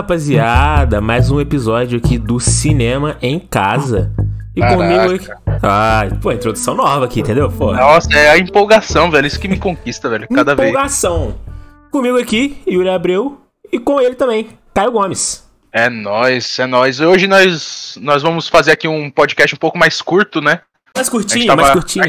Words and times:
Rapaziada! 0.00 0.98
Mais 0.98 1.30
um 1.30 1.38
episódio 1.42 1.98
aqui 1.98 2.16
do 2.16 2.40
Cinema 2.40 3.18
em 3.20 3.38
Casa. 3.38 4.10
E 4.56 4.60
Caraca. 4.60 4.76
comigo 4.78 5.14
aqui. 5.14 5.28
Ah, 5.62 6.08
pô, 6.22 6.32
introdução 6.32 6.74
nova 6.74 7.04
aqui, 7.04 7.20
entendeu? 7.20 7.50
Pô, 7.52 7.74
Nossa, 7.74 8.08
é 8.16 8.30
a 8.30 8.38
empolgação, 8.38 9.10
velho. 9.10 9.26
Isso 9.26 9.38
que 9.38 9.46
me 9.46 9.58
conquista, 9.58 10.08
velho. 10.08 10.26
Cada 10.34 10.54
vez. 10.54 10.70
empolgação. 10.70 11.34
Comigo 11.90 12.18
aqui, 12.18 12.62
Yuri 12.66 12.88
Abreu. 12.88 13.42
E 13.70 13.78
com 13.78 14.00
ele 14.00 14.14
também, 14.14 14.48
Caio 14.72 14.90
Gomes. 14.90 15.44
É 15.70 15.90
nóis, 15.90 16.58
é 16.58 16.66
nóis. 16.66 16.98
Hoje 16.98 17.26
nós, 17.26 17.98
nós 18.00 18.22
vamos 18.22 18.48
fazer 18.48 18.70
aqui 18.72 18.88
um 18.88 19.10
podcast 19.10 19.54
um 19.54 19.58
pouco 19.58 19.76
mais 19.76 20.00
curto, 20.00 20.40
né? 20.40 20.60
Mais 20.96 21.10
curtinho, 21.10 21.46
tava- 21.46 21.60
mais 21.60 21.72
curtinho. 21.74 22.04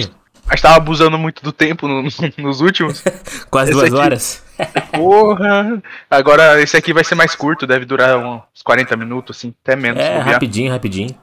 A 0.47 0.55
gente 0.55 0.61
tava 0.63 0.77
abusando 0.77 1.17
muito 1.17 1.43
do 1.43 1.51
tempo 1.51 1.89
no- 1.89 2.03
nos 2.39 2.61
últimos. 2.61 3.03
Quase 3.51 3.71
esse 3.71 3.79
duas 3.79 3.93
aqui- 3.93 4.01
horas. 4.01 4.43
Porra! 4.91 5.81
Agora 6.09 6.61
esse 6.61 6.77
aqui 6.77 6.93
vai 6.93 7.03
ser 7.03 7.15
mais 7.15 7.35
curto, 7.35 7.65
deve 7.67 7.85
durar 7.85 8.17
uns 8.17 8.61
40 8.63 8.95
minutos, 8.97 9.37
assim, 9.37 9.53
até 9.63 9.75
menos. 9.75 10.01
É, 10.01 10.19
rapidinho, 10.19 10.71
rapidinho. 10.71 11.15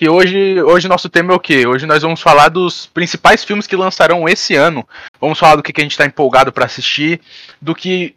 E 0.00 0.08
hoje, 0.08 0.60
hoje 0.62 0.88
nosso 0.88 1.08
tema 1.08 1.32
é 1.32 1.36
o 1.36 1.40
quê? 1.40 1.66
Hoje 1.66 1.86
nós 1.86 2.02
vamos 2.02 2.20
falar 2.20 2.48
dos 2.48 2.86
principais 2.86 3.44
filmes 3.44 3.66
que 3.66 3.76
lançarão 3.76 4.28
esse 4.28 4.54
ano. 4.56 4.86
Vamos 5.20 5.38
falar 5.38 5.56
do 5.56 5.62
que, 5.62 5.72
que 5.72 5.80
a 5.80 5.84
gente 5.84 5.96
tá 5.96 6.04
empolgado 6.04 6.52
pra 6.52 6.64
assistir, 6.64 7.20
do 7.60 7.74
que. 7.74 8.14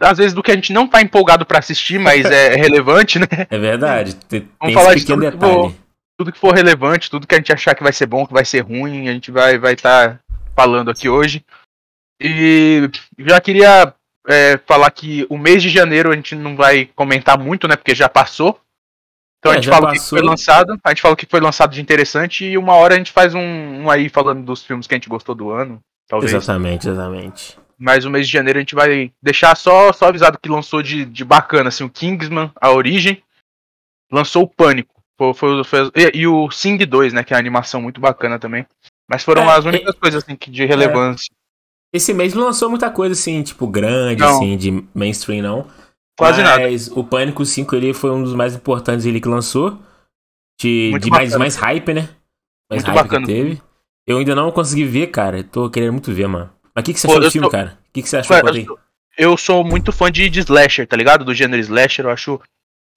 Às 0.00 0.18
vezes 0.18 0.32
do 0.32 0.42
que 0.42 0.50
a 0.50 0.54
gente 0.54 0.72
não 0.72 0.88
tá 0.88 1.00
empolgado 1.00 1.46
pra 1.46 1.58
assistir, 1.60 1.98
mas 2.00 2.24
é 2.24 2.56
relevante, 2.56 3.18
né? 3.18 3.28
É 3.48 3.58
verdade. 3.58 4.16
Tem, 4.16 4.48
Vamos 4.58 4.74
falar 4.74 4.94
de 4.94 5.04
tudo 5.06 5.20
que 5.20 5.30
detalhe. 5.30 5.74
tudo 6.18 6.32
que 6.32 6.38
for 6.38 6.54
relevante, 6.54 7.10
tudo 7.10 7.26
que 7.26 7.34
a 7.34 7.38
gente 7.38 7.52
achar 7.52 7.74
que 7.74 7.82
vai 7.82 7.92
ser 7.92 8.06
bom, 8.06 8.26
que 8.26 8.32
vai 8.32 8.44
ser 8.44 8.60
ruim, 8.60 9.08
a 9.08 9.12
gente 9.12 9.30
vai 9.30 9.58
vai 9.58 9.74
estar 9.74 10.18
falando 10.56 10.90
aqui 10.90 11.08
hoje. 11.08 11.44
E 12.20 12.88
já 13.18 13.40
queria 13.40 13.92
é, 14.26 14.58
falar 14.66 14.90
que 14.90 15.26
o 15.28 15.36
mês 15.36 15.62
de 15.62 15.68
janeiro 15.68 16.10
a 16.10 16.14
gente 16.16 16.34
não 16.34 16.56
vai 16.56 16.86
comentar 16.86 17.38
muito, 17.38 17.68
né? 17.68 17.76
Porque 17.76 17.94
já 17.94 18.08
passou. 18.08 18.60
Então 19.38 19.52
É, 19.52 19.56
a 19.58 19.60
gente 19.60 19.70
fala 19.70 19.90
o 19.90 19.92
que 19.92 20.00
foi 20.00 20.22
lançado, 20.22 20.80
a 20.82 20.88
gente 20.88 21.02
fala 21.02 21.14
o 21.14 21.16
que 21.16 21.26
foi 21.26 21.40
lançado 21.40 21.72
de 21.72 21.80
interessante 21.80 22.44
e 22.44 22.58
uma 22.58 22.74
hora 22.74 22.94
a 22.94 22.98
gente 22.98 23.12
faz 23.12 23.34
um, 23.34 23.40
um 23.40 23.90
aí 23.90 24.08
falando 24.08 24.44
dos 24.44 24.64
filmes 24.64 24.86
que 24.86 24.94
a 24.94 24.96
gente 24.96 25.08
gostou 25.08 25.34
do 25.34 25.50
ano, 25.50 25.80
talvez. 26.08 26.32
Exatamente, 26.32 26.88
exatamente. 26.88 27.58
Mas 27.78 28.04
o 28.06 28.10
mês 28.10 28.26
de 28.26 28.32
janeiro 28.32 28.58
a 28.58 28.62
gente 28.62 28.74
vai 28.74 29.12
deixar 29.22 29.54
só, 29.54 29.92
só 29.92 30.06
avisado 30.06 30.38
que 30.38 30.48
lançou 30.48 30.82
de, 30.82 31.04
de 31.04 31.24
bacana, 31.24 31.68
assim, 31.68 31.84
o 31.84 31.90
Kingsman, 31.90 32.50
a 32.58 32.70
origem, 32.72 33.22
lançou 34.10 34.44
o 34.44 34.48
Pânico. 34.48 34.94
Foi, 35.18 35.34
foi- 35.34 35.64
foi- 35.64 35.90
e, 35.94 36.20
e 36.20 36.26
o 36.26 36.50
Sing 36.50 36.78
2, 36.78 37.12
né, 37.12 37.22
que 37.22 37.34
é 37.34 37.36
a 37.36 37.40
animação 37.40 37.80
muito 37.80 38.00
bacana 38.00 38.38
também. 38.38 38.66
Mas 39.08 39.22
foram 39.22 39.42
É, 39.48 39.56
as 39.56 39.64
únicas 39.64 39.94
coisas 39.94 40.24
assim, 40.24 40.34
que 40.34 40.50
de 40.50 40.64
relevância. 40.64 41.30
Esse 41.92 42.12
mês 42.12 42.34
não 42.34 42.44
lançou 42.44 42.68
muita 42.68 42.90
coisa 42.90 43.12
assim, 43.12 43.42
tipo, 43.42 43.66
grande, 43.66 44.20
Não. 44.20 44.28
assim, 44.36 44.56
de 44.56 44.84
mainstream, 44.94 45.42
não. 45.42 45.66
Quase 46.18 46.42
nada. 46.42 46.62
Mas 46.62 46.88
o 46.88 47.04
Pânico 47.04 47.44
5 47.44 47.74
ele 47.76 47.92
foi 47.94 48.10
um 48.10 48.22
dos 48.22 48.34
mais 48.34 48.54
importantes 48.54 49.04
ele 49.06 49.20
que 49.20 49.28
lançou. 49.28 49.78
De, 50.60 50.98
de 50.98 51.10
mais, 51.10 51.36
mais 51.36 51.56
hype, 51.56 51.92
né? 51.92 52.08
Mais 52.70 52.82
Muito 52.82 52.86
hype 52.86 53.02
bacana. 53.04 53.26
que 53.26 53.32
teve. 53.32 53.62
Eu 54.06 54.18
ainda 54.18 54.34
não 54.34 54.50
consegui 54.50 54.84
ver, 54.84 55.08
cara. 55.08 55.44
Tô 55.44 55.68
querendo 55.68 55.92
muito 55.92 56.12
ver, 56.12 56.26
mano. 56.26 56.50
Mas 56.74 56.82
o 56.82 56.84
que, 56.86 56.94
que 56.94 57.00
você 57.00 57.06
Pô, 57.06 57.12
achou 57.14 57.22
do 57.24 57.30
filme, 57.30 57.46
tô- 57.46 57.50
cara? 57.52 57.78
O 57.88 57.92
que, 57.92 58.02
que 58.02 58.08
você 58.08 58.16
achou? 58.16 58.36
Aí. 58.36 58.42
eu, 58.60 58.64
sou- 58.64 58.78
eu 59.18 59.36
sou 59.36 59.64
muito 59.64 59.92
fã 59.92 60.10
de, 60.10 60.28
de 60.30 60.40
slasher, 60.40 60.86
tá 60.86 60.96
ligado? 60.96 61.24
Do 61.24 61.34
gênero 61.34 61.60
slasher, 61.62 62.06
eu 62.06 62.10
acho 62.10 62.40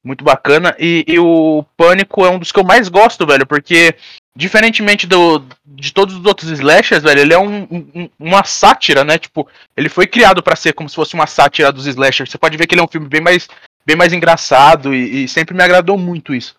muito 0.06 0.24
bacana. 0.24 0.74
E, 0.80 1.04
e 1.08 1.20
o 1.20 1.66
Pânico 1.76 2.26
é 2.26 2.30
um 2.30 2.40
dos 2.40 2.52
que 2.54 2.60
eu 2.60 2.64
mais 2.64 2.88
gosto, 2.88 3.26
velho, 3.28 3.46
porque 3.46 3.94
diferentemente 4.36 5.06
do, 5.08 5.44
de 5.66 5.92
todos 5.94 6.16
os 6.16 6.26
outros 6.26 6.50
slashers, 6.52 7.04
velho, 7.04 7.20
ele 7.22 7.34
é 7.34 7.40
um- 7.40 7.64
um- 7.72 8.10
uma 8.20 8.44
sátira, 8.44 9.04
né? 9.04 9.18
Tipo, 9.18 9.48
ele 9.76 9.90
foi 9.90 10.08
criado 10.08 10.42
pra 10.42 10.56
ser 10.56 10.74
como 10.74 10.88
se 10.90 10.96
fosse 10.96 11.14
uma 11.14 11.28
sátira 11.28 11.72
dos 11.72 11.86
slashers. 11.88 12.30
Você 12.30 12.38
pode 12.38 12.58
ver 12.58 12.68
que 12.68 12.74
ele 12.76 12.82
é 12.82 12.84
um 12.84 12.88
filme 12.88 13.08
bem 13.08 13.22
mais, 13.22 13.48
bem 13.86 13.96
mais 13.96 14.14
engraçado 14.14 14.94
e, 14.94 15.24
e 15.24 15.28
sempre 15.28 15.56
me 15.56 15.64
agradou 15.64 15.98
muito 15.98 16.34
isso. 16.34 16.56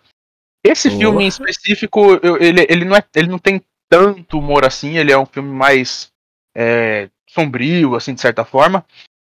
Esse 0.64 0.88
Oh. 0.88 0.98
filme 0.98 1.24
em 1.24 1.28
específico, 1.28 2.20
ele, 2.38 2.66
ele, 2.68 2.84
não 2.84 2.96
é, 2.96 3.02
ele 3.14 3.28
não 3.28 3.38
tem 3.38 3.62
tanto 3.88 4.38
humor 4.38 4.64
assim, 4.64 4.98
ele 4.98 5.10
é 5.10 5.18
um 5.18 5.26
filme 5.26 5.50
mais 5.50 6.10
é, 6.54 7.08
sombrio, 7.28 7.94
assim, 7.96 8.12
de 8.14 8.20
certa 8.20 8.44
forma. 8.44 8.84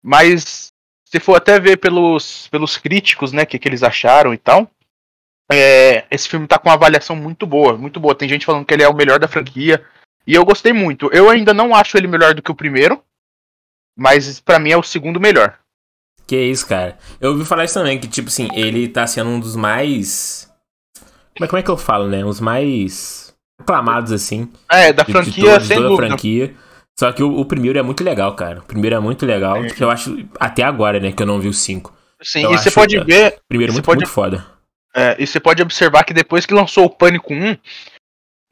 Mas 0.03 0.69
se 1.07 1.19
for 1.21 1.37
até 1.37 1.59
ver 1.59 1.79
pelos, 1.79 2.49
pelos 2.49 2.77
críticos, 2.77 3.33
né, 3.33 3.47
que, 3.47 3.59
que 3.59 3.67
eles 3.69 3.83
acharam 3.83 4.35
e 4.35 4.39
tal, 4.39 4.71
é, 5.53 6.05
esse 6.11 6.29
filme 6.29 6.47
tá 6.47 6.59
com 6.59 6.69
uma 6.69 6.75
avaliação 6.75 7.15
muito 7.17 7.47
boa, 7.47 7.77
muito 7.77 8.01
boa. 8.01 8.15
Tem 8.15 8.29
gente 8.29 8.47
falando 8.47 8.65
que 8.65 8.73
ele 8.75 8.83
é 8.83 8.89
o 8.89 8.95
melhor 8.95 9.19
da 9.19 9.29
franquia. 9.29 9.85
E 10.27 10.35
eu 10.35 10.45
gostei 10.45 10.73
muito. 10.73 11.11
Eu 11.13 11.29
ainda 11.29 11.53
não 11.53 11.75
acho 11.75 11.97
ele 11.99 12.07
melhor 12.07 12.33
do 12.35 12.41
que 12.43 12.51
o 12.51 12.55
primeiro, 12.55 13.03
mas 13.97 14.41
pra 14.41 14.59
mim 14.59 14.71
é 14.71 14.77
o 14.77 14.83
segundo 14.83 15.21
melhor. 15.21 15.59
Que 16.27 16.37
isso, 16.37 16.67
cara. 16.67 16.97
Eu 17.21 17.33
ouvi 17.33 17.45
falar 17.45 17.65
isso 17.65 17.75
também, 17.75 17.99
que, 18.01 18.09
tipo 18.09 18.29
assim, 18.29 18.49
ele 18.55 18.89
tá 18.89 19.07
sendo 19.07 19.29
um 19.29 19.39
dos 19.39 19.55
mais. 19.55 20.51
Como 21.37 21.45
é, 21.45 21.49
como 21.49 21.59
é 21.59 21.63
que 21.63 21.71
eu 21.71 21.77
falo, 21.77 22.09
né? 22.09 22.25
Os 22.25 22.41
mais 22.41 23.35
aclamados, 23.61 24.13
assim. 24.13 24.51
É, 24.71 24.93
da 24.93 25.03
de- 25.03 25.07
de 25.09 25.13
franquia, 25.13 25.45
toda- 25.45 25.59
de 25.59 25.67
sem 25.67 25.77
toda 25.77 25.97
franquia. 25.97 26.55
Só 26.99 27.13
que 27.13 27.23
o, 27.23 27.41
o 27.41 27.45
primeiro 27.45 27.79
é 27.79 27.83
muito 27.83 28.03
legal, 28.03 28.35
cara. 28.35 28.61
O 28.61 28.65
primeiro 28.65 28.97
é 28.97 29.01
muito 29.01 29.27
legal, 29.27 29.63
É. 29.65 29.69
que 29.69 29.83
eu 29.85 29.91
acho, 29.91 30.17
até 30.41 30.63
agora, 30.63 30.99
né, 31.01 31.13
que 31.13 31.23
eu 31.23 31.27
não 31.27 31.41
vi 31.41 31.49
o 31.49 31.53
5. 31.53 31.93
Sim, 32.23 32.45
e 32.51 32.57
você 32.57 32.71
pode 32.71 32.95
cara. 32.95 33.05
ver, 33.07 33.39
Primeiro 33.49 33.73
Você 33.73 33.77
muito, 33.79 33.85
pode- 33.85 33.99
muito 33.99 34.11
foda. 34.11 34.47
É, 34.95 35.17
e 35.19 35.27
você 35.27 35.41
pode 35.41 35.61
observar 35.61 36.05
que 36.05 36.15
depois 36.15 36.47
que 36.47 36.55
lançou 36.55 36.85
o 36.85 36.91
Pânico 36.91 37.35
1, 37.35 37.57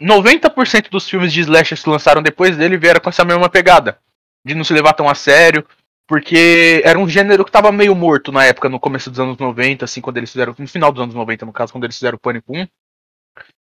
90% 0.03 0.91
dos 0.91 1.09
filmes 1.09 1.33
de 1.33 1.41
slashers 1.41 1.83
que 1.83 1.91
lançaram 1.91 2.21
depois 2.21 2.57
dele 2.57 2.77
vieram 2.77 3.01
com 3.01 3.09
essa 3.09 3.25
mesma 3.25 3.49
pegada. 3.49 3.99
De 4.45 4.55
não 4.55 4.65
se 4.65 4.73
levar 4.73 4.93
tão 4.93 5.09
a 5.09 5.15
sério. 5.15 5.65
Porque 6.09 6.83
era 6.85 6.99
um 6.99 7.09
gênero 7.09 7.45
que 7.45 7.51
tava 7.51 7.71
meio 7.71 7.95
morto 7.95 8.33
na 8.33 8.45
época, 8.45 8.69
no 8.69 8.81
começo 8.81 9.09
dos 9.09 9.21
anos 9.21 9.39
90, 9.39 9.85
assim, 9.85 10.01
quando 10.01 10.17
eles 10.17 10.31
fizeram. 10.31 10.55
No 10.59 10.67
final 10.67 10.93
dos 10.93 11.03
anos 11.03 11.15
90, 11.15 11.47
no 11.47 11.53
caso, 11.53 11.73
quando 11.73 11.85
eles 11.85 11.97
fizeram 11.97 12.17
o 12.17 12.21
Pânico 12.21 12.53
1. 12.55 12.67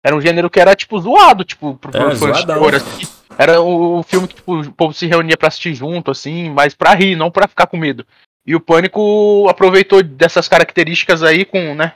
Era 0.04 0.14
um 0.14 0.20
gênero 0.20 0.48
que 0.50 0.60
era, 0.60 0.76
tipo, 0.76 1.00
zoado, 1.00 1.42
tipo, 1.42 1.74
pro 1.76 1.90
É, 1.90 1.98
pro 1.98 2.16
fã 2.16 2.30
de 2.30 2.38
zoadão. 2.38 2.68
assim. 2.68 3.08
Era 3.38 3.60
o, 3.60 4.02
filme 4.02 4.28
que 4.28 4.36
tipo, 4.36 4.60
o 4.60 4.72
povo 4.72 4.94
se 4.94 5.06
reunia 5.06 5.36
pra 5.36 5.48
assistir 5.48 5.74
junto, 5.74 6.10
assim, 6.10 6.48
mas 6.50 6.74
pra 6.74 6.94
rir, 6.94 7.16
não 7.16 7.30
pra 7.30 7.48
ficar 7.48 7.66
com 7.66 7.76
medo. 7.76 8.06
E 8.46 8.54
o 8.54 8.60
Pânico 8.60 9.48
aproveitou 9.48 10.02
dessas 10.02 10.46
características 10.46 11.22
aí 11.22 11.44
com, 11.44 11.74
né? 11.74 11.94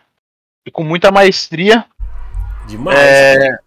E 0.67 0.71
com 0.71 0.85
muita 0.85 1.11
maestria, 1.11 1.85
Demais. 2.67 2.99
é, 2.99 3.59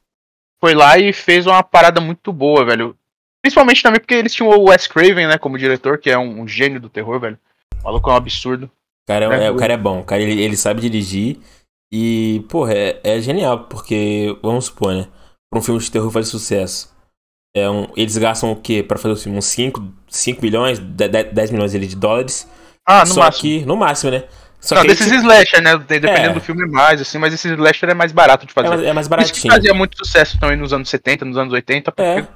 foi 0.64 0.74
lá 0.74 0.98
e 0.98 1.12
fez 1.12 1.46
uma 1.48 1.64
parada 1.64 2.00
muito 2.00 2.32
boa, 2.32 2.64
velho. 2.66 2.96
Principalmente 3.42 3.84
também 3.84 4.00
porque 4.00 4.14
eles 4.14 4.34
tinham 4.34 4.50
o 4.50 4.70
Wes 4.70 4.88
Craven, 4.88 5.28
né, 5.28 5.38
como 5.38 5.58
diretor, 5.58 5.98
que 5.98 6.10
é 6.10 6.18
um, 6.18 6.42
um 6.42 6.48
gênio 6.48 6.80
do 6.80 6.90
terror, 6.90 7.20
velho. 7.20 7.38
O 7.82 7.84
maluco 7.84 8.10
é 8.10 8.14
um 8.14 8.18
absurdo. 8.18 8.66
O 8.66 9.08
cara 9.08 9.26
é, 9.26 9.44
É, 9.44 9.46
é- 9.48 9.52
o 9.52 9.58
cara 9.58 9.74
é 9.74 9.78
bom, 9.78 10.00
o 10.00 10.04
cara 10.06 10.22
ele, 10.22 10.42
ele 10.42 10.56
sabe 10.56 10.82
dirigir 10.82 11.40
e, 11.92 12.46
porra, 12.50 12.74
é, 12.74 13.00
é 13.04 13.20
genial, 13.20 13.66
porque, 13.66 14.38
vamos 14.42 14.66
supor, 14.66 14.94
né? 14.94 15.08
Pra 15.52 15.60
um 15.60 15.62
filme 15.62 15.80
de 15.82 15.92
terror 15.92 16.10
fazer 16.10 16.30
sucesso, 16.30 16.94
é 17.56 17.70
um, 17.70 17.88
eles 17.98 18.18
gastam 18.18 18.52
o 18.52 18.56
quê 18.56 18.82
pra 18.82 18.98
fazer 18.98 19.14
o 19.14 19.18
filme? 19.18 19.38
Uns 19.38 19.46
5, 19.46 19.84
5 20.08 20.42
milhões, 20.42 20.80
10, 20.80 21.34
10 21.34 21.52
milhões 21.52 21.76
ali 21.76 21.86
de 21.88 21.96
dólares. 21.98 22.48
Ah, 22.88 23.02
no 23.02 23.14
só 23.14 23.20
máximo. 23.22 23.42
que, 23.42 23.66
no 23.66 23.76
máximo, 23.76 24.12
né? 24.12 24.24
Só 24.64 24.76
Não, 24.76 24.84
desses 24.86 25.06
tipo, 25.08 25.20
slasher, 25.20 25.62
né? 25.62 25.78
Dependendo 25.78 26.30
É. 26.30 26.34
do 26.34 26.40
filme 26.42 26.64
é 26.64 26.68
mais, 26.68 27.02
assim, 27.02 27.18
mas 27.18 27.34
esse 27.34 27.50
slasher 27.50 27.90
é 27.90 27.94
mais 27.94 28.12
barato 28.14 28.46
de 28.46 28.52
é, 28.52 28.54
fazer. 28.54 28.70
mais, 28.70 28.82
é 28.82 28.94
mais 28.94 29.06
Isso 29.06 29.10
que 29.10 29.16
baratinho. 29.48 29.54
fazia 29.54 29.74
muito 29.74 29.98
sucesso 29.98 30.40
também 30.40 30.56
nos 30.56 30.72
anos 30.72 30.90
70, 30.90 31.26
nos 31.26 31.38
anos 31.38 31.52
80, 31.54 31.92
porque 31.92 32.02
É. 32.02 32.28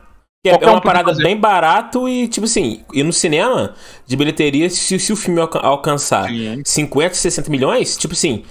Que 0.43 0.49
É, 0.49 0.51
é 0.51 0.55
um 0.55 0.57
uma 0.57 0.65
podia 0.75 0.81
parada 0.81 1.09
fazer. 1.09 1.23
bem 1.23 1.35
barato 1.37 2.07
e, 2.07 2.27
tipo 2.27 2.45
assim, 2.45 2.83
e 2.93 3.01
no 3.01 3.11
cinema, 3.11 3.73
de 4.05 4.15
bilheteria, 4.15 4.69
se, 4.69 4.99
se 4.99 5.11
o 5.11 5.15
filme 5.15 5.39
alca- 5.41 5.59
alcançar 5.59 6.27
Sim. 6.29 6.61
50, 6.63 7.15
60 7.15 7.49
milhões, 7.49 7.97
tipo 7.97 8.13
assim. 8.13 8.43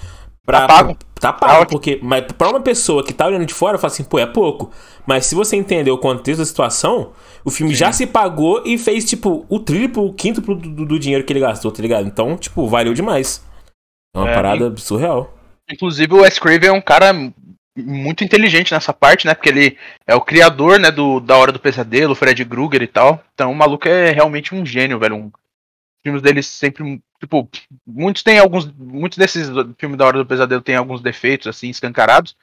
Pra, 0.45 0.61
Tá 0.61 0.67
pago. 0.67 0.93
Tá 1.19 1.31
Tá 1.31 1.33
pago, 1.33 1.65
porque. 1.67 1.99
Mas 2.01 2.23
pra 2.37 2.49
uma 2.49 2.59
pessoa 2.61 3.03
que 3.03 3.13
tá 3.13 3.25
olhando 3.27 3.45
de 3.45 3.53
fora, 3.53 3.77
fala 3.77 3.91
assim, 3.91 4.03
pô, 4.03 4.17
é 4.19 4.25
pouco. 4.25 4.71
Mas 5.05 5.25
se 5.27 5.35
você 5.35 5.55
entender 5.55 5.89
o 5.91 5.97
contexto 5.97 6.39
da 6.39 6.45
situação, 6.45 7.11
o 7.43 7.49
filme 7.51 7.73
já 7.75 7.91
se 7.91 8.05
pagou 8.07 8.61
e 8.65 8.77
fez, 8.77 9.03
tipo, 9.05 9.45
o 9.49 9.59
triplo, 9.59 10.05
o 10.07 10.13
quíntuplo 10.13 10.55
do, 10.55 10.69
do- 10.69 10.85
do 10.85 10.99
dinheiro 10.99 11.23
que 11.23 11.31
ele 11.33 11.39
gastou, 11.39 11.71
tá 11.71 11.81
ligado? 11.81 12.05
Então, 12.07 12.37
tipo, 12.37 12.67
valeu 12.67 12.93
demais. 12.93 13.41
É 14.17 14.21
uma 14.21 14.29
É, 14.31 14.35
parada 14.35 14.77
surreal. 14.77 15.33
Inclusive 15.69 16.13
o 16.13 16.21
Wes 16.21 16.39
Craven 16.39 16.69
é 16.69 16.73
um 16.73 16.81
cara 16.81 17.13
muito 17.77 18.23
inteligente 18.23 18.71
nessa 18.73 18.91
parte, 18.93 19.27
né? 19.27 19.35
Porque 19.35 19.49
ele 19.49 19.77
é 20.07 20.15
o 20.15 20.21
criador, 20.21 20.79
né, 20.79 20.89
do 20.89 21.19
da 21.19 21.37
Hora 21.37 21.51
do 21.51 21.59
Pesadelo, 21.59 22.15
Fred 22.15 22.43
Krueger 22.45 22.81
e 22.81 22.87
tal. 22.87 23.23
Então 23.33 23.51
o 23.51 23.55
maluco 23.55 23.87
é 23.87 24.11
realmente 24.11 24.55
um 24.55 24.65
gênio, 24.65 24.97
velho. 24.99 25.15
Um, 25.15 25.25
os 25.27 26.01
filmes 26.03 26.21
dele 26.21 26.41
sempre, 26.41 27.01
tipo, 27.19 27.47
muitos 27.85 28.23
têm 28.23 28.39
alguns, 28.39 28.65
muitos 28.71 29.17
desses 29.17 29.49
filmes 29.77 29.97
da 29.97 30.05
Hora 30.05 30.17
do 30.17 30.25
Pesadelo 30.25 30.61
têm 30.61 30.75
alguns 30.75 31.01
defeitos 31.01 31.47
assim 31.47 31.69
escancarados, 31.69 32.35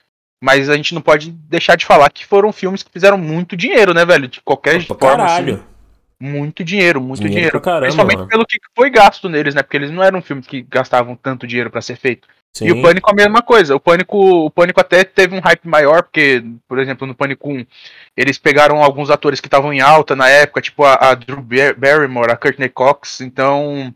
mas 0.43 0.69
a 0.69 0.77
gente 0.77 0.95
não 0.95 1.01
pode 1.01 1.31
deixar 1.31 1.77
de 1.77 1.87
falar 1.87 2.11
que 2.11 2.27
foram 2.27 2.53
filmes 2.53 2.83
que 2.83 2.93
fizeram 2.93 3.17
muito 3.17 3.57
dinheiro, 3.57 3.95
né, 3.95 4.05
velho? 4.05 4.29
De 4.29 4.41
qualquer 4.43 4.85
Pra 4.87 4.97
forma, 4.97 5.25
assim, 5.25 5.47
caralho. 5.47 5.65
Muito 6.21 6.65
dinheiro, 6.65 7.01
muito 7.01 7.21
Dinheiro 7.21 7.37
dinheiro. 7.37 7.61
caramba, 7.61 7.83
Principalmente 7.83 8.17
mano. 8.19 8.29
pelo 8.29 8.47
que 8.47 8.59
foi 8.75 8.91
gasto 8.91 9.29
neles, 9.29 9.55
né? 9.55 9.63
Porque 9.63 9.77
eles 9.77 9.91
não 9.91 10.03
eram 10.03 10.23
filmes 10.23 10.47
que 10.47 10.63
gastavam 10.63 11.17
tanto 11.17 11.47
dinheiro 11.47 11.71
pra 11.71 11.81
ser 11.83 11.97
feito. 11.97 12.27
Sim. 12.57 12.67
E 12.69 12.73
o 12.73 12.81
Pânico 12.81 13.11
a 13.11 13.15
mesma 13.15 13.43
coisa. 13.43 13.75
O 13.75 13.81
Pânico, 13.81 14.17
o 14.17 14.51
Pânico 14.51 14.81
até 14.81 15.03
teve 15.03 15.35
um 15.35 15.41
hype 15.41 15.67
maior, 15.67 16.05
porque, 16.05 16.45
por 16.69 16.79
exemplo, 16.79 17.05
no 17.07 17.15
Pânico 17.15 17.51
1, 17.51 17.67
eles 18.17 18.39
pegaram 18.39 18.83
alguns 18.83 19.11
atores 19.11 19.41
que 19.41 19.49
estavam 19.49 19.73
em 19.73 19.81
alta 19.81 20.15
na 20.15 20.29
época, 20.29 20.61
tipo 20.63 20.85
a, 20.85 20.95
a 20.95 21.15
Drew 21.15 21.43
Bar- 21.43 21.75
Barrymore, 21.77 22.31
a 22.31 22.37
Courtney 22.37 22.69
Cox, 22.69 23.21
então 23.21 23.93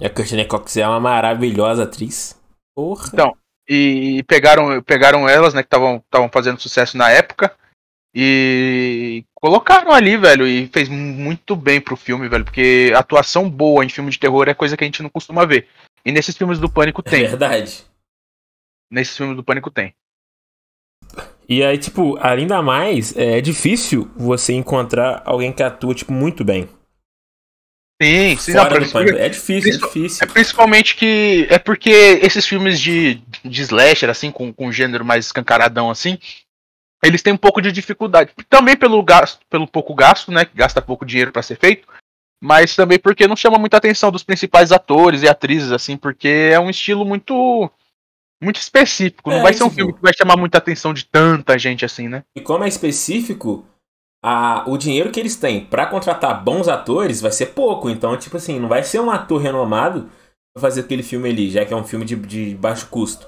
E 0.00 0.06
a 0.06 0.10
Courtney 0.10 0.44
Cox 0.44 0.76
é 0.76 0.86
uma 0.88 0.98
maravilhosa 0.98 1.84
atriz. 1.84 2.36
Porra. 2.74 3.08
Então, 3.12 3.36
e 3.68 4.24
pegaram, 4.24 4.82
pegaram 4.82 5.28
elas, 5.28 5.54
né, 5.54 5.62
que 5.62 5.68
estavam 5.68 6.02
fazendo 6.32 6.58
sucesso 6.60 6.96
na 6.96 7.08
época, 7.10 7.52
e 8.14 9.24
colocaram 9.34 9.92
ali, 9.92 10.16
velho, 10.16 10.46
e 10.46 10.66
fez 10.68 10.88
muito 10.88 11.54
bem 11.54 11.80
pro 11.80 11.96
filme, 11.96 12.28
velho, 12.28 12.44
porque 12.44 12.92
atuação 12.94 13.48
boa 13.48 13.84
em 13.84 13.88
filme 13.88 14.10
de 14.10 14.18
terror 14.18 14.48
é 14.48 14.54
coisa 14.54 14.76
que 14.76 14.84
a 14.84 14.86
gente 14.86 15.02
não 15.02 15.10
costuma 15.10 15.44
ver. 15.44 15.68
E 16.04 16.10
nesses 16.10 16.36
filmes 16.36 16.58
do 16.58 16.70
Pânico 16.70 17.02
tem. 17.02 17.24
É 17.24 17.28
verdade. 17.28 17.84
Nesses 18.90 19.16
filmes 19.16 19.36
do 19.36 19.44
Pânico 19.44 19.70
tem. 19.70 19.94
E 21.48 21.62
aí, 21.62 21.78
tipo, 21.78 22.16
ainda 22.20 22.62
mais, 22.62 23.16
é 23.16 23.40
difícil 23.40 24.10
você 24.16 24.52
encontrar 24.52 25.22
alguém 25.24 25.52
que 25.52 25.62
atua, 25.62 25.94
tipo, 25.94 26.12
muito 26.12 26.44
bem. 26.44 26.68
Sim, 28.02 28.36
sim, 28.36 28.52
não, 28.54 28.62
é 28.64 29.28
difícil, 29.28 29.74
é 29.74 29.76
difícil. 29.76 30.24
É 30.24 30.26
principalmente 30.26 30.96
que. 30.96 31.46
É 31.50 31.58
porque 31.58 31.90
esses 32.22 32.46
filmes 32.46 32.80
de, 32.80 33.20
de 33.44 33.62
slasher, 33.62 34.08
assim, 34.08 34.30
com, 34.30 34.50
com 34.52 34.72
gênero 34.72 35.04
mais 35.04 35.26
escancaradão 35.26 35.90
assim, 35.90 36.18
eles 37.02 37.22
têm 37.22 37.32
um 37.32 37.38
pouco 37.38 37.60
de 37.60 37.72
dificuldade. 37.72 38.32
Também 38.48 38.76
pelo 38.76 39.02
gasto, 39.02 39.40
pelo 39.48 39.66
pouco 39.66 39.94
gasto, 39.94 40.30
né? 40.30 40.44
Que 40.44 40.56
gasta 40.56 40.82
pouco 40.82 41.06
dinheiro 41.06 41.32
para 41.32 41.42
ser 41.42 41.56
feito. 41.56 41.88
Mas 42.42 42.74
também 42.74 42.98
porque 42.98 43.28
não 43.28 43.36
chama 43.36 43.58
muita 43.58 43.76
atenção 43.76 44.10
dos 44.10 44.22
principais 44.22 44.72
atores 44.72 45.22
e 45.22 45.28
atrizes, 45.28 45.72
assim, 45.72 45.96
porque 45.96 46.50
é 46.52 46.58
um 46.58 46.70
estilo 46.70 47.04
muito. 47.04 47.70
Muito 48.42 48.56
específico. 48.56 49.30
É, 49.30 49.34
não 49.34 49.42
vai 49.42 49.52
ser 49.52 49.64
um 49.64 49.70
filme 49.70 49.92
que 49.92 50.00
vai 50.00 50.14
chamar 50.14 50.34
muita 50.34 50.56
atenção 50.56 50.94
de 50.94 51.04
tanta 51.04 51.58
gente 51.58 51.84
assim, 51.84 52.08
né? 52.08 52.22
E 52.34 52.40
como 52.40 52.64
é 52.64 52.68
específico, 52.68 53.66
a, 54.24 54.64
o 54.66 54.78
dinheiro 54.78 55.10
que 55.10 55.20
eles 55.20 55.36
têm 55.36 55.66
para 55.66 55.86
contratar 55.86 56.42
bons 56.42 56.66
atores 56.66 57.20
vai 57.20 57.32
ser 57.32 57.46
pouco. 57.46 57.90
Então, 57.90 58.16
tipo 58.16 58.38
assim, 58.38 58.58
não 58.58 58.66
vai 58.66 58.82
ser 58.82 58.98
um 58.98 59.10
ator 59.10 59.42
renomado 59.42 60.10
pra 60.54 60.62
fazer 60.62 60.80
aquele 60.80 61.02
filme 61.02 61.28
ali, 61.28 61.50
já 61.50 61.66
que 61.66 61.74
é 61.74 61.76
um 61.76 61.84
filme 61.84 62.06
de, 62.06 62.16
de 62.16 62.54
baixo 62.54 62.88
custo. 62.88 63.26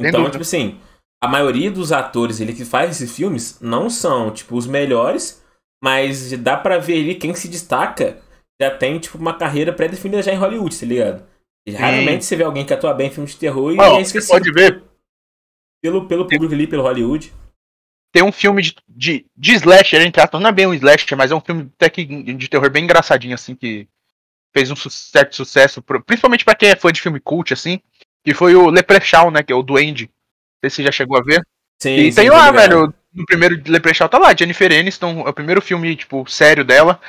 Então, 0.00 0.30
tipo 0.30 0.42
assim, 0.42 0.80
a 1.24 1.28
maioria 1.28 1.70
dos 1.70 1.90
atores 1.90 2.38
ele 2.38 2.52
que 2.52 2.64
faz 2.64 2.90
esses 2.90 3.16
filmes 3.16 3.58
não 3.60 3.88
são, 3.88 4.30
tipo, 4.30 4.56
os 4.56 4.66
melhores, 4.66 5.42
mas 5.82 6.32
dá 6.32 6.56
para 6.56 6.78
ver 6.78 7.02
ali 7.02 7.14
quem 7.14 7.34
se 7.34 7.48
destaca 7.48 8.22
já 8.60 8.70
tem, 8.70 8.98
tipo, 8.98 9.16
uma 9.16 9.36
carreira 9.36 9.72
pré-definida 9.72 10.22
já 10.22 10.32
em 10.32 10.36
Hollywood, 10.36 10.78
tá 10.78 10.86
ligado? 10.86 11.26
E 11.66 11.72
raramente 11.72 12.24
você 12.24 12.36
vê 12.36 12.44
alguém 12.44 12.66
que 12.66 12.74
atua 12.74 12.92
bem 12.92 13.08
em 13.08 13.10
filme 13.10 13.28
de 13.28 13.36
terror 13.36 13.72
e 13.72 13.78
oh, 13.78 13.98
é 13.98 14.02
esquecido. 14.02 14.32
Pode 14.32 14.52
ver. 14.52 14.82
Pelo, 15.82 16.06
pelo 16.06 16.28
público 16.28 16.52
ali, 16.52 16.66
pelo 16.66 16.82
Hollywood. 16.82 17.32
Tem 18.12 18.22
um 18.22 18.30
filme 18.30 18.62
de, 18.62 18.76
de, 18.86 19.26
de 19.34 19.54
slasher, 19.54 20.02
entre 20.02 20.22
aspas, 20.22 20.40
não 20.40 20.50
é 20.50 20.52
bem 20.52 20.66
um 20.66 20.74
slasher, 20.74 21.16
mas 21.16 21.30
é 21.30 21.34
um 21.34 21.40
filme 21.40 21.70
até 21.74 21.88
que 21.88 22.04
de 22.04 22.48
terror 22.48 22.70
bem 22.70 22.84
engraçadinho, 22.84 23.34
assim, 23.34 23.54
que 23.54 23.88
fez 24.52 24.70
um 24.70 24.76
certo 24.76 25.34
sucesso, 25.34 25.82
principalmente 25.82 26.44
para 26.44 26.54
quem 26.54 26.68
é 26.68 26.76
fã 26.76 26.92
de 26.92 27.00
filme 27.00 27.18
cult, 27.18 27.52
assim, 27.52 27.80
que 28.22 28.32
foi 28.32 28.54
o 28.54 28.68
Leprechaun, 28.68 29.30
né, 29.30 29.42
que 29.42 29.52
é 29.52 29.56
o 29.56 29.62
Duende, 29.62 30.08
sei 30.64 30.70
se 30.70 30.76
você 30.76 30.82
já 30.84 30.92
chegou 30.92 31.18
a 31.18 31.22
ver. 31.22 31.46
Sim, 31.80 31.96
e 31.96 32.12
sim, 32.12 32.20
tem 32.20 32.30
lá, 32.30 32.50
velho, 32.50 32.94
no 33.12 33.26
primeiro 33.26 33.60
Leprechaun 33.66 34.08
tá 34.08 34.18
lá, 34.18 34.34
Jennifer 34.34 34.72
Aniston, 34.72 35.26
é 35.26 35.30
o 35.30 35.34
primeiro 35.34 35.60
filme, 35.60 35.94
tipo, 35.96 36.28
sério 36.28 36.64
dela. 36.64 37.00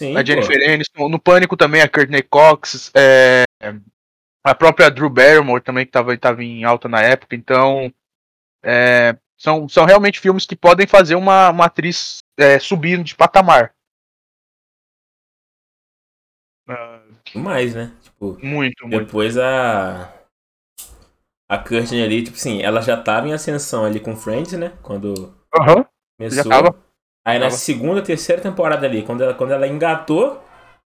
Sim, 0.00 0.16
a 0.16 0.24
Jennifer 0.24 0.58
pô. 0.58 0.70
Aniston, 0.70 1.08
no 1.08 1.18
Pânico 1.18 1.56
também, 1.56 1.82
a 1.82 1.88
Courtney 1.88 2.22
Cox, 2.22 2.90
é, 2.94 3.44
a 4.44 4.54
própria 4.54 4.90
Drew 4.90 5.10
Barrymore 5.10 5.62
também, 5.62 5.84
que 5.84 5.92
tava, 5.92 6.16
tava 6.16 6.42
em 6.44 6.64
alta 6.64 6.88
na 6.88 7.00
época, 7.02 7.34
então... 7.34 7.92
É, 8.62 9.16
são, 9.40 9.66
são 9.70 9.86
realmente 9.86 10.20
filmes 10.20 10.44
que 10.44 10.54
podem 10.54 10.86
fazer 10.86 11.14
uma, 11.14 11.48
uma 11.48 11.64
atriz 11.64 12.18
é, 12.38 12.58
subir 12.58 13.02
de 13.02 13.14
patamar. 13.14 13.72
Mais, 17.34 17.74
né? 17.74 17.90
Tipo, 18.02 18.38
muito, 18.42 18.86
muito. 18.86 19.06
Depois 19.06 19.38
a 19.38 20.12
a 21.50 21.58
Courtney 21.58 22.00
ali, 22.00 22.22
tipo 22.22 22.36
assim, 22.36 22.62
ela 22.62 22.80
já 22.80 22.96
tava 22.96 23.26
em 23.26 23.32
ascensão 23.32 23.84
ali 23.84 23.98
com 23.98 24.14
Friends, 24.14 24.52
né? 24.52 24.72
Quando 24.82 25.34
uhum, 25.52 25.84
começou. 26.16 26.44
Já 26.44 26.44
tava. 26.44 26.76
Aí 27.26 27.40
na 27.40 27.50
segunda, 27.50 28.00
terceira 28.00 28.40
temporada 28.40 28.86
ali, 28.86 29.02
quando 29.02 29.24
ela, 29.24 29.34
quando 29.34 29.50
ela 29.50 29.66
engatou, 29.66 30.34
o 30.34 30.40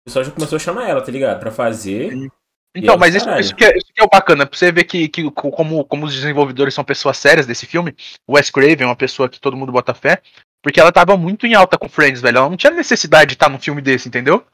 pessoal 0.04 0.26
já 0.26 0.32
começou 0.32 0.56
a 0.56 0.60
chamar 0.60 0.90
ela, 0.90 1.00
tá 1.00 1.12
ligado? 1.12 1.40
Pra 1.40 1.52
fazer. 1.52 2.12
Sim. 2.12 2.28
Então, 2.76 2.98
mas 2.98 3.14
isso, 3.14 3.30
isso, 3.40 3.56
que 3.56 3.66
é, 3.66 3.78
isso 3.78 3.92
que 3.94 4.02
é 4.02 4.04
o 4.04 4.10
bacana, 4.10 4.46
pra 4.48 4.58
você 4.58 4.72
ver 4.72 4.84
que, 4.84 5.08
que 5.08 5.30
como, 5.32 5.86
como 5.86 6.06
os 6.06 6.14
desenvolvedores 6.14 6.74
são 6.74 6.84
pessoas 6.84 7.18
sérias 7.18 7.46
desse 7.46 7.66
filme, 7.66 7.96
o 8.28 8.34
Wes 8.34 8.50
Craven 8.50 8.82
é 8.82 8.86
uma 8.86 8.96
pessoa 8.96 9.30
que 9.30 9.40
todo 9.40 9.58
mundo 9.58 9.72
bota 9.72 9.94
fé, 9.94 10.22
porque 10.62 10.80
ela 10.80 10.92
tava 10.92 11.16
muito 11.16 11.46
em 11.46 11.54
alta 11.54 11.78
com 11.78 11.88
Friends, 11.88 12.22
velho. 12.22 12.38
Ela 12.38 12.50
não 12.50 12.58
tinha 12.58 12.72
necessidade 12.72 13.30
de 13.30 13.34
estar 13.34 13.50
num 13.50 13.60
filme 13.60 13.82
desse, 13.82 14.08
entendeu? 14.08 14.46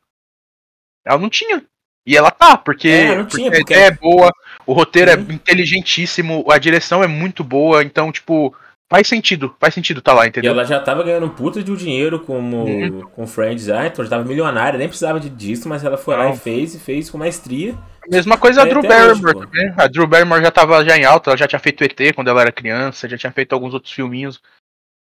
Ela 1.05 1.19
não 1.19 1.29
tinha. 1.29 1.65
E 2.05 2.17
ela 2.17 2.31
tá, 2.31 2.57
porque, 2.57 2.89
é, 2.89 3.05
tinha, 3.07 3.23
porque, 3.23 3.43
porque... 3.43 3.73
a 3.73 3.77
ideia 3.77 3.87
é 3.87 3.91
boa, 3.91 4.29
o 4.65 4.73
roteiro 4.73 5.11
é 5.11 5.13
inteligentíssimo, 5.13 6.45
a 6.49 6.57
direção 6.57 7.01
é 7.01 7.07
muito 7.07 7.43
boa, 7.43 7.81
então, 7.81 8.11
tipo, 8.11 8.53
faz 8.89 9.07
sentido, 9.07 9.55
faz 9.57 9.73
sentido 9.73 10.01
tá 10.01 10.11
lá, 10.13 10.27
entendeu? 10.27 10.51
E 10.51 10.53
ela 10.53 10.65
já 10.65 10.79
tava 10.81 11.01
ganhando 11.01 11.25
um 11.25 11.29
puta 11.29 11.63
de 11.63 11.71
um 11.71 11.75
dinheiro 11.75 12.19
como, 12.19 12.65
uhum. 12.65 13.01
com 13.01 13.25
Friends, 13.25 13.69
ah, 13.69 13.87
então 13.87 14.03
já 14.03 14.09
tava 14.11 14.25
milionária, 14.25 14.77
nem 14.77 14.87
precisava 14.87 15.19
disso, 15.19 15.69
mas 15.69 15.83
ela 15.83 15.97
foi 15.97 16.15
não. 16.17 16.23
lá 16.25 16.29
e 16.31 16.37
fez, 16.37 16.75
e 16.75 16.79
fez 16.79 17.09
com 17.09 17.17
maestria. 17.17 17.73
Mesma 18.09 18.37
coisa 18.37 18.63
a 18.63 18.65
Drew 18.65 18.81
Barrymore 18.81 19.39
também. 19.39 19.73
A 19.77 19.87
Drew 19.87 20.05
Barrymore 20.05 20.43
já 20.43 20.51
tava 20.51 20.83
já 20.83 20.97
em 20.97 21.05
alta, 21.05 21.29
ela 21.29 21.37
já 21.37 21.47
tinha 21.47 21.59
feito 21.59 21.83
ET 21.85 22.13
quando 22.13 22.27
ela 22.27 22.41
era 22.41 22.51
criança, 22.51 23.07
já 23.07 23.17
tinha 23.17 23.31
feito 23.31 23.53
alguns 23.53 23.73
outros 23.73 23.93
filminhos. 23.93 24.41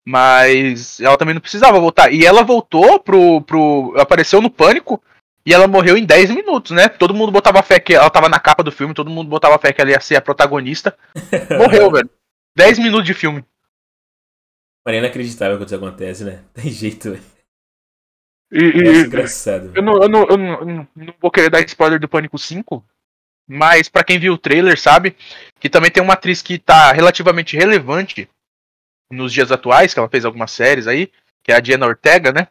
Mas 0.06 1.00
ela 1.00 1.16
também 1.16 1.34
não 1.34 1.40
precisava 1.40 1.78
voltar. 1.78 2.12
E 2.12 2.24
ela 2.24 2.42
voltou 2.42 2.98
pro. 2.98 3.42
pro 3.42 3.94
apareceu 3.98 4.40
no 4.40 4.50
Pânico 4.50 5.02
e 5.44 5.54
ela 5.54 5.66
morreu 5.66 5.96
em 5.96 6.04
10 6.04 6.30
minutos, 6.30 6.72
né? 6.72 6.88
Todo 6.88 7.14
mundo 7.14 7.32
botava 7.32 7.62
fé 7.62 7.80
que 7.80 7.94
ela 7.94 8.10
tava 8.10 8.28
na 8.28 8.38
capa 8.38 8.62
do 8.62 8.72
filme, 8.72 8.94
todo 8.94 9.10
mundo 9.10 9.28
botava 9.28 9.58
fé 9.58 9.72
que 9.72 9.80
ela 9.80 9.90
ia 9.90 10.00
ser 10.00 10.16
a 10.16 10.20
protagonista. 10.20 10.96
Morreu, 11.58 11.90
velho. 11.90 12.10
10 12.56 12.78
minutos 12.78 13.06
de 13.06 13.14
filme. 13.14 13.44
Mano, 14.84 14.96
é 14.96 14.98
inacreditável 14.98 15.56
quando 15.56 15.68
isso 15.68 15.76
acontece, 15.76 16.24
né? 16.24 16.42
Tem 16.52 16.70
jeito, 16.70 17.12
velho. 17.12 17.22
E, 18.52 18.58
e, 18.58 19.00
engraçado. 19.06 19.72
Eu 19.74 19.82
não, 19.82 20.02
eu, 20.02 20.08
não, 20.08 20.26
eu, 20.28 20.36
não, 20.36 20.60
eu 20.60 20.88
não 20.94 21.14
vou 21.20 21.30
querer 21.30 21.48
dar 21.48 21.60
spoiler 21.62 22.00
do 22.00 22.08
Pânico 22.08 22.36
5, 22.36 22.84
mas 23.48 23.88
para 23.88 24.04
quem 24.04 24.18
viu 24.18 24.34
o 24.34 24.38
trailer 24.38 24.78
sabe 24.78 25.16
que 25.58 25.70
também 25.70 25.90
tem 25.90 26.02
uma 26.02 26.14
atriz 26.14 26.42
que 26.42 26.58
tá 26.58 26.92
relativamente 26.92 27.56
relevante 27.56 28.28
nos 29.10 29.32
dias 29.32 29.52
atuais, 29.52 29.94
que 29.94 30.00
ela 30.00 30.08
fez 30.08 30.24
algumas 30.24 30.50
séries 30.50 30.86
aí, 30.86 31.10
que 31.42 31.52
é 31.52 31.56
a 31.56 31.60
Diana 31.60 31.86
Ortega, 31.86 32.32
né? 32.32 32.48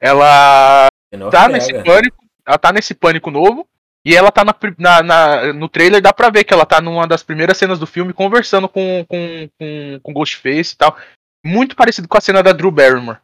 Ela 0.00 0.88
tá 1.30 1.48
nesse 1.48 1.72
pânico, 1.82 2.24
ela 2.46 2.58
tá 2.58 2.72
nesse 2.72 2.94
pânico 2.94 3.30
novo. 3.30 3.68
E 4.06 4.14
ela 4.14 4.30
tá 4.30 4.44
na, 4.44 4.54
na, 4.78 5.02
na, 5.02 5.52
no 5.54 5.66
trailer, 5.66 6.02
dá 6.02 6.12
pra 6.12 6.28
ver 6.28 6.44
que 6.44 6.52
ela 6.52 6.66
tá 6.66 6.78
numa 6.78 7.06
das 7.06 7.22
primeiras 7.22 7.56
cenas 7.56 7.78
do 7.78 7.86
filme 7.86 8.12
conversando 8.12 8.68
com, 8.68 9.02
com, 9.08 9.48
com, 9.58 10.00
com 10.02 10.12
Ghostface 10.12 10.74
e 10.74 10.76
tal. 10.76 10.98
Muito 11.42 11.74
parecido 11.74 12.06
com 12.06 12.18
a 12.18 12.20
cena 12.20 12.42
da 12.42 12.52
Drew 12.52 12.70
Barrymore. 12.70 13.18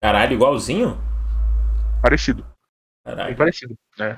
Caralho, 0.00 0.34
igualzinho? 0.34 1.00
Parecido. 2.00 2.46
Caralho. 3.04 3.28
Bem 3.28 3.36
parecido. 3.36 3.76
É. 3.98 4.16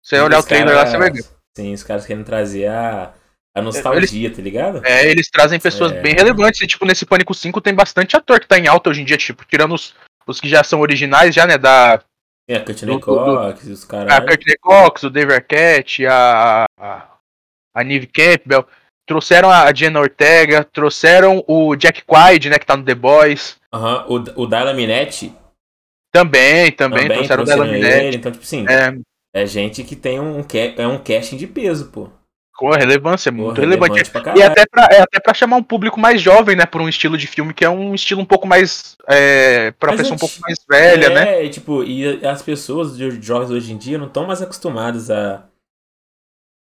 Você 0.00 0.20
olhar 0.20 0.38
o 0.38 0.42
trailer 0.42 0.74
cara, 0.74 0.84
lá, 0.84 0.86
você 0.86 0.98
vai 0.98 1.10
ver. 1.10 1.24
Sim, 1.56 1.72
os 1.72 1.82
caras 1.82 2.06
querem 2.06 2.22
trazer 2.22 2.66
a, 2.68 3.14
a 3.54 3.62
nostalgia, 3.62 4.26
eles, 4.26 4.36
tá 4.36 4.42
ligado? 4.42 4.84
É, 4.84 5.08
eles 5.08 5.30
trazem 5.30 5.60
pessoas 5.60 5.92
é. 5.92 6.00
bem 6.00 6.12
relevantes. 6.12 6.60
E, 6.60 6.66
tipo, 6.66 6.84
nesse 6.84 7.06
Pânico 7.06 7.32
5 7.32 7.60
tem 7.60 7.72
bastante 7.72 8.16
ator 8.16 8.40
que 8.40 8.48
tá 8.48 8.58
em 8.58 8.66
alta 8.66 8.90
hoje 8.90 9.02
em 9.02 9.04
dia, 9.04 9.16
tipo, 9.16 9.44
tirando 9.44 9.74
os, 9.74 9.94
os 10.26 10.40
que 10.40 10.48
já 10.48 10.64
são 10.64 10.80
originais, 10.80 11.34
já, 11.34 11.46
né, 11.46 11.56
da... 11.56 12.02
É, 12.48 12.56
a 12.56 12.64
Courtney 12.64 13.00
Cox, 13.00 13.64
os 13.64 13.84
caras... 13.84 14.12
A 14.12 14.20
Courtney 14.20 14.56
Cox, 14.60 15.04
o 15.04 15.10
Dave 15.10 15.32
Arquette, 15.32 16.04
a, 16.04 16.64
a, 16.78 17.08
a 17.74 17.84
Neve 17.84 18.08
Campbell. 18.08 18.66
Trouxeram 19.06 19.50
a 19.50 19.72
Jenna 19.72 20.00
Ortega, 20.00 20.64
trouxeram 20.64 21.44
o 21.46 21.76
Jack 21.76 22.02
Quaid, 22.04 22.50
né, 22.50 22.58
que 22.58 22.66
tá 22.66 22.76
no 22.76 22.84
The 22.84 22.94
Boys. 22.94 23.56
Aham, 23.72 24.06
uhum. 24.08 24.24
o, 24.36 24.42
o 24.42 24.46
Dylan 24.46 24.74
Minetti. 24.74 25.32
Também, 26.12 26.72
também, 26.72 27.06
também 27.06 27.28
trouxeram 27.28 27.42
o 27.42 27.46
Dylan 27.46 27.70
Minetti. 27.70 28.16
Então, 28.16 28.32
tipo 28.32 28.44
assim, 28.44 28.66
é... 28.68 29.42
é 29.42 29.46
gente 29.46 29.84
que 29.84 29.94
tem 29.94 30.18
um, 30.18 30.44
é 30.76 30.88
um 30.88 30.98
casting 30.98 31.36
de 31.36 31.46
peso, 31.46 31.90
pô. 31.92 32.10
Com 32.54 32.72
a 32.72 32.76
relevância, 32.76 33.32
muito 33.32 33.60
relevante. 33.60 34.10
relevante 34.12 34.38
e 34.38 34.42
até 34.42 34.64
pra, 34.64 34.88
é 34.92 35.00
até 35.00 35.18
pra 35.18 35.34
chamar 35.34 35.56
um 35.56 35.62
público 35.62 35.98
mais 35.98 36.22
jovem, 36.22 36.54
né, 36.54 36.64
por 36.64 36.80
um 36.80 36.88
estilo 36.88 37.18
de 37.18 37.26
filme 37.26 37.52
que 37.52 37.64
é 37.64 37.68
um 37.68 37.92
estilo 37.94 38.20
um 38.20 38.24
pouco 38.24 38.46
mais. 38.46 38.96
É, 39.08 39.72
pra 39.72 39.90
Mas 39.90 40.02
pessoa 40.02 40.16
gente, 40.16 40.24
um 40.24 40.28
pouco 40.28 40.40
mais 40.40 40.58
velha, 40.70 41.06
é, 41.06 41.14
né? 41.14 41.44
É, 41.44 41.48
tipo, 41.48 41.82
e 41.82 42.24
as 42.24 42.42
pessoas 42.42 42.96
de 42.96 43.20
jovens 43.20 43.50
hoje 43.50 43.72
em 43.72 43.76
dia 43.76 43.98
não 43.98 44.06
estão 44.06 44.24
mais 44.24 44.40
acostumadas 44.40 45.10
a, 45.10 45.44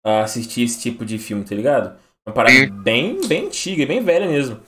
a 0.05 0.21
assistir 0.21 0.65
esse 0.65 0.79
tipo 0.79 1.07
de 1.07 1.19
filme, 1.19 1.43
tá 1.43 1.55
ligado? 1.55 1.99
Uma 2.27 2.35
parada 2.35 2.55
Sim. 2.55 2.71
bem, 2.71 3.27
bem 3.27 3.47
antiga, 3.47 3.87
bem 3.87 4.05
velha 4.05 4.27
mesmo. 4.27 4.61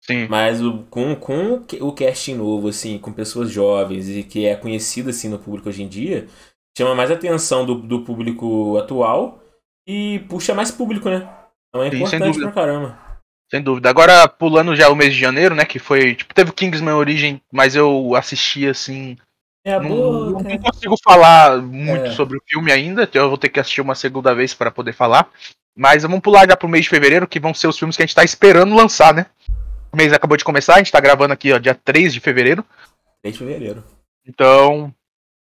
Sim. 0.00 0.26
Mas 0.26 0.62
o, 0.62 0.84
com, 0.84 1.14
com 1.14 1.62
o 1.80 1.92
casting 1.92 2.34
novo, 2.36 2.68
assim, 2.68 2.98
com 2.98 3.12
pessoas 3.12 3.50
jovens 3.50 4.08
e 4.08 4.22
que 4.22 4.46
é 4.46 4.56
conhecido 4.56 5.10
assim 5.10 5.28
no 5.28 5.38
público 5.38 5.68
hoje 5.68 5.82
em 5.82 5.88
dia, 5.88 6.26
chama 6.76 6.94
mais 6.94 7.10
atenção 7.10 7.66
do, 7.66 7.74
do 7.74 8.00
público 8.00 8.78
atual 8.78 9.41
e 9.86 10.20
puxa 10.28 10.54
mais 10.54 10.70
público, 10.70 11.08
né? 11.08 11.28
Então 11.68 11.82
é 11.82 11.90
Sim, 11.90 11.96
importante 11.96 12.40
pra 12.40 12.52
caramba. 12.52 12.98
Sem 13.50 13.62
dúvida. 13.62 13.90
Agora, 13.90 14.26
pulando 14.28 14.74
já 14.74 14.88
o 14.88 14.96
mês 14.96 15.12
de 15.12 15.20
janeiro, 15.20 15.54
né? 15.54 15.64
Que 15.64 15.78
foi. 15.78 16.14
Tipo, 16.14 16.34
teve 16.34 16.52
Kingsman 16.52 16.94
Origem, 16.94 17.40
mas 17.52 17.76
eu 17.76 18.14
assisti 18.16 18.66
assim. 18.66 19.16
É 19.64 19.74
a 19.74 19.80
não, 19.80 20.30
não 20.30 20.58
consigo 20.58 20.96
falar 21.04 21.62
muito 21.62 22.06
É. 22.06 22.10
sobre 22.12 22.36
o 22.36 22.42
filme 22.48 22.72
ainda, 22.72 23.04
então 23.04 23.22
eu 23.22 23.28
vou 23.28 23.38
ter 23.38 23.48
que 23.48 23.60
assistir 23.60 23.80
uma 23.80 23.94
segunda 23.94 24.34
vez 24.34 24.52
para 24.54 24.70
poder 24.70 24.92
falar. 24.92 25.28
Mas 25.76 26.02
vamos 26.02 26.20
pular 26.20 26.48
já 26.48 26.56
pro 26.56 26.68
mês 26.68 26.84
de 26.84 26.90
fevereiro, 26.90 27.28
que 27.28 27.38
vão 27.38 27.54
ser 27.54 27.68
os 27.68 27.78
filmes 27.78 27.96
que 27.96 28.02
a 28.02 28.06
gente 28.06 28.14
tá 28.14 28.24
esperando 28.24 28.74
lançar, 28.74 29.14
né? 29.14 29.26
O 29.92 29.96
mês 29.96 30.12
acabou 30.12 30.36
de 30.36 30.44
começar, 30.44 30.74
a 30.74 30.78
gente 30.78 30.90
tá 30.90 31.00
gravando 31.00 31.32
aqui, 31.32 31.52
ó, 31.52 31.58
dia 31.58 31.74
3 31.74 32.12
de 32.12 32.20
fevereiro. 32.20 32.64
3 33.22 33.34
de 33.34 33.38
fevereiro. 33.38 33.84
Então, 34.26 34.92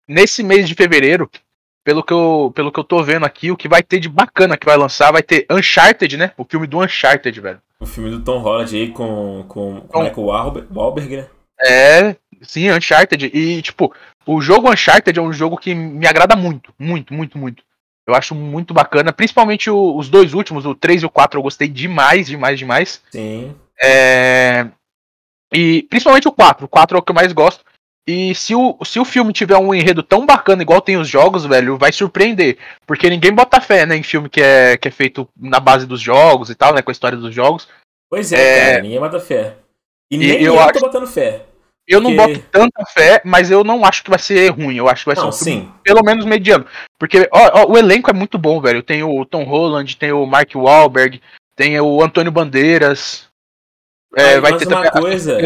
nesse 0.07 0.43
mês 0.43 0.67
de 0.67 0.75
fevereiro, 0.75 1.29
pelo 1.85 2.03
que, 2.03 2.11
eu, 2.11 2.51
pelo 2.55 2.71
que 2.71 2.79
eu 2.79 2.83
tô 2.83 3.01
vendo 3.03 3.25
aqui, 3.25 3.51
o 3.51 3.55
que 3.55 3.67
vai 3.69 3.83
ter 3.83 3.99
de 3.99 4.09
bacana 4.09 4.57
que 4.57 4.65
vai 4.65 4.75
lançar 4.75 5.11
vai 5.11 5.21
ter 5.21 5.45
Uncharted, 5.49 6.17
né? 6.17 6.31
O 6.35 6.43
filme 6.43 6.65
do 6.65 6.79
Uncharted, 6.81 7.39
velho. 7.39 7.61
O 7.79 7.85
filme 7.85 8.09
do 8.09 8.21
Tom 8.21 8.39
Holland 8.39 8.75
aí 8.75 8.89
com, 8.89 9.45
com, 9.47 9.81
com 9.81 9.99
Michael 10.03 10.25
Wahlberg, 10.25 10.67
Wahlberg, 10.73 11.17
né? 11.17 11.27
É, 11.63 12.15
sim, 12.41 12.71
Uncharted. 12.71 13.29
E, 13.31 13.61
tipo, 13.61 13.93
o 14.25 14.41
jogo 14.41 14.69
Uncharted 14.71 15.17
é 15.19 15.21
um 15.21 15.31
jogo 15.31 15.57
que 15.57 15.75
me 15.75 16.07
agrada 16.07 16.35
muito, 16.35 16.73
muito, 16.79 17.13
muito, 17.13 17.37
muito. 17.37 17.63
Eu 18.07 18.15
acho 18.15 18.33
muito 18.33 18.73
bacana, 18.73 19.13
principalmente 19.13 19.69
o- 19.69 19.95
os 19.97 20.09
dois 20.09 20.33
últimos, 20.33 20.65
o 20.65 20.73
3 20.75 21.03
e 21.03 21.05
o 21.05 21.09
4, 21.09 21.37
eu 21.39 21.43
gostei 21.43 21.67
demais, 21.67 22.27
demais, 22.27 22.57
demais. 22.59 23.01
Sim. 23.11 23.55
É, 23.81 24.67
E 25.53 25.83
principalmente 25.83 26.27
o 26.27 26.31
4, 26.31 26.65
o 26.65 26.67
4 26.67 26.97
é 26.97 26.99
o 26.99 27.03
que 27.03 27.11
eu 27.11 27.15
mais 27.15 27.31
gosto. 27.31 27.63
E 28.07 28.35
se 28.35 28.53
o, 28.53 28.77
se 28.85 28.99
o 28.99 29.05
filme 29.05 29.33
tiver 29.33 29.57
um 29.57 29.73
enredo 29.73 30.03
tão 30.03 30.25
bacana 30.25 30.61
igual 30.61 30.79
tem 30.79 30.95
os 30.97 31.07
jogos, 31.07 31.45
velho, 31.45 31.77
vai 31.77 31.91
surpreender. 31.91 32.57
Porque 32.85 33.09
ninguém 33.09 33.33
bota 33.33 33.59
fé, 33.59 33.85
né, 33.85 33.95
em 33.97 34.03
filme 34.03 34.29
que 34.29 34.41
é, 34.41 34.77
que 34.77 34.87
é 34.87 34.91
feito 34.91 35.27
na 35.35 35.59
base 35.59 35.87
dos 35.87 35.99
jogos 36.01 36.49
e 36.49 36.55
tal, 36.55 36.73
né, 36.73 36.81
com 36.83 36.91
a 36.91 36.93
história 36.93 37.17
dos 37.17 37.33
jogos. 37.33 37.67
Pois 38.09 38.31
é, 38.31 38.37
É. 38.37 38.69
cara, 38.71 38.83
ninguém 38.83 38.99
bota 38.99 39.19
fé. 39.19 39.55
E, 40.11 40.15
E 40.15 40.17
nem 40.19 40.41
eu 40.43 40.53
eu, 40.53 40.59
acho- 40.59 40.73
tô 40.73 40.79
botando 40.81 41.07
fé. 41.07 41.45
Eu 41.87 42.01
não 42.01 42.15
boto 42.15 42.39
tanta 42.51 42.83
fé, 42.91 43.21
mas 43.23 43.51
eu 43.51 43.63
não 43.63 43.85
acho 43.85 44.03
que 44.03 44.09
vai 44.09 44.17
ser 44.17 44.49
ruim. 44.49 44.75
Eu 44.75 44.87
acho 44.89 45.01
que 45.03 45.09
vai 45.09 45.15
ser 45.15 45.21
Não, 45.21 45.29
um 45.29 45.31
filme 45.31 45.61
sim. 45.61 45.71
pelo 45.83 46.01
menos 46.03 46.25
mediano. 46.25 46.65
Porque 46.99 47.27
ó, 47.31 47.61
ó, 47.61 47.71
o 47.71 47.77
elenco 47.77 48.09
é 48.09 48.13
muito 48.13 48.39
bom, 48.39 48.59
velho. 48.59 48.81
Tem 48.81 49.03
o 49.03 49.23
Tom 49.23 49.43
Holland, 49.43 49.95
tem 49.97 50.11
o 50.11 50.25
Mark 50.25 50.49
Wahlberg, 50.55 51.21
tem 51.55 51.79
o 51.79 52.01
Antônio 52.03 52.31
Bandeiras. 52.31 53.27
É, 54.15 54.39
Mas- 54.39 54.41
vai 54.41 54.57
ter 54.57 54.67
uma 54.67 54.91
coisa-. 54.91 55.37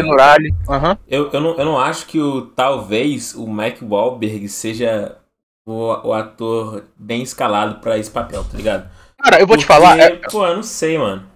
Aham. 0.68 0.98
Eu, 1.08 1.30
eu, 1.32 1.40
não, 1.40 1.56
eu 1.58 1.64
não 1.64 1.78
acho 1.78 2.06
que 2.06 2.20
o 2.20 2.42
talvez 2.42 3.34
o 3.34 3.46
Mike 3.46 3.84
Wahlberg 3.84 4.48
seja 4.48 5.16
o, 5.66 6.08
o 6.08 6.12
ator 6.12 6.84
bem 6.96 7.22
escalado 7.22 7.80
pra 7.80 7.98
esse 7.98 8.10
papel, 8.10 8.44
tá 8.44 8.56
ligado? 8.56 8.88
Cara, 9.22 9.40
eu 9.40 9.46
vou 9.46 9.56
te 9.56 9.66
Porque, 9.66 9.80
falar, 9.80 9.98
é, 9.98 10.10
Pô, 10.30 10.46
eu 10.46 10.56
não 10.56 10.62
sei, 10.62 10.96
mano. 10.96 11.26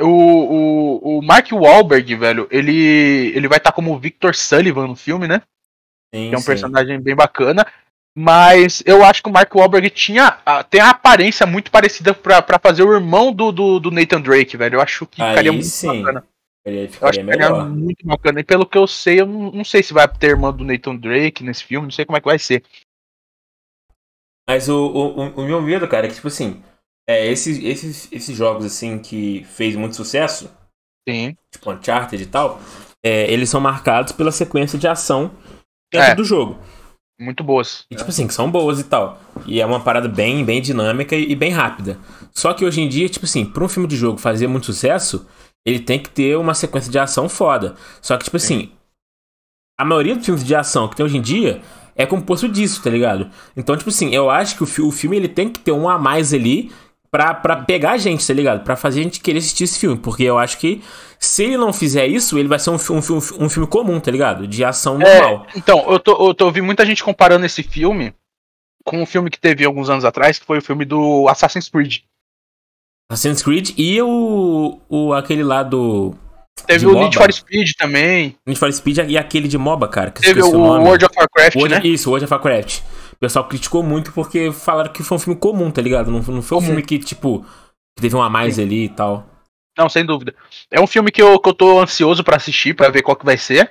o, 0.00 0.06
o, 0.06 1.18
o 1.18 1.22
Mark 1.22 1.48
Wahlberg, 1.52 2.14
velho, 2.16 2.48
ele, 2.50 3.32
ele 3.34 3.46
vai 3.48 3.58
estar 3.58 3.72
como 3.72 3.98
Victor 3.98 4.34
Sullivan 4.34 4.86
no 4.88 4.96
filme, 4.96 5.28
né? 5.28 5.42
Sim, 6.14 6.28
Que 6.30 6.34
é 6.34 6.38
um 6.38 6.40
sim. 6.40 6.46
personagem 6.46 6.98
bem 7.00 7.14
bacana. 7.14 7.66
Mas 8.16 8.82
eu 8.84 9.04
acho 9.04 9.22
que 9.22 9.28
o 9.28 9.32
Mark 9.32 9.54
Wahlberg 9.54 9.90
tinha, 9.90 10.38
tem 10.70 10.80
a 10.80 10.90
aparência 10.90 11.46
muito 11.46 11.70
parecida 11.70 12.12
pra, 12.12 12.42
pra 12.42 12.58
fazer 12.58 12.82
o 12.82 12.92
irmão 12.92 13.32
do, 13.32 13.52
do, 13.52 13.78
do 13.78 13.90
Nathan 13.92 14.20
Drake, 14.20 14.56
velho. 14.56 14.76
Eu 14.76 14.80
acho 14.80 15.06
que 15.06 15.22
Aí 15.22 15.28
ficaria 15.28 15.52
muito 15.52 15.66
sim. 15.66 16.02
bacana. 16.02 16.24
Ele 16.68 16.88
ficaria 16.88 17.24
melhor. 17.24 17.68
muito 17.68 18.06
bacana. 18.06 18.40
E 18.40 18.44
pelo 18.44 18.66
que 18.66 18.76
eu 18.78 18.86
sei, 18.86 19.20
eu 19.20 19.26
não, 19.26 19.50
não 19.50 19.64
sei 19.64 19.82
se 19.82 19.92
vai 19.94 20.06
ter 20.08 20.30
irmã 20.30 20.52
do 20.52 20.64
Nathan 20.64 20.96
Drake 20.96 21.42
nesse 21.44 21.64
filme, 21.64 21.86
não 21.86 21.92
sei 21.92 22.04
como 22.04 22.16
é 22.16 22.20
que 22.20 22.26
vai 22.26 22.38
ser. 22.38 22.62
Mas 24.48 24.68
o, 24.68 24.74
o, 24.74 25.18
o- 25.20 25.40
o 25.40 25.44
meu 25.44 25.60
medo, 25.60 25.86
cara, 25.88 26.06
é 26.06 26.08
que, 26.08 26.14
tipo 26.16 26.28
assim, 26.28 26.62
é, 27.08 27.26
esses, 27.26 27.58
esses, 27.62 28.08
esses 28.12 28.36
jogos, 28.36 28.64
assim, 28.64 28.98
que 28.98 29.44
fez 29.44 29.76
muito 29.76 29.94
sucesso, 29.96 30.50
Sim. 31.08 31.36
tipo 31.52 31.70
Uncharted 31.70 32.22
e 32.22 32.26
tal, 32.26 32.60
é, 33.04 33.30
eles 33.30 33.50
são 33.50 33.60
marcados 33.60 34.12
pela 34.12 34.32
sequência 34.32 34.78
de 34.78 34.88
ação 34.88 35.30
dentro 35.92 36.10
É. 36.10 36.14
do 36.14 36.24
jogo. 36.24 36.58
Muito 37.20 37.42
boas. 37.42 37.84
E, 37.90 37.96
tipo 37.96 38.08
assim, 38.08 38.26
que 38.28 38.32
são 38.34 38.48
boas 38.50 38.78
e 38.78 38.84
tal. 38.84 39.20
E 39.44 39.60
é 39.60 39.66
uma 39.66 39.80
parada 39.82 40.08
bem, 40.08 40.44
bem 40.44 40.62
dinâmica 40.62 41.16
e, 41.16 41.32
e 41.32 41.34
bem 41.34 41.50
rápida. 41.50 41.98
Só 42.32 42.54
que 42.54 42.64
hoje 42.64 42.80
em 42.80 42.88
dia, 42.88 43.08
tipo 43.08 43.26
assim, 43.26 43.44
pra 43.44 43.64
um 43.64 43.68
filme 43.68 43.88
de 43.88 43.96
jogo 43.96 44.18
fazer 44.18 44.46
muito 44.46 44.66
sucesso, 44.66 45.26
ele 45.68 45.80
tem 45.80 45.98
que 45.98 46.10
ter 46.10 46.36
uma 46.36 46.54
sequência 46.54 46.90
de 46.90 46.98
ação 46.98 47.28
foda. 47.28 47.74
Só 48.00 48.16
que, 48.16 48.24
tipo 48.24 48.36
assim, 48.36 48.72
a 49.78 49.84
maioria 49.84 50.16
dos 50.16 50.24
filmes 50.24 50.44
de 50.44 50.54
ação 50.54 50.88
que 50.88 50.96
tem 50.96 51.04
hoje 51.04 51.18
em 51.18 51.22
dia 51.22 51.60
é 51.94 52.06
composto 52.06 52.48
disso, 52.48 52.82
tá 52.82 52.90
ligado? 52.90 53.30
Então, 53.56 53.76
tipo 53.76 53.90
assim, 53.90 54.14
eu 54.14 54.30
acho 54.30 54.56
que 54.56 54.62
o, 54.62 54.88
o 54.88 54.92
filme 54.92 55.16
ele 55.16 55.28
tem 55.28 55.48
que 55.48 55.60
ter 55.60 55.72
um 55.72 55.88
a 55.88 55.98
mais 55.98 56.32
ali 56.32 56.72
pra, 57.10 57.34
pra 57.34 57.56
pegar 57.56 57.92
a 57.92 57.98
gente, 57.98 58.26
tá 58.26 58.32
ligado? 58.32 58.62
Pra 58.62 58.76
fazer 58.76 59.00
a 59.00 59.02
gente 59.02 59.20
querer 59.20 59.38
assistir 59.38 59.64
esse 59.64 59.78
filme. 59.78 59.98
Porque 59.98 60.22
eu 60.22 60.38
acho 60.38 60.58
que 60.58 60.82
se 61.18 61.44
ele 61.44 61.56
não 61.56 61.72
fizer 61.72 62.06
isso, 62.06 62.38
ele 62.38 62.48
vai 62.48 62.58
ser 62.58 62.70
um, 62.70 62.76
um, 62.76 63.44
um 63.44 63.48
filme 63.48 63.68
comum, 63.68 63.98
tá 64.00 64.10
ligado? 64.10 64.46
De 64.46 64.64
ação 64.64 64.98
normal. 64.98 65.46
Então, 65.56 65.84
eu 65.90 65.98
tô, 65.98 66.28
eu 66.28 66.34
tô 66.34 66.46
ouvindo 66.46 66.64
muita 66.64 66.86
gente 66.86 67.02
comparando 67.02 67.44
esse 67.44 67.62
filme 67.62 68.14
com 68.84 69.02
um 69.02 69.06
filme 69.06 69.28
que 69.30 69.38
teve 69.38 69.64
alguns 69.64 69.90
anos 69.90 70.04
atrás, 70.04 70.38
que 70.38 70.46
foi 70.46 70.58
o 70.58 70.62
filme 70.62 70.84
do 70.84 71.28
Assassin's 71.28 71.68
Creed. 71.68 71.98
Assassin's 73.10 73.42
Creed 73.42 73.70
e 73.78 74.00
o, 74.02 74.78
o 74.88 75.12
aquele 75.14 75.42
lá 75.42 75.62
do 75.62 76.14
Teve 76.66 76.86
o 76.86 76.90
MOBA? 76.90 77.04
Need 77.04 77.16
for 77.16 77.32
Speed 77.32 77.70
também. 77.78 78.36
Need 78.46 78.58
for 78.58 78.70
Speed 78.72 78.98
e 79.08 79.16
aquele 79.16 79.48
de 79.48 79.56
MOBA, 79.56 79.88
cara. 79.88 80.10
Teve 80.10 80.42
o 80.42 80.46
o. 80.54 80.82
World 80.82 81.04
of 81.06 81.14
Warcraft, 81.16 81.56
World- 81.56 81.74
né? 81.74 81.80
Isso, 81.84 82.10
World 82.10 82.24
of 82.24 82.32
Warcraft. 82.34 82.80
O 83.12 83.16
pessoal 83.18 83.46
criticou 83.48 83.82
muito 83.82 84.12
porque 84.12 84.52
falaram 84.52 84.92
que 84.92 85.02
foi 85.02 85.16
um 85.16 85.20
filme 85.20 85.38
comum, 85.40 85.70
tá 85.70 85.80
ligado? 85.80 86.10
Não, 86.10 86.20
não 86.20 86.22
foi 86.22 86.34
um 86.58 86.60
Comum. 86.60 86.66
filme 86.66 86.82
que, 86.82 86.98
tipo, 86.98 87.40
que 87.96 88.02
teve 88.02 88.14
um 88.14 88.22
a 88.22 88.28
mais 88.28 88.58
ali 88.58 88.84
e 88.84 88.88
tal. 88.88 89.26
Não, 89.76 89.88
sem 89.88 90.04
dúvida. 90.04 90.34
É 90.70 90.80
um 90.80 90.86
filme 90.86 91.10
que 91.10 91.22
eu, 91.22 91.38
que 91.38 91.48
eu 91.48 91.54
tô 91.54 91.80
ansioso 91.80 92.22
pra 92.22 92.36
assistir, 92.36 92.74
pra 92.74 92.90
ver 92.90 93.02
qual 93.02 93.16
que 93.16 93.24
vai 93.24 93.38
ser. 93.38 93.70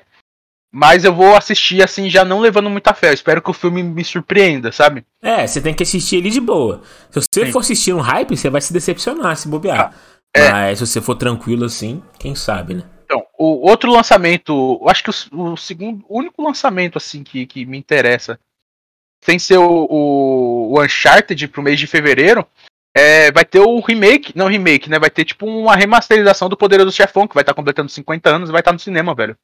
Mas 0.80 1.04
eu 1.04 1.12
vou 1.12 1.36
assistir 1.36 1.84
assim, 1.84 2.08
já 2.08 2.24
não 2.24 2.40
levando 2.40 2.70
muita 2.70 2.94
fé. 2.94 3.10
Eu 3.10 3.16
espero 3.16 3.42
que 3.42 3.50
o 3.50 3.54
filme 3.54 3.82
me 3.82 4.04
surpreenda, 4.04 4.72
sabe? 4.72 5.04
É, 5.24 5.48
você 5.48 5.60
tem 5.60 5.74
que 5.74 5.82
assistir 5.82 6.18
ele 6.18 6.30
de 6.30 6.40
boa. 6.40 6.84
Se 7.10 7.20
você 7.20 7.46
Sim. 7.48 7.52
for 7.52 7.60
assistir 7.62 7.94
um 7.94 8.00
hype, 8.00 8.38
você 8.38 8.48
vai 8.48 8.62
se 8.62 8.72
decepcionar 8.72 9.36
se 9.36 9.48
bobear. 9.48 9.96
é. 10.36 10.52
Mas 10.52 10.78
se 10.78 10.86
você 10.86 11.02
for 11.02 11.16
tranquilo 11.16 11.66
assim, 11.66 12.04
quem 12.20 12.36
sabe, 12.36 12.76
né? 12.76 12.84
Então, 13.06 13.26
o 13.40 13.68
outro 13.68 13.92
lançamento, 13.92 14.78
eu 14.80 14.88
acho 14.88 15.04
que 15.04 15.10
o, 15.10 15.54
o 15.54 15.58
segundo, 15.58 16.06
o 16.08 16.20
único 16.20 16.44
lançamento 16.44 17.00
assim 17.00 17.24
que, 17.24 17.48
que 17.48 17.66
me 17.66 17.80
interessa, 17.80 18.40
sem 19.26 19.40
ser 19.40 19.58
o, 19.58 19.88
o, 19.90 20.74
o 20.76 20.84
Uncharted 20.84 21.48
pro 21.48 21.64
mês 21.64 21.80
de 21.80 21.88
fevereiro, 21.88 22.46
é, 22.96 23.32
vai 23.32 23.46
ter 23.46 23.62
o 23.62 23.80
remake, 23.80 24.38
não 24.38 24.46
remake, 24.46 24.92
né? 24.92 25.00
Vai 25.00 25.10
ter 25.10 25.26
tipo 25.26 25.48
uma 25.48 25.76
remasterização 25.76 26.48
do 26.48 26.56
Poderoso 26.56 26.92
Chefão, 26.92 27.28
que 27.28 27.34
vai 27.34 27.42
estar 27.42 27.56
completando 27.56 27.90
50 27.90 28.30
anos 28.30 28.50
e 28.50 28.52
vai 28.52 28.62
estar 28.62 28.74
no 28.74 28.80
cinema, 28.80 29.16
velho. 29.16 29.36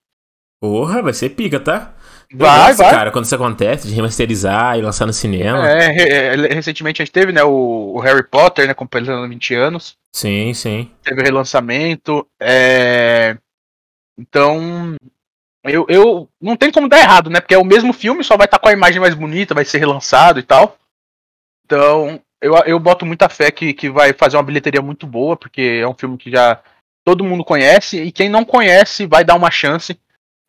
Porra, 0.64 1.02
vai 1.02 1.12
ser 1.12 1.32
pica, 1.32 1.60
tá? 1.60 1.94
Vai, 2.34 2.68
gosto, 2.70 2.78
vai. 2.78 2.92
cara, 2.92 3.12
quando 3.12 3.26
isso 3.26 3.36
acontece, 3.36 3.86
de 3.86 3.94
remasterizar 3.94 4.80
e 4.80 4.82
lançar 4.82 5.06
no 5.06 5.12
cinema. 5.12 5.70
É, 5.70 5.88
é, 5.88 6.36
recentemente 6.54 7.02
a 7.02 7.06
gente 7.06 7.14
teve, 7.14 7.34
né, 7.34 7.44
o, 7.44 8.00
Harry 8.00 8.24
Potter, 8.24 8.66
né, 8.66 8.74
completando 8.74 9.28
20 9.28 9.56
anos. 9.56 9.98
Sim, 10.16 10.54
sim. 10.54 10.90
teve 11.04 11.20
o 11.20 11.24
relançamento. 11.26 12.26
É... 12.40 13.36
Então, 14.18 14.96
eu, 15.66 15.86
eu 15.90 16.30
não 16.42 16.56
tem 16.56 16.72
como 16.72 16.88
dar 16.88 17.00
errado, 17.00 17.30
né? 17.30 17.42
Porque 17.42 17.56
é 17.56 17.60
o 17.60 17.66
mesmo 17.66 17.92
filme, 17.92 18.24
só 18.24 18.38
vai 18.38 18.46
estar 18.46 18.58
com 18.58 18.70
a 18.70 18.74
imagem 18.74 19.02
mais 19.02 19.14
bonita, 19.14 19.54
vai 19.54 19.66
ser 19.66 19.80
relançado 19.80 20.40
e 20.40 20.44
tal. 20.44 20.78
Então, 21.66 22.22
eu, 22.42 22.56
eu 22.66 22.80
boto 22.80 23.06
muita 23.06 23.28
fé 23.28 23.52
que, 23.52 23.74
que 23.74 23.90
vai 23.90 24.14
fazer 24.14 24.38
uma 24.38 24.44
bilheteria 24.44 24.82
muito 24.82 25.06
boa, 25.06 25.36
porque 25.36 25.82
é 25.82 25.88
um 25.90 25.94
filme 25.94 26.18
que 26.18 26.32
já 26.32 26.62
todo 27.04 27.26
mundo 27.26 27.44
conhece, 27.44 28.02
e 28.02 28.14
quem 28.14 28.30
não 28.30 28.46
conhece 28.46 29.06
vai 29.06 29.26
dar 29.26 29.36
uma 29.36 29.52
chance, 29.52 30.00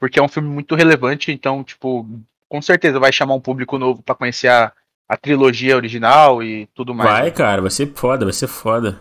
porque 0.04 0.20
é 0.20 0.22
um 0.22 0.28
filme 0.28 0.50
muito 0.50 0.74
relevante, 0.74 1.32
então, 1.32 1.64
tipo, 1.64 2.06
com 2.46 2.60
certeza 2.60 3.00
vai 3.00 3.10
chamar 3.10 3.32
um 3.32 3.40
público 3.40 3.78
novo 3.78 4.02
pra 4.02 4.14
conhecer 4.14 4.48
a, 4.48 4.70
a 5.08 5.16
trilogia 5.16 5.74
original 5.76 6.42
e 6.42 6.66
tudo 6.74 6.94
mais. 6.94 7.08
Vai, 7.08 7.30
cara, 7.32 7.62
vai 7.62 7.70
ser 7.70 7.90
foda, 7.94 8.26
vai 8.26 8.34
ser 8.34 8.46
foda. 8.46 9.00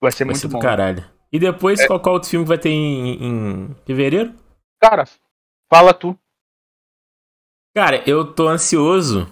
Vai 0.00 0.12
ser 0.12 0.18
Vai 0.18 0.26
muito 0.26 0.42
ser 0.42 0.46
bom. 0.46 0.60
caralho. 0.60 1.04
E 1.32 1.40
depois, 1.40 1.84
qual, 1.88 1.98
qual 1.98 2.14
outro 2.14 2.30
filme 2.30 2.44
que 2.44 2.48
vai 2.50 2.58
ter 2.58 2.68
em, 2.68 3.18
em 3.20 3.76
fevereiro? 3.84 4.32
Cara, 4.80 5.08
fala 5.68 5.92
tu. 5.92 6.16
Cara, 7.74 8.08
eu 8.08 8.32
tô 8.32 8.46
ansioso. 8.46 9.26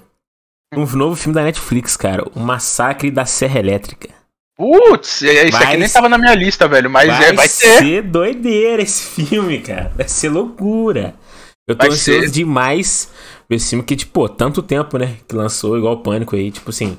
Um 0.75 0.85
novo 0.97 1.14
filme 1.14 1.37
da 1.37 1.45
Netflix, 1.45 1.97
cara. 1.97 2.25
O 2.35 2.40
Massacre 2.40 3.12
da 3.12 3.25
Serra 3.25 3.61
Elétrica. 3.61 4.12
Putz, 4.57 5.23
é- 5.23 5.49
isso 5.49 5.57
aqui 5.57 5.77
nem 5.77 5.87
ser- 5.87 5.95
tava 5.95 6.09
na 6.09 6.17
minha 6.19 6.35
lista, 6.35 6.67
velho. 6.67 6.89
Mas 6.89 7.09
vai 7.09 7.29
é, 7.29 7.33
vai 7.33 7.47
ter. 7.49 7.79
ser 7.79 8.03
doideira 8.03 8.83
esse 8.83 9.05
filme, 9.25 9.61
cara. 9.61 9.93
Vai 9.95 10.09
ser 10.09 10.29
loucura. 10.31 11.15
Eu 11.69 11.75
tô 11.77 11.85
Vai 11.87 11.93
ansioso 11.95 12.21
ser. 12.27 12.31
demais 12.31 13.11
ver 13.51 13.57
esse 13.57 13.71
filme 13.71 13.85
que, 13.85 13.97
tipo, 13.97 14.29
tanto 14.29 14.63
tempo, 14.63 14.97
né? 14.99 15.17
Que 15.29 15.35
lançou 15.35 15.77
igual 15.77 15.95
o 15.95 16.01
Pânico 16.01 16.35
aí, 16.37 16.51
tipo 16.51 16.71
assim, 16.71 16.97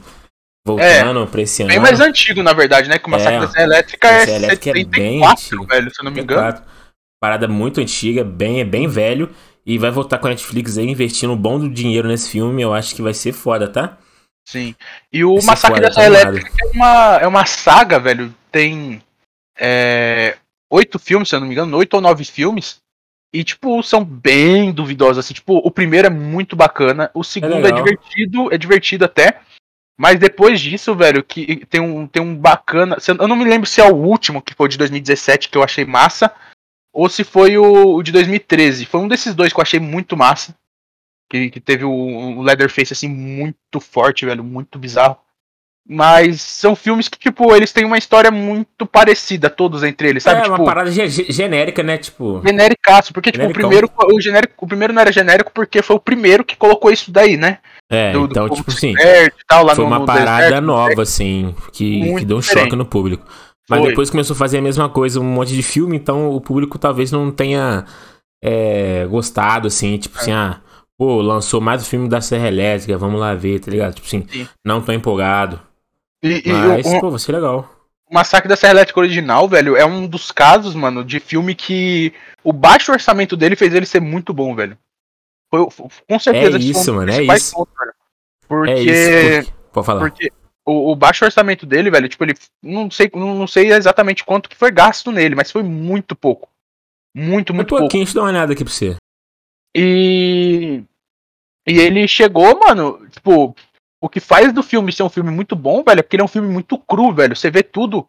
voltando 0.68 1.26
pra 1.28 1.42
esse 1.42 1.62
ano. 1.64 1.72
Bem 1.72 1.80
mais 1.80 2.00
antigo, 2.02 2.44
na 2.44 2.54
verdade, 2.54 2.90
né? 2.90 3.00
Que 3.00 3.08
o 3.08 3.10
Massacre 3.10 3.36
É, 3.38 3.40
da 3.40 3.48
Serra 3.48 3.64
Elétrica 3.64 4.08
é 4.08 4.36
Elétrica 4.36 4.70
é 4.70 4.74
bem 4.84 5.20
74, 5.20 5.32
antigo. 5.32 5.66
velho, 5.66 5.90
se 5.96 6.02
eu 6.02 6.06
não 6.06 6.12
me 6.12 6.22
engano. 6.22 6.62
Parada 7.20 7.48
muito 7.48 7.82
antiga, 7.82 8.24
bem, 8.24 8.60
é 8.60 8.66
bem 8.66 8.88
velho. 8.88 9.30
E 9.66 9.78
vai 9.78 9.90
voltar 9.90 10.18
com 10.20 10.28
a 10.28 10.30
Netflix 10.30 10.78
aí, 10.78 10.88
investindo 10.88 11.34
um 11.34 11.38
bom 11.38 11.58
do 11.60 11.68
dinheiro 11.70 12.08
nesse 12.08 12.30
filme. 12.30 12.62
Eu 12.62 12.74
acho 12.74 12.94
que 12.96 13.02
vai 13.02 13.14
ser 13.14 13.32
foda, 13.34 13.68
tá? 13.68 13.98
Sim. 14.48 14.74
E 15.12 15.26
o 15.26 15.42
ser 15.42 15.46
Massacre 15.48 15.82
da 15.82 15.92
Serra 15.92 16.06
animado. 16.06 16.38
Elétrica 16.38 16.56
é 16.64 16.72
uma, 16.74 17.18
é 17.18 17.28
uma 17.28 17.46
saga, 17.46 18.00
velho. 18.00 18.34
Tem 18.50 19.04
é, 19.60 20.38
oito 20.70 20.98
filmes, 20.98 21.28
se 21.28 21.36
eu 21.36 21.42
não 21.42 21.48
me 21.48 21.54
engano, 21.54 21.76
oito 21.76 21.96
ou 21.96 22.02
nove 22.02 22.24
filmes. 22.24 22.80
E, 23.34 23.44
tipo, 23.44 23.84
são 23.84 24.06
bem 24.06 24.72
duvidosos, 24.72 25.18
assim. 25.18 25.34
Tipo, 25.34 25.58
o 25.58 25.70
primeiro 25.70 26.08
é 26.08 26.10
muito 26.10 26.56
bacana, 26.56 27.12
o 27.14 27.26
segundo 27.26 27.56
é, 27.56 27.64
legal. 27.64 27.84
divertido, 27.84 28.54
é 28.54 28.58
divertido 28.58 29.04
até. 29.04 29.42
Mas 30.00 30.18
depois 30.18 30.62
disso, 30.62 30.96
velho, 30.96 31.22
que 31.22 31.66
tem 31.66 31.82
um, 31.82 32.08
tem 32.08 32.22
um 32.22 32.34
bacana. 32.34 32.96
Eu 33.06 33.28
não 33.28 33.36
me 33.36 33.44
lembro 33.44 33.68
se 33.68 33.82
é 33.82 33.84
o 33.84 33.96
último, 33.96 34.42
que 34.42 34.54
foi 34.54 34.70
de 34.70 34.78
2017, 34.78 35.50
que 35.50 35.58
eu 35.58 35.64
achei 35.64 35.84
massa, 35.84 36.34
ou 36.94 37.10
se 37.10 37.26
foi 37.26 37.58
o, 37.58 37.96
o 37.96 38.02
de 38.02 38.14
2013. 38.14 38.86
Foi 38.86 39.02
um 39.02 39.10
desses 39.10 39.36
dois 39.36 39.52
que 39.52 39.60
eu 39.60 39.64
achei 39.64 39.80
muito 39.80 40.16
massa. 40.16 40.56
Que, 41.30 41.50
que 41.50 41.60
teve 41.60 41.84
o, 41.84 41.92
o 41.92 42.42
Leatherface, 42.42 42.94
assim, 42.94 43.10
muito 43.10 43.80
forte, 43.82 44.26
velho, 44.26 44.44
muito 44.44 44.80
bizarro. 44.80 45.18
Mas 45.90 46.42
são 46.42 46.76
filmes 46.76 47.08
que, 47.08 47.18
tipo, 47.18 47.56
eles 47.56 47.72
têm 47.72 47.86
uma 47.86 47.98
história 47.98 48.30
muito 48.30 48.86
parecida, 48.86 49.50
todos 49.50 49.84
entre 49.84 50.10
eles, 50.10 50.24
sabe? 50.24 50.40
é 50.40 50.44
tipo, 50.44 50.56
uma 50.56 50.66
parada 50.66 50.92
ge- 50.92 51.08
ge- 51.08 51.32
genérica, 51.32 51.82
né? 51.82 51.98
Tipo. 51.98 52.42
genericaço, 52.46 53.14
porque, 53.14 53.32
tipo, 53.32 53.46
o 53.46 53.54
primeiro, 53.54 53.90
o, 54.14 54.20
genérico, 54.20 54.54
o 54.66 54.68
primeiro 54.68 54.92
não 54.94 55.02
era 55.02 55.14
genérico 55.14 55.50
porque 55.54 55.82
foi 55.82 55.96
o 55.96 56.00
primeiro 56.00 56.44
que 56.44 56.58
colocou 56.58 56.92
isso 56.92 57.10
daí, 57.10 57.38
né? 57.38 57.60
É, 57.90 58.12
Do- 58.12 58.28
do 58.28 58.32
então, 58.34 58.48
povo 58.50 58.56
tipo 58.62 58.72
do 58.72 58.76
assim. 58.76 58.94
tal, 59.48 59.66
Foi 59.74 59.84
no- 59.86 59.90
uma 59.90 60.00
no 60.00 60.06
parada 60.06 60.44
deserto, 60.44 60.66
nova, 60.66 61.02
assim, 61.02 61.56
que, 61.72 62.18
que 62.20 62.26
deu 62.26 62.36
um 62.36 62.40
diferente. 62.42 62.64
choque 62.66 62.76
no 62.76 62.86
público. 62.86 63.26
Mas 63.70 63.80
Foi. 63.80 63.90
depois 63.90 64.10
começou 64.10 64.34
a 64.34 64.38
fazer 64.38 64.58
a 64.58 64.62
mesma 64.62 64.90
coisa, 64.90 65.22
um 65.22 65.24
monte 65.24 65.54
de 65.54 65.64
filme, 65.64 65.96
então 65.96 66.30
o 66.32 66.42
público 66.42 66.78
talvez 66.78 67.14
não 67.14 67.32
tenha 67.32 67.86
é, 68.44 69.06
gostado, 69.10 69.68
assim, 69.68 69.98
tipo 69.98 70.18
É. 70.18 70.22
assim, 70.22 70.32
ah, 70.34 70.60
pô, 70.98 71.22
lançou 71.22 71.62
mais 71.62 71.84
o 71.84 71.86
filme 71.86 72.10
da 72.10 72.22
Serra 72.22 72.48
Elétrica, 72.48 72.98
vamos 72.98 73.20
lá 73.20 73.34
ver, 73.34 73.60
tá 73.60 73.70
ligado? 73.72 73.94
Tipo 73.96 74.08
assim, 74.08 74.26
Sim. 74.30 74.48
não 74.66 74.82
tô 74.82 74.92
empolgado. 74.92 75.62
E, 76.24 76.42
e 76.48 76.52
Mas, 76.52 76.86
o, 76.86 77.00
pô, 77.00 77.10
vai 77.12 77.20
ser 77.20 77.32
legal. 77.34 77.70
o 78.10 78.14
Massacre 78.16 78.50
da 78.50 78.56
Serra 78.56 78.74
Elétrica 78.74 79.00
original, 79.00 79.48
velho, 79.48 79.76
é 79.76 79.86
um 79.86 80.08
dos 80.08 80.32
casos, 80.32 80.74
mano, 80.74 81.04
de 81.06 81.20
filme 81.20 81.54
que 81.54 82.14
o 82.44 82.52
baixo 82.52 82.92
orçamento 82.92 83.38
dele 83.38 83.56
fez 83.56 83.74
ele 83.74 83.86
ser 83.86 84.00
muito 84.02 84.34
bom, 84.34 84.56
velho. 84.56 84.78
Foi, 85.50 85.66
com 86.10 86.20
certeza 86.20 86.58
É 86.58 86.60
um 86.60 86.64
isso, 86.64 86.94
mano, 86.94 87.12
é 87.12 87.24
isso. 87.24 87.56
pontos, 87.56 87.74
velho. 87.80 87.94
Porque, 88.48 88.72
É 88.72 88.80
isso, 88.80 89.46
porque... 89.46 89.54
pode 89.74 89.86
falar. 89.86 90.00
porque 90.00 90.32
o, 90.66 90.92
o 90.92 90.96
baixo 90.96 91.24
orçamento 91.24 91.66
dele, 91.66 91.90
velho, 91.92 92.10
tipo, 92.10 92.24
ele 92.24 92.34
não 92.64 92.90
sei, 92.92 93.10
não, 93.14 93.36
não 93.36 93.48
sei 93.48 93.72
exatamente 93.72 94.26
quanto 94.26 94.50
que 94.50 94.56
foi 94.58 94.72
gasto 94.72 95.12
nele, 95.12 95.36
mas 95.36 95.52
foi 95.52 95.64
muito 95.64 96.16
pouco. 96.16 96.50
Muito, 97.16 97.54
Um 97.54 97.56
muito 97.58 97.70
pouco. 97.70 97.84
pouquinho, 97.84 98.04
deixa 98.04 98.18
eu 98.18 98.22
dar 98.22 98.28
uma 98.28 98.34
olhada 98.38 98.54
aqui 98.54 98.64
pra 98.64 98.74
você. 98.74 98.96
E. 99.78 100.84
E 101.68 101.80
ele 101.80 102.08
chegou, 102.08 102.58
mano, 102.60 103.06
tipo, 103.10 103.56
o 104.02 104.08
que 104.10 104.20
faz 104.20 104.54
do 104.54 104.64
filme 104.64 104.92
ser 104.92 105.04
um 105.04 105.10
filme 105.10 105.30
muito 105.30 105.56
bom, 105.56 105.84
velho, 105.84 106.00
é 106.00 106.02
porque 106.02 106.16
ele 106.16 106.22
é 106.22 106.26
um 106.26 106.30
filme 106.30 106.48
muito 106.48 106.78
cru, 106.78 107.14
velho. 107.14 107.36
Você 107.36 107.52
vê 107.52 107.62
tudo, 107.62 108.08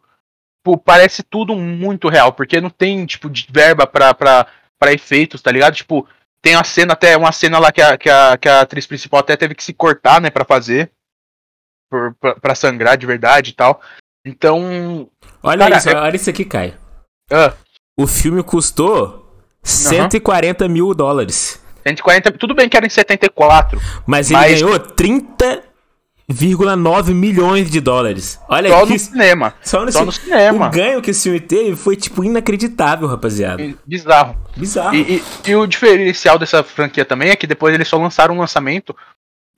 tipo, 0.59 0.77
parece 0.77 1.23
tudo 1.23 1.55
muito 1.55 2.07
real, 2.07 2.31
porque 2.31 2.61
não 2.61 2.69
tem, 2.69 3.05
tipo, 3.05 3.29
de 3.29 3.45
verba 3.51 3.85
pra, 3.85 4.13
pra, 4.13 4.47
pra 4.79 4.93
efeitos, 4.93 5.41
tá 5.41 5.51
ligado? 5.51 5.75
Tipo, 5.75 6.07
tem 6.41 6.55
a 6.55 6.63
cena, 6.63 6.93
até 6.93 7.17
uma 7.17 7.33
cena 7.33 7.59
lá 7.59 7.69
que 7.71 7.81
a, 7.81 7.97
que, 7.97 8.09
a, 8.09 8.37
que 8.37 8.47
a 8.47 8.61
atriz 8.61 8.87
principal 8.87 9.19
até 9.19 9.35
teve 9.35 9.53
que 9.53 9.63
se 9.63 9.73
cortar, 9.73 10.21
né, 10.21 10.29
pra 10.29 10.45
fazer. 10.45 10.89
Por, 11.91 12.13
pra, 12.15 12.35
pra 12.35 12.55
sangrar 12.55 12.97
de 12.97 13.05
verdade 13.05 13.49
e 13.49 13.53
tal. 13.53 13.81
Então. 14.25 15.09
Olha 15.43 15.65
Cara, 15.65 15.77
isso, 15.77 15.89
é- 15.89 15.95
olha 15.95 16.15
isso 16.15 16.29
aqui, 16.29 16.45
Caio. 16.45 16.77
ah, 17.31 17.53
O 17.97 18.07
filme 18.07 18.41
custou 18.41 19.28
140 19.63 20.67
mil 20.67 20.93
dólares. 20.93 21.59
140. 21.85 22.31
Tudo 22.33 22.53
bem 22.53 22.67
que 22.69 22.77
era 22.77 22.85
em 22.85 22.89
74. 22.89 23.79
Mas 24.05 24.29
ele 24.29 24.39
Mas- 24.39 24.61
ganhou 24.61 24.77
30,9 24.79 27.13
milhões 27.13 27.69
de 27.71 27.79
dólares. 27.79 28.39
Olha 28.49 28.69
Só 28.69 28.83
aqui. 28.83 28.93
no 28.93 28.99
cinema. 28.99 29.53
Só 29.63 29.85
no, 29.85 29.91
Só 29.91 30.05
no 30.05 30.11
cinema. 30.11 30.67
O 30.67 30.71
ganho 30.71 31.01
que 31.01 31.11
esse 31.11 31.23
filme 31.23 31.39
teve 31.39 31.75
foi, 31.75 31.95
tipo, 31.95 32.23
inacreditável, 32.23 33.07
rapaziada. 33.07 33.63
Bizarro. 33.85 34.35
Bizarro. 34.55 34.95
E, 34.95 35.17
e- 35.17 35.23
e 35.51 35.55
o 35.55 35.65
diferencial 35.65 36.37
dessa 36.37 36.61
franquia 36.63 37.05
também 37.05 37.29
é 37.29 37.35
que 37.35 37.47
depois 37.47 37.73
eles 37.73 37.87
só 37.87 37.97
lançaram 37.97 38.35
um 38.35 38.39
lançamento, 38.39 38.95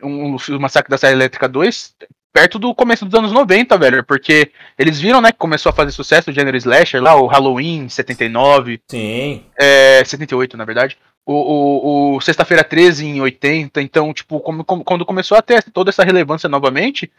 um, 0.04 0.36
o 0.36 0.60
Massacre 0.60 0.90
da 0.90 0.98
Serra 0.98 1.14
Elétrica 1.14 1.48
2, 1.50 1.94
perto 2.34 2.58
do 2.60 2.74
começo 2.74 3.06
dos 3.06 3.14
anos 3.18 3.32
90, 3.32 3.78
velho. 3.78 4.04
Porque 4.04 4.52
eles 4.78 5.00
viram, 5.00 5.22
né, 5.22 5.32
que 5.32 5.38
começou 5.38 5.70
a 5.70 5.74
fazer 5.74 5.92
sucesso 5.92 6.30
o 6.30 6.34
gênero 6.34 6.58
slasher 6.58 7.02
lá, 7.02 7.16
o 7.16 7.28
Halloween 7.28 7.88
79, 7.90 8.82
Sim. 8.90 9.46
é, 9.60 10.04
78, 10.04 10.56
na 10.58 10.66
verdade. 10.66 10.98
O, 11.26 11.34
o, 11.34 12.16
o 12.16 12.22
Sexta-feira 12.22 12.64
13 12.64 13.06
em 13.06 13.22
80. 13.22 13.82
Então, 13.82 14.14
tipo, 14.14 14.40
como- 14.40 14.64
como- 14.64 14.84
quando 14.84 15.06
começou 15.06 15.38
a 15.38 15.42
ter 15.42 15.64
toda 15.72 15.90
essa 15.92 16.04
relevância 16.04 16.50
novamente, 16.50 17.12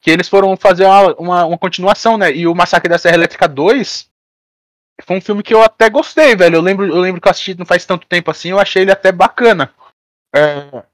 que 0.00 0.10
eles 0.10 0.28
foram 0.28 0.56
fazer 0.56 0.84
uma, 0.84 1.14
uma, 1.16 1.44
uma 1.46 1.58
continuação, 1.58 2.16
né? 2.16 2.32
E 2.32 2.46
o 2.46 2.54
Massacre 2.54 2.88
da 2.88 2.96
Serra 2.98 3.16
Elétrica 3.16 3.46
2 3.48 4.08
foi 5.02 5.16
um 5.16 5.20
filme 5.20 5.42
que 5.42 5.52
eu 5.52 5.62
até 5.62 5.90
gostei, 5.90 6.36
velho. 6.36 6.56
Eu 6.56 6.60
lembro, 6.62 6.86
eu 6.86 7.00
lembro 7.00 7.20
que 7.20 7.26
eu 7.26 7.30
assisti 7.30 7.58
não 7.58 7.66
faz 7.66 7.84
tanto 7.84 8.06
tempo 8.06 8.30
assim, 8.30 8.50
eu 8.50 8.58
achei 8.60 8.82
ele 8.82 8.92
até 8.92 9.10
bacana. 9.10 9.72
É, 10.34 10.84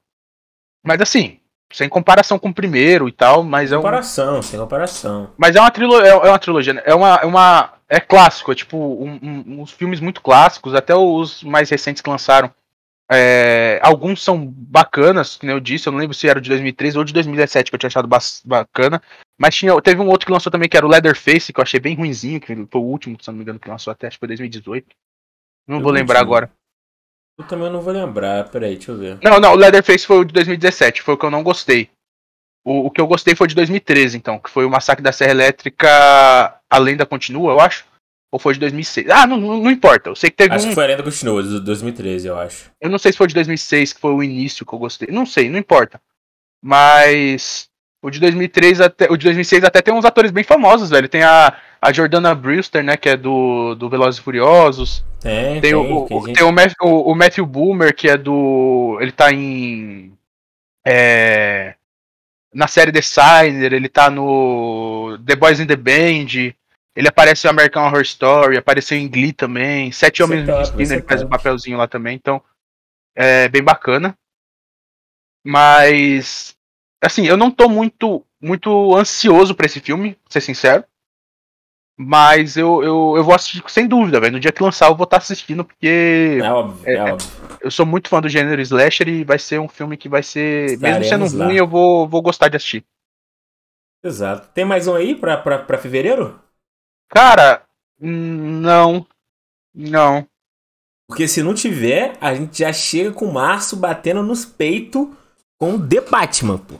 Mas 0.84 1.00
assim, 1.00 1.38
sem 1.72 1.88
comparação 1.88 2.38
com 2.38 2.48
o 2.48 2.54
primeiro 2.54 3.08
e 3.08 3.12
tal, 3.12 3.42
mas 3.42 3.72
é 3.72 3.76
um, 3.76 3.80
Comparação, 3.80 4.40
sem 4.42 4.58
comparação. 4.58 5.30
mas 5.36 5.56
é 5.56 5.60
uma 5.60 5.70
trilogia, 5.70 6.08
é 6.10 6.14
uma 6.28 6.38
trilogia, 6.38 6.72
né? 6.74 6.82
é 6.84 6.94
uma, 6.94 7.14
é 7.16 7.26
uma, 7.26 7.72
é 7.88 8.00
clássico, 8.00 8.52
é 8.52 8.54
tipo 8.54 8.76
um- 8.78 9.18
um- 9.22 9.60
uns 9.62 9.72
filmes 9.72 10.00
muito 10.00 10.20
clássicos, 10.22 10.74
até 10.74 10.94
os 10.94 11.42
mais 11.42 11.68
recentes 11.68 12.00
que 12.02 12.10
lançaram. 12.10 12.50
É, 13.10 13.78
alguns 13.84 14.22
são 14.22 14.44
bacanas, 14.46 15.36
que 15.36 15.46
eu 15.46 15.60
disse, 15.60 15.86
eu 15.88 15.92
não 15.92 16.00
lembro 16.00 16.14
se 16.14 16.28
era 16.28 16.40
de 16.40 16.48
2013 16.48 16.98
ou 16.98 17.04
de 17.04 17.12
2017 17.12 17.70
que 17.70 17.74
eu 17.74 17.78
tinha 17.78 17.88
achado 17.88 18.08
bacana, 18.44 19.00
mas 19.38 19.54
tinha, 19.54 19.80
teve 19.80 20.00
um 20.00 20.08
outro 20.08 20.26
que 20.26 20.32
lançou 20.32 20.50
também 20.50 20.68
que 20.68 20.76
era 20.76 20.84
o 20.84 20.88
Leatherface, 20.88 21.52
que 21.52 21.60
eu 21.60 21.62
achei 21.62 21.78
bem 21.78 21.94
ruinzinho, 21.94 22.40
que 22.40 22.46
foi 22.70 22.80
o 22.80 22.84
último, 22.84 23.16
se 23.20 23.28
não 23.28 23.36
me 23.36 23.42
engano, 23.42 23.60
que 23.60 23.68
lançou 23.68 23.92
até, 23.92 24.08
acho 24.08 24.16
que 24.16 24.20
foi 24.20 24.28
2018. 24.28 24.86
Não 25.68 25.76
Eu 25.78 25.82
vou 25.82 25.92
lembrar 25.92 26.18
agora. 26.20 26.50
Eu 27.38 27.46
também 27.46 27.70
não 27.70 27.82
vou 27.82 27.92
lembrar, 27.92 28.48
peraí, 28.48 28.76
deixa 28.76 28.92
eu 28.92 28.96
ver. 28.96 29.18
Não, 29.22 29.38
não, 29.38 29.52
o 29.52 29.56
Leatherface 29.56 30.06
foi 30.06 30.18
o 30.18 30.24
de 30.24 30.32
2017, 30.32 31.02
foi 31.02 31.14
o 31.14 31.18
que 31.18 31.24
eu 31.26 31.30
não 31.30 31.42
gostei. 31.42 31.90
O, 32.64 32.86
o 32.86 32.90
que 32.90 33.00
eu 33.00 33.06
gostei 33.06 33.34
foi 33.34 33.46
de 33.46 33.54
2013, 33.54 34.16
então, 34.16 34.38
que 34.38 34.50
foi 34.50 34.64
o 34.64 34.70
Massacre 34.70 35.02
da 35.02 35.12
Serra 35.12 35.32
Elétrica 35.32 35.88
A 36.68 36.78
Lenda 36.78 37.04
Continua, 37.04 37.52
eu 37.52 37.60
acho. 37.60 37.84
Ou 38.32 38.40
foi 38.40 38.54
de 38.54 38.60
2006? 38.60 39.08
Ah, 39.10 39.26
não, 39.26 39.36
não, 39.36 39.62
não 39.62 39.70
importa. 39.70 40.10
Eu 40.10 40.16
sei 40.16 40.30
que 40.30 40.36
teve 40.36 40.54
Acho 40.54 40.66
um. 40.66 40.68
que 40.70 40.74
foi 40.74 40.84
a 40.84 40.88
Lenda 40.88 41.02
Continua, 41.02 41.42
de 41.42 41.60
2013, 41.60 42.26
eu 42.26 42.38
acho. 42.38 42.70
Eu 42.80 42.90
não 42.90 42.98
sei 42.98 43.12
se 43.12 43.18
foi 43.18 43.28
de 43.28 43.34
2006, 43.34 43.92
que 43.92 44.00
foi 44.00 44.12
o 44.12 44.22
início 44.22 44.66
que 44.66 44.72
eu 44.72 44.78
gostei. 44.78 45.08
Não 45.12 45.24
sei, 45.24 45.48
não 45.48 45.58
importa. 45.58 46.00
Mas. 46.62 47.68
O 48.02 48.10
de 48.10 48.20
2003 48.20 48.80
até. 48.80 49.10
O 49.10 49.16
de 49.16 49.24
2006 49.24 49.64
até 49.64 49.80
tem 49.82 49.92
uns 49.92 50.04
atores 50.04 50.30
bem 50.30 50.44
famosos, 50.44 50.90
velho. 50.90 51.08
Tem 51.08 51.22
a, 51.22 51.56
a 51.80 51.92
Jordana 51.92 52.34
Brewster, 52.34 52.82
né? 52.84 52.96
Que 52.96 53.08
é 53.10 53.16
do, 53.16 53.74
do 53.74 53.88
Velozes 53.88 54.20
e 54.20 54.22
Furiosos. 54.22 55.04
Tem, 55.20 55.60
Tem, 55.60 55.72
tem. 55.72 55.74
o, 55.74 56.06
tem 56.06 56.34
tem 56.34 56.44
o, 56.44 56.52
Matthew, 56.52 56.76
o- 56.82 57.10
o 57.10 57.14
Matthew 57.14 57.46
Boomer, 57.46 57.94
que 57.94 58.08
é 58.08 58.16
do. 58.16 58.98
Ele 59.00 59.10
tá 59.12 59.32
em. 59.32 60.12
É, 60.86 61.74
na 62.54 62.68
série 62.68 62.92
The 62.92 63.02
Signer, 63.02 63.72
ele 63.72 63.88
tá 63.88 64.08
no 64.08 65.18
The 65.26 65.34
Boys 65.34 65.58
in 65.58 65.66
the 65.66 65.74
Band. 65.76 66.54
Ele 66.94 67.08
aparece 67.08 67.46
em 67.46 67.50
American 67.50 67.84
Horror 67.86 68.02
Story, 68.02 68.56
apareceu 68.56 68.96
em 68.96 69.08
Glee 69.08 69.32
também. 69.32 69.90
Sete 69.92 70.22
Homens 70.22 70.46
Destino, 70.46 70.80
é 70.92 70.94
ele 70.96 71.02
faz 71.02 71.22
um 71.22 71.28
papelzinho 71.28 71.76
lá 71.76 71.86
também, 71.88 72.14
então 72.14 72.40
é 73.14 73.48
bem 73.48 73.62
bacana. 73.62 74.16
Mas 75.44 76.55
assim, 77.02 77.26
eu 77.26 77.36
não 77.36 77.50
tô 77.50 77.68
muito 77.68 78.24
muito 78.40 78.94
ansioso 78.94 79.54
pra 79.54 79.66
esse 79.66 79.80
filme, 79.80 80.14
pra 80.14 80.32
ser 80.32 80.40
sincero. 80.40 80.84
Mas 81.98 82.56
eu, 82.58 82.82
eu, 82.82 83.14
eu 83.16 83.24
vou 83.24 83.34
assistir 83.34 83.62
sem 83.68 83.88
dúvida, 83.88 84.20
velho. 84.20 84.34
No 84.34 84.40
dia 84.40 84.52
que 84.52 84.62
lançar, 84.62 84.90
eu 84.90 84.94
vou 84.96 85.04
estar 85.04 85.16
assistindo, 85.16 85.64
porque 85.64 86.38
É 86.42 86.52
óbvio, 86.52 86.86
é, 86.86 86.94
é- 86.94 87.12
óbvio. 87.12 87.58
eu 87.60 87.70
sou 87.70 87.86
muito 87.86 88.08
fã 88.10 88.20
do 88.20 88.28
gênero 88.28 88.60
slasher 88.60 89.08
e 89.08 89.24
vai 89.24 89.38
ser 89.38 89.58
um 89.58 89.68
filme 89.68 89.96
que 89.96 90.08
vai 90.08 90.22
ser. 90.22 90.78
mesmo 90.78 91.02
Estaremos 91.02 91.06
sendo 91.06 91.38
lá. 91.38 91.46
ruim, 91.46 91.56
eu 91.56 91.66
vou, 91.66 92.06
vou 92.06 92.20
gostar 92.20 92.48
de 92.48 92.56
assistir. 92.56 92.84
Exato. 94.04 94.48
Tem 94.54 94.64
mais 94.64 94.86
um 94.86 94.94
aí 94.94 95.14
pra, 95.14 95.36
pra, 95.36 95.58
pra 95.58 95.78
fevereiro? 95.78 96.38
Cara, 97.08 97.64
não. 97.98 99.06
Não. 99.74 100.26
Porque 101.08 101.28
se 101.28 101.42
não 101.42 101.54
tiver, 101.54 102.16
a 102.20 102.34
gente 102.34 102.58
já 102.58 102.72
chega 102.72 103.12
com 103.12 103.26
março 103.30 103.76
batendo 103.76 104.22
nos 104.22 104.44
peitos 104.44 105.08
com 105.58 105.78
The 105.78 106.00
Batman, 106.00 106.58
pô. 106.58 106.74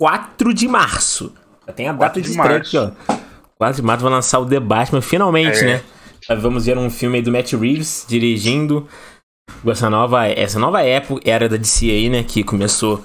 4 0.00 0.52
de 0.52 0.66
março. 0.68 1.32
Já 1.66 1.72
tem 1.72 1.88
a 1.88 1.92
data 1.92 2.20
4 2.20 2.22
de 2.22 2.28
de 2.28 2.34
estreia 2.36 2.58
aqui, 2.58 2.76
ó. 2.76 2.90
4 3.58 3.76
de 3.76 3.82
março 3.82 4.02
vai 4.02 4.12
lançar 4.12 4.38
o 4.40 4.46
The 4.46 4.58
Batman, 4.60 5.00
finalmente, 5.00 5.58
É. 5.58 5.64
né? 5.64 5.82
Vamos 6.40 6.66
ver 6.66 6.78
um 6.78 6.88
filme 6.90 7.16
aí 7.18 7.22
do 7.22 7.32
Matt 7.32 7.52
Reeves 7.52 8.04
dirigindo. 8.08 8.88
Essa 9.66 9.90
nova, 9.90 10.26
essa 10.28 10.58
nova 10.58 10.82
época, 10.82 11.20
era 11.28 11.48
da 11.48 11.56
DC 11.56 11.90
aí, 11.90 12.08
né? 12.08 12.22
Que 12.22 12.42
começou. 12.44 13.04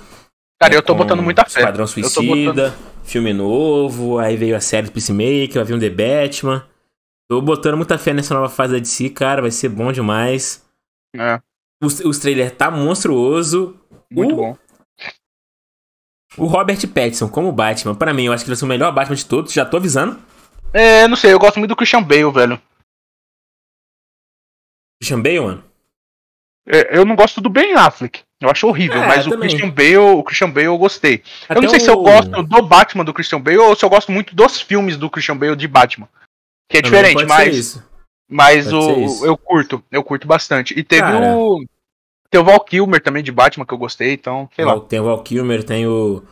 Cara, 0.62 0.74
eu 0.74 0.82
tô 0.82 0.96
botando 0.96 1.22
muita 1.22 1.44
fé. 1.46 1.60
Esquadrão 1.60 1.86
tô 1.86 1.92
Suicida, 1.92 2.76
filme 3.04 3.34
novo, 3.34 4.18
aí 4.18 4.36
veio 4.36 4.56
a 4.56 4.60
série 4.60 4.88
do 4.88 4.92
Peacemaker, 4.92 5.54
vai 5.56 5.64
vir 5.64 5.74
um 5.76 5.80
The 5.80 5.90
Batman. 5.90 6.64
Tô 7.30 7.42
botando 7.42 7.76
muita 7.76 7.98
fé 7.98 8.14
nessa 8.14 8.34
nova 8.34 8.50
fase 8.50 8.74
da 8.74 8.80
DC, 8.80 9.10
cara, 9.10 9.42
vai 9.42 9.52
ser 9.52 9.70
bom 9.70 9.92
demais. 9.92 10.64
É, 11.16 11.40
Os, 11.84 12.00
os 12.00 12.18
trailers 12.20 12.54
tá 12.54 12.72
monstruoso. 12.72 13.76
muito 14.12 14.34
o, 14.34 14.38
bom. 14.38 14.58
O 16.38 16.46
Robert 16.46 16.80
Pattinson 16.88 17.28
como 17.28 17.52
Batman, 17.52 17.96
pra 17.96 18.14
mim, 18.14 18.26
eu 18.26 18.34
acho 18.34 18.44
que 18.44 18.50
ele 18.50 18.56
vai 18.56 18.60
ser 18.60 18.66
o 18.66 18.68
melhor 18.68 18.92
Batman 18.94 19.16
de 19.16 19.26
todos, 19.26 19.52
já 19.54 19.66
tô 19.66 19.78
avisando. 19.78 20.20
É, 20.74 21.08
não 21.08 21.16
sei, 21.16 21.34
eu 21.34 21.40
gosto 21.40 21.58
muito 21.58 21.70
do 21.70 21.76
Christian 21.76 22.04
Bale, 22.04 22.32
velho. 22.32 22.62
Christian 25.02 25.22
Bale, 25.22 25.40
mano. 25.40 25.64
É, 26.68 26.98
eu 26.98 27.06
não 27.06 27.16
gosto 27.16 27.40
do 27.40 27.50
Ben 27.50 27.74
Affleck. 27.76 28.22
Eu 28.42 28.50
acho 28.50 28.68
horrível, 28.68 29.02
É, 29.02 29.08
mas 29.08 29.26
o 29.26 29.30
também. 29.32 29.50
Christian 29.50 29.70
Bale, 29.70 29.98
o 29.98 30.24
Christian 30.24 30.50
Bale 30.52 30.68
eu 30.68 30.78
gostei. 30.78 31.16
eu 31.16 31.46
Até 31.50 31.62
não 31.62 31.70
sei 31.70 31.80
se 31.80 31.90
eu 31.90 31.96
o- 31.96 32.04
gosto 32.04 32.44
do 32.44 32.62
Batman 32.62 33.06
do 33.06 33.14
Christian 33.14 33.40
Bale 33.42 33.58
ou 33.58 33.76
se 33.76 33.84
eu 33.86 33.90
gosto 33.90 34.12
muito 34.12 34.36
dos 34.36 34.62
filmes 34.62 34.98
do 34.98 35.10
Christian 35.10 35.38
Bale 35.38 35.56
de 35.56 35.68
Batman. 35.68 36.08
Que 36.70 36.78
é 36.80 36.82
Também 36.82 37.16
diferente, 37.16 37.28
mas, 37.30 37.82
mas 38.30 38.66
Pode 38.66 38.76
o, 38.76 39.26
eu 39.26 39.38
curto, 39.38 39.84
eu 39.90 40.04
curto 40.04 40.28
bastante. 40.28 40.78
E 40.78 40.84
teve 40.84 41.02
Cara. 41.02 41.36
o. 41.38 41.64
Tem 42.30 42.42
o 42.42 42.44
Val 42.44 42.60
Kilmer 42.60 43.02
também 43.02 43.24
de 43.24 43.32
Batman 43.32 43.66
que 43.66 43.74
eu 43.74 43.78
gostei, 43.78 44.14
então, 44.14 44.50
sei 44.56 44.66
lá. 44.66 44.80
Tem 44.82 45.00
o 45.00 45.06
Val 45.06 45.24
Kilmer, 45.24 45.64
tem 45.64 45.88
o, 45.88 46.24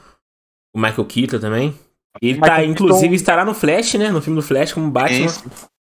o 0.76 0.80
Michael 0.80 1.06
Keaton 1.06 1.40
também. 1.40 1.74
Ele 2.22 2.34
Michael 2.34 2.50
tá, 2.52 2.56
Keaton- 2.58 2.72
inclusive, 2.72 3.16
estará 3.16 3.46
no 3.46 3.54
Flash, 3.54 3.94
né? 3.96 4.10
No 4.12 4.22
filme 4.22 4.40
do 4.40 4.46
Flash 4.46 4.74
como 4.74 4.90
Batman. 4.92 5.28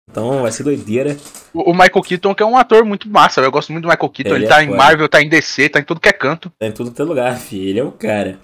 Então 0.10 0.42
vai 0.42 0.52
ser 0.52 0.64
doideira. 0.64 1.16
O, 1.54 1.72
o 1.72 1.74
Michael 1.74 2.02
Keaton, 2.02 2.36
que 2.36 2.44
é 2.44 2.46
um 2.46 2.58
ator 2.58 2.84
muito 2.86 3.10
massa, 3.10 3.42
eu 3.42 3.52
gosto 3.52 3.72
muito 3.72 3.84
do 3.86 3.90
Michael 3.90 4.10
Keaton. 4.10 4.36
Ele 4.36 4.40
Ele, 4.40 4.46
é 4.46 4.50
tá 4.50 4.64
em 4.64 4.68
foda. 4.68 4.78
Marvel, 4.78 5.10
tá 5.10 5.22
em 5.22 5.30
DC, 5.30 5.70
tá 5.70 5.80
em 5.80 5.84
tudo 5.84 6.00
que 6.02 6.10
é 6.10 6.14
canto. 6.14 6.52
Tá 6.60 6.68
em 6.68 6.72
tudo 6.72 6.92
que 6.92 7.02
é 7.02 7.06
lugar, 7.06 7.38
filho. 7.38 7.70
Ele 7.70 7.80
é 7.80 7.84
o 7.84 7.92
cara. 7.92 8.40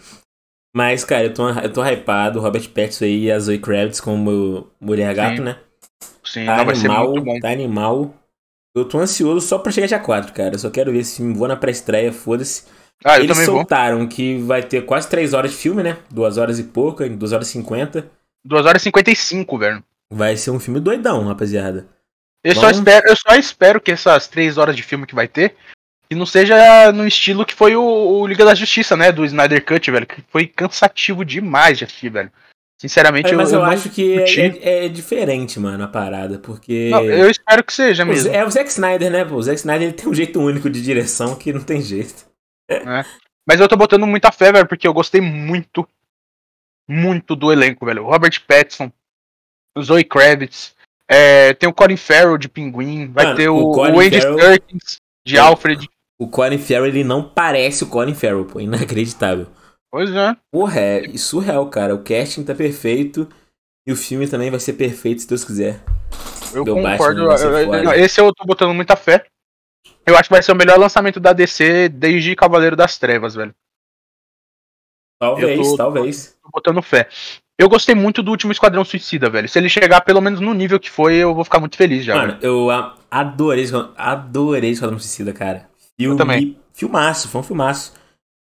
Mas, 0.75 1.03
cara, 1.03 1.25
eu 1.25 1.33
tô, 1.33 1.49
eu 1.49 1.73
tô 1.73 1.83
hypado. 1.83 2.39
O 2.39 2.41
Robert 2.41 2.67
Pattinson 2.69 3.05
aí 3.05 3.25
e 3.25 3.31
a 3.31 3.39
Zoe 3.39 3.59
Kravitz 3.59 3.99
como 3.99 4.67
Mulher 4.79 5.13
Gato, 5.13 5.37
Sim. 5.37 5.43
né? 5.43 5.59
Sim, 6.23 6.45
Tá 6.45 6.57
não, 6.57 6.65
vai 6.65 6.75
ser 6.75 6.85
animal, 6.87 7.09
muito 7.11 7.25
bom. 7.25 7.39
tá 7.39 7.49
animal. 7.49 8.13
Eu 8.75 8.85
tô 8.85 8.99
ansioso 8.99 9.45
só 9.45 9.57
pra 9.57 9.71
chegar 9.71 9.87
dia 9.87 9.99
4, 9.99 10.33
cara. 10.33 10.55
Eu 10.55 10.59
só 10.59 10.69
quero 10.69 10.91
ver 10.91 10.99
esse 10.99 11.17
filme. 11.17 11.33
Vou 11.33 11.47
na 11.47 11.55
pré-estreia, 11.55 12.13
foda-se. 12.13 12.63
Ah, 13.03 13.17
Eles 13.17 13.29
também 13.31 13.45
vou. 13.45 13.55
soltaram 13.57 14.07
que 14.07 14.37
vai 14.39 14.61
ter 14.61 14.85
quase 14.85 15.09
3 15.09 15.33
horas 15.33 15.51
de 15.51 15.57
filme, 15.57 15.81
né? 15.81 15.97
2 16.11 16.37
horas 16.37 16.59
e 16.59 16.63
pouca, 16.65 17.07
2 17.09 17.31
horas 17.31 17.47
e 17.47 17.51
50. 17.51 18.09
2 18.45 18.65
horas 18.65 18.81
e 18.81 18.85
55, 18.85 19.57
velho. 19.57 19.83
Vai 20.11 20.35
ser 20.37 20.51
um 20.51 20.59
filme 20.59 20.79
doidão, 20.79 21.25
rapaziada. 21.27 21.87
Eu 22.43 22.55
só, 22.55 22.61
Vamos. 22.61 22.77
espero, 22.77 23.07
eu 23.07 23.15
só 23.15 23.35
espero 23.35 23.81
que 23.81 23.91
essas 23.91 24.27
três 24.27 24.57
horas 24.57 24.75
de 24.75 24.81
filme 24.83 25.05
que 25.05 25.15
vai 25.15 25.27
ter 25.27 25.55
que 26.09 26.15
não 26.15 26.25
seja 26.25 26.91
no 26.91 27.05
estilo 27.05 27.45
que 27.45 27.53
foi 27.53 27.75
o, 27.75 27.83
o 27.83 28.25
Liga 28.25 28.43
da 28.43 28.55
Justiça, 28.55 28.97
né? 28.97 29.11
Do 29.11 29.23
Snyder 29.25 29.63
Cut, 29.63 29.91
velho. 29.91 30.07
Que 30.07 30.23
foi 30.29 30.47
cansativo 30.47 31.23
demais 31.23 31.77
de 31.77 31.83
assistir, 31.83 32.09
velho. 32.09 32.31
Sinceramente, 32.81 33.33
É, 33.33 33.35
mas 33.35 33.51
eu, 33.51 33.59
não 33.59 33.65
acho 33.65 33.89
que 33.89 34.17
curti. 34.19 34.39
é, 34.61 34.85
é 34.85 34.89
diferente, 34.89 35.59
mano, 35.59 35.83
a 35.83 35.87
parada. 35.87 36.39
Porque. 36.39 36.89
Não, 36.89 37.03
eu 37.03 37.29
espero 37.29 37.61
que 37.63 37.73
seja 37.73 38.05
mesmo. 38.05 38.31
É 38.31 38.45
o 38.45 38.49
Zack 38.49 38.69
Snyder, 38.69 39.11
né? 39.11 39.25
pô? 39.25 39.35
O 39.35 39.43
Zack 39.43 39.57
Snyder 39.59 39.89
ele 39.89 39.93
tem 39.97 40.07
um 40.07 40.13
jeito 40.13 40.39
único 40.39 40.69
de 40.69 40.81
direção 40.81 41.35
que 41.35 41.51
não 41.51 41.61
tem 41.61 41.81
jeito. 41.81 42.25
Mas 43.47 43.59
eu 43.59 43.67
tô 43.67 43.75
botando 43.75 44.07
muita 44.07 44.31
fé, 44.31 44.51
velho, 44.51 44.67
porque 44.67 44.87
eu 44.87 44.93
gostei 44.93 45.19
muito, 45.19 45.85
muito 46.87 47.35
do 47.35 47.51
elenco, 47.51 47.85
velho. 47.85 48.03
O 48.05 48.09
Robert 48.09 48.39
Pattinson, 48.47 48.91
o 49.77 49.81
Zoe 49.81 50.03
Kravitz, 50.03 50.73
é, 51.07 51.53
tem 51.55 51.67
o 51.67 51.73
Colin 51.73 51.97
Farrell 51.97 52.37
de 52.37 52.47
Pinguim, 52.47 53.11
vai 53.11 53.25
Mano, 53.25 53.37
ter 53.37 53.49
o 53.49 53.57
o, 53.57 53.71
Colin 53.73 53.91
o 53.91 53.99
Andy 53.99 54.21
Farrell- 54.21 54.59
de 55.25 55.35
É. 55.35 55.39
Alfred. 55.39 55.89
O 56.17 56.27
Colin 56.27 56.57
Farrell, 56.57 56.85
ele 56.87 57.03
não 57.03 57.27
parece 57.27 57.83
o 57.83 57.87
Colin 57.87 58.13
Farrell, 58.13 58.45
pô. 58.45 58.59
Inacreditável. 58.59 59.47
Pois 59.91 60.09
é. 60.11 60.35
Porra, 60.51 60.79
é 60.79 61.17
surreal, 61.17 61.67
cara. 61.69 61.95
O 61.95 62.03
casting 62.03 62.43
tá 62.43 62.53
perfeito. 62.53 63.27
E 63.87 63.91
o 63.91 63.95
filme 63.95 64.27
também 64.27 64.51
vai 64.51 64.59
ser 64.59 64.73
perfeito, 64.73 65.21
se 65.21 65.27
Deus 65.27 65.43
quiser. 65.43 65.81
Eu 66.53 66.63
Meu 66.63 66.75
concordo. 66.75 67.21
Eu- 67.21 67.73
eu- 67.73 67.91
esse 67.93 68.19
eu 68.21 68.33
tô 68.33 68.45
botando 68.45 68.73
muita 68.73 68.95
fé. 68.95 69.25
Eu 70.05 70.15
acho 70.15 70.23
que 70.29 70.33
vai 70.35 70.43
ser 70.43 70.51
o 70.51 70.55
melhor 70.55 70.77
lançamento 70.77 71.19
da 71.19 71.33
DC 71.33 71.89
desde 71.89 72.35
Cavaleiro 72.35 72.75
das 72.75 72.97
Trevas, 72.97 73.33
velho. 73.35 73.53
Talvez, 75.19 75.57
Eu 75.59 75.63
tô- 75.71 75.77
talvez. 75.77 76.37
Tô 76.41 76.49
botando 76.53 76.81
fé. 76.81 77.07
Eu 77.57 77.67
gostei 77.67 77.93
muito 77.93 78.23
do 78.23 78.31
último 78.31 78.51
Esquadrão 78.53 78.85
Suicida, 78.85 79.29
velho. 79.29 79.49
Se 79.49 79.59
ele 79.59 79.67
chegar 79.69 80.01
pelo 80.01 80.21
menos 80.21 80.39
no 80.39 80.53
nível 80.53 80.79
que 80.79 80.89
foi, 80.89 81.15
eu 81.15 81.35
vou 81.35 81.43
ficar 81.43 81.59
muito 81.59 81.75
feliz 81.75 82.05
já. 82.05 82.15
Mano, 82.15 82.37
eu 82.41 82.69
a- 82.71 82.95
adorei, 83.11 83.65
adorei 83.97 84.71
Esquadrão 84.71 84.97
Suicida, 84.97 85.33
cara. 85.33 85.69
Filme, 85.99 86.17
também. 86.17 86.57
Filmaço, 86.73 87.27
foi 87.27 87.41
um 87.41 87.43
filmaço. 87.43 87.93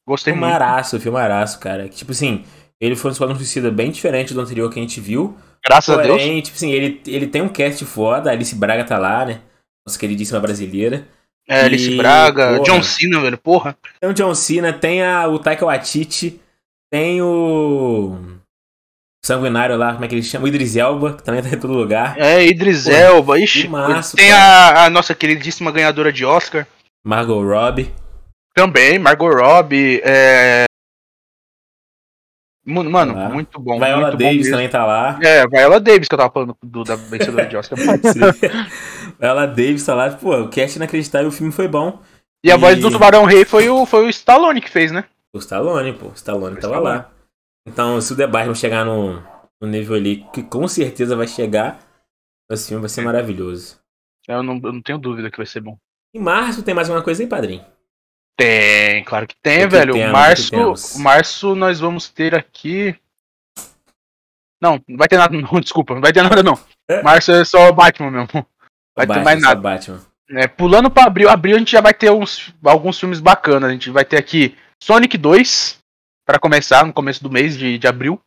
Gostei 0.07 0.33
muito. 0.33 0.45
Filmaraço, 0.45 1.01
filmaraço, 1.01 1.59
cara. 1.59 1.89
Que, 1.89 1.97
Tipo 1.97 2.13
assim, 2.13 2.45
ele 2.81 2.97
foi 2.97 3.11
um 3.11 3.13
Esquadrão 3.13 3.37
Suicida 3.37 3.71
bem 3.71 3.91
diferente 3.91 4.35
do 4.35 4.41
anterior 4.41 4.71
que 4.71 4.79
a 4.79 4.83
gente 4.83 5.01
viu. 5.01 5.37
Graças 5.65 5.97
a 5.97 6.03
Deus. 6.03 6.21
Porém, 6.21 6.41
tipo 6.41 6.57
assim, 6.57 6.73
ele, 6.73 7.01
ele 7.07 7.27
tem 7.29 7.41
um 7.41 7.49
cast 7.49 7.85
foda, 7.85 8.31
a 8.31 8.33
Alice 8.33 8.55
Braga 8.55 8.85
tá 8.85 8.99
lá, 8.99 9.25
né? 9.25 9.41
Nossa 9.87 9.99
queridíssima 9.99 10.41
brasileira. 10.41 11.07
É, 11.49 11.63
Alice 11.63 11.91
E, 11.91 11.97
Braga, 11.97 12.59
porra. 12.59 12.65
John 12.65 12.83
Cena, 12.83 13.21
velho. 13.21 13.39
Porra. 13.39 13.77
Tem 14.01 14.11
o 14.11 14.15
John 14.15 14.35
Cena, 14.35 14.73
tem 14.73 15.03
a, 15.03 15.29
o 15.29 15.39
Taika 15.39 15.65
Waititi, 15.65 16.41
tem 16.91 17.23
o 17.23 18.17
Sanguinário 19.25 19.77
lá, 19.77 19.93
como 19.93 20.05
é 20.05 20.09
que 20.09 20.17
ele 20.17 20.23
chama? 20.23 20.45
O 20.45 20.49
Idris 20.49 20.77
Elba, 20.77 21.15
que 21.15 21.23
também 21.23 21.43
tá 21.43 21.49
em 21.51 21.59
todo 21.59 21.73
lugar. 21.73 22.19
É, 22.19 22.45
Idris 22.45 22.89
Elba. 22.89 23.39
Ixi. 23.39 23.63
filmaço, 23.63 24.17
tem 24.17 24.33
a, 24.33 24.85
a 24.85 24.91
nossa 24.91 25.15
queridíssima 25.15 25.71
ganhadora 25.71 26.13
de 26.13 26.25
Oscar. 26.25 26.67
Margot 27.05 27.41
Robbie. 27.43 27.93
Também, 28.55 28.99
Margot 28.99 29.29
Robbie. 29.31 30.01
É... 30.05 30.65
Mano, 32.65 33.13
lá. 33.15 33.29
muito 33.29 33.59
bom. 33.59 33.79
Viola 33.79 34.03
muito 34.03 34.13
bom 34.13 34.19
Davis 34.19 34.37
mesmo. 34.39 34.53
também 34.53 34.69
tá 34.69 34.87
lá. 34.87 35.19
É, 35.21 35.47
Viola 35.49 35.81
Davis 35.81 36.07
que 36.07 36.15
eu 36.15 36.19
tava 36.19 36.33
falando 36.33 36.57
do, 36.63 36.85
da 36.85 36.95
vencedora 36.95 37.47
de 37.47 37.57
Oscar. 37.57 37.77
Viola 39.19 39.47
Davis 39.49 39.85
tá 39.85 39.95
lá. 39.95 40.11
Pô, 40.11 40.43
o 40.43 40.49
cast 40.49 40.77
inacreditável, 40.77 41.29
o 41.29 41.33
filme 41.33 41.53
foi 41.53 41.67
bom. 41.67 42.01
e 42.45 42.53
a 42.53 42.57
voz 42.57 42.79
E- 42.79 42.81
do 42.81 42.91
Tubarão 42.91 43.25
Rei 43.25 43.45
foi 43.45 43.69
o, 43.69 43.85
foi 43.85 44.07
o 44.07 44.09
Stallone 44.11 44.61
que 44.61 44.71
fez, 44.71 44.93
né? 44.93 45.05
O 45.35 45.39
Stallone, 45.39 45.93
pô. 45.93 46.07
O 46.09 46.13
Stallone 46.13 46.57
O 46.57 46.61
tava 46.61 46.75
Stallone. 46.75 46.99
lá. 46.99 47.11
Então, 47.67 48.01
se 48.01 48.13
o 48.13 48.17
The 48.17 48.27
Batman 48.29 48.55
chegar 48.55 48.85
no, 48.85 49.21
no 49.61 49.67
nível 49.69 49.97
ali, 49.97 50.25
que 50.33 50.43
com 50.45 50.67
certeza 50.69 51.17
vai 51.17 51.27
chegar, 51.27 51.81
esse 52.51 52.69
filme 52.69 52.81
vai 52.83 52.89
ser 52.91 53.01
maravilhoso. 53.03 53.81
Eu 54.29 54.41
não, 54.43 54.55
eu 54.63 54.73
não 54.73 54.83
tenho 54.83 54.99
dúvida 54.99 55.31
que 55.33 55.37
vai 55.37 55.47
ser 55.47 55.61
bom. 55.61 55.77
Em 56.15 56.21
março 56.21 56.63
tem 56.63 56.75
mais 56.75 56.89
uma 56.89 57.03
coisa 57.03 57.23
aí, 57.23 57.29
padrinho. 57.29 57.65
Tem, 58.37 59.05
claro 59.05 59.27
que 59.27 59.37
tem, 59.43 59.61
que 59.61 59.67
velho. 59.67 59.93
temos, 59.93 60.13
março, 60.13 60.99
março 60.99 61.55
nós 61.55 61.79
vamos 61.81 62.09
ter 62.09 62.35
aqui. 62.35 62.97
Não, 64.61 64.83
não 64.89 64.97
vai 64.97 65.09
ter 65.09 65.19
nada, 65.19 65.35
não, 65.37 65.61
desculpa, 65.61 65.95
não 65.95 66.01
vai 66.01 66.13
ter 66.13 66.23
nada 66.23 66.43
não. 66.43 66.59
É? 66.89 67.03
Março 67.03 67.33
é 67.33 67.45
só 67.45 67.71
Batman 67.73 68.11
mesmo. 68.11 68.29
Vai 68.95 69.07
ter 69.07 69.15
Batman, 69.15 69.25
mais 69.25 69.41
só 69.41 69.49
nada. 69.49 69.61
Batman. 69.61 70.01
É, 70.33 70.47
pulando 70.47 70.91
pra 70.91 71.05
abril, 71.05 71.31
abril 71.31 71.57
a 71.57 71.59
gente 71.59 71.73
já 71.73 71.81
vai 71.81 71.95
ter 71.95 72.11
uns, 72.11 72.55
alguns 72.63 73.01
filmes 73.01 73.21
bacanas. 73.21 73.71
A 73.71 73.73
gente 73.73 73.89
vai 73.89 74.05
ter 74.05 74.19
aqui 74.19 74.55
Sonic 74.83 75.17
2, 75.17 75.79
pra 76.27 76.39
começar, 76.39 76.85
no 76.85 76.93
começo 76.93 77.23
do 77.23 77.31
mês 77.31 77.57
de, 77.57 77.79
de 77.79 77.87
abril. 77.87 78.21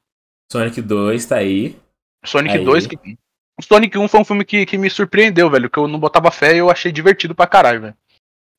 Sonic 0.52 0.82
2 0.82 1.26
tá 1.26 1.38
aí. 1.38 1.78
Sonic 2.26 2.58
Aí. 2.58 2.66
2. 2.66 2.88
Que... 2.88 3.18
O 3.60 3.64
Sonic 3.64 3.98
1 3.98 4.08
foi 4.08 4.20
um 4.20 4.26
filme 4.26 4.44
que, 4.44 4.66
que 4.66 4.78
me 4.78 4.90
surpreendeu, 4.90 5.50
velho. 5.50 5.70
Que 5.70 5.80
eu 5.80 5.88
não 5.88 6.00
botava 6.00 6.32
fé 6.32 6.56
e 6.56 6.58
eu 6.58 6.70
achei 6.70 6.92
divertido 6.92 7.34
pra 7.34 7.48
caralho, 7.48 7.82
velho. 7.82 7.98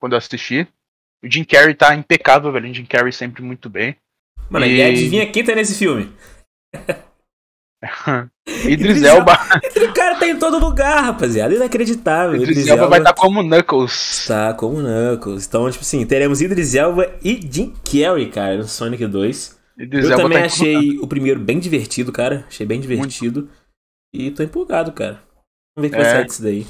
Quando 0.01 0.13
eu 0.13 0.19
assisti. 0.19 0.67
O 1.25 1.31
Jim 1.31 1.45
Carrey 1.45 1.75
tá 1.75 1.95
impecável, 1.95 2.53
velho. 2.53 2.71
O 2.71 2.75
Jim 2.75 2.85
Carrey 2.85 3.13
sempre 3.13 3.43
muito 3.43 3.69
bem. 3.71 3.97
Mano, 4.51 4.67
E- 4.67 4.77
e 4.77 4.83
adivinha 4.83 5.27
quem 5.31 5.45
tá 5.45 5.55
nesse 5.55 5.77
filme? 5.77 6.13
Idris 8.69 9.03
Elba. 9.03 9.35
O 9.77 9.93
cara 9.93 10.17
tá 10.17 10.27
em 10.27 10.39
todo 10.39 10.59
lugar, 10.59 11.03
rapaziada. 11.05 11.55
Inacreditável. 11.55 12.37
Idris 12.43 12.67
Elba 12.67 12.89
vai 12.89 12.99
estar 13.01 13.13
como 13.15 13.43
Knuckles. 13.43 14.25
Tá 14.27 14.55
como 14.55 14.79
Knuckles. 14.81 15.47
Então, 15.47 15.71
tipo 15.71 15.83
assim, 15.83 16.05
teremos 16.07 16.41
Idris 16.41 16.75
Elba 16.75 17.13
e 17.23 17.41
Jim 17.51 17.75
Carrey, 17.85 18.31
cara, 18.31 18.57
no 18.59 18.65
Sonic 18.65 19.07
2. 19.07 19.57
Idris 19.79 20.05
Eu 20.07 20.13
Elba 20.13 20.23
também 20.23 20.43
tá 20.43 20.49
todo 20.49 20.59
lugar. 20.67 20.79
achei 20.79 20.99
o 20.99 21.07
primeiro 21.07 21.41
bem 21.41 21.59
divertido, 21.59 22.13
cara. 22.13 22.45
Achei 22.49 22.67
bem 22.67 22.81
divertido. 22.81 23.49
E 24.15 24.31
tô 24.31 24.43
empolgado, 24.43 24.93
cara. 24.93 25.21
Vamos 25.77 25.83
ver 25.83 25.89
o 25.89 25.91
que 25.91 25.97
vai 25.97 26.07
É. 26.07 26.11
sair 26.17 26.27
disso 26.27 26.43
daí. 26.43 26.67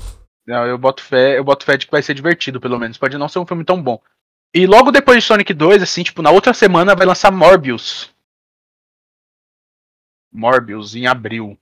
Não, 0.47 0.67
eu 0.67 0.79
boto 0.79 1.03
fé, 1.03 1.39
eu 1.39 1.45
boto 1.45 1.65
fé 1.65 1.77
de 1.77 1.87
que 1.87 1.93
vai 1.93 2.03
ser 2.03 2.15
divertido, 2.15 2.61
pelo 2.61 2.79
menos. 2.79 2.99
Pode 2.99 3.17
não 3.19 3.29
ser 3.29 3.39
um 3.39 3.47
filme 3.47 3.65
tão 3.65 3.81
bom. 3.81 4.01
E 4.57 4.67
logo 4.67 4.91
depois 4.91 5.19
de 5.19 5.25
Sonic 5.25 5.53
2, 5.53 5.83
assim, 5.83 6.03
tipo, 6.03 6.23
na 6.23 6.31
outra 6.31 6.55
semana 6.55 6.95
vai 6.95 7.07
lançar 7.07 7.31
Morbius. 7.31 8.11
Morbius, 10.33 10.95
em 10.95 11.07
abril. 11.07 11.59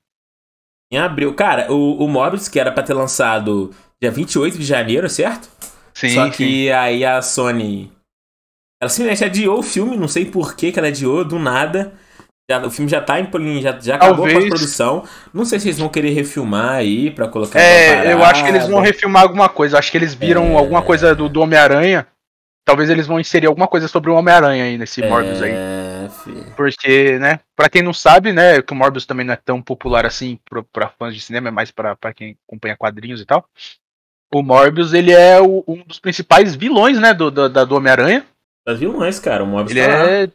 Em 0.93 0.99
abril. 0.99 1.35
Cara, 1.35 1.73
o, 1.73 2.05
o 2.05 2.09
Morbius, 2.09 2.49
que 2.49 2.61
era 2.61 2.71
pra 2.73 2.83
ter 2.83 2.95
lançado 2.95 3.75
dia 4.01 4.11
28 4.11 4.59
de 4.59 4.65
janeiro, 4.65 5.09
certo? 5.09 5.49
Sim, 5.93 6.11
Só 6.11 6.25
sim. 6.27 6.31
que 6.33 6.71
aí 6.73 7.05
a 7.05 7.21
Sony. 7.23 7.93
Ela 8.81 8.89
simplesmente 8.89 9.25
adiou 9.25 9.59
o 9.59 9.63
filme, 9.63 9.97
não 9.97 10.09
sei 10.09 10.25
por 10.27 10.55
que 10.57 10.71
que 10.73 10.79
ela 10.79 10.89
adiou, 10.89 11.25
do 11.25 11.39
nada. 11.39 11.95
Já- 12.51 12.65
o 12.65 12.71
filme 12.71 12.91
já 12.91 13.01
tá 13.01 13.19
em. 13.19 13.29
Já, 13.63 13.79
já 13.81 13.95
acabou 13.97 14.27
Talvez. 14.27 14.45
a 14.45 14.49
produção. 14.49 15.05
Não 15.33 15.45
sei 15.45 15.59
se 15.59 15.69
eles 15.69 15.79
vão 15.79 15.89
querer 15.89 16.11
refilmar 16.11 16.73
aí 16.75 17.11
pra 17.11 17.27
colocar. 17.27 17.59
É, 17.59 18.13
eu 18.13 18.23
acho 18.25 18.43
que 18.45 18.51
eles 18.51 18.69
vão 18.69 18.81
refilmar 18.81 19.23
alguma 19.23 19.49
coisa. 19.49 19.79
Acho 19.79 19.91
que 19.91 19.97
eles 19.97 20.15
viram 20.15 20.45
É. 20.53 20.57
alguma 20.57 20.83
coisa 20.83 21.15
do, 21.15 21.29
do 21.29 21.41
Homem-Aranha. 21.41 22.07
Talvez 22.67 22.89
eles 22.89 23.07
vão 23.07 23.21
inserir 23.21 23.47
alguma 23.47 23.69
coisa 23.69 23.87
sobre 23.89 24.11
o 24.11 24.15
Homem-Aranha 24.15 24.65
aí 24.65 24.79
nesse 24.79 25.03
Morbius 25.03 25.43
aí. 25.43 25.53
É, 25.53 26.09
filho. 26.25 26.55
Porque, 26.57 27.19
né, 27.19 27.41
pra 27.55 27.69
quem 27.69 27.83
não 27.83 27.93
sabe, 27.93 28.33
né, 28.33 28.63
que 28.63 28.73
o 28.73 28.77
Morbius 28.77 29.05
também 29.05 29.27
não 29.27 29.35
é 29.35 29.37
tão 29.37 29.61
popular 29.61 30.07
assim 30.07 30.39
pro- 30.49 30.65
pra 30.65 30.89
fãs 30.89 31.15
de 31.15 31.21
cinema, 31.21 31.49
é 31.49 31.51
mais 31.51 31.71
pra, 31.71 31.95
pra 31.95 32.15
quem 32.15 32.39
acompanha 32.49 32.77
quadrinhos 32.77 33.21
e 33.21 33.27
tal. 33.27 33.47
O 34.33 34.43
Morbius, 34.43 34.95
ele 34.95 35.13
é 35.13 35.39
o- 35.41 35.63
um 35.69 35.83
dos 35.85 35.99
principais 36.01 36.55
vilões, 36.57 36.99
né, 36.99 37.13
do, 37.13 37.31
do, 37.31 37.49
do 37.67 37.77
Homem-Aranha. 37.77 38.25
Das 38.67 38.79
vilões, 38.81 39.21
cara. 39.21 39.45
O 39.45 39.47
Morbius 39.47 39.77
Ele 39.77 39.87
tá 39.87 40.11
é. 40.11 40.31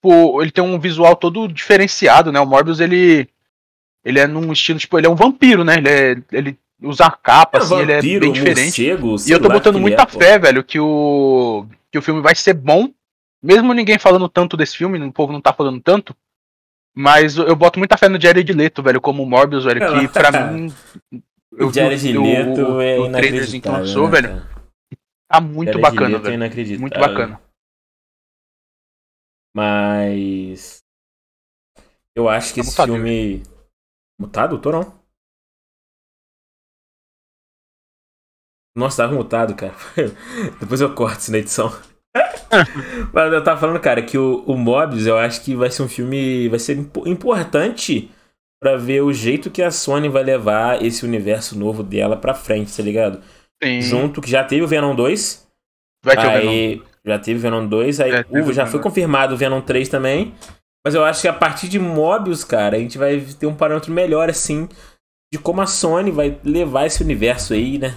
Pô, 0.00 0.40
ele 0.40 0.50
tem 0.50 0.62
um 0.64 0.78
visual 0.78 1.14
todo 1.14 1.46
diferenciado, 1.48 2.30
né? 2.32 2.40
O 2.40 2.46
Morbius, 2.46 2.80
ele. 2.80 3.28
Ele 4.04 4.18
é 4.20 4.26
num 4.26 4.52
estilo, 4.52 4.78
tipo, 4.78 4.96
ele 4.96 5.06
é 5.06 5.10
um 5.10 5.14
vampiro, 5.16 5.64
né? 5.64 5.74
Ele, 5.76 5.88
é, 5.90 6.16
ele 6.32 6.58
usar 6.82 7.10
capa, 7.22 7.58
É, 7.58 7.60
assim, 7.60 7.78
ele 7.80 7.92
é 7.92 8.00
bem 8.02 8.32
diferente. 8.32 8.82
morcego, 8.86 9.16
E 9.26 9.30
eu 9.32 9.40
tô 9.40 9.48
botando 9.48 9.78
muita 9.78 10.02
é, 10.02 10.06
fé, 10.06 10.38
velho, 10.38 10.62
que 10.64 10.78
o 10.78 11.66
que 11.90 11.98
o 11.98 12.02
filme 12.02 12.20
vai 12.20 12.34
ser 12.34 12.52
bom, 12.54 12.92
mesmo 13.42 13.72
ninguém 13.72 13.98
falando 13.98 14.28
tanto 14.28 14.56
desse 14.56 14.76
filme, 14.76 14.98
o 15.02 15.12
povo 15.12 15.32
não 15.32 15.40
tá 15.40 15.52
falando 15.52 15.80
tanto. 15.80 16.14
Mas 16.94 17.36
eu 17.36 17.46
eu 17.46 17.56
boto 17.56 17.78
muita 17.78 17.96
fé 17.96 18.08
no 18.08 18.20
Jared 18.20 18.52
Leto, 18.52 18.82
velho, 18.82 19.00
como 19.00 19.24
Morbius, 19.24 19.64
velho, 19.64 19.80
que 19.80 20.08
pra 20.12 20.30
mim 20.32 20.72
O 21.52 21.72
Jared 21.72 22.16
o- 22.18 22.22
Leto 22.22 22.60
o- 22.60 22.80
é 22.80 22.98
o 22.98 23.10
trailerzinho 23.12 23.62
que 23.62 23.68
inacreditável, 23.68 23.80
lançou, 23.80 24.08
né, 24.08 24.20
velho, 24.20 24.42
tá 25.28 25.40
muito 25.40 25.66
Jared 25.72 25.82
bacana, 25.82 26.08
Leto 26.08 26.18
é 26.18 26.22
velho. 26.24 26.34
inacreditável. 26.34 26.80
Muito 26.80 27.00
bacana. 27.00 27.40
Mas. 29.54 30.82
Eu 32.14 32.28
acho 32.28 32.52
que 32.54 32.60
Tá 32.60 32.66
esse 32.66 32.70
mutado, 32.70 32.92
filme. 32.92 33.42
Mutado? 34.20 34.58
Tô 34.60 34.70
Nossa, 38.78 39.02
tava 39.02 39.14
mutado, 39.14 39.54
cara. 39.54 39.74
Depois 40.60 40.80
eu 40.80 40.94
corto 40.94 41.18
isso 41.20 41.32
na 41.32 41.38
edição. 41.38 41.72
Mas 43.12 43.32
eu 43.32 43.42
tava 43.44 43.60
falando, 43.60 43.80
cara, 43.80 44.02
que 44.02 44.16
o, 44.16 44.42
o 44.46 44.56
Mobius 44.56 45.06
eu 45.06 45.16
acho 45.18 45.42
que 45.42 45.54
vai 45.54 45.70
ser 45.70 45.82
um 45.82 45.88
filme. 45.88 46.48
Vai 46.48 46.58
ser 46.58 46.76
impo- 46.76 47.06
importante 47.08 48.10
pra 48.62 48.76
ver 48.76 49.02
o 49.02 49.12
jeito 49.12 49.50
que 49.50 49.62
a 49.62 49.70
Sony 49.70 50.08
vai 50.08 50.22
levar 50.24 50.82
esse 50.84 51.04
universo 51.04 51.56
novo 51.58 51.82
dela 51.82 52.16
pra 52.16 52.34
frente, 52.34 52.76
tá 52.76 52.82
ligado? 52.82 53.20
Sim, 53.62 53.80
Junto 53.80 54.20
que 54.20 54.30
já 54.30 54.42
teve 54.44 54.62
o 54.62 54.68
Venom 54.68 54.94
2. 54.94 55.46
vai 56.04 56.16
ter 56.16 56.26
o 56.26 56.30
Venom. 56.32 56.50
Aí 56.50 56.82
já 57.04 57.18
teve 57.18 57.38
o 57.38 57.42
Venom 57.42 57.66
2, 57.66 58.00
aí 58.00 58.10
o- 58.30 58.48
o 58.48 58.52
já 58.52 58.64
foi 58.66 58.80
2. 58.80 58.82
confirmado 58.82 59.34
o 59.34 59.36
Venom 59.36 59.60
3 59.60 59.88
também. 59.88 60.34
Mas 60.84 60.94
eu 60.94 61.04
acho 61.04 61.20
que 61.22 61.28
a 61.28 61.32
partir 61.32 61.68
de 61.68 61.78
Mobius, 61.78 62.44
cara, 62.44 62.76
a 62.76 62.80
gente 62.80 62.96
vai 62.98 63.20
ter 63.20 63.46
um 63.46 63.54
parâmetro 63.54 63.92
melhor, 63.92 64.30
assim, 64.30 64.68
de 65.32 65.38
como 65.38 65.60
a 65.60 65.66
Sony 65.66 66.10
vai 66.10 66.38
levar 66.44 66.86
esse 66.86 67.02
universo 67.02 67.52
aí, 67.52 67.78
né? 67.78 67.96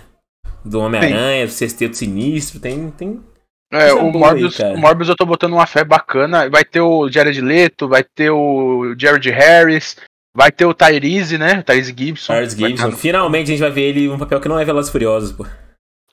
Do 0.64 0.80
Homem-Aranha, 0.80 1.46
do 1.46 1.52
Sexteto 1.52 1.96
Sinistro, 1.98 2.60
tem. 2.60 2.92
tem... 2.92 3.22
É, 3.74 3.94
o 3.94 4.12
boa 4.12 4.34
aí, 4.34 4.42
Morbius, 4.42 4.60
o 4.60 4.78
Morbius 4.78 5.10
eu 5.10 5.16
tô 5.16 5.26
botando 5.26 5.54
uma 5.54 5.66
fé 5.66 5.84
bacana. 5.84 6.50
Vai 6.50 6.64
ter 6.66 6.82
o 6.82 7.10
Jared 7.10 7.40
Leto, 7.40 7.88
vai 7.88 8.04
ter 8.04 8.30
o 8.30 8.94
Jared 8.98 9.30
Harris, 9.30 9.96
vai 10.36 10.52
ter 10.52 10.66
o 10.66 10.74
Tyrese, 10.74 11.38
né? 11.38 11.62
Tyrese 11.62 11.96
Gibson. 11.98 12.34
Vai 12.34 12.50
Gibson. 12.50 12.92
tá- 12.92 12.98
Finalmente 12.98 13.46
a 13.46 13.52
gente 13.52 13.62
vai 13.62 13.72
ver 13.72 13.84
ele 13.84 14.10
um 14.10 14.18
papel 14.18 14.42
que 14.42 14.50
não 14.50 14.60
é 14.60 14.66
Velozes 14.66 14.90
e 14.90 14.92
Furiosos, 14.92 15.32
pô. 15.32 15.46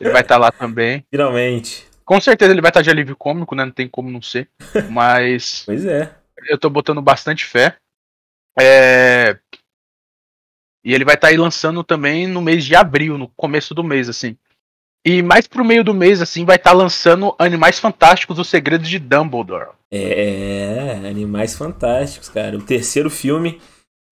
ele 0.01 0.11
vai 0.11 0.23
estar 0.23 0.37
lá 0.39 0.53
também. 0.53 1.05
Finalmente. 1.11 1.85
Com 2.05 2.21
certeza 2.21 2.53
ele 2.53 2.61
vai 2.63 2.71
estar 2.71 2.81
de 2.81 2.91
alívio 2.91 3.17
cômico, 3.17 3.55
né? 3.57 3.65
Não 3.65 3.73
tem 3.73 3.89
como 3.89 4.09
não 4.09 4.23
ser. 4.23 4.49
Mas 4.89 5.65
Pois 5.67 5.85
é. 5.85 6.15
eu 6.49 6.57
tô 6.57 6.71
botando 6.71 7.03
bastante 7.03 7.45
fé. 7.45 7.75
É... 8.59 9.37
E 10.89 10.95
ele 10.95 11.05
vai 11.05 11.17
estar 11.17 11.29
aí 11.29 11.37
lançando 11.37 11.85
também 11.85 12.27
no 12.27 12.41
mês 12.41 12.65
de 12.65 12.75
abril, 12.75 13.19
no 13.19 13.29
começo 13.37 13.75
do 13.75 13.85
mês, 13.85 14.09
assim. 14.09 14.39
E 15.05 15.23
mais 15.23 15.47
pro 15.47 15.63
meio 15.63 15.85
do 15.85 15.93
mês, 15.93 16.23
assim, 16.23 16.47
vai 16.47 16.57
estar 16.57 16.73
lançando 16.73 17.37
Animais 17.39 17.79
Fantásticos, 17.79 18.39
Os 18.39 18.49
Segredos 18.49 18.89
de 18.89 18.99
Dumbledore. 18.99 19.69
É, 19.93 20.99
Animais 21.07 21.55
Fantásticos, 21.55 22.31
cara. 22.31 22.57
O 22.57 22.63
terceiro 22.63 23.11
filme. 23.11 23.61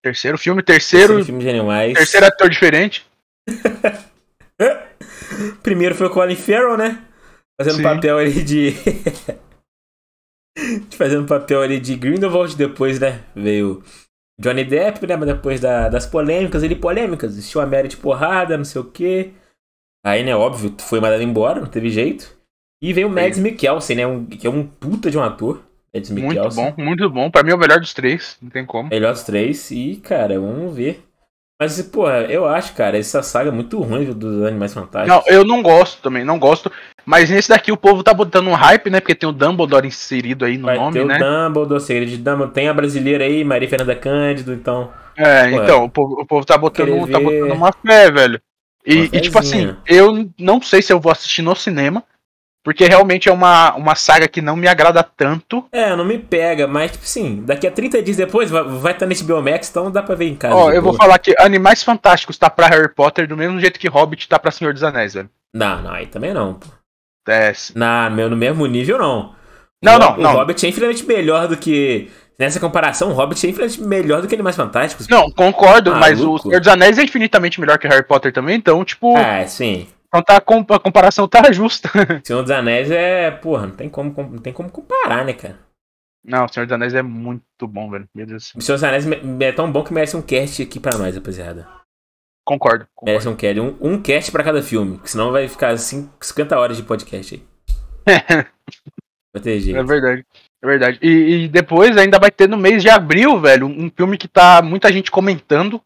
Terceiro 0.05 0.37
filme, 0.37 0.63
terceiro, 0.63 1.15
Terceiro 1.15 1.25
filme 1.25 1.45
de 1.45 1.49
animais. 1.49 1.95
terceiro 1.95 2.27
ator 2.27 2.51
diferente. 2.51 3.07
Primeiro 5.63 5.95
foi 5.95 6.09
o 6.09 6.11
Colin 6.11 6.37
Farrell, 6.37 6.77
né? 6.77 7.03
Fazendo 7.59 7.79
Sim. 7.79 7.85
papel 7.85 8.19
ali 8.19 8.45
de. 8.45 8.75
Fazendo 10.95 11.27
papel 11.27 11.63
ali 11.63 11.81
de 11.81 11.97
Grindelwald. 11.97 12.55
Depois, 12.55 13.01
né? 13.01 13.25
Veio 13.35 13.83
Johnny 14.41 14.65
Depp, 14.65 15.07
né? 15.07 15.17
Mas 15.17 15.29
depois 15.29 15.61
da- 15.61 15.89
das 15.89 16.07
polêmicas, 16.07 16.63
ele 16.63 16.77
polêmicas. 16.77 17.33
Existiu 17.33 17.61
a 17.61 17.67
Mary 17.67 17.89
de 17.89 17.97
porrada, 17.97 18.57
não 18.57 18.65
sei 18.65 18.81
o 18.81 18.85
quê. 18.91 19.31
Aí, 20.05 20.23
né? 20.23 20.37
Óbvio, 20.37 20.75
foi 20.81 21.01
mandado 21.01 21.23
embora, 21.23 21.61
não 21.61 21.67
teve 21.69 21.91
jeito. 21.91 22.35
E 22.83 22.93
veio 22.93 23.09
o 23.09 23.11
Mads 23.11 23.39
Mikkelsen, 23.39 23.97
né? 23.97 24.07
Um, 24.07 24.27
que 24.27 24.47
é 24.47 24.51
um 24.51 24.67
puta 24.67 25.11
de 25.11 25.17
um 25.19 25.23
ator. 25.23 25.63
Mads 25.95 26.11
Muito 26.11 26.27
Mikkelsen. 26.29 26.65
bom, 26.77 26.85
muito 26.85 27.09
bom. 27.11 27.31
Pra 27.31 27.43
mim 27.43 27.51
é 27.51 27.55
o 27.55 27.59
melhor 27.59 27.81
dos 27.81 27.95
três, 27.95 28.37
não 28.43 28.51
tem 28.51 28.67
como. 28.67 28.91
Melhor 28.91 29.13
dos 29.13 29.23
três. 29.25 29.71
E, 29.71 29.97
cara, 29.97 30.39
vamos 30.39 30.77
ver. 30.77 31.03
Mas, 31.59 31.81
porra, 31.81 32.25
eu 32.25 32.45
acho, 32.47 32.75
cara, 32.75 32.99
essa 32.99 33.23
saga 33.23 33.49
é 33.49 33.53
muito 33.53 33.81
ruim 33.81 34.05
dos 34.13 34.45
Animais 34.45 34.75
Fantásticos. 34.75 35.25
Não, 35.27 35.35
eu 35.35 35.43
não 35.43 35.63
gosto 35.63 36.03
também, 36.03 36.23
não 36.23 36.39
gosto. 36.39 36.71
Mas 37.07 37.31
nesse 37.31 37.49
daqui 37.49 37.71
o 37.71 37.77
povo 37.77 38.03
tá 38.03 38.13
botando 38.13 38.49
um 38.49 38.55
hype, 38.55 38.91
né? 38.91 38.99
Porque 38.99 39.15
tem 39.15 39.29
o 39.29 39.33
Dumbledore 39.33 39.87
inserido 39.87 40.45
aí 40.45 40.59
no 40.59 40.67
Vai 40.67 40.77
nome, 40.77 40.93
ter 40.93 41.05
o 41.05 41.07
né? 41.07 41.19
Dumbledore, 41.19 41.81
Segredo 41.81 42.11
de 42.11 42.17
Dumbledore. 42.17 42.51
Tem 42.51 42.69
a 42.69 42.75
brasileira 42.75 43.25
aí, 43.25 43.45
Maria 43.45 43.69
Fernanda 43.69 43.95
Cândido, 43.95 44.53
então. 44.53 44.91
É, 45.17 45.45
Ué. 45.45 45.53
então, 45.53 45.85
o 45.85 45.89
povo, 45.89 46.21
o 46.21 46.27
povo 46.27 46.45
tá 46.45 46.59
botando, 46.59 47.09
tá 47.09 47.21
botando 47.21 47.53
uma 47.53 47.73
fé, 47.73 48.11
velho. 48.11 48.41
E, 48.85 48.97
Uma 48.97 49.05
e, 49.05 49.21
tipo 49.21 49.39
assim, 49.39 49.77
eu 49.87 50.29
não 50.39 50.61
sei 50.61 50.83
se 50.83 50.93
eu 50.93 51.01
vou 51.01 51.11
assistir 51.11 51.43
no 51.43 51.57
cinema, 51.57 52.05
porque 52.63 52.85
realmente 52.85 53.29
é 53.29 53.33
uma, 53.33 53.75
uma 53.75 53.95
saga 53.95 54.27
que 54.27 54.43
não 54.43 54.57
me 54.57 54.67
agrada 54.67 55.03
tanto. 55.03 55.65
É, 55.71 55.95
não 55.95 56.05
me 56.05 56.19
pega, 56.19 56.67
mas, 56.67 56.93
tipo 56.93 57.05
assim, 57.05 57.43
daqui 57.45 57.67
a 57.67 57.71
30 57.71 58.03
dias 58.03 58.17
depois 58.17 58.51
vai 58.51 58.63
estar 58.65 58.95
tá 58.95 59.07
nesse 59.07 59.23
Biomax, 59.25 59.71
então 59.71 59.91
dá 59.91 60.03
pra 60.03 60.17
ver 60.17 60.27
em 60.27 60.35
casa. 60.37 60.55
Ó, 60.55 60.73
eu 60.73 60.83
vou 60.83 60.93
falar 60.93 61.19
que 61.19 61.35
Animais 61.39 61.83
Fantásticos 61.83 62.37
tá 62.37 62.51
pra 62.51 62.67
Harry 62.67 62.93
Potter 62.93 63.29
do 63.29 63.37
mesmo 63.37 63.61
jeito 63.61 63.79
que 63.79 63.89
Hobbit 63.89 64.29
tá 64.29 64.39
pra 64.39 64.51
Senhor 64.51 64.75
dos 64.75 64.83
Anéis, 64.83 65.15
velho. 65.15 65.31
Não, 65.55 65.83
não, 65.83 65.91
aí 65.93 66.07
também 66.07 66.35
não. 66.35 66.55
pô. 66.55 66.67
É, 67.29 67.53
Na, 67.75 68.09
meu, 68.11 68.31
no 68.31 68.37
mesmo 68.37 68.67
nível, 68.67 68.99
não. 68.99 69.35
Não, 69.83 69.97
o, 69.97 69.99
não, 69.99 70.15
o 70.15 70.23
não. 70.23 70.33
Hobbit 70.35 70.65
é 70.65 70.69
infinitamente 70.69 71.05
melhor 71.07 71.49
do 71.49 71.57
que. 71.57 72.11
Nessa 72.39 72.61
comparação, 72.61 73.11
o 73.11 73.15
Hobbit 73.15 73.47
é 73.47 73.51
infinitamente 73.51 73.83
melhor 73.83 74.21
do 74.21 74.29
que 74.29 74.35
Animais 74.35 74.57
Fantásticos. 74.57 75.09
Não, 75.09 75.31
concordo, 75.31 75.95
mas 75.97 76.21
o 76.21 76.25
Maluco. 76.25 76.49
Senhor 76.49 76.61
dos 76.61 76.69
Anéis 76.69 76.99
é 76.99 77.03
infinitamente 77.03 77.59
melhor 77.61 77.79
que 77.79 77.89
Harry 77.89 78.07
Potter 78.07 78.33
também, 78.33 78.57
então, 78.57 78.85
tipo, 78.85 79.17
Ah, 79.17 79.47
sim. 79.47 79.87
então 80.09 80.23
tá, 80.23 80.37
a 80.37 80.79
comparação 80.79 81.27
tá 81.27 81.51
justa. 81.51 81.89
Senhor 82.25 82.43
dos 82.43 82.51
Anéis 82.51 82.91
é. 82.91 83.31
Porra, 83.31 83.67
não 83.69 83.75
tem 83.75 83.89
como, 83.89 84.15
não 84.33 84.39
tem 84.39 84.53
como 84.53 84.71
comparar, 84.71 85.25
né, 85.25 85.33
cara? 85.33 85.59
Não, 86.23 86.45
o 86.45 86.49
Senhor 86.49 86.67
dos 86.67 86.75
Anéis 86.75 86.93
é 86.93 87.03
muito 87.03 87.67
bom, 87.67 87.89
velho. 87.89 88.07
Meu 88.15 88.27
Deus. 88.27 88.53
O 88.55 88.61
Senhor 88.61 88.77
dos 88.77 88.85
Anéis 88.85 89.07
é 89.41 89.53
tão 89.53 89.71
bom 89.73 89.83
que 89.83 89.95
merece 89.95 90.17
um 90.17 90.23
cast 90.23 90.61
aqui 90.63 90.79
pra 90.79 90.99
nós, 90.99 91.15
rapaziada. 91.15 91.67
Concordo. 92.47 92.87
concordo. 92.95 93.07
Merece 93.11 93.29
um 93.29 93.37
cast. 93.37 93.61
Um, 93.61 93.77
um 93.81 94.01
cast 94.03 94.31
pra 94.33 94.45
cada 94.45 94.63
filme. 94.63 95.01
Senão 95.05 95.33
vai 95.33 95.49
ficar 95.49 95.71
assim, 95.71 96.09
50 96.21 96.59
horas 96.59 96.77
de 96.77 96.83
podcast 96.85 97.35
aí. 97.35 97.43
Vai 99.35 99.43
ter 99.43 99.57
É 99.57 99.61
jeito. 99.61 99.85
verdade. 99.87 100.25
É 100.63 100.67
verdade. 100.67 100.99
E, 101.03 101.45
e 101.45 101.49
depois 101.49 101.95
ainda 101.99 102.19
vai 102.19 102.31
ter 102.31 102.49
no 102.49 102.57
mês 102.57 102.83
de 102.83 102.89
abril, 102.89 103.39
velho, 103.39 103.67
um 103.67 103.91
filme 103.95 104.17
que 104.17 104.27
tá 104.27 104.63
muita 104.63 104.91
gente 104.91 105.11
comentando. 105.11 105.79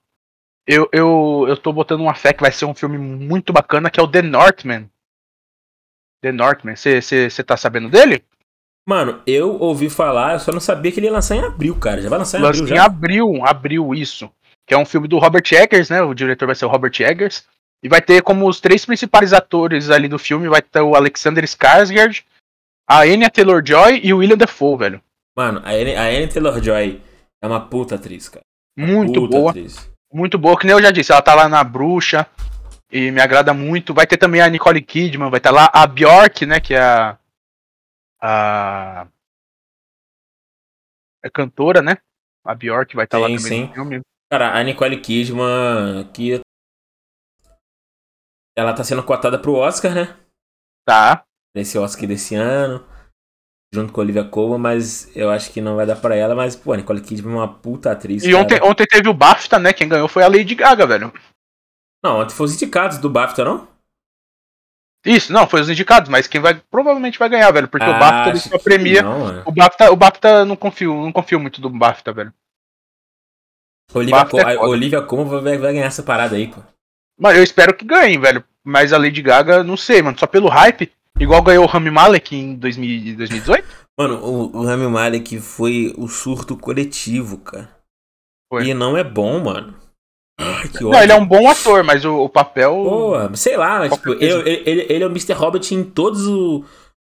Eu, 0.65 0.89
eu, 0.93 1.47
eu 1.49 1.57
tô 1.57 1.73
botando 1.73 2.01
uma 2.01 2.15
fé 2.15 2.33
que 2.33 2.43
vai 2.43 2.53
ser 2.53 2.65
um 2.67 2.75
filme 2.75 2.97
muito 2.97 3.53
bacana, 3.53 3.91
que 3.91 3.99
é 3.99 4.03
o 4.03 4.07
The 4.07 4.23
Northman. 4.23 4.89
The 6.23 6.31
Northman. 6.31 6.77
Você 6.77 7.43
tá 7.45 7.57
sabendo 7.57 7.89
dele? 7.89 8.23
Mano, 8.89 9.21
eu 9.27 9.59
ouvi 9.61 9.91
falar, 9.91 10.35
eu 10.35 10.39
só 10.41 10.53
não 10.53 10.61
sabia 10.61 10.93
que 10.93 11.01
ele 11.01 11.07
ia 11.07 11.13
lançar 11.13 11.35
em 11.35 11.43
abril, 11.45 11.75
cara. 11.77 12.01
Já 12.01 12.09
vai 12.09 12.19
lançar 12.21 12.39
em 12.39 12.43
Lança 12.43 12.61
abril 12.61 12.75
em 12.75 12.77
já. 12.79 12.85
abril, 12.85 13.45
abril, 13.45 13.95
isso. 13.95 14.31
Que 14.71 14.75
é 14.75 14.79
um 14.79 14.87
filme 14.87 15.09
do 15.09 15.19
Robert 15.19 15.43
Eggers, 15.51 15.91
né? 15.91 16.01
O 16.01 16.15
diretor 16.15 16.47
vai 16.47 16.55
ser 16.55 16.65
o 16.65 16.69
Robert 16.69 16.93
Eggers. 17.01 17.45
E 17.83 17.89
vai 17.89 18.01
ter 18.01 18.23
como 18.23 18.49
os 18.49 18.61
três 18.61 18.87
principais 18.87 19.33
atores 19.33 19.91
ali 19.91 20.07
do 20.07 20.17
filme, 20.17 20.49
vai 20.49 20.63
ter 20.63 20.81
o 20.81 20.95
Alexander 20.95 21.43
Skarsgård, 21.43 22.25
a 22.89 23.01
Anya 23.01 23.29
Taylor-Joy 23.29 24.01
e 24.05 24.15
o 24.15 24.19
William 24.19 24.37
Dafoe, 24.37 24.79
velho. 24.79 25.03
Mano, 25.37 25.61
a 25.65 25.71
Anne, 25.71 25.97
a 25.97 26.03
Anne 26.05 26.29
Taylor-Joy 26.29 27.03
é 27.43 27.47
uma 27.49 27.67
puta 27.67 27.97
atriz, 27.97 28.29
cara. 28.29 28.45
Muito 28.79 29.27
boa. 29.27 29.51
atriz. 29.51 29.91
Muito 30.13 30.39
boa, 30.39 30.57
que 30.57 30.67
nem 30.67 30.77
eu 30.77 30.83
já 30.83 30.93
disse, 30.93 31.11
ela 31.11 31.21
tá 31.21 31.35
lá 31.35 31.49
na 31.49 31.65
Bruxa 31.65 32.25
e 32.93 33.11
me 33.11 33.21
agrada 33.21 33.53
muito. 33.53 33.93
Vai 33.93 34.07
ter 34.07 34.19
também 34.19 34.41
a 34.41 34.49
Nicole 34.49 34.81
Kidman, 34.81 35.31
vai 35.31 35.39
estar 35.39 35.51
lá 35.51 35.69
a 35.73 35.85
Bjork, 35.85 36.47
né, 36.47 36.61
que 36.61 36.75
é 36.75 36.81
a 36.81 37.19
a 38.23 39.09
é 41.25 41.29
cantora, 41.29 41.83
né? 41.83 41.99
A 42.45 42.55
Bjork 42.55 42.95
vai 42.95 43.07
estar 43.07 43.19
lá 43.19 43.27
Sim, 43.27 43.37
também 43.37 43.51
sim. 43.51 43.67
no 43.67 43.75
filme. 43.75 44.01
Cara, 44.33 44.57
a 44.57 44.63
Nicole 44.63 45.01
Kidman, 45.01 46.09
que 46.15 46.41
ela 48.57 48.73
tá 48.73 48.85
sendo 48.85 49.03
cotada 49.03 49.39
pro 49.39 49.55
Oscar, 49.55 49.93
né? 49.93 50.17
Tá. 50.87 51.25
Nesse 51.55 51.77
Oscar 51.77 52.07
desse 52.07 52.37
ano. 52.37 52.87
Junto 53.73 53.93
com 53.93 54.01
a 54.01 54.05
Olivia 54.05 54.25
Colman, 54.25 54.59
mas 54.59 55.15
eu 55.17 55.31
acho 55.31 55.53
que 55.53 55.61
não 55.61 55.77
vai 55.77 55.87
dar 55.87 55.97
pra 55.97 56.15
ela. 56.15 56.35
Mas, 56.35 56.55
pô, 56.55 56.73
a 56.73 56.77
Nicole 56.77 57.01
Kidman 57.01 57.35
é 57.35 57.37
uma 57.39 57.55
puta 57.55 57.91
atriz. 57.91 58.23
E 58.23 58.31
cara. 58.31 58.43
ontem, 58.43 58.63
ontem 58.63 58.87
teve 58.87 59.09
o 59.09 59.15
BAFTA, 59.15 59.59
né? 59.59 59.73
Quem 59.73 59.89
ganhou 59.89 60.09
foi 60.09 60.23
a 60.23 60.29
Lady 60.29 60.55
Gaga, 60.55 60.87
velho. 60.87 61.13
Não, 62.05 62.21
ontem 62.21 62.35
foi 62.35 62.47
os 62.47 62.55
indicados 62.55 62.99
do 62.99 63.11
BAFTA, 63.11 63.45
não? 63.45 63.69
Isso, 65.05 65.33
não, 65.33 65.49
foi 65.49 65.61
os 65.63 65.71
indicados, 65.71 66.09
mas 66.11 66.27
quem 66.27 66.41
vai 66.41 66.61
provavelmente 66.71 67.19
vai 67.19 67.29
ganhar, 67.29 67.51
velho, 67.51 67.69
porque 67.69 67.87
o 67.87 67.95
Ah, 67.95 67.99
BAFTA 67.99 68.29
ele 68.29 68.39
acho 68.39 68.49
só 68.49 68.59
premia. 68.59 69.03
Não, 69.03 69.21
mano. 69.21 69.43
O 69.47 69.53
BAFTA, 69.53 69.91
o 69.91 69.97
BAFTA 69.97 70.45
não 70.45 70.57
confio, 70.57 70.95
não 70.95 71.13
confio 71.13 71.41
muito 71.41 71.61
do 71.61 71.71
BAFTA, 71.71 72.13
velho. 72.13 72.35
Olivia, 73.95 74.25
Co 74.25 74.41
é. 74.41 74.59
Olivia 74.59 75.03
Colman 75.03 75.43
vai, 75.43 75.59
vai 75.59 75.73
ganhar 75.73 75.87
essa 75.87 76.03
parada 76.03 76.37
aí, 76.37 76.49
pô. 76.49 76.61
Mas 77.19 77.37
eu 77.37 77.43
espero 77.43 77.75
que 77.75 77.85
ganhe, 77.85 78.17
velho. 78.19 78.43
Mas 78.65 78.93
a 78.93 78.99
Lady 78.99 79.23
Gaga, 79.23 79.63
não 79.65 79.77
sei, 79.77 80.03
mano, 80.03 80.19
só 80.19 80.27
pelo 80.27 80.49
hype, 80.49 80.91
igual 81.19 81.43
ganhou 81.43 81.65
o 81.65 81.69
Rami 81.69 81.91
Malek 81.91 82.37
em 82.37 82.55
2000 82.55 83.17
2018. 83.17 83.67
Mano, 83.99 84.17
o, 84.25 84.57
o 84.57 84.65
Rami 84.65 84.87
Malek 84.87 85.39
foi 85.41 85.93
o 85.99 86.09
surto 86.09 86.57
coletivo, 86.57 87.37
cara. 87.39 87.69
Foi. 88.51 88.67
E 88.69 88.73
não 88.73 88.97
é 88.97 89.05
bom, 89.05 89.39
mano. 89.45 89.75
Ai, 90.41 90.69
que 90.69 90.83
Não, 90.83 90.89
ódio. 90.91 91.03
ele 91.03 91.13
é 91.13 91.15
um 91.17 91.27
bom 91.27 91.51
ator, 91.51 91.85
mas 91.85 92.03
o, 92.07 92.17
o 92.25 92.29
papel. 92.29 92.73
Pô, 92.73 93.37
sei 93.37 93.59
lá, 93.59 93.87
tipo, 93.91 94.13
ele, 94.15 94.49
ele, 94.65 94.87
ele, 94.89 95.05
é 95.05 95.07
o 95.07 95.11
Mr. 95.11 95.35
Robot 95.35 95.75
em 95.75 95.85
todos 95.85 96.27
o- 96.27 96.65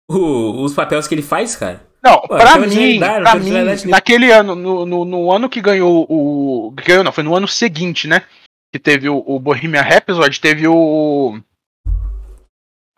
o- 0.09 0.63
os 0.63 0.73
papéis 0.73 1.09
que 1.09 1.15
ele 1.17 1.23
faz, 1.23 1.57
cara. 1.57 1.85
Não, 2.05 2.21
Pô, 2.21 2.37
pra 2.37 2.59
mim, 2.59 2.99
pra 2.99 3.35
mim, 3.37 3.51
naquele 3.89 4.31
ano, 4.31 4.55
no, 4.55 4.85
no, 4.85 5.05
no 5.07 5.33
ano 5.33 5.49
que 5.49 5.63
ganhou 5.63 6.05
o. 6.07 6.71
Ganhou, 6.73 7.03
não, 7.03 7.11
foi 7.11 7.25
no 7.25 7.35
ano 7.35 7.49
seguinte, 7.49 8.07
né? 8.07 8.27
Que 8.71 8.79
teve 8.79 9.09
o, 9.09 9.25
o 9.27 9.41
Bohemian 9.41 9.81
Rhapsody, 9.81 10.39
teve 10.39 10.69
o. 10.69 11.41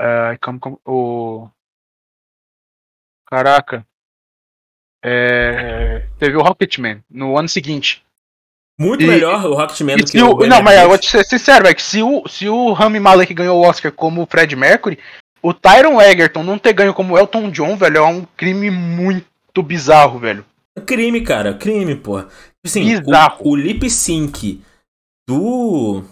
Ai, 0.00 0.36
como, 0.38 0.58
como, 0.58 0.80
o. 0.84 1.48
Caraca. 3.28 3.86
É, 5.04 6.08
teve 6.18 6.36
o 6.36 6.42
Rocketman 6.42 7.04
no 7.08 7.38
ano 7.38 7.48
seguinte. 7.48 8.04
Muito 8.78 9.04
E- 9.04 9.06
melhor 9.06 9.44
o 9.46 9.54
Rocketman 9.54 9.98
do 9.98 10.04
que 10.04 10.20
o. 10.20 10.34
o, 10.34 10.46
não, 10.48 10.60
mas 10.62 10.80
eu 10.80 10.88
vou 10.88 10.98
te 10.98 11.08
ser 11.08 11.24
sincero, 11.24 11.64
velho, 11.64 11.76
que 11.76 11.82
se 11.82 12.02
o, 12.02 12.26
se 12.26 12.48
o 12.48 12.72
Rami 12.72 12.98
Malek 12.98 13.32
ganhou 13.32 13.58
o 13.60 13.68
Oscar 13.68 13.92
como 13.92 14.22
o 14.22 14.26
Fred 14.26 14.56
Mercury, 14.56 14.98
o 15.48 15.54
Tyron 15.54 16.00
Egerton 16.00 16.42
não 16.42 16.58
ter 16.58 16.72
ganho 16.72 16.92
como 16.94 17.16
Elton 17.18 17.50
John, 17.50 17.76
velho, 17.76 17.98
é 17.98 18.02
um 18.02 18.24
crime 18.36 18.70
muito 18.70 19.62
bizarro, 19.62 20.18
velho. 20.18 20.44
Crime, 20.86 21.20
cara, 21.22 21.54
crime, 21.54 21.94
pô. 21.96 22.18
Assim, 22.64 22.84
Bizarro. 22.84 23.38
o, 23.44 23.50
o 23.52 23.56
lip 23.56 23.88
sync 23.88 24.60
do. 25.28 26.02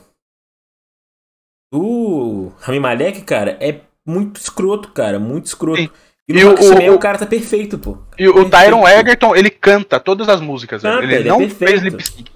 Do 1.73 2.53
Rami 2.61 2.81
Malek, 2.81 3.23
cara, 3.23 3.57
é 3.61 3.81
muito 4.07 4.41
escroto, 4.41 4.93
cara. 4.93 5.19
Muito 5.19 5.47
escroto. 5.47 5.81
Sim. 5.83 5.91
E 6.29 6.33
no 6.33 6.39
E 6.41 6.45
o- 6.45 6.93
o- 6.93 6.95
o 6.95 6.99
cara 6.99 7.19
tá 7.19 7.27
perfeito, 7.27 7.79
pô. 7.79 7.99
E 8.19 8.29
o. 8.29 8.49
Tyron 8.49 8.87
Egerton, 8.89 9.35
ele 9.37 9.51
canta 9.51 9.99
todas 10.01 10.29
as 10.29 10.41
músicas. 10.41 10.83
Canta, 10.83 11.03
Ele, 11.03 11.15
ele 11.17 11.29
é 11.29 11.31
não 11.31 11.39
perfeito. 11.39 11.59
fez 11.71 11.83
lip 11.83 12.03
sync. 12.07 12.31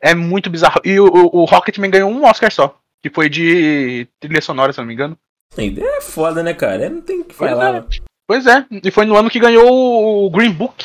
É 0.00 0.14
muito 0.14 0.48
bizarro. 0.48 0.80
E 0.84 0.98
o, 1.00 1.06
o, 1.06 1.40
o 1.40 1.44
Rocketman 1.44 1.90
ganhou 1.90 2.10
um 2.10 2.24
Oscar 2.24 2.52
só, 2.52 2.78
que 3.02 3.10
foi 3.10 3.28
de 3.28 4.06
trilha 4.20 4.40
sonora, 4.40 4.72
se 4.72 4.78
não 4.78 4.86
me 4.86 4.94
engano. 4.94 5.18
É 5.56 6.00
foda, 6.00 6.42
né, 6.42 6.52
cara? 6.54 6.88
não 6.90 7.00
tem 7.00 7.20
o 7.20 7.24
que 7.24 7.34
Pois 7.34 7.50
falar. 7.50 7.76
é. 7.76 7.84
Pois 8.28 8.46
é, 8.46 8.66
e 8.84 8.90
foi 8.90 9.04
no 9.04 9.16
ano 9.16 9.30
que 9.30 9.38
ganhou 9.38 10.26
o 10.26 10.30
Green 10.30 10.50
Book. 10.52 10.84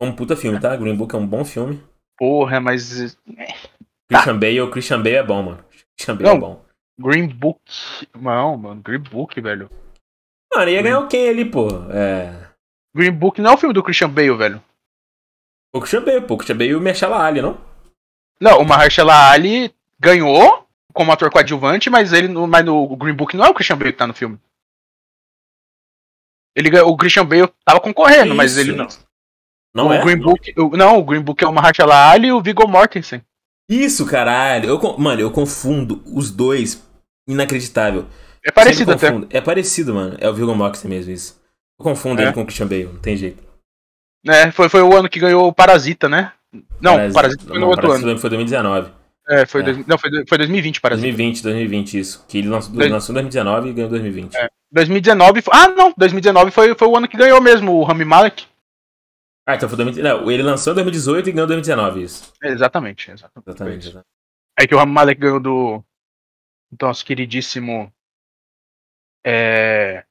É 0.00 0.04
um 0.06 0.14
puta 0.14 0.36
filme, 0.36 0.60
tá? 0.60 0.74
Green 0.76 0.94
Book 0.96 1.14
é 1.14 1.18
um 1.18 1.26
bom 1.26 1.44
filme. 1.44 1.82
Porra, 2.16 2.60
mas 2.60 3.16
Christian 4.08 4.38
Bale, 4.38 4.60
o 4.60 4.70
Christian 4.70 5.02
Bale 5.02 5.16
é 5.16 5.22
bom, 5.22 5.42
mano. 5.42 5.64
Christian 5.96 6.16
Bale 6.16 6.28
Não. 6.28 6.36
é 6.36 6.38
bom. 6.40 6.64
Green 7.00 7.26
Book. 7.26 7.60
Não, 8.14 8.56
mano, 8.56 8.80
Green 8.82 9.00
Book, 9.00 9.40
velho. 9.40 9.68
Mano, 10.54 10.70
ia 10.70 10.80
ganhar 10.82 11.00
o 11.00 11.08
quem 11.08 11.28
ali, 11.28 11.44
pô? 11.44 11.66
É. 11.90 12.48
Green 12.94 13.10
Book 13.10 13.40
não 13.40 13.50
é 13.50 13.54
o 13.54 13.58
filme 13.58 13.74
do 13.74 13.82
Christian 13.82 14.08
Bale, 14.10 14.36
velho. 14.36 14.62
O 15.74 15.80
Christian 15.80 16.04
Bale, 16.04 16.20
pô. 16.20 16.34
O 16.34 16.36
Christian 16.38 16.56
Bale 16.56 16.70
e 16.70 16.74
o 16.76 16.80
Mahershala 16.80 17.18
Ali, 17.24 17.42
não? 17.42 17.58
Não, 18.40 18.60
o 18.60 18.64
Mahershala 18.64 19.30
Ali 19.32 19.74
ganhou 19.98 20.63
como 20.94 21.12
ator 21.12 21.30
coadjuvante, 21.30 21.90
mas 21.90 22.12
ele 22.12 22.28
no, 22.28 22.46
mas 22.46 22.64
no 22.64 22.96
Green 22.96 23.14
Book 23.14 23.36
não 23.36 23.44
é 23.44 23.48
o 23.50 23.54
Christian 23.54 23.76
Bale 23.76 23.92
que 23.92 23.98
tá 23.98 24.06
no 24.06 24.14
filme. 24.14 24.38
Ele, 26.56 26.80
o 26.80 26.96
Christian 26.96 27.26
Bale 27.26 27.48
tava 27.64 27.80
concorrendo, 27.80 28.34
mas 28.34 28.56
ele 28.56 28.72
não. 28.72 28.86
Não 29.74 29.88
o 29.88 29.92
é? 29.92 30.02
Green 30.04 30.18
Book, 30.18 30.54
o- 30.56 30.76
não, 30.76 30.98
o 30.98 31.04
Green 31.04 31.20
Book 31.20 31.42
é 31.42 31.48
o 31.48 31.52
Mahershala 31.52 32.10
Ali 32.10 32.28
e 32.28 32.32
o 32.32 32.40
Viggo 32.40 32.66
Mortensen. 32.68 33.20
Isso, 33.68 34.06
caralho. 34.06 34.68
Eu, 34.68 34.98
mano, 34.98 35.20
eu 35.20 35.30
confundo 35.30 36.00
os 36.06 36.30
dois. 36.30 36.82
Inacreditável. 37.26 38.06
É 38.44 38.52
parecido 38.52 38.92
até. 38.92 39.08
É 39.30 39.40
parecido, 39.40 39.94
mano. 39.94 40.16
É 40.20 40.28
o 40.28 40.34
Viggo 40.34 40.54
Mortensen 40.54 40.88
mesmo, 40.90 41.10
isso. 41.10 41.40
Eu 41.78 41.84
confundo 41.84 42.20
É. 42.20 42.26
ele 42.26 42.32
com 42.32 42.42
o 42.42 42.44
Christian 42.44 42.68
Bale, 42.68 42.84
não 42.84 43.00
tem 43.00 43.16
jeito. 43.16 43.42
É, 44.26 44.50
foi, 44.52 44.68
foi 44.68 44.82
o 44.82 44.94
ano 44.96 45.08
que 45.08 45.18
ganhou 45.18 45.48
o 45.48 45.52
Parasita, 45.52 46.08
né? 46.08 46.32
Não, 46.80 47.12
Parasita, 47.12 47.44
foi 47.44 47.54
no 47.54 47.60
não, 47.62 47.68
outro 47.68 47.88
Parasita 47.88 48.10
ano. 48.10 48.18
Foi 48.20 48.30
2019. 48.30 48.92
É, 49.28 49.46
foi, 49.46 49.62
É. 49.62 49.64
dois- 49.64 49.86
não, 49.86 49.96
foi, 49.98 50.10
foi 50.28 50.38
2020, 50.38 50.80
Parasita. 50.80 51.06
2020, 51.06 51.42
2020, 51.42 51.98
isso. 51.98 52.24
Que 52.28 52.38
ele 52.38 52.48
lançou, 52.48 52.72
Dois- 52.74 52.90
lançou 52.90 53.12
em 53.12 53.14
2019 53.14 53.68
e 53.70 53.72
ganhou 53.72 53.88
em 53.88 53.90
2020. 53.90 54.34
É. 54.36 54.48
2019. 54.70 55.40
foi- 55.42 55.54
Ah, 55.56 55.68
não, 55.68 55.94
2019 55.96 56.50
foi, 56.50 56.74
foi 56.74 56.88
o 56.88 56.96
ano 56.96 57.08
que 57.08 57.16
ganhou 57.16 57.40
mesmo, 57.40 57.72
o 57.72 57.84
Rami 57.84 58.04
Malek. 58.04 58.46
Ah, 59.46 59.54
então 59.56 59.68
foi 59.68 59.76
2019. 59.76 60.24
Não, 60.24 60.30
ele 60.30 60.42
lançou 60.42 60.72
em 60.72 60.74
2018 60.76 61.28
e 61.28 61.32
ganhou 61.32 61.44
em 61.44 61.48
2019, 61.48 62.02
isso. 62.02 62.32
É, 62.42 62.48
Exatamente, 62.48 63.10
exatamente. 63.10 63.48
Exatamente. 63.48 63.88
Isso. 63.88 64.02
Aí 64.58 64.66
que 64.68 64.74
o 64.74 64.78
Rami 64.78 64.92
Malek 64.92 65.20
ganhou 65.20 65.40
do, 65.40 65.84
do 66.72 66.86
nosso 66.86 67.04
queridíssimo 67.04 67.92
é, 69.26 70.04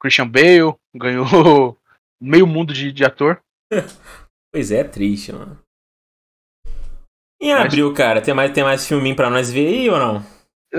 Christian 0.00 0.28
Bale, 0.28 0.74
ganhou 0.94 1.78
meio 2.20 2.46
mundo 2.46 2.72
de, 2.72 2.90
de 2.92 3.04
ator. 3.04 3.40
Pois 4.52 4.70
é, 4.70 4.84
triste, 4.84 5.32
mano. 5.32 5.58
Em 7.42 7.52
Mas- 7.52 7.64
abril, 7.66 7.92
cara, 7.92 8.20
tem 8.22 8.32
mais, 8.32 8.52
tem 8.52 8.62
mais 8.62 8.86
filminho 8.86 9.16
pra 9.16 9.28
nós 9.28 9.50
ver 9.50 9.66
aí 9.66 9.90
ou 9.90 9.98
não? 9.98 10.24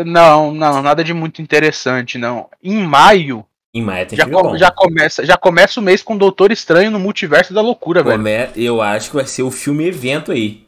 Não, 0.05 0.51
não, 0.53 0.81
nada 0.81 1.03
de 1.03 1.13
muito 1.13 1.41
interessante, 1.41 2.17
não. 2.17 2.49
Em 2.63 2.81
maio, 2.83 3.45
Em 3.75 3.81
maio 3.81 4.07
tem 4.07 4.17
já, 4.17 4.25
filme 4.25 4.41
com- 4.41 4.57
já, 4.57 4.71
começa, 4.71 5.25
já 5.25 5.37
começa 5.37 5.79
o 5.79 5.83
mês 5.83 6.01
com 6.01 6.17
Doutor 6.17 6.51
Estranho 6.51 6.89
no 6.89 6.99
Multiverso 6.99 7.53
da 7.53 7.61
Loucura, 7.61 8.01
velho. 8.01 8.17
Come- 8.17 8.49
Eu 8.55 8.81
acho 8.81 9.09
que 9.09 9.15
vai 9.17 9.25
ser 9.25 9.43
o 9.43 9.51
filme 9.51 9.85
evento 9.85 10.31
aí 10.31 10.65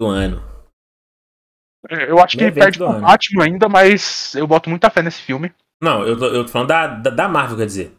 do 0.00 0.06
ano. 0.08 0.42
Eu 1.88 2.18
acho 2.18 2.36
que 2.36 2.42
ele 2.42 2.52
perde 2.52 2.82
ano. 2.82 3.00
Batman 3.00 3.44
ainda, 3.44 3.68
mas 3.68 4.34
eu 4.34 4.46
boto 4.46 4.68
muita 4.68 4.90
fé 4.90 5.02
nesse 5.02 5.22
filme. 5.22 5.52
Não, 5.80 6.04
eu 6.04 6.18
tô, 6.18 6.26
eu 6.26 6.44
tô 6.44 6.50
falando 6.50 6.68
da, 6.68 6.86
da, 6.88 7.10
da 7.10 7.28
Marvel, 7.28 7.56
quer 7.58 7.66
dizer. 7.66 7.92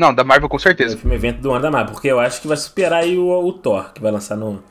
Não, 0.00 0.14
da 0.14 0.24
Marvel 0.24 0.48
com 0.48 0.56
É 0.56 0.58
o 0.58 0.60
certeza. 0.60 0.96
filme 0.96 1.14
evento 1.14 1.40
do 1.40 1.52
ano 1.52 1.60
da 1.62 1.70
Marvel, 1.70 1.92
porque 1.92 2.08
eu 2.08 2.18
acho 2.18 2.40
que 2.40 2.48
vai 2.48 2.56
superar 2.56 3.02
aí 3.02 3.18
o, 3.18 3.28
o 3.28 3.52
Thor, 3.52 3.92
que 3.92 4.00
vai 4.00 4.10
lançar 4.10 4.36
no 4.36 4.62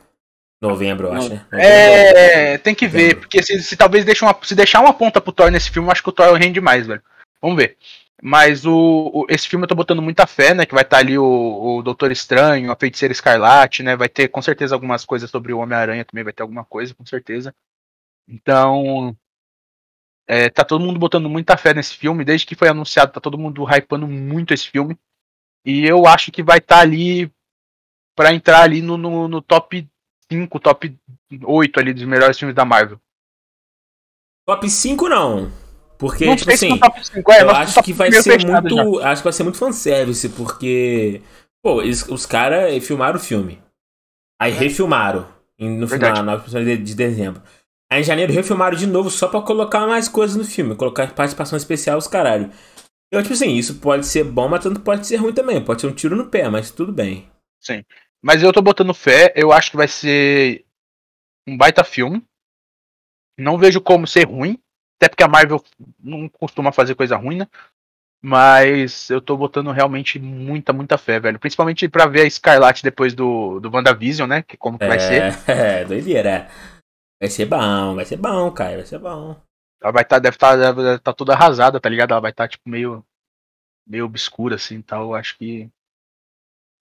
novembro, 0.68 1.08
eu 1.08 1.12
acho, 1.12 1.28
né? 1.30 1.46
É, 1.52 2.58
tem 2.58 2.74
que 2.74 2.86
ver, 2.88 3.02
Novembro. 3.02 3.20
porque 3.20 3.42
se, 3.42 3.62
se 3.62 3.76
talvez 3.76 4.04
deixe 4.04 4.24
uma, 4.24 4.36
se 4.42 4.54
deixar 4.54 4.80
uma 4.80 4.92
ponta 4.94 5.20
pro 5.20 5.32
Thor 5.32 5.50
nesse 5.50 5.70
filme, 5.70 5.88
eu 5.88 5.92
acho 5.92 6.02
que 6.02 6.08
o 6.08 6.12
Thor 6.12 6.34
rende 6.34 6.60
mais, 6.60 6.86
velho. 6.86 7.02
Vamos 7.40 7.56
ver. 7.56 7.76
Mas 8.22 8.64
o, 8.64 9.10
o- 9.12 9.26
esse 9.28 9.46
filme 9.48 9.64
eu 9.64 9.68
tô 9.68 9.74
botando 9.74 10.00
muita 10.00 10.26
fé, 10.26 10.54
né? 10.54 10.64
Que 10.64 10.74
vai 10.74 10.82
estar 10.84 10.98
ali 10.98 11.18
o, 11.18 11.24
o 11.78 11.82
Doutor 11.82 12.10
Estranho, 12.10 12.70
a 12.72 12.76
Feiticeira 12.76 13.12
Escarlate, 13.12 13.82
né? 13.82 13.96
Vai 13.96 14.08
ter 14.08 14.28
com 14.28 14.40
certeza 14.40 14.74
algumas 14.74 15.04
coisas 15.04 15.28
sobre 15.30 15.52
o 15.52 15.58
Homem-Aranha 15.58 16.04
também, 16.04 16.24
vai 16.24 16.32
ter 16.32 16.42
alguma 16.42 16.64
coisa, 16.64 16.94
com 16.94 17.04
certeza. 17.04 17.54
Então. 18.28 19.14
é, 20.26 20.48
tá 20.48 20.64
todo 20.64 20.82
mundo 20.84 20.98
botando 20.98 21.28
muita 21.28 21.56
fé 21.56 21.74
nesse 21.74 21.96
filme, 21.96 22.24
desde 22.24 22.46
que 22.46 22.54
foi 22.54 22.68
anunciado, 22.68 23.12
tá 23.12 23.20
todo 23.20 23.36
mundo 23.38 23.64
hypando 23.64 24.06
muito 24.08 24.54
esse 24.54 24.68
filme. 24.70 24.96
E 25.66 25.84
eu 25.86 26.06
acho 26.06 26.30
que 26.32 26.42
vai 26.42 26.58
estar 26.58 26.78
ali 26.80 27.30
pra 28.16 28.32
entrar 28.32 28.62
ali 28.62 28.80
no, 28.80 28.96
no, 28.96 29.28
no 29.28 29.42
top 29.42 29.86
5, 30.30 30.60
top 30.60 30.96
8 31.44 31.80
ali 31.80 31.92
dos 31.94 32.04
melhores 32.04 32.38
filmes 32.38 32.54
da 32.54 32.64
Marvel. 32.64 32.98
Top 34.46 34.68
5 34.68 35.08
não. 35.08 35.50
Porque, 35.98 36.26
não 36.26 36.36
tipo 36.36 36.50
assim, 36.52 36.78
top 36.78 37.06
5, 37.06 37.32
é, 37.32 37.42
eu 37.42 37.50
acho 37.50 37.82
que 37.82 37.92
vai 37.92 38.10
meio 38.10 38.22
ser 38.22 38.40
fechado 38.40 38.68
já. 38.68 38.84
muito. 38.84 39.00
Acho 39.02 39.22
que 39.22 39.24
vai 39.24 39.32
ser 39.32 39.42
muito 39.44 39.58
fanservice, 39.58 40.28
porque. 40.30 41.22
Pô, 41.62 41.80
eles, 41.80 42.06
os 42.08 42.26
caras 42.26 42.84
filmaram 42.86 43.16
o 43.16 43.22
filme. 43.22 43.62
Aí 44.40 44.52
refilmaram 44.52 45.26
em- 45.58 45.70
no 45.78 45.84
É. 45.84 45.88
Verdade. 45.88 46.18
final, 46.18 46.24
na 46.36 46.42
episódio 46.42 46.66
de, 46.66 46.82
de 46.82 46.94
dezembro. 46.94 47.42
Aí 47.90 48.00
em 48.00 48.04
janeiro 48.04 48.32
refilmaram 48.32 48.76
de 48.76 48.86
novo 48.86 49.08
só 49.08 49.28
pra 49.28 49.40
colocar 49.40 49.86
mais 49.86 50.08
coisas 50.08 50.36
no 50.36 50.44
filme, 50.44 50.74
colocar 50.74 51.14
participação 51.14 51.56
especial, 51.56 51.96
os 51.96 52.08
caralho. 52.08 52.50
Eu, 53.10 53.22
tipo 53.22 53.32
assim, 53.34 53.54
isso 53.54 53.76
pode 53.76 54.04
ser 54.06 54.24
bom, 54.24 54.48
mas 54.48 54.62
tanto 54.62 54.80
pode 54.80 55.06
ser 55.06 55.16
ruim 55.16 55.32
também. 55.32 55.64
Pode 55.64 55.80
ser 55.80 55.86
um 55.86 55.94
tiro 55.94 56.16
no 56.16 56.26
pé, 56.26 56.48
mas 56.50 56.70
tudo 56.72 56.92
bem. 56.92 57.30
Mas 58.24 58.42
eu 58.42 58.50
tô 58.54 58.62
botando 58.62 58.94
fé, 58.94 59.34
eu 59.36 59.52
acho 59.52 59.70
que 59.70 59.76
vai 59.76 59.86
ser 59.86 60.64
um 61.46 61.58
baita 61.58 61.84
filme. 61.84 62.24
Não 63.38 63.58
vejo 63.58 63.82
como 63.82 64.06
ser 64.06 64.26
ruim, 64.26 64.58
até 64.96 65.10
porque 65.10 65.22
a 65.22 65.28
Marvel 65.28 65.62
não 66.00 66.26
costuma 66.30 66.72
fazer 66.72 66.94
coisa 66.94 67.16
ruim, 67.16 67.36
né? 67.36 67.48
Mas 68.24 69.10
eu 69.10 69.20
tô 69.20 69.36
botando 69.36 69.70
realmente 69.72 70.18
muita, 70.18 70.72
muita 70.72 70.96
fé, 70.96 71.20
velho. 71.20 71.38
Principalmente 71.38 71.86
pra 71.86 72.06
ver 72.06 72.26
a 72.26 72.30
Scarlet 72.30 72.82
depois 72.82 73.12
do, 73.12 73.60
do 73.60 73.70
WandaVision, 73.70 74.26
né? 74.26 74.42
Que 74.42 74.56
como 74.56 74.78
que 74.78 74.88
vai 74.88 74.98
ser. 74.98 75.22
É, 75.46 75.84
doideira. 75.84 76.48
Vai 77.20 77.28
ser 77.28 77.44
bom, 77.44 77.94
vai 77.94 78.06
ser 78.06 78.16
bom, 78.16 78.50
cara, 78.52 78.76
vai 78.76 78.86
ser 78.86 78.98
bom. 79.00 79.38
Ela 79.82 79.92
vai 79.92 80.02
estar, 80.02 80.18
deve 80.18 80.36
estar 80.36 80.56
deve 80.56 80.98
tá 81.00 81.12
toda 81.12 81.34
arrasada, 81.34 81.78
tá 81.78 81.90
ligado? 81.90 82.12
Ela 82.12 82.20
vai 82.20 82.30
estar, 82.30 82.48
tipo, 82.48 82.70
meio, 82.70 83.04
meio 83.86 84.06
obscura, 84.06 84.54
assim, 84.54 84.80
tal. 84.80 85.02
Eu 85.02 85.14
acho 85.14 85.36
que 85.36 85.68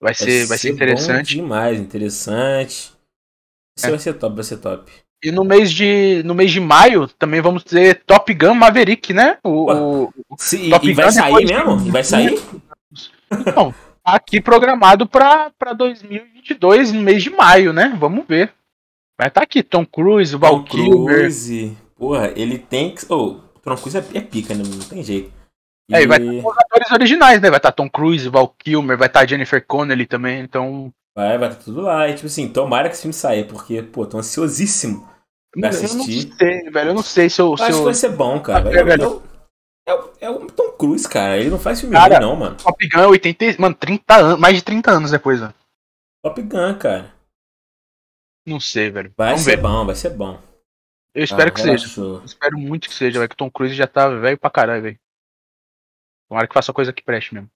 vai 0.04 0.14
ser, 0.14 0.46
vai 0.46 0.58
ser 0.58 0.70
bom 0.70 0.76
interessante. 0.76 1.36
demais, 1.36 1.80
interessante. 1.80 2.92
Isso 3.78 3.88
É. 3.88 3.90
vai 3.90 4.00
ser 4.00 4.14
top, 4.14 4.36
vai 4.36 4.44
ser 4.44 4.58
top. 4.58 4.92
E 5.24 5.32
no 5.32 5.44
mês 5.46 5.72
de, 5.72 6.22
no 6.26 6.36
mês 6.36 6.52
de 6.52 6.60
maio 6.60 7.08
também 7.08 7.40
vamos 7.42 7.64
ter 7.64 8.04
Top 8.06 8.32
Gun 8.34 8.54
Maverick, 8.54 9.14
né? 9.14 9.38
O, 9.44 9.72
o- 9.72 10.04
o- 10.30 10.36
Se, 10.38 10.70
Top 10.70 10.86
e 10.88 10.94
vai 10.94 11.06
Gun 11.06 11.12
sair 11.12 11.46
mesmo? 11.46 11.88
E 11.88 11.92
vai 11.92 12.04
sair? 12.04 12.40
não, 13.56 13.72
tá 14.04 14.16
aqui 14.16 14.42
programado 14.42 15.08
pra, 15.08 15.50
pra 15.58 15.72
2022, 15.74 16.92
no 16.92 17.02
mês 17.02 17.24
de 17.24 17.30
maio, 17.30 17.72
né? 17.72 17.96
Vamos 18.00 18.26
ver. 18.28 18.52
Vai 19.18 19.30
estar 19.30 19.44
aqui 19.44 19.64
Tom 19.64 19.86
Cruise, 19.86 20.36
Val 20.36 20.58
Tom 20.60 20.64
Kilmer. 20.66 21.18
Cruise. 21.20 21.78
Porra, 21.96 22.34
ele 22.36 22.58
tem 22.60 22.94
que. 22.94 23.06
Ô, 23.12 23.40
Tom 23.64 23.76
Cruise 23.78 23.98
é, 23.98 24.06
é 24.18 24.22
pica, 24.22 24.54
né? 24.54 24.64
Não 24.66 24.80
tem 24.90 25.02
jeito. 25.04 25.32
E... 25.94 25.96
É, 25.98 26.04
e 26.04 26.08
vai 26.08 26.18
estar 26.20 26.50
os 26.50 26.58
atores 26.58 26.92
originais, 26.92 27.42
né? 27.42 27.50
Vai 27.50 27.58
estar 27.58 27.72
Tom 27.72 27.90
Cruise, 27.90 28.28
Val 28.30 28.48
Kilmer, 28.48 28.98
vai 28.98 29.08
estar 29.08 29.28
Jennifer 29.28 29.66
Connelly 29.66 30.06
também, 30.06 30.42
então 30.42 30.94
Vai, 31.16 31.38
vai 31.38 31.50
tá 31.50 31.56
tudo 31.56 31.82
lá. 31.82 32.10
E 32.10 32.16
tipo 32.16 32.26
assim, 32.28 32.50
tomara 32.50 32.90
que 32.90 32.96
esse 32.96 33.04
filme 33.04 33.14
saia, 33.14 33.46
porque, 33.46 33.82
pô, 33.84 34.06
tô 34.06 34.18
ansiosíssimo 34.18 35.08
Pra 35.52 35.70
Eu 35.70 35.72
não 35.72 35.80
assistir. 35.86 36.34
sei, 36.36 36.70
velho. 36.72 36.90
Eu 36.90 36.94
não 36.96 37.04
sei 37.04 37.30
se 37.30 37.40
eu. 37.40 37.56
Se 37.56 37.64
acho 37.64 37.74
que 37.74 37.80
eu... 37.80 37.84
vai 37.84 37.94
ser 37.94 38.10
bom, 38.10 38.40
cara. 38.40 38.68
É, 38.76 38.84
velho. 38.84 39.22
É, 39.86 39.94
o- 39.94 40.14
é, 40.20 40.26
é 40.26 40.30
o 40.32 40.48
Tom 40.48 40.72
Cruise, 40.72 41.08
cara. 41.08 41.38
Ele 41.38 41.52
não 41.52 41.60
faz 41.60 41.80
filme 41.80 41.96
Cara, 41.96 42.16
ruim, 42.18 42.26
não, 42.26 42.36
mano. 42.36 42.56
Top 42.56 42.90
Gun 42.90 43.00
é 43.02 43.08
80. 43.08 43.46
e- 43.46 43.62
Mano, 43.62 43.76
30 43.76 44.16
anos. 44.16 44.40
Mais 44.40 44.56
de 44.56 44.64
30 44.64 44.90
anos 44.90 45.12
depois, 45.12 45.40
velho. 45.40 45.54
Top 46.26 46.42
Gun, 46.42 46.74
cara. 46.80 47.14
Não 48.48 48.60
sei, 48.60 48.90
velho. 48.90 49.14
Vai 49.16 49.30
Vamos 49.30 49.44
ser 49.44 49.56
ver. 49.58 49.62
bom, 49.62 49.86
vai 49.86 49.96
ser 49.96 50.10
bom. 50.10 50.42
Eu 51.16 51.24
espero 51.24 51.50
Ah, 51.50 51.52
que 51.52 51.60
seja. 51.62 51.76
relaxou. 51.86 52.16
Eu 52.18 52.26
espero 52.26 52.58
muito 52.58 52.90
que 52.90 52.96
seja, 52.96 53.20
velho. 53.20 53.30
Que 53.30 53.36
o 53.36 53.38
Tom 53.38 53.52
Cruise 53.52 53.76
já 53.76 53.86
tá 53.86 54.10
velho 54.10 54.40
pra 54.40 54.50
caralho, 54.50 54.82
velho. 54.82 55.00
Tomara 56.34 56.48
que 56.48 56.54
faça 56.56 56.74
coisa 56.74 56.92
que 56.92 57.04
preste 57.04 57.32
mesmo. 57.32 57.48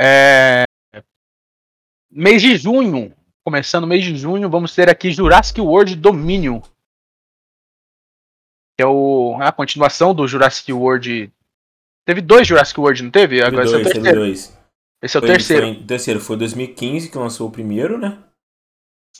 É... 0.00 0.62
Mês 2.08 2.40
de 2.40 2.56
junho. 2.56 3.12
Começando 3.44 3.82
o 3.82 3.86
mês 3.88 4.04
de 4.04 4.14
junho, 4.16 4.48
vamos 4.48 4.72
ter 4.72 4.88
aqui 4.88 5.10
Jurassic 5.10 5.60
World 5.60 5.96
Dominion. 5.96 6.60
Que 8.78 8.84
é 8.84 8.86
o... 8.86 9.36
a 9.40 9.50
continuação 9.50 10.14
do 10.14 10.28
Jurassic 10.28 10.72
World. 10.72 11.32
Teve 12.06 12.20
dois 12.20 12.46
Jurassic 12.46 12.78
World, 12.78 13.02
não 13.02 13.10
teve? 13.10 13.38
Teve 13.42 13.48
Agora 13.48 13.64
dois, 13.64 13.74
esse 13.74 13.76
é 13.76 13.80
o 13.80 13.92
teve 13.92 13.94
terceiro. 14.04 14.20
dois. 14.20 14.58
Esse 15.02 15.16
é 15.16 15.18
o 15.18 15.22
Foi- 15.22 15.28
terceiro. 15.28 15.66
Foi, 15.74 15.84
terceiro 15.84 16.20
foi 16.20 16.36
2015 16.36 17.10
que 17.10 17.18
lançou 17.18 17.48
o 17.48 17.52
primeiro, 17.52 17.98
né? 17.98 18.22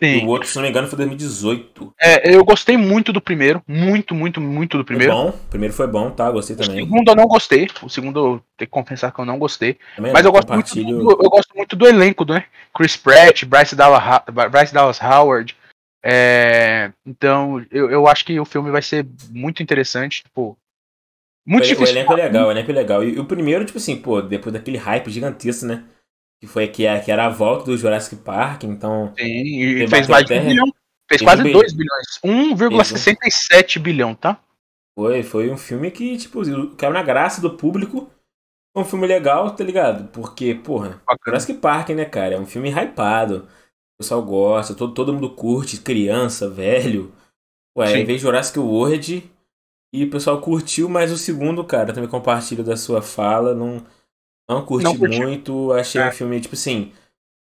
E 0.00 0.20
Sim. 0.20 0.26
o 0.26 0.28
outro, 0.28 0.48
se 0.48 0.56
não 0.56 0.62
me 0.62 0.70
engano, 0.70 0.88
foi 0.88 0.96
2018. 0.96 1.94
É, 2.00 2.34
eu 2.34 2.42
gostei 2.44 2.76
muito 2.76 3.12
do 3.12 3.20
primeiro. 3.20 3.62
Muito, 3.68 4.14
muito, 4.14 4.40
muito 4.40 4.78
do 4.78 4.84
primeiro. 4.84 5.12
Foi 5.12 5.22
bom. 5.22 5.28
O 5.30 5.48
primeiro 5.50 5.74
foi 5.74 5.86
bom, 5.86 6.10
tá? 6.10 6.30
Gostei 6.30 6.56
O 6.56 6.58
também. 6.58 6.84
segundo 6.84 7.10
eu 7.10 7.14
não 7.14 7.26
gostei. 7.26 7.68
O 7.82 7.88
segundo 7.90 8.18
eu 8.18 8.30
tenho 8.56 8.66
que 8.68 8.72
confessar 8.72 9.12
que 9.12 9.20
eu 9.20 9.24
não 9.26 9.38
gostei. 9.38 9.76
Também 9.94 10.12
Mas 10.12 10.24
eu 10.24 10.32
gosto, 10.32 10.52
muito 10.52 10.68
compartilho. 10.70 10.98
do, 10.98 11.10
eu 11.10 11.30
gosto 11.30 11.54
muito 11.54 11.76
do 11.76 11.86
elenco, 11.86 12.24
né? 12.24 12.46
Chris 12.74 12.96
Pratt, 12.96 13.44
Bryce 13.44 13.76
Dallas, 13.76 14.02
Bryce 14.50 14.72
Dallas 14.72 15.00
Howard. 15.00 15.54
É, 16.04 16.90
então, 17.06 17.64
eu, 17.70 17.90
eu 17.90 18.06
acho 18.08 18.24
que 18.24 18.40
o 18.40 18.44
filme 18.44 18.70
vai 18.70 18.82
ser 18.82 19.06
muito 19.30 19.62
interessante. 19.62 20.22
Tipo, 20.24 20.56
muito 21.46 21.64
o, 21.64 21.66
o 21.66 21.68
difícil. 21.68 21.94
elenco 21.94 22.12
é 22.14 22.16
legal, 22.16 22.48
o 22.48 22.50
elenco 22.50 22.70
é 22.70 22.74
legal. 22.74 23.04
E, 23.04 23.18
o 23.18 23.24
primeiro, 23.24 23.64
tipo 23.64 23.78
assim, 23.78 23.96
pô, 23.96 24.22
depois 24.22 24.52
daquele 24.52 24.78
hype 24.78 25.10
gigantesco, 25.10 25.66
né? 25.66 25.84
Que 26.42 26.46
foi 26.48 26.66
que, 26.66 26.84
a- 26.88 26.98
que 27.00 27.10
era 27.12 27.26
a 27.26 27.28
volta 27.28 27.66
do 27.66 27.76
Jurassic 27.78 28.16
Park, 28.16 28.64
então. 28.64 29.14
Sim, 29.16 29.24
e 29.24 29.86
fez 29.86 30.08
mais 30.08 30.26
de 30.26 30.34
um 30.34 30.44
bilhão. 30.44 30.74
Fez 31.08 31.22
quase 31.22 31.42
um 31.42 31.52
2 31.52 31.72
bilhões. 31.72 32.06
1,67 32.24 33.78
bilhão, 33.78 34.12
tá? 34.12 34.40
Foi, 34.98 35.22
foi 35.22 35.50
um 35.50 35.56
filme 35.56 35.88
que, 35.90 36.16
tipo, 36.16 36.40
caiu 36.76 36.92
na 36.92 37.02
graça 37.02 37.40
do 37.40 37.56
público. 37.56 38.10
Foi 38.74 38.82
um 38.82 38.86
filme 38.86 39.06
legal, 39.06 39.54
tá 39.54 39.62
ligado? 39.62 40.08
Porque, 40.08 40.52
porra, 40.54 41.00
Bacana. 41.06 41.18
Jurassic 41.26 41.54
Park, 41.60 41.90
né, 41.90 42.04
cara? 42.06 42.34
É 42.34 42.40
um 42.40 42.46
filme 42.46 42.70
hypado. 42.70 43.46
O 43.94 44.02
pessoal 44.02 44.22
gosta, 44.22 44.74
todo, 44.74 44.94
todo 44.94 45.12
mundo 45.12 45.30
curte, 45.30 45.80
criança, 45.80 46.50
velho. 46.50 47.12
Ué, 47.78 47.86
Sim. 47.86 47.94
aí 47.94 48.04
veio 48.04 48.18
Jurassic 48.18 48.58
World 48.58 49.30
e 49.94 50.04
o 50.04 50.10
pessoal 50.10 50.40
curtiu, 50.40 50.88
mas 50.88 51.12
o 51.12 51.16
segundo, 51.16 51.62
cara, 51.64 51.92
também 51.92 52.08
compartilho 52.10 52.64
da 52.64 52.76
sua 52.76 53.00
fala, 53.00 53.54
não, 53.54 53.84
não 54.48 54.64
curti 54.64 54.84
Não 54.84 54.96
curtiu. 54.96 55.22
muito. 55.22 55.72
Achei 55.72 56.00
É. 56.00 56.08
um 56.08 56.12
filme, 56.12 56.40
tipo 56.40 56.54
assim, 56.54 56.92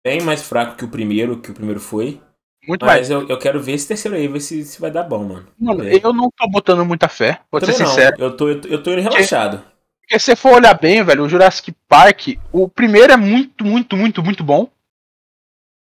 bem 0.05 0.21
mais 0.23 0.43
fraco 0.43 0.77
que 0.77 0.85
o 0.85 0.89
primeiro, 0.89 1.41
que 1.41 1.51
o 1.51 1.55
primeiro 1.55 1.81
foi. 1.81 2.21
Muito 2.67 2.85
mais. 2.85 3.01
Mas 3.01 3.11
eu, 3.11 3.27
eu 3.29 3.39
quero 3.39 3.61
ver 3.63 3.73
esse 3.73 3.89
terceiro 3.89 4.17
aí, 4.17 4.29
ver 4.29 4.41
se, 4.41 4.65
se 4.65 4.81
vai 4.81 4.91
dar 4.91 5.05
bom, 5.05 5.25
mano. 5.25 5.47
Mano, 5.59 5.85
É. 5.85 5.95
eu 6.03 6.13
não 6.13 6.31
tô 6.31 6.47
botando 6.49 6.85
muita 6.85 7.09
fé, 7.09 7.41
vou 7.51 7.61
ser 7.61 7.67
Também 7.67 7.81
não, 7.81 7.87
sincero. 7.89 8.17
Eu 8.19 8.37
tô, 8.37 8.49
eu 8.49 8.61
tô, 8.61 8.69
eu 8.69 8.83
tô 8.83 8.91
relaxado. 8.95 9.65
Porque 10.01 10.19
se 10.19 10.27
você 10.27 10.37
for 10.37 10.55
olhar 10.55 10.75
bem, 10.75 11.03
velho, 11.03 11.25
o 11.25 11.29
Jurassic 11.29 11.73
Park, 11.87 12.37
o 12.53 12.69
primeiro 12.69 13.13
é 13.13 13.17
muito, 13.17 13.65
muito, 13.65 13.97
muito, 13.97 14.23
muito 14.23 14.43
bom. 14.45 14.69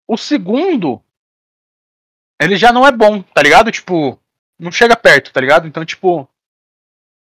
O 0.07 0.17
segundo, 0.17 1.01
ele 2.41 2.55
já 2.57 2.71
não 2.71 2.85
é 2.85 2.91
bom, 2.91 3.21
tá 3.21 3.41
ligado? 3.41 3.71
Tipo, 3.71 4.19
não 4.59 4.71
chega 4.71 4.95
perto, 4.95 5.31
tá 5.31 5.41
ligado? 5.41 5.67
Então, 5.67 5.83
tipo, 5.85 6.27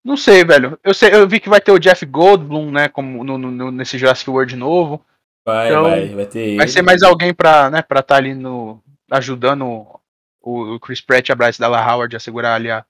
não 0.05 0.17
sei, 0.17 0.45
velho. 0.45 0.79
Eu, 0.83 0.95
sei, 0.95 1.13
eu 1.15 1.29
vi 1.29 1.41
que 1.41 1.49
vai 1.49 1.61
ter 1.61 1.73
o 1.73 1.79
Jeff 1.79 2.05
Goldblum, 2.07 2.71
né, 2.71 2.89
como 2.89 3.23
no, 3.25 3.37
no- 3.39 3.71
nesse 3.71 3.99
Jurassic 3.99 4.29
World 4.31 4.57
novo. 4.57 5.05
Vai, 5.45 5.69
Então, 5.69 5.83
vai, 5.83 6.09
vai 6.09 6.27
ter 6.27 6.57
Vai 6.57 6.69
ser 6.69 6.83
mais 6.83 7.03
alguém 7.03 7.33
pra, 7.35 7.71
né, 7.71 7.83
pra 7.83 8.03
tá 8.03 8.17
ali 8.17 8.35
no 8.35 8.83
ajudando 9.11 9.65
o, 9.67 10.75
o 10.75 10.81
Chris 10.81 11.01
Pratt 11.01 11.29
e 11.29 11.33
a 11.33 11.35
Bryce 11.35 11.59
Dallas 11.59 11.87
Howard 11.87 12.15
a 12.15 12.21
segurar 12.21 12.55
ali 12.55 12.71
a, 12.71 12.85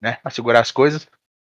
né, 0.00 0.18
a 0.24 0.30
segurar 0.30 0.60
as 0.60 0.70
coisas. 0.70 1.06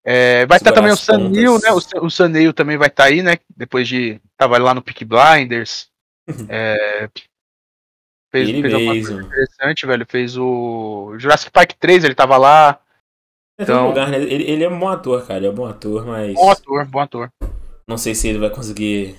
É, 0.05 0.47
vai 0.47 0.59
estar 0.59 0.71
Segurar 0.71 0.75
também 0.75 0.93
o 0.93 0.97
pontas. 0.97 1.63
né? 1.63 1.73
O, 2.01 2.07
o 2.07 2.11
Sam 2.11 2.29
Neill 2.29 2.53
também 2.53 2.77
vai 2.77 2.87
estar 2.87 3.05
aí, 3.05 3.23
né? 3.23 3.39
Depois 3.57 3.89
de 3.89 4.21
tava 4.37 4.57
lá 4.59 4.73
no 4.73 4.83
Peak 4.83 5.05
Blinders. 5.05 5.89
É, 6.49 7.09
fez, 8.33 8.49
Ele 8.49 8.61
fez 8.63 8.73
mesmo. 8.75 8.87
coisa 8.87 9.23
interessante, 9.23 9.87
velho. 9.87 10.07
Fez 10.09 10.37
o 10.37 11.15
Jurassic 11.19 11.51
Park 11.53 11.73
3, 11.79 12.05
ele 12.05 12.15
tava 12.15 12.37
lá. 12.37 12.81
Então- 13.59 13.89
lugar, 13.89 14.11
né? 14.11 14.19
ele, 14.19 14.45
ele 14.45 14.65
é 14.65 14.69
um 14.69 14.79
bom 14.79 14.89
ator, 14.89 15.27
cara. 15.27 15.39
Ele 15.39 15.47
é 15.47 15.51
um 15.51 15.55
bom 15.55 15.67
ator, 15.67 16.05
mas 16.07 16.35
Bom 16.35 16.51
ator, 16.51 16.87
bom 16.87 17.01
ator. 17.01 17.31
não 17.89 17.97
sei 17.97 18.15
se 18.15 18.29
ele 18.29 18.39
vai 18.39 18.51
conseguir 18.51 19.17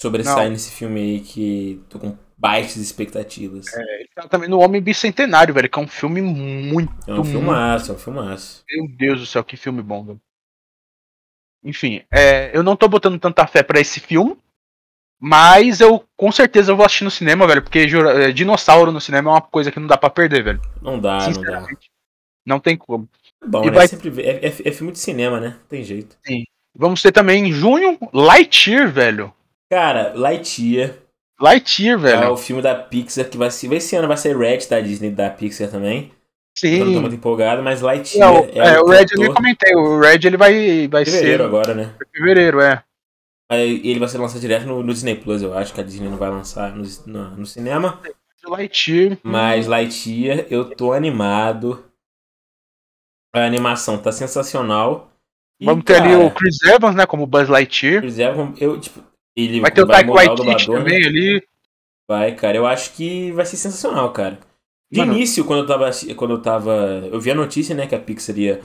sobressair 0.00 0.44
Não. 0.44 0.50
nesse 0.52 0.72
filme 0.72 1.00
aí 1.00 1.20
que 1.20 1.82
tô 1.88 1.98
com 1.98 2.16
baixas 2.36 2.76
expectativas. 2.76 3.66
É, 3.74 4.00
ele 4.00 4.08
tá 4.14 4.28
também 4.28 4.48
no 4.48 4.58
Homem 4.60 4.80
Bicentenário, 4.80 5.52
velho, 5.54 5.68
que 5.70 5.78
é 5.78 5.82
um 5.82 5.88
filme 5.88 6.20
muito. 6.20 6.92
É 7.06 7.12
um 7.12 7.16
muito 7.16 7.30
filmaço, 7.30 7.92
é 7.92 7.94
um 7.94 7.98
filmaço. 7.98 8.64
Meu 8.68 8.88
Deus 8.96 9.20
do 9.20 9.26
céu, 9.26 9.44
que 9.44 9.56
filme 9.56 9.82
bom, 9.82 10.04
velho. 10.04 10.20
Enfim, 11.64 12.02
é, 12.12 12.56
eu 12.56 12.62
não 12.62 12.76
tô 12.76 12.88
botando 12.88 13.18
tanta 13.18 13.46
fé 13.46 13.62
pra 13.64 13.80
esse 13.80 13.98
filme, 13.98 14.36
mas 15.20 15.80
eu 15.80 16.04
com 16.16 16.30
certeza 16.30 16.70
eu 16.70 16.76
vou 16.76 16.86
assistir 16.86 17.02
no 17.04 17.10
cinema, 17.10 17.46
velho, 17.48 17.62
porque 17.62 17.88
jura- 17.88 18.24
é, 18.28 18.32
dinossauro 18.32 18.92
no 18.92 19.00
cinema 19.00 19.30
é 19.30 19.34
uma 19.34 19.42
coisa 19.42 19.72
que 19.72 19.80
não 19.80 19.88
dá 19.88 19.96
pra 19.98 20.08
perder, 20.10 20.42
velho. 20.44 20.60
Não 20.80 21.00
dá, 21.00 21.28
não 21.28 21.42
dá. 21.42 21.66
Não 22.46 22.60
tem 22.60 22.76
como. 22.76 23.08
É 23.42 23.46
bom, 23.46 23.62
E 23.64 23.66
né? 23.66 23.72
vai- 23.72 23.88
Sempre, 23.88 24.20
é, 24.22 24.46
é- 24.46 24.68
é 24.68 24.72
filme 24.72 24.92
de 24.92 24.98
cinema, 24.98 25.38
né? 25.40 25.48
Não 25.60 25.66
tem 25.68 25.82
jeito. 25.82 26.16
Vamos 26.76 27.02
ter 27.02 27.12
também 27.12 27.46
em 27.48 27.52
junho 27.52 27.98
Lightyear, 28.12 28.90
velho. 28.90 29.32
Cara, 29.70 30.12
Lightyear 30.14 30.94
Lightyear, 31.40 31.98
é 31.98 32.02
velho. 32.16 32.32
o 32.32 32.36
filme 32.36 32.62
da 32.62 32.74
Pixar 32.74 33.28
que 33.28 33.36
vai 33.36 33.50
ser. 33.50 33.72
Esse 33.72 33.94
ano 33.96 34.08
vai 34.08 34.16
ser 34.16 34.36
Red 34.36 34.66
da 34.68 34.80
Disney, 34.80 35.10
da 35.10 35.30
Pixar 35.30 35.68
também. 35.70 36.10
Eu 36.62 36.70
não 36.80 36.86
tô 36.86 36.92
Sim. 36.94 37.00
muito 37.00 37.14
empolgado, 37.14 37.62
mas 37.62 37.80
É, 37.80 37.84
Lightyear 37.84 38.32
o, 38.32 38.44
é, 38.46 38.58
é, 38.74 38.80
o 38.80 38.84
o 38.84 38.88
Red 38.88 39.06
eu 39.12 39.20
nem 39.22 39.32
comentei. 39.34 39.74
O 39.76 40.00
Red 40.00 40.18
ele 40.24 40.36
vai, 40.36 40.88
vai 40.88 41.04
fevereiro 41.04 41.44
ser 41.44 41.46
agora, 41.46 41.74
né? 41.74 41.94
fevereiro, 42.12 42.60
é. 42.60 42.82
Aí 43.50 43.80
ele 43.84 44.00
vai 44.00 44.08
ser 44.08 44.18
lançado 44.18 44.40
direto 44.40 44.66
no, 44.66 44.82
no 44.82 44.92
Disney 44.92 45.14
Plus, 45.14 45.40
eu 45.42 45.56
acho 45.56 45.72
que 45.72 45.80
a 45.80 45.84
Disney 45.84 46.08
não 46.08 46.18
vai 46.18 46.28
lançar 46.30 46.74
no, 46.74 46.82
no, 47.06 47.30
no 47.36 47.46
cinema. 47.46 48.00
Lightyear. 48.46 49.18
Mas 49.22 49.66
Lightyear, 49.66 50.46
eu 50.50 50.64
tô 50.74 50.92
animado. 50.92 51.84
A 53.38 53.46
animação 53.46 53.98
tá 53.98 54.12
sensacional. 54.12 55.10
E, 55.60 55.64
Vamos 55.66 55.84
ter 55.84 55.96
ali 55.96 56.10
cara, 56.10 56.24
o 56.24 56.30
Chris 56.30 56.62
Evans, 56.62 56.94
né, 56.94 57.04
como 57.06 57.26
Buzz 57.26 57.48
Lightyear. 57.48 58.00
Chris 58.00 58.18
Evans, 58.18 58.60
eu, 58.60 58.78
tipo, 58.78 59.00
ele 59.36 59.60
Vai 59.60 59.70
ter 59.70 59.82
o 59.82 59.86
Taika 59.86 60.10
Waititi 60.12 60.70
né? 60.70 60.76
também 60.78 61.04
ali. 61.04 61.42
Vai, 62.08 62.34
cara, 62.34 62.56
eu 62.56 62.66
acho 62.66 62.92
que 62.94 63.32
vai 63.32 63.44
ser 63.44 63.56
sensacional, 63.56 64.12
cara. 64.12 64.38
De 64.90 65.00
Mano. 65.00 65.12
início, 65.12 65.44
quando 65.44 65.60
eu 65.60 65.66
tava. 65.66 65.90
Quando 66.16 66.30
eu 66.34 66.42
tava. 66.42 66.72
Eu 67.12 67.20
vi 67.20 67.30
a 67.30 67.34
notícia, 67.34 67.74
né, 67.74 67.86
que 67.86 67.94
a 67.94 67.98
Pixar 67.98 68.38
ia 68.38 68.60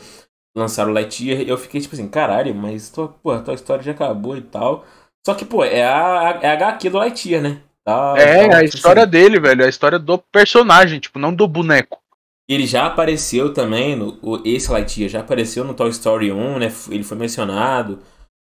lançar 0.56 0.88
o 0.88 0.92
Lightyear, 0.92 1.42
eu 1.42 1.58
fiquei 1.58 1.82
tipo 1.82 1.96
assim, 1.96 2.08
caralho, 2.08 2.54
mas 2.54 2.90
tua, 2.90 3.08
porra, 3.08 3.42
tua 3.42 3.56
história 3.56 3.84
já 3.84 3.92
acabou 3.92 4.38
e 4.38 4.42
tal. 4.42 4.86
Só 5.26 5.34
que, 5.34 5.44
pô, 5.46 5.64
é 5.64 5.84
a, 5.84 6.40
é 6.42 6.48
a 6.50 6.54
HQ 6.54 6.90
do 6.90 6.98
Lightyear, 6.98 7.42
né? 7.42 7.60
Tal, 7.84 8.16
É, 8.16 8.48
tal, 8.48 8.58
a 8.58 8.64
tipo 8.64 8.76
história 8.76 9.02
assim. 9.04 9.12
dele, 9.12 9.40
velho. 9.40 9.66
A 9.66 9.70
história 9.70 10.00
do 10.00 10.18
personagem, 10.18 11.00
tipo, 11.00 11.18
não 11.20 11.34
do 11.34 11.48
boneco. 11.48 12.00
Ele 12.48 12.68
já 12.68 12.86
apareceu 12.88 13.54
também, 13.54 13.96
no, 13.96 14.18
o- 14.22 14.42
esse 14.46 14.70
Lightyear 14.72 15.10
já 15.10 15.20
apareceu 15.22 15.64
no 15.64 15.74
Toy 15.74 15.90
Story 15.90 16.32
1, 16.32 16.60
né? 16.60 16.68
Ele 16.90 17.04
foi 17.04 17.18
mencionado. 17.18 18.00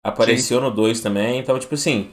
Apareceu 0.04 0.60
no 0.60 0.70
2 0.70 1.00
também. 1.00 1.38
Então, 1.38 1.58
tipo 1.58 1.74
assim, 1.74 2.10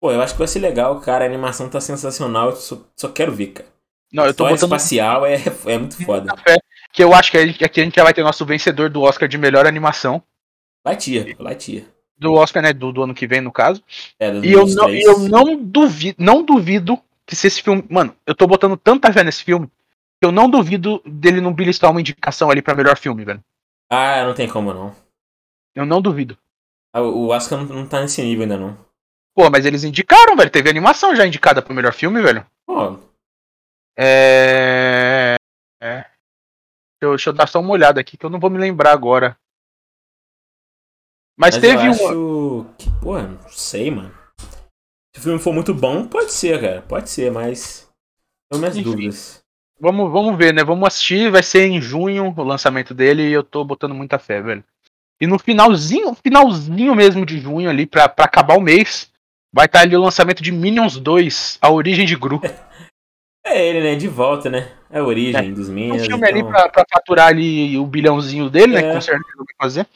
pô, 0.00 0.12
eu 0.12 0.20
acho 0.20 0.34
que 0.34 0.38
vai 0.38 0.48
ser 0.48 0.60
legal, 0.60 1.00
cara. 1.00 1.24
A 1.24 1.28
animação 1.28 1.68
tá 1.68 1.80
sensacional. 1.80 2.50
Eu 2.50 2.56
só, 2.56 2.78
só 2.96 3.08
quero 3.08 3.32
ver, 3.32 3.48
cara. 3.48 3.68
Não, 4.12 4.26
eu 4.26 4.34
tô 4.34 4.44
botando 4.44 4.62
espacial 4.76 5.26
é, 5.26 5.36
é 5.66 5.78
muito 5.78 6.02
foda. 6.04 6.36
fé. 6.36 6.56
Que 6.92 7.02
eu 7.02 7.12
acho 7.12 7.32
que 7.32 7.38
aqui 7.38 7.80
a 7.80 7.84
gente 7.84 7.96
já 7.96 8.04
vai 8.04 8.14
ter 8.14 8.22
nosso 8.22 8.46
vencedor 8.46 8.88
do 8.88 9.02
Oscar 9.02 9.28
de 9.28 9.36
melhor 9.36 9.66
animação. 9.66 10.22
Lightyear, 10.86 11.34
Lightyear. 11.40 11.86
Do 12.16 12.34
Oscar, 12.34 12.62
né? 12.62 12.72
Do, 12.72 12.92
do 12.92 13.02
ano 13.02 13.12
que 13.12 13.26
vem, 13.26 13.40
no 13.40 13.50
caso. 13.50 13.82
É, 14.16 14.30
do 14.30 14.44
E 14.44 14.52
eu 14.52 14.64
não, 14.64 14.86
23. 14.86 15.02
e 15.02 15.04
eu 15.04 15.18
não 15.28 15.56
duvido, 15.60 16.16
não 16.22 16.44
duvido 16.44 16.96
que 17.26 17.34
se 17.34 17.48
esse 17.48 17.60
filme. 17.60 17.84
Mano, 17.90 18.14
eu 18.24 18.32
tô 18.32 18.46
botando 18.46 18.76
tanta 18.76 19.12
fé 19.12 19.24
nesse 19.24 19.42
filme 19.42 19.68
eu 20.24 20.32
não 20.32 20.48
duvido 20.50 21.00
dele 21.04 21.40
não 21.40 21.52
beliscar 21.52 21.90
uma 21.90 22.00
indicação 22.00 22.50
ali 22.50 22.62
pra 22.62 22.74
melhor 22.74 22.96
filme, 22.96 23.24
velho. 23.24 23.42
Ah, 23.90 24.24
não 24.24 24.34
tem 24.34 24.48
como 24.48 24.72
não. 24.72 24.94
Eu 25.74 25.84
não 25.84 26.00
duvido. 26.00 26.38
Ah, 26.92 27.02
O 27.02 27.28
Oscar 27.28 27.58
não, 27.58 27.66
não 27.66 27.88
tá 27.88 28.00
nesse 28.00 28.22
nível 28.22 28.42
ainda 28.42 28.56
não. 28.56 28.76
Pô, 29.36 29.50
mas 29.50 29.66
eles 29.66 29.82
indicaram, 29.84 30.36
velho. 30.36 30.50
Teve 30.50 30.70
animação 30.70 31.14
já 31.16 31.26
indicada 31.26 31.60
pro 31.60 31.74
melhor 31.74 31.92
filme, 31.92 32.22
velho. 32.22 32.46
Pô, 32.66 32.98
É. 33.98 35.34
É. 35.82 35.96
Deixa 36.02 37.02
eu, 37.02 37.10
deixa 37.10 37.30
eu 37.30 37.34
dar 37.34 37.48
só 37.48 37.60
uma 37.60 37.70
olhada 37.72 38.00
aqui 38.00 38.16
que 38.16 38.24
eu 38.24 38.30
não 38.30 38.38
vou 38.40 38.48
me 38.50 38.58
lembrar 38.58 38.92
agora. 38.92 39.36
Mas, 41.36 41.56
mas 41.56 41.58
teve 41.58 41.86
eu 41.86 41.90
um. 41.90 41.90
acho 41.90 42.74
que, 42.78 42.90
pô, 43.02 43.20
não 43.20 43.48
sei, 43.48 43.90
mano. 43.90 44.14
Se 45.14 45.20
o 45.20 45.22
filme 45.22 45.38
for 45.40 45.52
muito 45.52 45.74
bom, 45.74 46.06
pode 46.06 46.32
ser, 46.32 46.60
cara. 46.60 46.82
Pode 46.82 47.10
ser, 47.10 47.30
mas. 47.32 47.90
Tenho 48.50 48.60
minhas 48.60 48.76
Enfim. 48.76 48.90
dúvidas. 48.90 49.43
Vamos, 49.84 50.10
vamos 50.10 50.38
ver, 50.38 50.54
né? 50.54 50.64
Vamos 50.64 50.86
assistir. 50.86 51.30
Vai 51.30 51.42
ser 51.42 51.66
em 51.66 51.78
junho 51.80 52.32
o 52.34 52.42
lançamento 52.42 52.94
dele 52.94 53.22
e 53.28 53.32
eu 53.32 53.42
tô 53.44 53.62
botando 53.62 53.94
muita 53.94 54.18
fé, 54.18 54.40
velho. 54.40 54.64
E 55.20 55.26
no 55.26 55.38
finalzinho, 55.38 56.14
finalzinho 56.14 56.94
mesmo 56.94 57.26
de 57.26 57.38
junho 57.38 57.68
ali, 57.68 57.84
pra, 57.84 58.08
pra 58.08 58.24
acabar 58.24 58.56
o 58.56 58.62
mês, 58.62 59.10
vai 59.52 59.66
estar 59.66 59.80
ali 59.80 59.94
o 59.94 60.00
lançamento 60.00 60.42
de 60.42 60.50
Minions 60.50 60.96
2, 60.98 61.58
A 61.60 61.70
Origem 61.70 62.06
de 62.06 62.16
Gru. 62.16 62.40
É 63.46 63.62
ele, 63.68 63.82
né? 63.82 63.94
De 63.94 64.08
volta, 64.08 64.48
né? 64.48 64.72
É 64.90 65.00
a 65.00 65.04
origem 65.04 65.50
É. 65.50 65.52
dos 65.52 65.68
Um 65.68 65.74
Minions. 65.74 66.06
filme 66.06 66.26
ali 66.26 66.38
então, 66.38 66.50
pra, 66.50 66.66
pra 66.66 66.84
faturar 66.90 67.26
ali 67.28 67.76
o 67.76 67.84
bilhãozinho 67.86 68.48
dele, 68.48 68.72
né? 68.72 68.78
É. 68.80 68.82
Que 68.88 68.94
com 68.94 69.00
certeza 69.02 69.36
vai 69.36 69.46
fazer. 69.60 69.86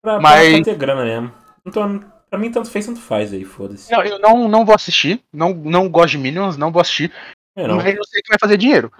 pra, 0.00 0.20
mas- 0.20 0.54
pra 0.54 0.64
ter 0.64 0.76
grana 0.76 1.04
mesmo. 1.04 1.32
Então, 1.66 1.98
pra 2.30 2.38
mim, 2.38 2.52
tanto 2.52 2.70
fez, 2.70 2.86
tanto 2.86 3.00
faz 3.00 3.32
aí, 3.32 3.44
foda-se. 3.44 3.90
Não, 3.90 4.00
eu 4.04 4.20
não, 4.20 4.48
não 4.48 4.64
vou 4.64 4.76
assistir. 4.76 5.20
Não, 5.32 5.52
não 5.52 5.88
gosto 5.88 6.12
de 6.12 6.18
Minions, 6.18 6.56
não 6.56 6.70
vou 6.70 6.80
assistir. 6.80 7.10
É, 7.56 7.66
não. 7.66 7.78
Mas 7.78 7.96
eu 7.96 8.04
sei 8.04 8.22
que 8.22 8.28
vai 8.28 8.38
fazer 8.38 8.56
dinheiro. 8.56 8.92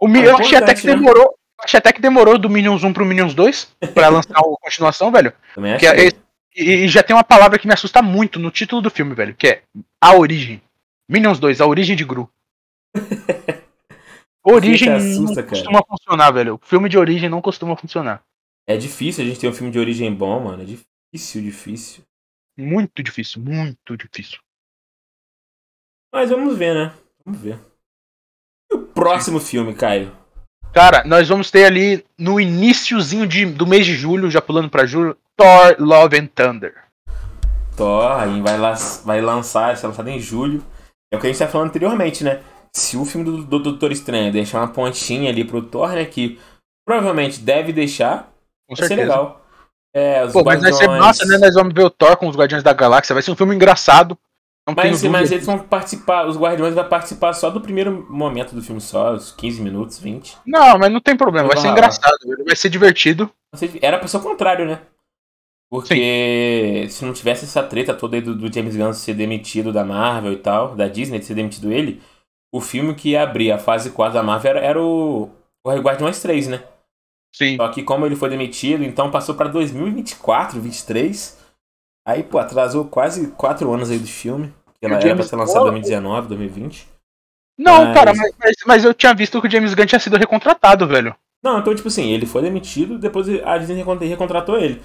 O 0.00 0.06
Mi- 0.08 0.20
É 0.20 0.26
eu 0.30 0.36
achei 0.36 0.58
até 0.58 0.74
que 0.74 0.86
né? 0.86 0.94
demorou. 0.94 1.34
Achei 1.58 1.78
até 1.78 1.92
que 1.92 2.00
demorou 2.02 2.38
do 2.38 2.50
Minions 2.50 2.84
1 2.84 2.92
pro 2.92 3.04
Minions 3.06 3.34
2 3.34 3.74
pra 3.94 4.08
lançar 4.08 4.34
a 4.38 4.42
continuação, 4.42 5.10
velho. 5.10 5.32
Também 5.54 5.78
Que 5.78 5.86
é 5.86 6.08
e, 6.54 6.84
e 6.84 6.88
já 6.88 7.02
tem 7.02 7.14
uma 7.16 7.24
palavra 7.24 7.58
que 7.58 7.66
me 7.66 7.72
assusta 7.74 8.00
muito 8.02 8.38
no 8.38 8.50
título 8.50 8.80
do 8.82 8.90
filme, 8.90 9.14
velho, 9.14 9.34
que 9.34 9.46
é 9.46 9.62
a 10.00 10.14
origem. 10.14 10.60
Minions 11.08 11.38
2, 11.38 11.60
a 11.60 11.66
origem 11.66 11.96
de 11.96 12.04
Gru. 12.04 12.30
Origem 14.48 14.92
assusta, 14.92 15.20
não 15.22 15.34
cara? 15.34 15.46
costuma 15.48 15.82
funcionar, 15.84 16.30
velho. 16.30 16.54
O 16.54 16.58
filme 16.66 16.88
de 16.88 16.96
origem 16.96 17.28
não 17.28 17.42
costuma 17.42 17.76
funcionar. 17.76 18.22
É 18.64 18.76
difícil 18.76 19.24
a 19.24 19.26
gente 19.26 19.40
ter 19.40 19.48
um 19.48 19.52
filme 19.52 19.72
de 19.72 19.78
origem 19.78 20.12
bom, 20.14 20.38
mano. 20.40 20.62
É 20.62 20.64
difícil, 20.64 21.42
difícil. 21.42 22.04
Muito 22.56 23.02
difícil, 23.02 23.42
muito 23.42 23.96
difícil. 23.96 24.38
Mas 26.12 26.30
vamos 26.30 26.56
ver, 26.56 26.74
né? 26.74 26.92
Vamos 27.24 27.40
ver. 27.40 27.58
Próximo 28.96 29.38
filme, 29.38 29.74
Caio? 29.74 30.10
Cara, 30.72 31.04
nós 31.04 31.28
vamos 31.28 31.50
ter 31.50 31.64
ali 31.64 32.04
no 32.18 32.40
iníciozinho 32.40 33.26
do 33.54 33.66
mês 33.66 33.86
de 33.86 33.94
julho, 33.94 34.30
já 34.30 34.40
pulando 34.42 34.68
pra 34.68 34.84
julho, 34.86 35.16
Thor 35.36 35.76
Love 35.78 36.18
and 36.18 36.26
Thunder. 36.34 36.74
Thor, 37.76 38.10
aí 38.20 38.40
vai, 38.40 38.56
la- 38.58 38.74
vai 39.04 39.20
lançar, 39.20 39.66
vai 39.66 39.76
ser 39.76 39.86
lançado 39.86 40.08
em 40.08 40.18
julho. 40.18 40.64
É 41.12 41.16
o 41.16 41.20
que 41.20 41.26
a 41.26 41.30
gente 41.30 41.38
tá 41.38 41.46
falando 41.46 41.68
anteriormente, 41.68 42.24
né? 42.24 42.40
Se 42.74 42.96
o 42.96 43.04
filme 43.04 43.24
do, 43.24 43.44
do 43.44 43.58
Doutor 43.58 43.92
Estranho 43.92 44.32
deixar 44.32 44.58
uma 44.60 44.68
pontinha 44.68 45.30
ali 45.30 45.44
pro 45.44 45.62
Thor, 45.62 45.90
né? 45.90 46.04
Que 46.04 46.38
provavelmente 46.86 47.38
deve 47.40 47.72
deixar, 47.72 48.30
Com 48.68 48.74
vai 48.74 48.76
ser 48.76 48.88
certeza. 48.88 49.08
legal. 49.12 49.42
É, 49.94 50.24
os 50.24 50.32
Pô, 50.32 50.42
mas 50.44 50.60
vai 50.60 50.72
ser 50.72 50.84
Guardiões- 50.84 51.04
massa, 51.06 51.24
né? 51.26 51.38
Nós 51.38 51.54
vamos 51.54 51.72
ver 51.74 51.84
o 51.84 51.90
Thor 51.90 52.16
com 52.16 52.28
os 52.28 52.36
Guardiões 52.36 52.62
da 52.62 52.72
Galáxia. 52.72 53.14
Vai 53.14 53.22
ser 53.22 53.30
um 53.30 53.36
filme 53.36 53.54
engraçado. 53.54 54.18
Não 54.68 54.74
Mas, 54.74 55.00
tenho 55.00 55.12
mas 55.12 55.30
eles 55.30 55.46
vão 55.46 55.60
participar, 55.60 56.26
os 56.26 56.36
Guardiões 56.36 56.74
vão 56.74 56.88
participar 56.88 57.32
só 57.34 57.50
do 57.50 57.60
primeiro 57.60 58.04
momento 58.10 58.52
do 58.52 58.60
filme, 58.60 58.80
só, 58.80 59.12
os 59.14 59.30
15 59.30 59.62
minutos, 59.62 59.98
20. 60.00 60.38
Não, 60.44 60.76
mas 60.76 60.90
não 60.92 61.00
tem 61.00 61.16
problema. 61.16 61.46
Vai 61.48 61.56
ser 61.58 61.68
Ah. 61.68 61.70
engraçado. 61.70 62.18
Vai 62.44 62.56
ser 62.56 62.68
divertido. 62.68 63.30
Era 63.80 63.96
pra 63.96 64.08
ser 64.08 64.16
o 64.16 64.20
contrário, 64.20 64.66
né? 64.66 64.80
Porque 65.70 66.86
se 66.90 67.04
não 67.04 67.12
tivesse 67.12 67.44
essa 67.44 67.62
treta 67.62 67.94
toda 67.94 68.16
aí 68.16 68.22
do, 68.22 68.34
do 68.34 68.52
James 68.52 68.76
Gunn 68.76 68.92
ser 68.92 69.14
demitido 69.14 69.72
da 69.72 69.84
Marvel 69.84 70.32
e 70.32 70.36
tal, 70.36 70.74
da 70.74 70.88
Disney 70.88 71.18
de 71.18 71.24
ser 71.26 71.34
demitido 71.34 71.72
ele, 71.72 72.02
o 72.52 72.60
filme 72.60 72.94
que 72.94 73.10
ia 73.10 73.22
abrir 73.22 73.52
a 73.52 73.58
fase 73.58 73.90
4 73.90 74.14
da 74.14 74.22
Marvel 74.22 74.50
era, 74.50 74.60
era 74.60 74.82
o, 74.82 75.30
o 75.64 75.70
Guardiões 75.80 76.20
3, 76.20 76.48
né? 76.48 76.62
Sim. 77.34 77.56
Só 77.56 77.68
que 77.68 77.82
como 77.82 78.06
ele 78.06 78.16
foi 78.16 78.30
demitido, 78.30 78.82
então 78.84 79.10
passou 79.10 79.34
pra 79.34 79.48
2024, 79.48 80.54
2023. 80.54 81.45
Aí, 82.06 82.22
pô, 82.22 82.38
atrasou 82.38 82.84
quase 82.84 83.26
4 83.32 83.72
anos 83.72 83.90
aí 83.90 83.98
do 83.98 84.06
filme. 84.06 84.52
Que 84.80 84.86
ela 84.86 84.96
era 85.00 85.14
pra 85.16 85.24
ser 85.24 85.36
lançado 85.36 85.62
em 85.62 85.64
Gunn- 85.64 85.70
2019, 85.80 86.28
2020. 86.28 86.86
Não, 87.58 87.86
Mas- 87.86 87.94
cara, 87.94 88.12
mas, 88.14 88.54
mas, 88.66 88.84
eu 88.84 88.92
tinha 88.94 89.14
visto 89.14 89.40
que 89.40 89.48
o 89.48 89.50
James 89.50 89.72
Gunn 89.74 89.86
tinha 89.86 89.98
sido 89.98 90.16
recontratado, 90.16 90.86
velho. 90.86 91.14
Não, 91.42 91.58
então, 91.58 91.74
tipo 91.74 91.88
assim, 91.88 92.10
ele 92.12 92.26
foi 92.26 92.42
demitido, 92.42 92.98
depois 92.98 93.26
a 93.44 93.56
Disney 93.58 93.76
recont- 93.76 94.00
recontratou 94.04 94.58
ele. 94.58 94.80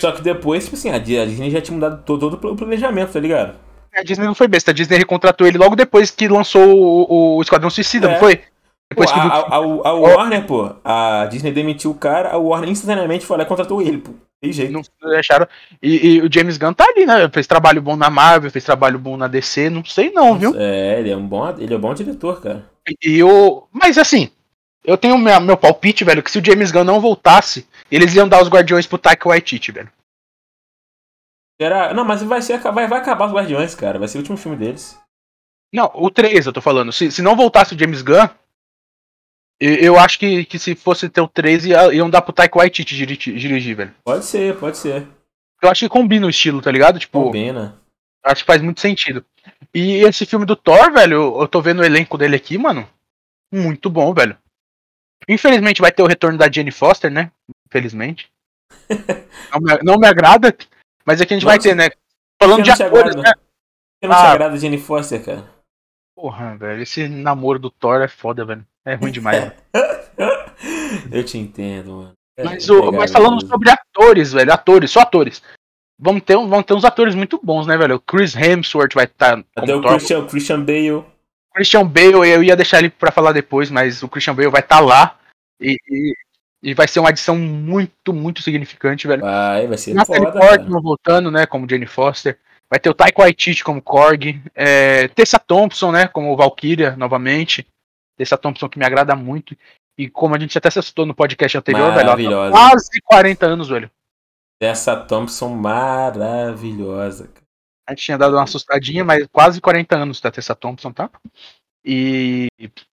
Só 0.00 0.12
que 0.12 0.20
depois, 0.20 0.64
tipo 0.64 0.76
assim, 0.76 0.90
a 0.90 0.98
Di- 0.98 1.18
a 1.18 1.24
Disney 1.24 1.50
já 1.50 1.60
tinha 1.60 1.74
mudado 1.74 2.02
todo, 2.04 2.36
todo 2.36 2.52
o 2.52 2.56
planejamento, 2.56 3.12
tá 3.12 3.20
ligado? 3.20 3.54
A 3.94 4.02
Disney 4.02 4.26
não 4.26 4.34
foi 4.34 4.46
besta. 4.48 4.70
A 4.70 4.74
Disney 4.74 4.98
recontratou 4.98 5.46
ele 5.46 5.56
logo 5.58 5.74
depois 5.76 6.10
que 6.10 6.28
lançou 6.28 6.62
o, 6.76 7.36
o 7.38 7.42
Esquadrão 7.42 7.70
Suicida, 7.70 8.08
É. 8.08 8.12
não 8.12 8.18
foi? 8.18 8.36
Pô, 8.36 8.42
Depois 8.90 9.12
que 9.12 9.18
a, 9.18 9.22
viu 9.22 9.32
a, 9.32 9.38
a- 9.38 9.56
a 9.56 9.92
Warner, 9.94 10.46
pô, 10.46 10.70
a 10.84 11.26
Disney 11.26 11.52
demitiu 11.52 11.90
o 11.90 11.94
cara, 11.94 12.30
a 12.32 12.36
Warner 12.36 12.68
instantaneamente 12.70 13.24
foi 13.24 13.36
lá 13.38 13.44
e 13.44 13.46
contratou 13.46 13.80
ele, 13.80 13.98
pô. 13.98 14.12
Tem 14.40 14.52
jeito. 14.52 14.72
não 14.72 14.82
deixaram. 15.10 15.48
E, 15.82 16.14
e 16.14 16.22
o 16.22 16.32
James 16.32 16.56
Gunn 16.56 16.72
tá 16.72 16.84
ali, 16.88 17.04
né? 17.04 17.28
Fez 17.28 17.46
trabalho 17.46 17.82
bom 17.82 17.96
na 17.96 18.08
Marvel, 18.08 18.50
fez 18.50 18.64
trabalho 18.64 18.98
bom 18.98 19.16
na 19.16 19.26
DC, 19.26 19.68
não 19.68 19.84
sei 19.84 20.10
não, 20.10 20.38
viu? 20.38 20.54
É, 20.56 21.00
ele 21.00 21.10
é 21.10 21.16
um 21.16 21.26
bom, 21.26 21.48
ele 21.58 21.74
é 21.74 21.76
um 21.76 21.80
bom 21.80 21.92
diretor, 21.92 22.40
cara. 22.40 22.64
E, 22.88 23.16
e 23.16 23.22
o. 23.22 23.66
Mas 23.72 23.98
assim, 23.98 24.30
eu 24.84 24.96
tenho 24.96 25.18
meu, 25.18 25.40
meu 25.40 25.56
palpite, 25.56 26.04
velho, 26.04 26.22
que 26.22 26.30
se 26.30 26.38
o 26.38 26.44
James 26.44 26.70
Gunn 26.70 26.84
não 26.84 27.00
voltasse, 27.00 27.66
eles 27.90 28.14
iam 28.14 28.28
dar 28.28 28.40
os 28.40 28.48
Guardiões 28.48 28.86
pro 28.86 28.96
Taika 28.96 29.28
Waititi, 29.28 29.72
velho. 29.72 29.90
Será? 31.60 31.92
Não, 31.92 32.04
mas 32.04 32.22
vai, 32.22 32.40
ser, 32.40 32.58
vai, 32.58 32.86
vai 32.86 33.00
acabar 33.00 33.26
os 33.26 33.32
Guardiões, 33.32 33.74
cara. 33.74 33.98
Vai 33.98 34.06
ser 34.06 34.18
o 34.18 34.20
último 34.20 34.36
filme 34.36 34.56
deles. 34.56 34.96
Não, 35.74 35.90
o 35.94 36.10
3 36.10 36.46
eu 36.46 36.52
tô 36.52 36.60
falando. 36.60 36.92
Se, 36.92 37.10
se 37.10 37.20
não 37.20 37.36
voltasse 37.36 37.74
o 37.74 37.78
James 37.78 38.00
Gunn, 38.00 38.28
eu, 39.60 39.98
acho 39.98 40.18
que, 40.18 40.44
que 40.44 40.58
se 40.58 40.74
fosse 40.74 41.08
ter 41.08 41.20
o 41.20 41.28
3, 41.28 41.66
ia, 41.66 41.92
iam 41.94 42.08
dar 42.08 42.22
pro 42.22 42.32
Taika 42.32 42.58
Waititi 42.58 42.94
dirigir, 42.94 43.74
velho. 43.76 43.94
Pode 44.04 44.24
ser, 44.24 44.56
pode 44.58 44.76
ser. 44.78 45.06
Eu 45.60 45.68
acho 45.68 45.84
que 45.84 45.88
combina 45.88 46.26
o 46.26 46.30
estilo, 46.30 46.62
tá 46.62 46.70
ligado? 46.70 46.98
Tipo, 46.98 47.24
Combina. 47.24 47.80
acho 48.24 48.42
que 48.42 48.46
faz 48.46 48.62
muito 48.62 48.80
sentido. 48.80 49.24
E 49.74 49.96
esse 50.04 50.24
filme 50.24 50.46
do 50.46 50.54
Thor, 50.54 50.92
velho, 50.92 51.40
eu- 51.40 51.48
tô 51.48 51.60
vendo 51.60 51.80
o 51.80 51.84
elenco 51.84 52.16
dele 52.16 52.36
aqui, 52.36 52.56
mano. 52.56 52.88
Muito 53.52 53.90
bom, 53.90 54.14
velho. 54.14 54.36
Infelizmente 55.28 55.80
vai 55.80 55.90
ter 55.90 56.02
o 56.02 56.06
retorno 56.06 56.38
da 56.38 56.50
Jenny 56.50 56.70
Foster, 56.70 57.10
né? 57.10 57.32
Infelizmente. 57.66 58.30
não, 59.52 59.60
me, 59.60 59.78
não 59.82 59.98
me 59.98 60.06
agrada, 60.06 60.56
mas 61.04 61.20
aqui 61.20 61.34
a 61.34 61.36
gente 61.36 61.44
vai 61.46 61.56
Nossa. 61.56 61.68
ter, 61.68 61.74
né? 61.74 61.88
Falando 62.40 62.62
de 62.62 62.70
que 62.70 62.76
te 62.76 62.82
atores, 62.82 63.16
agrada? 63.16 63.22
né? 63.22 63.32
Que 64.00 64.08
não 64.08 64.14
te 64.14 64.18
Ah. 64.22 64.32
agrada 64.32 64.54
a 64.54 64.58
Jenny 64.58 64.78
Foster, 64.78 65.24
cara? 65.24 65.44
Porra, 66.16 66.56
velho, 66.56 66.82
esse 66.82 67.08
namoro 67.08 67.58
do 67.58 67.70
Thor 67.70 68.00
é 68.02 68.08
foda, 68.08 68.44
velho. 68.44 68.64
É 68.86 68.94
ruim 68.94 69.12
demais. 69.12 69.52
Eu 71.12 71.24
te 71.24 71.38
entendo, 71.38 71.92
mano. 71.92 72.12
É, 72.36 72.44
Mas, 72.44 72.68
o, 72.70 72.92
mas 72.92 73.10
falando 73.10 73.44
sobre 73.46 73.68
atores, 73.70 74.32
velho, 74.32 74.52
atores, 74.52 74.90
só 74.90 75.00
atores. 75.00 75.42
Vamos 76.00 76.22
ter, 76.22 76.36
um- 76.36 76.48
vamos 76.48 76.64
ter 76.66 76.74
uns 76.74 76.84
atores 76.84 77.14
muito 77.14 77.40
bons, 77.42 77.66
né, 77.66 77.76
velho? 77.76 77.96
O 77.96 78.00
Chris 78.00 78.34
Hemsworth 78.36 78.94
vai 78.94 79.04
estar 79.06 79.42
Até 79.56 79.74
o. 79.74 79.82
Christian, 79.82 80.24
Christian 80.26 80.60
Bale. 80.64 81.04
Christian 81.52 81.84
Bale, 81.86 82.12
eu 82.30 82.42
ia 82.42 82.54
deixar 82.54 82.78
ele 82.78 82.90
pra 82.90 83.10
falar 83.10 83.32
depois, 83.32 83.70
mas 83.70 84.02
o 84.04 84.08
Christian 84.08 84.34
Bale 84.36 84.50
vai 84.50 84.60
estar 84.60 84.78
lá 84.78 85.18
e, 85.60 85.76
e, 85.90 86.14
e 86.62 86.74
vai 86.74 86.86
ser 86.86 87.00
uma 87.00 87.08
adição 87.08 87.36
muito, 87.36 88.12
muito 88.12 88.40
significante, 88.42 89.08
velho. 89.08 89.22
Vai, 89.22 89.66
vai 89.66 89.76
ser 89.76 89.94
Natalie 89.94 90.26
foda. 90.26 90.38
Portman 90.38 90.80
voltando, 90.80 91.30
né, 91.32 91.44
como 91.46 91.68
Jane 91.68 91.86
Foster. 91.86 92.38
Vai 92.70 92.78
ter 92.78 92.90
o 92.90 92.94
Taika 92.94 93.22
Waititi 93.22 93.64
como 93.64 93.82
Korg. 93.82 94.40
É, 94.54 95.08
Tessa 95.08 95.38
Thompson, 95.40 95.90
né, 95.90 96.06
como 96.06 96.36
Valkyria, 96.36 96.94
novamente. 96.96 97.66
Tessa 98.18 98.36
Thompson 98.36 98.68
que 98.68 98.78
me 98.78 98.84
agrada 98.84 99.14
muito. 99.16 99.56
E 99.96 100.08
como 100.08 100.34
a 100.34 100.38
gente 100.38 100.56
até 100.58 100.70
citou 100.70 101.06
no 101.06 101.14
podcast 101.14 101.56
anterior, 101.58 101.88
velho, 101.94 102.00
ela 102.00 102.12
tá 102.50 102.50
quase 102.52 103.00
40 103.04 103.46
anos, 103.46 103.68
velho. 103.68 103.90
Essa 104.60 104.96
Thompson 104.96 105.48
maravilhosa. 105.56 107.28
cara. 107.28 107.46
A 107.88 107.92
gente 107.92 108.04
tinha 108.04 108.18
dado 108.18 108.34
uma 108.34 108.42
assustadinha, 108.42 109.04
mas 109.04 109.26
quase 109.32 109.60
40 109.60 109.96
anos 109.96 110.20
da 110.20 110.30
Tessa 110.30 110.54
Thompson, 110.54 110.92
tá? 110.92 111.10
E 111.84 112.48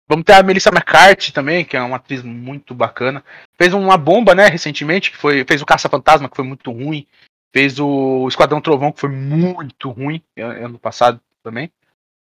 vamos 0.08 0.24
ter 0.24 0.32
a 0.32 0.42
Melissa 0.42 0.70
McCarthy 0.70 1.32
também, 1.32 1.64
que 1.64 1.76
é 1.76 1.82
uma 1.82 1.96
atriz 1.96 2.22
muito 2.22 2.74
bacana. 2.74 3.24
Fez 3.56 3.72
uma 3.72 3.96
bomba, 3.96 4.34
né, 4.34 4.48
recentemente, 4.48 5.10
que 5.12 5.16
foi 5.16 5.44
fez 5.46 5.62
o 5.62 5.66
Caça 5.66 5.88
Fantasma, 5.88 6.28
que 6.28 6.36
foi 6.36 6.44
muito 6.44 6.70
ruim. 6.72 7.06
Fez 7.54 7.78
o 7.80 8.26
Esquadrão 8.28 8.60
Trovão, 8.60 8.92
que 8.92 9.00
foi 9.00 9.10
muito 9.10 9.90
ruim 9.90 10.22
an- 10.38 10.66
ano 10.66 10.78
passado 10.78 11.20
também. 11.42 11.70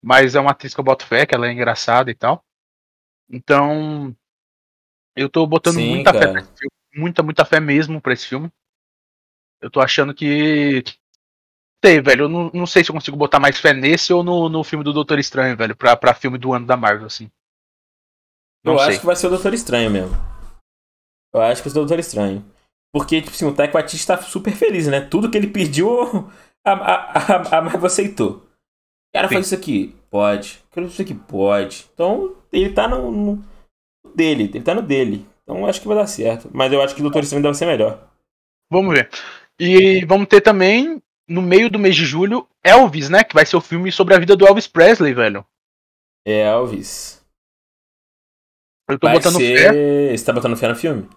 Mas 0.04 0.36
é 0.36 0.40
uma 0.40 0.52
atriz 0.52 0.74
que 0.74 0.80
eu 0.80 0.84
boto 0.84 1.06
fé, 1.06 1.26
que 1.26 1.34
ela 1.36 1.48
é 1.48 1.52
engraçada 1.52 2.10
e 2.12 2.16
tal. 2.16 2.44
Então, 3.34 4.16
eu 5.16 5.28
tô 5.28 5.48
botando 5.48 5.76
Sim, 5.76 5.96
muita 5.96 6.14
fé 6.14 6.20
cara. 6.20 6.32
pra 6.34 6.42
esse 6.42 6.52
filme. 6.52 6.74
Muita, 6.96 7.24
muita 7.24 7.44
fé 7.44 7.60
mesmo 7.60 8.00
pra 8.00 8.14
esse 8.14 8.28
filme. 8.28 8.52
Eu 9.60 9.72
tô 9.72 9.82
achando 9.82 10.14
que 10.14 10.84
sei, 11.84 12.00
velho. 12.00 12.26
Eu 12.26 12.30
não, 12.30 12.52
não 12.54 12.68
sei 12.68 12.84
se 12.84 12.92
eu 12.92 12.94
consigo 12.94 13.18
botar 13.18 13.40
mais 13.40 13.60
fé 13.60 13.74
nesse 13.74 14.14
ou 14.14 14.24
no, 14.24 14.48
no 14.48 14.64
filme 14.64 14.84
do 14.84 14.94
Doutor 14.94 15.18
Estranho, 15.18 15.58
velho. 15.58 15.76
Pra, 15.76 15.98
pra 15.98 16.14
filme 16.14 16.38
do 16.38 16.54
ano 16.54 16.68
da 16.68 16.78
Marvel, 16.78 17.08
assim. 17.08 17.32
Não 18.64 18.74
Eu 18.74 18.80
sei. 18.80 18.90
acho 18.90 19.00
que 19.00 19.06
vai 19.08 19.16
ser 19.16 19.28
o 19.28 19.32
Doutor 19.32 19.54
Estranho 19.56 19.90
mesmo. 19.90 20.16
Eu 21.34 21.42
acho 21.42 21.64
que 21.64 21.70
vai 21.70 21.74
ser 21.74 21.80
o 21.80 21.82
Doutor 21.82 22.00
Estranho. 22.00 22.46
Porque, 22.94 23.20
tipo 23.20 23.34
assim, 23.34 23.46
o 23.46 23.56
Taika 23.56 23.74
Waititi 23.74 24.06
tá 24.06 24.22
super 24.22 24.54
feliz, 24.54 24.88
né? 24.88 25.02
Tudo 25.02 25.32
que 25.32 25.36
ele 25.36 25.48
pediu, 25.48 26.30
a, 26.64 26.72
a, 26.72 27.18
a, 27.18 27.58
a 27.58 27.62
Marvel 27.64 27.88
aceitou. 27.88 28.46
Sim. 29.16 29.28
fazer 29.28 29.40
isso 29.40 29.56
aqui? 29.56 29.96
Pode. 30.12 30.64
Quero 30.72 30.86
isso 30.86 31.02
aqui? 31.02 31.16
Pode. 31.16 31.90
Então, 31.94 32.36
ele 32.54 32.74
tá 32.74 32.88
no, 32.88 33.12
no 33.12 33.46
dele. 34.16 34.44
Ele 34.44 34.62
tá 34.62 34.76
no 34.76 34.82
dele. 34.82 35.26
Então, 35.44 35.66
acho 35.66 35.82
que 35.82 35.88
vai 35.88 35.98
dar 35.98 36.08
certo. 36.08 36.50
Mas 36.54 36.72
eu 36.72 36.82
acho 36.82 36.96
que 36.96 37.02
o 37.02 37.04
Doutor 37.04 37.24
Estranho 37.24 37.44
deve 37.44 37.58
ser 37.58 37.66
melhor. 37.66 38.08
Vamos 38.72 38.94
ver. 38.94 39.10
E 39.60 40.06
vamos 40.06 40.28
ter 40.28 40.42
também, 40.42 41.02
no 41.28 41.42
meio 41.42 41.70
do 41.70 41.80
mês 41.80 41.96
de 41.96 42.06
julho, 42.06 42.48
Elvis, 42.64 43.10
né? 43.10 43.24
Que 43.24 43.36
vai 43.36 43.46
ser 43.46 43.58
o 43.58 43.62
filme 43.62 43.92
sobre 43.92 44.14
a 44.14 44.20
vida 44.20 44.36
do 44.36 44.48
Elvis 44.48 44.68
Presley, 44.68 45.14
velho. 45.14 45.46
É, 46.26 46.44
Elvis. 46.44 47.24
Eu 48.90 49.00
tô 49.00 49.08
vai 49.08 49.18
botando 49.18 49.36
ser... 49.36 49.58
fé. 49.58 50.18
Você 50.18 50.26
tá 50.26 50.34
botando 50.34 50.58
fé 50.58 50.68
no 50.68 50.76
filme? 50.76 51.10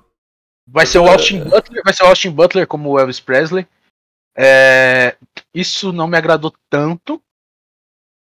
Vai 0.68 0.84
ser 0.84 0.99
o 0.99 1.07
Austin 1.07 1.45
Butler, 1.45 1.82
vai 1.84 1.95
ser 1.95 2.03
o 2.03 2.07
Austin 2.07 2.30
Butler 2.30 2.66
como 2.66 2.91
o 2.91 2.99
Elvis 2.99 3.20
Presley. 3.20 3.68
É, 4.37 5.16
isso 5.55 5.93
não 5.93 6.09
me 6.09 6.16
agradou 6.16 6.53
tanto. 6.68 7.22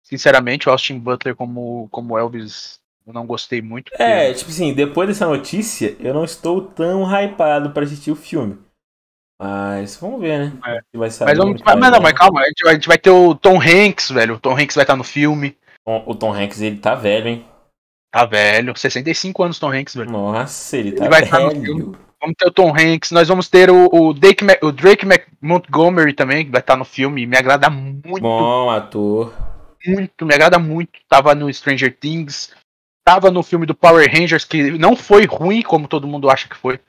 Sinceramente, 0.03 0.67
o 0.67 0.71
Austin 0.71 0.99
Butler 0.99 1.35
como, 1.35 1.87
como 1.89 2.17
Elvis, 2.17 2.81
eu 3.05 3.13
não 3.13 3.25
gostei 3.25 3.61
muito. 3.61 3.89
porque- 3.89 4.01
É, 4.03 4.33
tipo 4.33 4.49
assim, 4.49 4.73
depois 4.73 5.07
dessa 5.07 5.27
notícia, 5.27 5.95
eu 5.99 6.13
não 6.13 6.23
estou 6.23 6.61
tão 6.61 7.03
hypado 7.03 7.71
pra 7.71 7.83
assistir 7.83 8.11
o 8.11 8.15
filme. 8.15 8.57
Mas 9.41 9.97
vamos 9.97 10.21
ver, 10.21 10.39
né? 10.39 10.53
É. 10.65 10.97
Vai 10.97 11.09
sair, 11.09 11.27
Mas, 11.29 11.37
vamos, 11.37 11.61
vai 11.61 11.75
mas 11.75 11.91
não, 11.91 11.99
mas 11.99 12.13
calma, 12.13 12.41
a 12.41 12.45
gente, 12.45 12.63
vai, 12.63 12.71
a 12.71 12.75
gente 12.75 12.87
vai 12.87 12.97
ter 12.97 13.09
o 13.09 13.35
Tom 13.35 13.59
Hanks, 13.61 14.09
velho. 14.11 14.35
O 14.35 14.39
Tom 14.39 14.53
Hanks 14.57 14.75
vai 14.75 14.83
estar 14.83 14.95
no 14.95 15.03
filme. 15.03 15.57
O 15.85 16.15
Tom 16.15 16.33
Hanks, 16.33 16.61
ele 16.61 16.77
tá 16.77 16.95
velho, 16.95 17.27
hein? 17.27 17.45
Tá 18.13 18.25
velho, 18.25 18.77
65 18.77 19.43
anos 19.43 19.59
Tom 19.59 19.71
Hanks, 19.73 19.95
velho. 19.95 20.09
Nossa, 20.11 20.77
ele 20.77 20.91
tá 20.93 21.03
Ele 21.05 21.09
vai 21.09 21.23
estar 21.23 21.39
no 21.39 21.49
velho. 21.49 21.61
filme. 21.61 21.97
Vamos 22.21 22.35
ter 22.37 22.47
o 22.47 22.51
Tom 22.51 22.69
Hanks, 22.73 23.11
nós 23.11 23.27
vamos 23.27 23.49
ter 23.49 23.69
o, 23.69 23.89
o, 23.91 24.13
Drake, 24.13 24.45
o 24.61 24.71
Drake 24.71 25.05
Montgomery 25.41 26.13
também, 26.13 26.45
que 26.45 26.51
vai 26.51 26.61
estar 26.61 26.77
no 26.77 26.85
filme. 26.85 27.25
Me 27.25 27.35
agrada 27.35 27.69
muito, 27.69 28.21
Bom 28.21 28.69
ator. 28.69 29.33
muito, 29.85 30.25
me 30.25 30.33
agrada 30.33 30.57
muito. 30.57 30.91
Tava 31.09 31.35
no 31.35 31.51
Stranger 31.53 31.93
Things, 31.99 32.53
tava 33.05 33.29
no 33.29 33.43
filme 33.43 33.65
do 33.65 33.75
Power 33.75 34.09
Rangers, 34.09 34.45
que 34.45 34.71
não 34.77 34.95
foi 34.95 35.25
ruim, 35.25 35.61
como 35.61 35.87
todo 35.87 36.07
mundo 36.07 36.29
acha 36.29 36.47
que 36.47 36.55
foi. 36.55 36.79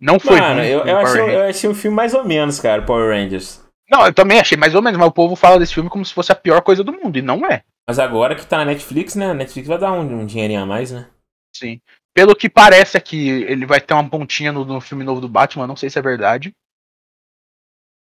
Não 0.00 0.18
foi 0.18 0.40
Mano, 0.40 0.60
ruim. 0.60 0.66
eu, 0.66 0.84
eu, 0.84 0.98
achei, 0.98 1.20
eu 1.20 1.42
achei 1.44 1.70
um 1.70 1.74
filme 1.74 1.96
mais 1.96 2.14
ou 2.14 2.24
menos, 2.24 2.58
cara, 2.58 2.82
Power 2.82 3.10
Rangers. 3.10 3.62
Não, 3.90 4.06
eu 4.06 4.12
também 4.12 4.40
achei 4.40 4.56
mais 4.56 4.74
ou 4.74 4.82
menos, 4.82 4.98
mas 4.98 5.08
o 5.08 5.12
povo 5.12 5.36
fala 5.36 5.58
desse 5.58 5.74
filme 5.74 5.90
como 5.90 6.04
se 6.04 6.14
fosse 6.14 6.32
a 6.32 6.34
pior 6.34 6.62
coisa 6.62 6.82
do 6.82 6.92
mundo, 6.92 7.18
e 7.18 7.22
não 7.22 7.46
é. 7.46 7.62
Mas 7.86 7.98
agora 7.98 8.34
que 8.34 8.46
tá 8.46 8.58
na 8.58 8.64
Netflix, 8.64 9.14
né? 9.14 9.30
A 9.30 9.34
Netflix 9.34 9.68
vai 9.68 9.78
dar 9.78 9.92
um, 9.92 10.20
um 10.20 10.26
dinheirinho 10.26 10.62
a 10.62 10.66
mais, 10.66 10.90
né? 10.90 11.10
Sim. 11.54 11.80
Pelo 12.14 12.34
que 12.34 12.48
parece 12.48 12.96
aqui, 12.96 13.28
ele 13.28 13.66
vai 13.66 13.80
ter 13.80 13.94
uma 13.94 14.08
pontinha 14.08 14.52
no, 14.52 14.64
no 14.64 14.80
filme 14.80 15.04
novo 15.04 15.20
do 15.20 15.28
Batman, 15.28 15.66
não 15.66 15.76
sei 15.76 15.90
se 15.90 15.98
é 15.98 16.02
verdade. 16.02 16.54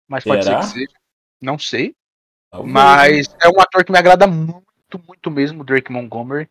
Mas 0.07 0.23
pode 0.23 0.43
Será? 0.43 0.61
ser 0.63 0.73
que 0.73 0.79
seja. 0.79 0.99
Não 1.41 1.57
sei. 1.57 1.95
Talvez, 2.51 2.73
Mas 2.73 3.35
é 3.41 3.47
um 3.47 3.61
ator 3.61 3.85
que 3.85 3.91
me 3.91 3.99
agrada 3.99 4.25
muito, 4.25 4.99
muito 5.07 5.29
mesmo, 5.29 5.61
o 5.61 5.63
Drake 5.63 5.91
Montgomery. 5.91 6.49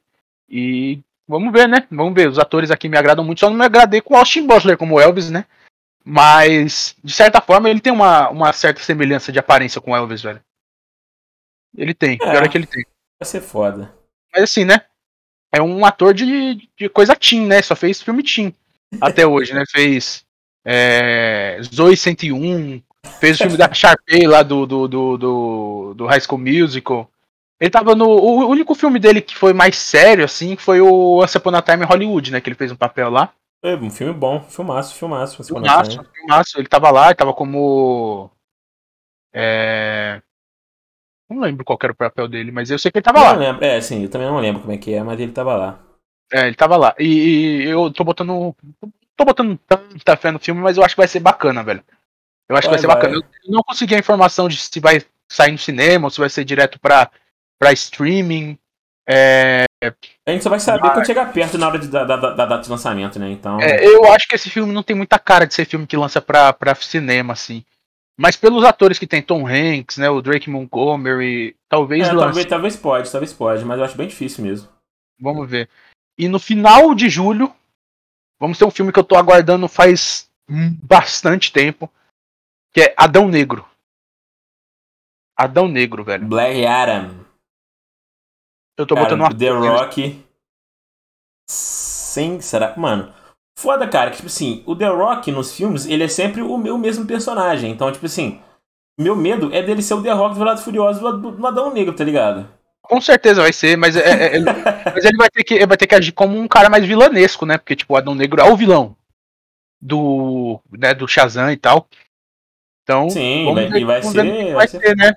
E 0.48 1.00
vamos 1.26 1.52
ver, 1.52 1.68
né? 1.68 1.86
Vamos 1.90 2.14
ver. 2.14 2.28
Os 2.28 2.38
atores 2.38 2.70
aqui 2.70 2.88
me 2.88 2.96
agradam 2.96 3.24
muito. 3.24 3.40
Só 3.40 3.50
não 3.50 3.56
me 3.56 3.64
agradei 3.64 4.00
com 4.00 4.14
o 4.14 4.16
Austin 4.16 4.46
Butler 4.46 4.76
como 4.76 5.00
Elvis, 5.00 5.30
né? 5.30 5.44
Mas, 6.04 6.96
de 7.04 7.12
certa 7.12 7.40
forma, 7.40 7.68
ele 7.68 7.80
tem 7.80 7.92
uma, 7.92 8.30
uma 8.30 8.52
certa 8.52 8.80
semelhança 8.80 9.30
de 9.30 9.38
aparência 9.38 9.80
com 9.80 9.92
o 9.92 9.96
Elvis, 9.96 10.22
velho. 10.22 10.40
Ele 11.76 11.92
tem. 11.92 12.14
É. 12.14 12.30
Pior 12.30 12.44
é 12.44 12.48
que 12.48 12.56
ele 12.56 12.66
tem. 12.66 12.84
Vai 13.20 13.28
ser 13.28 13.40
foda. 13.40 13.94
Mas 14.32 14.44
assim, 14.44 14.64
né? 14.64 14.82
É 15.52 15.62
um 15.62 15.84
ator 15.84 16.14
de, 16.14 16.68
de 16.76 16.88
coisa 16.88 17.16
teen, 17.16 17.46
né? 17.46 17.60
Só 17.62 17.74
fez 17.74 18.02
filme 18.02 18.22
teen 18.22 18.54
até 19.00 19.26
hoje, 19.26 19.52
né? 19.52 19.64
Fez 19.70 20.24
é, 20.64 21.58
Zoe 21.62 21.96
101, 21.96 22.82
fez 23.20 23.36
o 23.36 23.42
filme 23.44 23.56
da 23.56 23.72
Sharpay 23.72 24.26
lá 24.26 24.42
do, 24.42 24.66
do, 24.66 24.88
do, 24.88 25.16
do, 25.16 25.94
do 25.94 26.06
High 26.06 26.20
School 26.20 26.38
Musical. 26.38 27.10
Ele 27.60 27.70
tava 27.70 27.94
no. 27.94 28.06
O 28.06 28.48
único 28.48 28.74
filme 28.74 28.98
dele 28.98 29.20
que 29.20 29.36
foi 29.36 29.52
mais 29.52 29.76
sério, 29.76 30.24
assim, 30.24 30.56
foi 30.56 30.80
o 30.80 31.22
Once 31.22 31.36
Upon 31.36 31.56
a 31.56 31.62
Time 31.62 31.84
Hollywood, 31.84 32.30
né? 32.30 32.40
Que 32.40 32.48
ele 32.48 32.56
fez 32.56 32.70
um 32.70 32.76
papel 32.76 33.10
lá. 33.10 33.32
É 33.62 33.74
um 33.74 33.90
filme 33.90 34.12
bom, 34.12 34.40
filmaço, 34.42 34.94
filmaço. 34.94 35.42
Filmaço, 35.42 36.00
filmaço. 36.14 36.58
Ele 36.60 36.68
tava 36.68 36.90
lá, 36.90 37.06
ele 37.06 37.16
tava 37.16 37.34
como. 37.34 38.30
É. 39.34 40.22
Não 41.28 41.40
lembro 41.40 41.64
qual 41.64 41.76
que 41.76 41.84
era 41.84 41.92
o 41.92 41.96
papel 41.96 42.28
dele, 42.28 42.52
mas 42.52 42.70
eu 42.70 42.78
sei 42.78 42.90
que 42.90 42.98
ele 42.98 43.04
tava 43.04 43.20
lá. 43.20 43.32
Não 43.32 43.40
lembro. 43.40 43.64
É, 43.64 43.80
sim, 43.80 44.04
eu 44.04 44.08
também 44.08 44.28
não 44.28 44.38
lembro 44.38 44.62
como 44.62 44.72
é 44.72 44.78
que 44.78 44.94
é, 44.94 45.02
mas 45.02 45.18
ele 45.18 45.32
tava 45.32 45.56
lá. 45.56 45.80
É, 46.32 46.46
ele 46.46 46.54
tava 46.54 46.76
lá. 46.76 46.94
E, 46.98 47.06
e 47.06 47.64
eu 47.64 47.92
tô 47.92 48.04
botando. 48.04 48.54
Tô 49.16 49.24
botando 49.24 49.58
tanta 49.66 50.16
fé 50.16 50.30
no 50.30 50.38
filme, 50.38 50.60
mas 50.60 50.76
eu 50.76 50.84
acho 50.84 50.94
que 50.94 51.00
vai 51.00 51.08
ser 51.08 51.18
bacana, 51.18 51.64
velho. 51.64 51.82
Eu 52.48 52.56
acho 52.56 52.68
que 52.68 52.74
vai 52.74 52.78
Vai, 52.78 52.80
ser 52.80 52.86
vai. 52.86 52.96
bacana. 52.96 53.16
Eu 53.16 53.52
não 53.52 53.62
consegui 53.64 53.96
a 53.96 53.98
informação 53.98 54.48
de 54.48 54.56
se 54.56 54.78
vai 54.78 55.02
sair 55.28 55.50
no 55.50 55.58
cinema 55.58 56.06
ou 56.06 56.10
se 56.10 56.20
vai 56.20 56.30
ser 56.30 56.44
direto 56.44 56.78
pra, 56.78 57.10
pra 57.58 57.72
streaming. 57.72 58.58
É, 59.10 59.64
A 60.26 60.30
gente 60.30 60.42
só 60.44 60.50
vai 60.50 60.60
saber 60.60 60.90
quando 60.92 61.06
chegar 61.06 61.32
perto 61.32 61.56
na 61.56 61.66
hora 61.68 61.78
de- 61.78 61.88
da, 61.88 62.04
da, 62.04 62.16
da 62.16 62.46
data 62.46 62.62
de 62.62 62.68
lançamento, 62.68 63.18
né? 63.18 63.30
Então. 63.30 63.58
é, 63.60 63.82
eu 63.86 64.04
acho 64.12 64.28
que 64.28 64.34
esse 64.34 64.50
filme 64.50 64.72
não 64.72 64.82
tem 64.82 64.94
muita 64.94 65.18
cara 65.18 65.46
de 65.46 65.54
ser 65.54 65.64
filme 65.64 65.86
que 65.86 65.96
lança 65.96 66.20
pra, 66.20 66.52
pra 66.52 66.74
cinema, 66.74 67.32
assim. 67.32 67.64
Mas 68.20 68.36
pelos 68.36 68.64
atores 68.64 68.98
que 68.98 69.06
tem 69.06 69.22
Tom 69.22 69.46
Hanks, 69.46 69.96
né? 69.96 70.10
O 70.10 70.20
Drake 70.20 70.50
Montgomery, 70.50 71.56
talvez 71.68 72.06
É, 72.06 72.12
lance. 72.12 72.24
talvez, 72.24 72.46
talvez 72.46 72.76
pode, 72.76 73.10
talvez 73.12 73.32
pode, 73.32 73.64
mas 73.64 73.78
eu 73.78 73.84
acho 73.84 73.96
bem 73.96 74.08
difícil 74.08 74.44
mesmo. 74.44 74.68
Vamos 75.20 75.48
ver. 75.48 75.68
E 76.18 76.28
no 76.28 76.38
final 76.40 76.94
de 76.94 77.08
julho, 77.08 77.54
vamos 78.38 78.58
ter 78.58 78.64
um 78.64 78.70
filme 78.70 78.92
que 78.92 78.98
eu 78.98 79.04
tô 79.04 79.16
aguardando 79.16 79.68
faz 79.68 80.28
bastante 80.82 81.52
tempo, 81.52 81.88
que 82.74 82.80
é 82.82 82.94
Adão 82.96 83.28
Negro. 83.28 83.64
Adão 85.36 85.68
Negro, 85.68 86.02
velho. 86.04 86.26
Black 86.26 86.66
Adam. 86.66 87.24
Eu 88.78 88.86
tô 88.86 88.94
Cara, 88.94 89.06
botando 89.06 89.20
uma 89.20 89.34
The 89.34 89.50
Rock. 89.50 90.24
Sim, 91.50 92.40
será? 92.40 92.74
Mano, 92.76 93.12
foda, 93.58 93.88
cara, 93.88 94.10
que 94.10 94.16
tipo 94.16 94.28
assim, 94.28 94.62
o 94.66 94.76
The 94.76 94.86
Rock 94.86 95.32
nos 95.32 95.54
filmes, 95.54 95.84
ele 95.86 96.04
é 96.04 96.08
sempre 96.08 96.42
o 96.42 96.56
meu 96.56 96.78
mesmo 96.78 97.04
personagem. 97.04 97.72
Então, 97.72 97.90
tipo 97.90 98.06
assim, 98.06 98.40
meu 98.98 99.16
medo 99.16 99.52
é 99.52 99.60
dele 99.62 99.82
ser 99.82 99.94
o 99.94 100.02
The 100.02 100.12
Rock 100.12 100.34
do 100.34 100.38
Velozes 100.38 100.60
e 100.60 100.64
Furiosos 100.64 101.02
do, 101.20 101.46
Adão 101.46 101.74
Negro, 101.74 101.94
tá 101.94 102.04
ligado? 102.04 102.48
Com 102.82 103.00
certeza 103.00 103.42
vai 103.42 103.52
ser, 103.52 103.76
mas, 103.76 103.96
é, 103.96 104.00
é- 104.26 104.36
ele, 104.36 104.44
mas 104.94 105.04
ele 105.04 105.16
vai 105.16 105.28
ter, 105.28 105.42
que, 105.42 105.54
ele 105.54 105.66
vai 105.66 105.76
ter 105.76 105.86
que 105.86 105.94
agir 105.94 106.12
como 106.12 106.38
um 106.38 106.46
cara 106.46 106.70
mais 106.70 106.86
vilanesco, 106.86 107.44
né? 107.44 107.58
Porque, 107.58 107.74
tipo, 107.76 107.94
o 107.94 107.96
Adão 107.96 108.14
Negro 108.14 108.40
é 108.40 108.44
o 108.44 108.56
vilão 108.56 108.96
do, 109.80 110.60
né, 110.70 110.94
do 110.94 111.06
Shazam 111.08 111.50
e 111.50 111.56
tal. 111.56 111.88
Então, 112.84 113.10
Sim, 113.10 113.44
vamos 113.44 113.54
vai, 113.62 113.70
ver- 113.70 113.80
e 113.80 113.84
vai 113.84 114.00
vamos 114.00 114.14
ver 114.14 114.24
no 114.24 114.30
ser. 114.34 114.44
Vai 114.44 114.54
vai 114.54 114.68
ser, 114.68 114.96
né? 114.96 115.12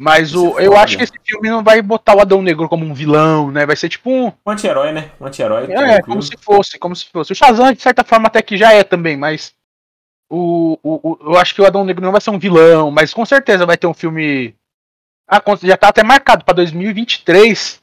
Mas 0.00 0.30
vai 0.32 0.42
o, 0.42 0.60
eu 0.60 0.76
acho 0.76 0.96
que 0.96 1.02
esse 1.02 1.12
filme 1.24 1.50
não 1.50 1.62
vai 1.64 1.82
botar 1.82 2.16
o 2.16 2.20
Adão 2.20 2.40
Negro 2.40 2.68
como 2.68 2.84
um 2.84 2.94
vilão, 2.94 3.50
né? 3.50 3.66
Vai 3.66 3.74
ser 3.74 3.88
tipo 3.88 4.08
um, 4.10 4.26
um 4.46 4.50
anti-herói, 4.50 4.92
né? 4.92 5.10
Um 5.20 5.26
anti-herói. 5.26 5.64
É, 5.64 5.66
tranquilo. 5.66 6.02
como 6.06 6.22
se 6.22 6.36
fosse, 6.40 6.78
como 6.78 6.94
se 6.96 7.06
fosse. 7.06 7.32
O 7.32 7.34
Shazam, 7.34 7.72
de 7.72 7.82
certa 7.82 8.04
forma, 8.04 8.28
até 8.28 8.40
que 8.40 8.56
já 8.56 8.72
é 8.72 8.84
também, 8.84 9.16
mas. 9.16 9.52
O, 10.30 10.78
o, 10.82 11.00
o- 11.12 11.18
eu 11.32 11.38
acho 11.38 11.54
que 11.54 11.60
o 11.62 11.66
Adão 11.66 11.84
Negro 11.84 12.04
não 12.04 12.12
vai 12.12 12.20
ser 12.20 12.30
um 12.30 12.38
vilão, 12.38 12.90
mas 12.90 13.12
com 13.14 13.24
certeza 13.26 13.66
vai 13.66 13.76
ter 13.76 13.86
um 13.86 13.94
filme. 13.94 14.54
Ah, 15.28 15.42
já 15.62 15.76
tá 15.76 15.88
até 15.88 16.02
marcado 16.04 16.44
pra 16.44 16.54
2023. 16.54 17.80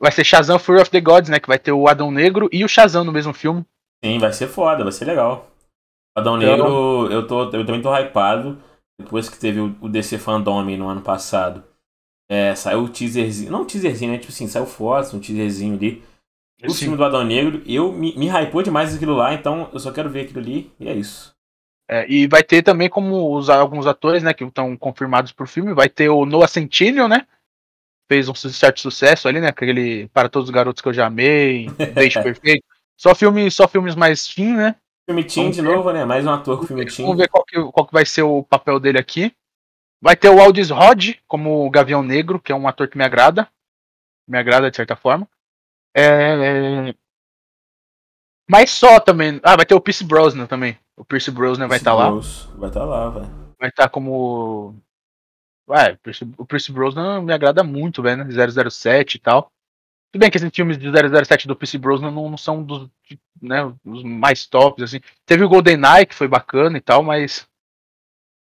Vai 0.00 0.12
ser 0.12 0.24
Shazam 0.24 0.58
Fury 0.60 0.80
of 0.80 0.90
the 0.90 1.00
Gods, 1.00 1.28
né? 1.28 1.38
Que 1.40 1.48
vai 1.48 1.58
ter 1.58 1.72
o 1.72 1.88
Adão 1.88 2.10
Negro 2.10 2.48
e 2.52 2.64
o 2.64 2.68
Shazam 2.68 3.04
no 3.04 3.12
mesmo 3.12 3.34
filme. 3.34 3.64
Sim, 4.02 4.18
vai 4.18 4.32
ser 4.32 4.46
foda, 4.46 4.84
vai 4.84 4.92
ser 4.92 5.04
legal. 5.04 5.50
Adão 6.16 6.40
Então- 6.40 6.50
Negro, 6.56 7.08
eu, 7.12 7.26
tô, 7.26 7.42
eu 7.50 7.66
também 7.66 7.82
tô 7.82 7.92
hypado. 7.94 8.62
Depois 9.00 9.28
que 9.28 9.38
teve 9.38 9.60
o, 9.60 9.88
DC 9.88 10.18
Fandom 10.18 10.62
no 10.64 10.88
ano 10.88 11.00
passado. 11.00 11.64
É, 12.28 12.54
saiu 12.54 12.80
o 12.80 12.88
teaserzinho. 12.88 13.50
Não 13.50 13.62
um 13.62 13.66
teaserzinho, 13.66 14.12
né? 14.12 14.18
Tipo 14.18 14.32
assim, 14.32 14.48
saiu 14.48 14.66
fotos, 14.66 15.14
um 15.14 15.20
teaserzinho 15.20 15.76
ali. 15.76 16.02
O 16.66 16.74
filme 16.74 16.96
do 16.96 17.04
Adão 17.04 17.24
Negro, 17.24 17.62
eu 17.64 17.92
me, 17.92 18.16
me 18.16 18.26
hypou 18.26 18.62
demais 18.64 18.94
aquilo 18.94 19.14
lá, 19.14 19.32
então 19.32 19.70
eu 19.72 19.78
só 19.78 19.92
quero 19.92 20.10
ver 20.10 20.22
aquilo 20.22 20.40
ali 20.40 20.72
e 20.80 20.88
é 20.88 20.94
isso. 20.94 21.32
É, 21.88 22.04
e 22.10 22.26
vai 22.26 22.42
ter 22.42 22.62
também 22.62 22.90
como 22.90 23.34
os, 23.34 23.48
alguns 23.48 23.86
atores, 23.86 24.22
né, 24.22 24.34
que 24.34 24.44
estão 24.44 24.76
confirmados 24.76 25.32
pro 25.32 25.46
filme. 25.46 25.72
Vai 25.72 25.88
ter 25.88 26.08
o 26.08 26.26
Noah 26.26 26.48
Centineo, 26.48 27.06
né? 27.06 27.26
Fez 28.10 28.28
um 28.28 28.34
certo 28.34 28.80
sucesso 28.80 29.28
ali, 29.28 29.40
né? 29.40 29.48
Aquele 29.48 30.08
Para 30.08 30.28
Todos 30.28 30.48
os 30.48 30.54
Garotos 30.54 30.82
que 30.82 30.88
eu 30.88 30.92
já 30.92 31.06
amei, 31.06 31.68
Deixe 31.94 32.20
Perfeito. 32.22 32.64
Só, 32.96 33.14
filme, 33.14 33.48
só 33.50 33.68
filmes 33.68 33.94
mais 33.94 34.26
fim, 34.26 34.54
né? 34.54 34.74
Filme 35.08 35.50
de 35.50 35.62
novo, 35.62 35.90
né? 35.90 36.04
Mais 36.04 36.26
um 36.26 36.30
ator 36.30 36.60
com 36.60 36.66
filme. 36.66 36.84
Vamos 36.84 37.16
ver 37.16 37.28
qual 37.28 37.42
que, 37.42 37.56
qual 37.72 37.86
que 37.86 37.92
vai 37.94 38.04
ser 38.04 38.22
o 38.22 38.42
papel 38.42 38.78
dele 38.78 38.98
aqui. 38.98 39.34
Vai 40.02 40.14
ter 40.14 40.28
o 40.28 40.38
Aldis 40.38 40.68
Rod 40.68 41.14
como 41.26 41.66
o 41.66 41.70
Gavião 41.70 42.02
Negro, 42.02 42.38
que 42.38 42.52
é 42.52 42.54
um 42.54 42.68
ator 42.68 42.88
que 42.88 42.98
me 42.98 43.04
agrada. 43.04 43.48
Me 44.28 44.36
agrada 44.36 44.70
de 44.70 44.76
certa 44.76 44.94
forma. 44.94 45.26
É, 45.96 46.02
é, 46.90 46.94
Mas 48.48 48.70
só 48.70 49.00
também. 49.00 49.40
Ah, 49.42 49.56
vai 49.56 49.64
ter 49.64 49.74
o 49.74 49.80
Pierce 49.80 50.04
Brosnan 50.04 50.46
também. 50.46 50.78
O 50.94 51.04
Pierce 51.04 51.30
Brosnan 51.30 51.68
vai 51.68 51.78
estar 51.78 51.94
lá. 51.94 52.10
Bros. 52.10 52.44
Vai 52.56 52.68
estar 52.68 52.84
lá, 52.84 53.08
velho. 53.08 53.54
Vai 53.58 53.70
estar 53.70 53.88
como. 53.88 54.76
Ué, 55.70 55.92
o 55.92 55.98
Pierce- 55.98 56.34
o 56.36 56.44
Pierce 56.44 56.70
Brosnan 56.70 57.22
me 57.22 57.32
agrada 57.32 57.64
muito, 57.64 58.02
velho, 58.02 58.24
né? 58.24 58.70
007 58.70 59.14
e 59.14 59.18
tal. 59.18 59.50
Tudo 60.12 60.20
bem 60.22 60.30
que 60.30 60.38
esses 60.38 60.50
filmes 60.54 60.78
de 60.78 60.88
007 60.90 61.46
do 61.46 61.54
Pierce 61.54 61.76
Brosnan 61.78 62.10
não, 62.10 62.30
não 62.30 62.38
são 62.38 62.62
dos, 62.62 62.88
né, 63.42 63.62
os 63.84 64.02
mais 64.02 64.46
tops, 64.46 64.82
assim. 64.82 65.00
Teve 65.26 65.44
o 65.44 65.48
GoldenEye, 65.48 66.06
que 66.06 66.14
foi 66.14 66.26
bacana 66.28 66.78
e 66.78 66.80
tal, 66.80 67.02
mas... 67.02 67.46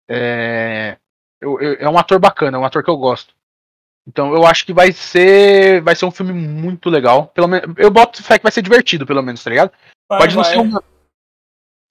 É, 0.09 0.97
eu- 1.41 1.59
eu- 1.59 1.73
é 1.79 1.89
um 1.89 1.97
ator 1.97 2.19
bacana, 2.19 2.57
é 2.57 2.59
um 2.59 2.65
ator 2.65 2.83
que 2.83 2.89
eu 2.89 2.97
gosto. 2.97 3.35
Então 4.07 4.33
eu 4.33 4.45
acho 4.45 4.65
que 4.65 4.71
vai 4.73 4.91
ser 4.93 5.81
vai 5.81 5.93
ser 5.95 6.05
um 6.05 6.11
filme 6.11 6.31
muito 6.31 6.89
legal. 6.89 7.27
Pelo 7.27 7.47
menos, 7.47 7.75
eu 7.77 7.91
boto 7.91 8.23
fé 8.23 8.37
que 8.37 8.43
vai 8.43 8.51
ser 8.51 8.61
divertido, 8.61 9.05
pelo 9.05 9.21
menos, 9.21 9.43
tá 9.43 9.49
ligado? 9.49 9.71
Vai, 10.09 10.19
Pode 10.19 10.35
não 10.35 10.43
vai. 10.43 10.53
ser 10.53 10.79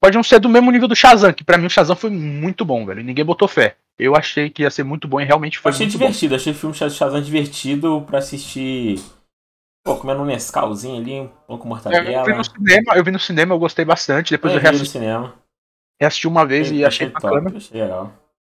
Pode 0.01 0.14
não 0.17 0.23
ser 0.23 0.39
do 0.39 0.49
mesmo 0.49 0.71
nível 0.71 0.87
do 0.89 0.95
Shazam, 0.97 1.33
que 1.33 1.43
pra 1.45 1.59
mim 1.59 1.67
o 1.67 1.71
Shazam 1.71 1.97
foi 1.97 2.11
muito 2.11 2.64
bom, 2.64 2.87
velho. 2.87 3.03
Ninguém 3.03 3.25
botou 3.25 3.49
fé. 3.49 3.77
Eu 3.99 4.14
achei 4.14 4.49
que 4.51 4.62
ia 4.62 4.71
ser 4.71 4.85
muito 4.85 5.09
bom 5.09 5.21
e 5.21 5.25
realmente 5.25 5.57
Eu 5.57 5.62
foi 5.62 5.73
achei 5.73 5.87
muito 5.87 5.99
bom. 5.99 6.05
divertido, 6.07 6.35
achei 6.35 6.53
o 6.53 6.57
filme 6.57 6.75
Shaz- 6.75 6.95
Shazam 6.95 7.21
divertido 7.21 8.03
pra 8.07 8.19
assistir 8.19 9.01
Pô, 9.87 9.97
comendo 9.97 10.20
um 10.20 10.24
Nescauzinho 10.24 11.01
ali, 11.01 11.20
um 11.20 11.28
pão 11.28 11.59
com 11.59 11.66
É, 11.66 11.68
mortadela. 11.68 12.11
eu 12.11 12.24
vi 12.24 12.34
no 12.34 12.45
cinema, 12.45 12.97
eu 12.97 13.05
vi 13.05 13.11
no 13.12 13.18
cinema, 13.20 13.55
eu 13.55 13.59
gostei 13.59 13.84
bastante. 13.84 14.32
Depois 14.32 14.53
eu, 14.53 14.59
vi 14.59 14.64
no 14.66 14.70
reassisti, 14.72 14.93
cinema. 14.93 15.34
reassisti 16.01 16.26
uma 16.26 16.45
vez 16.45 16.72
e 16.72 16.84
achei 16.84 17.09
top, 17.09 17.22
bacana. 17.22 17.57
achei 17.57 17.80
legal. 17.80 18.12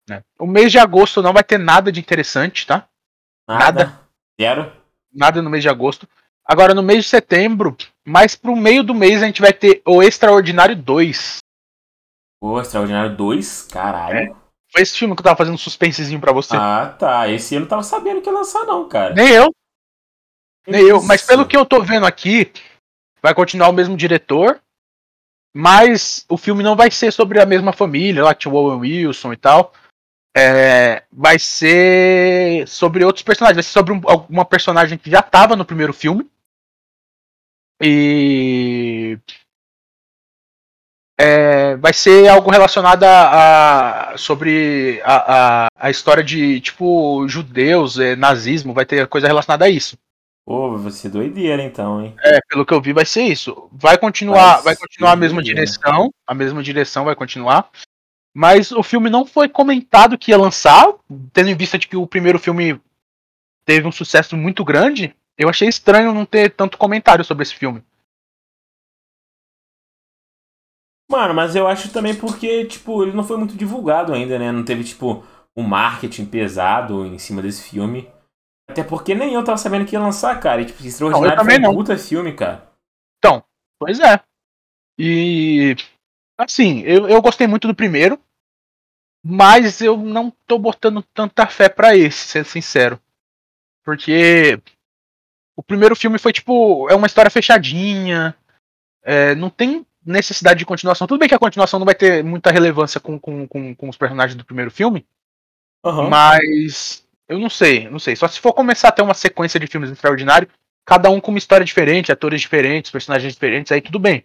né? 0.09 0.23
O 0.41 0.47
mês 0.47 0.73
de 0.73 0.79
agosto 0.79 1.21
não 1.21 1.35
vai 1.35 1.45
ter 1.45 1.59
nada 1.59 1.93
de 1.93 2.01
interessante, 2.01 2.67
tá? 2.67 2.89
Nada. 3.47 4.01
Zero. 4.41 4.73
Nada 5.13 5.43
no 5.43 5.51
mês 5.51 5.63
de 5.63 5.69
agosto. 5.69 6.09
Agora, 6.47 6.73
no 6.73 6.83
mês 6.83 7.05
de 7.05 7.11
setembro, 7.11 7.77
mais 8.07 8.35
pro 8.35 8.57
meio 8.57 8.83
do 8.83 8.95
mês, 8.95 9.23
a 9.23 9.27
gente 9.27 9.43
vai 9.43 9.53
ter 9.53 9.83
o 9.87 10.03
Extraordinário 10.03 10.75
2. 10.75 11.41
O 12.41 12.59
Extraordinário 12.59 13.15
2, 13.15 13.65
caralho. 13.71 14.35
Foi 14.73 14.81
esse 14.83 14.97
filme 14.97 15.15
que 15.15 15.21
eu 15.21 15.25
tava 15.25 15.37
fazendo 15.37 15.55
um 15.55 15.59
suspensezinho 15.59 16.21
pra 16.21 16.33
você. 16.33 16.57
Ah, 16.57 16.95
tá. 16.99 17.29
Esse 17.29 17.55
eu 17.55 17.61
não 17.61 17.67
tava 17.69 17.83
sabendo 17.83 18.23
que 18.23 18.29
ia 18.31 18.35
lançar, 18.35 18.65
não, 18.65 18.89
cara. 18.89 19.15
Nem 19.15 19.29
eu, 19.29 19.51
nem 20.69 20.83
eu. 20.83 21.03
Mas 21.03 21.23
pelo 21.23 21.47
que 21.47 21.57
eu 21.57 21.65
tô 21.67 21.83
vendo 21.83 22.07
aqui, 22.07 22.51
vai 23.23 23.35
continuar 23.35 23.69
o 23.69 23.73
mesmo 23.73 23.97
diretor. 23.97 24.61
Mas 25.55 26.25
o 26.29 26.37
filme 26.37 26.63
não 26.63 26.77
vai 26.77 26.91
ser 26.91 27.13
sobre 27.13 27.41
a 27.41 27.47
mesma 27.47 27.73
família, 27.73 28.23
lá 28.23 28.35
tinha 28.35 28.53
o 28.53 28.57
Owen 28.57 28.81
Wilson 28.81 29.33
e 29.33 29.37
tal. 29.37 29.73
É, 30.37 31.03
vai 31.11 31.39
ser 31.39 32.69
sobre 32.69 33.05
outros 33.05 33.25
personagens. 33.25 33.57
Vai 33.57 33.63
ser 33.65 33.71
sobre 33.73 33.93
um- 33.93 34.03
alguma 34.05 34.45
personagem 34.45 34.99
que 34.99 35.11
já 35.11 35.23
tava 35.23 35.57
no 35.57 35.65
primeiro 35.65 35.93
filme. 35.93 36.31
E. 37.83 39.19
é, 41.19 41.77
vai 41.77 41.93
ser 41.93 42.29
algo 42.29 42.51
relacionado 42.51 43.05
a, 43.05 44.13
a- 44.13 44.19
sobre 44.19 45.01
a, 45.05 45.65
a, 45.65 45.69
a 45.77 45.91
história 45.91 46.23
de 46.23 46.61
tipo 46.61 47.27
judeus, 47.29 47.99
é, 47.99 48.15
nazismo, 48.17 48.75
vai 48.75 48.85
ter 48.85 49.07
coisa 49.09 49.27
relacionada 49.27 49.65
a 49.65 49.69
isso. 49.69 49.97
Pô, 50.49 50.79
vai 50.79 50.91
ser 50.91 51.11
doideira 51.11 51.63
então, 51.63 52.03
hein? 52.03 52.17
É, 52.25 52.41
pelo 52.49 52.65
que 52.65 52.73
eu 52.73 52.81
vi, 52.81 52.95
vai 52.95 53.05
ser 53.05 53.23
isso. 53.25 53.69
Vai 53.71 53.99
continuar, 53.99 54.55
Vai 54.55 54.63
vai 54.63 54.77
continuar 54.77 55.13
a 55.13 55.17
mesma 55.17 55.43
doideira. 55.43 55.61
direção, 55.61 56.11
a 56.27 56.35
mesma 56.35 56.63
direção 56.63 57.05
vai 57.05 57.15
continuar. 57.15 57.71
Mas 58.35 58.73
o 58.73 58.83
filme 58.83 59.11
não 59.11 59.27
foi 59.27 59.47
comentado 59.47 60.17
que 60.17 60.31
ia 60.31 60.39
lançar, 60.39 60.87
tendo 61.35 61.51
em 61.51 61.55
vista 61.55 61.77
de 61.77 61.87
que 61.87 61.99
o 61.99 62.07
primeiro 62.07 62.39
filme 62.39 62.81
teve 63.67 63.87
um 63.87 63.93
sucesso 63.93 64.39
muito 64.39 64.65
grande. 64.65 65.15
Eu 65.37 65.51
achei 65.51 65.69
estranho 65.69 66.15
não 66.15 66.25
ter 66.25 66.55
tanto 66.55 66.79
comentário 66.79 67.23
sobre 67.27 67.43
esse 67.43 67.55
filme. 67.55 67.85
Mano, 71.11 71.35
mas 71.35 71.57
eu 71.57 71.67
acho 71.69 71.93
também 71.93 72.15
porque, 72.15 72.65
tipo, 72.65 73.03
ele 73.03 73.13
não 73.13 73.23
foi 73.23 73.37
muito 73.37 73.55
divulgado 73.55 74.15
ainda, 74.15 74.39
né? 74.39 74.51
Não 74.51 74.65
teve, 74.65 74.83
tipo, 74.83 75.23
um 75.55 75.63
marketing 75.63 76.25
pesado 76.25 77.05
em 77.05 77.19
cima 77.19 77.43
desse 77.43 77.69
filme. 77.69 78.11
Até 78.69 78.85
porque 78.85 79.15
nem 79.15 79.35
eu 79.35 79.45
tava 79.45 79.59
sabendo 79.59 79.87
que 79.87 79.95
ia 79.95 80.01
lançar, 80.01 80.39
cara. 80.39 80.63
E, 80.63 80.67
tipo, 80.67 80.85
Extraordinário 80.85 81.39
também 81.39 81.57
foi 81.57 81.65
um 81.65 81.69
não. 81.69 81.75
puta 81.75 81.97
filme, 81.97 82.33
cara. 82.35 82.69
Pois 83.79 84.01
é. 84.01 84.21
E 84.99 85.77
assim, 86.37 86.81
eu, 86.81 87.09
eu 87.09 87.23
gostei 87.23 87.47
muito 87.47 87.69
do 87.69 87.75
primeiro, 87.75 88.21
mas 89.25 89.81
eu 89.81 89.97
não 89.97 90.33
tô 90.47 90.59
botando 90.59 91.03
tanta 91.15 91.47
fé 91.47 91.69
pra 91.69 91.97
esse, 91.97 92.27
sendo 92.27 92.47
sincero. 92.47 93.01
Porque 93.85 94.61
o 95.57 95.63
primeiro 95.63 95.95
filme 95.95 96.19
foi 96.19 96.33
tipo, 96.33 96.91
é 96.91 96.95
uma 96.95 97.07
história 97.07 97.31
fechadinha, 97.31 98.37
é, 99.03 99.35
não 99.37 99.49
tem 99.49 99.87
necessidade 100.05 100.59
de 100.59 100.67
continuação. 100.67 101.07
Tudo 101.07 101.21
bem 101.21 101.29
que 101.29 101.35
a 101.35 101.39
continuação 101.39 101.79
não 101.79 101.87
vai 101.87 101.95
ter 101.95 102.25
muita 102.25 102.51
relevância 102.51 103.01
com, 103.01 103.19
com, 103.19 103.47
com, 103.47 103.75
com 103.75 103.89
os 103.89 103.97
personagens 103.97 104.37
do 104.37 104.45
primeiro 104.45 104.71
filme, 104.71 105.07
Aham. 105.85 106.09
mas 106.09 107.07
eu 107.29 107.39
não 107.39 107.51
sei, 107.51 107.89
não 107.91 107.99
sei. 107.99 108.17
Só 108.17 108.27
se 108.27 108.41
for 108.41 108.53
começar 108.53 108.89
a 108.89 108.93
ter 108.93 109.03
uma 109.03 109.15
sequência 109.15 109.61
de 109.61 109.67
filmes 109.67 109.91
extraordinários, 109.91 110.51
cada 110.87 111.11
um 111.11 111.21
com 111.21 111.31
uma 111.31 111.39
história 111.39 111.65
diferente, 111.65 112.11
atores 112.11 112.41
diferentes, 112.41 112.91
personagens 112.91 113.35
diferentes, 113.35 113.71
aí 113.71 113.83
tudo 113.83 113.99
bem. 113.99 114.25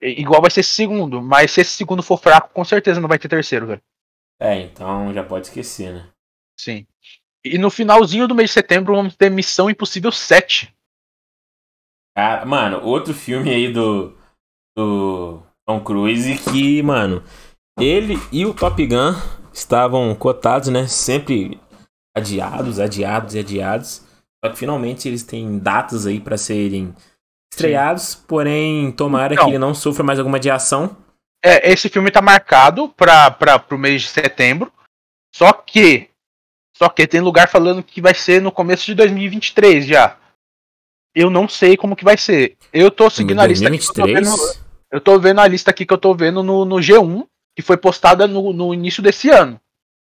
Igual 0.00 0.40
vai 0.40 0.50
ser 0.50 0.60
esse 0.60 0.70
segundo, 0.70 1.20
mas 1.20 1.50
se 1.50 1.60
esse 1.60 1.70
segundo 1.70 2.02
for 2.02 2.18
fraco, 2.18 2.50
com 2.52 2.64
certeza 2.64 3.00
não 3.00 3.08
vai 3.08 3.18
ter 3.18 3.28
terceiro, 3.28 3.66
velho. 3.66 3.82
É, 4.40 4.60
então 4.60 5.12
já 5.12 5.22
pode 5.22 5.46
esquecer, 5.46 5.92
né? 5.92 6.08
Sim. 6.58 6.86
E 7.44 7.58
no 7.58 7.70
finalzinho 7.70 8.28
do 8.28 8.34
mês 8.34 8.50
de 8.50 8.54
setembro 8.54 8.94
vamos 8.94 9.16
ter 9.16 9.30
Missão 9.30 9.68
Impossível 9.68 10.12
7. 10.12 10.72
Cara, 12.16 12.44
mano, 12.44 12.84
outro 12.84 13.14
filme 13.14 13.50
aí 13.50 13.72
do, 13.72 14.16
do 14.76 15.42
Tom 15.66 15.80
Cruise 15.80 16.38
que, 16.38 16.82
mano, 16.82 17.22
ele 17.80 18.16
e 18.30 18.44
o 18.44 18.54
Top 18.54 18.84
Gun 18.86 19.14
estavam 19.52 20.14
cotados, 20.14 20.68
né? 20.68 20.86
Sempre 20.86 21.60
adiados, 22.16 22.78
adiados 22.78 23.34
e 23.34 23.38
adiados. 23.38 24.02
Só 24.44 24.50
que 24.50 24.58
finalmente 24.58 25.08
eles 25.08 25.22
têm 25.22 25.58
datas 25.58 26.06
aí 26.06 26.20
pra 26.20 26.36
serem 26.36 26.94
estreados, 27.52 28.14
porém, 28.14 28.90
tomara 28.92 29.34
Então. 29.34 29.44
que 29.44 29.50
ele 29.52 29.58
não 29.58 29.74
sofra 29.74 30.02
mais 30.02 30.18
alguma 30.18 30.38
adiação. 30.38 30.96
É, 31.44 31.70
esse 31.72 31.88
filme 31.88 32.10
tá 32.10 32.22
marcado 32.22 32.88
para 32.88 33.30
para 33.30 33.58
pro 33.58 33.78
mês 33.78 34.02
de 34.02 34.08
setembro. 34.08 34.72
Só 35.34 35.52
que 35.52 36.08
só 36.76 36.88
que 36.88 37.06
tem 37.06 37.20
lugar 37.20 37.48
falando 37.48 37.82
que 37.82 38.00
vai 38.00 38.14
ser 38.14 38.40
no 38.40 38.50
começo 38.50 38.86
de 38.86 38.94
2023 38.94 39.86
já. 39.86 40.16
Eu 41.14 41.28
não 41.30 41.46
sei 41.46 41.76
como 41.76 41.94
que 41.94 42.04
vai 42.04 42.16
ser. 42.16 42.56
Eu 42.72 42.90
tô 42.90 43.10
seguindo 43.10 43.40
a 43.40 43.46
lista 43.46 43.68
aqui 43.68 43.76
eu 43.76 43.80
tô 43.86 44.02
2023. 44.02 44.28
vendo, 44.28 44.66
eu 44.90 45.00
tô 45.00 45.18
vendo 45.20 45.40
a 45.40 45.46
lista 45.46 45.70
aqui 45.70 45.84
que 45.84 45.92
eu 45.92 45.98
tô 45.98 46.14
vendo 46.14 46.42
no, 46.42 46.64
no 46.64 46.76
G1, 46.76 47.26
que 47.54 47.62
foi 47.62 47.76
postada 47.76 48.26
no, 48.26 48.52
no 48.52 48.72
início 48.72 49.02
desse 49.02 49.28
ano. 49.28 49.60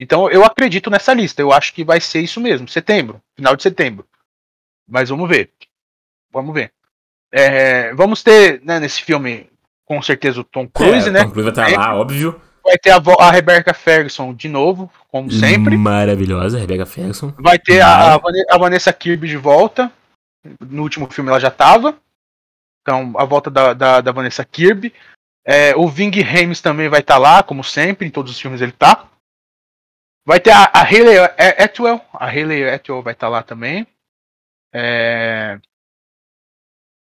Então 0.01 0.31
eu 0.31 0.43
acredito 0.45 0.91
nessa 0.91 1.13
lista. 1.13 1.43
Eu 1.43 1.53
acho 1.53 1.75
que 1.75 1.85
vai 1.85 2.01
ser 2.01 2.21
isso 2.21 2.41
mesmo, 2.41 2.67
setembro, 2.67 3.21
final 3.37 3.55
de 3.55 3.63
setembro. 3.63 4.07
Mas 4.89 5.11
vamos 5.11 5.29
ver. 5.29 5.51
Vamos 6.33 6.55
ver. 6.55 6.73
É, 7.31 7.95
vamos 7.95 8.23
ter 8.23 8.61
né, 8.65 8.81
nesse 8.81 9.03
filme, 9.03 9.49
com 9.85 10.01
certeza, 10.03 10.41
o 10.41 10.45
Tom 10.45 10.67
Cruise, 10.67 11.09
é, 11.09 11.13
né? 11.13 11.25
Tom 11.25 11.31
Cruise 11.31 11.51
vai 11.51 11.67
estar 11.67 11.79
lá, 11.79 11.95
óbvio. 11.95 12.41
Vai 12.65 12.77
ter 12.77 12.91
a, 12.91 13.01
a 13.19 13.31
Rebecca 13.31 13.73
Ferguson 13.73 14.35
de 14.35 14.49
novo, 14.49 14.91
como 15.09 15.31
sempre. 15.31 15.77
Maravilhosa, 15.77 16.59
Rebecca 16.59 16.87
Ferguson. 16.87 17.33
Vai 17.39 17.59
ter 17.59 17.81
a, 17.81 18.15
a 18.15 18.59
Vanessa 18.59 18.93
Kirby 18.93 19.29
de 19.29 19.37
volta. 19.37 19.93
No 20.61 20.83
último 20.83 21.09
filme 21.11 21.31
ela 21.31 21.41
já 21.41 21.51
tava. 21.51 21.97
Então, 22.83 23.13
a 23.17 23.25
volta 23.25 23.51
da, 23.51 23.75
da, 23.75 24.01
da 24.01 24.13
Vanessa 24.13 24.45
Kirby. 24.45 24.93
É, 25.45 25.75
o 25.75 25.89
Ving 25.89 26.21
Rhames 26.21 26.61
também 26.61 26.89
vai 26.89 27.01
estar 27.01 27.19
lá, 27.19 27.43
como 27.43 27.65
sempre, 27.65 28.07
em 28.07 28.11
todos 28.11 28.33
os 28.33 28.41
filmes 28.41 28.61
ele 28.61 28.73
tá. 28.73 29.07
Vai 30.27 30.39
ter 30.41 30.51
a, 30.51 30.65
a 30.65 30.83
Hayley 30.83 31.19
Atwell. 31.59 32.01
A 32.13 32.27
Hayley 32.27 32.69
Atwell 32.71 33.03
vai 33.03 33.13
estar 33.15 33.29
lá 33.29 33.43
também. 33.43 33.87
É... 34.73 35.59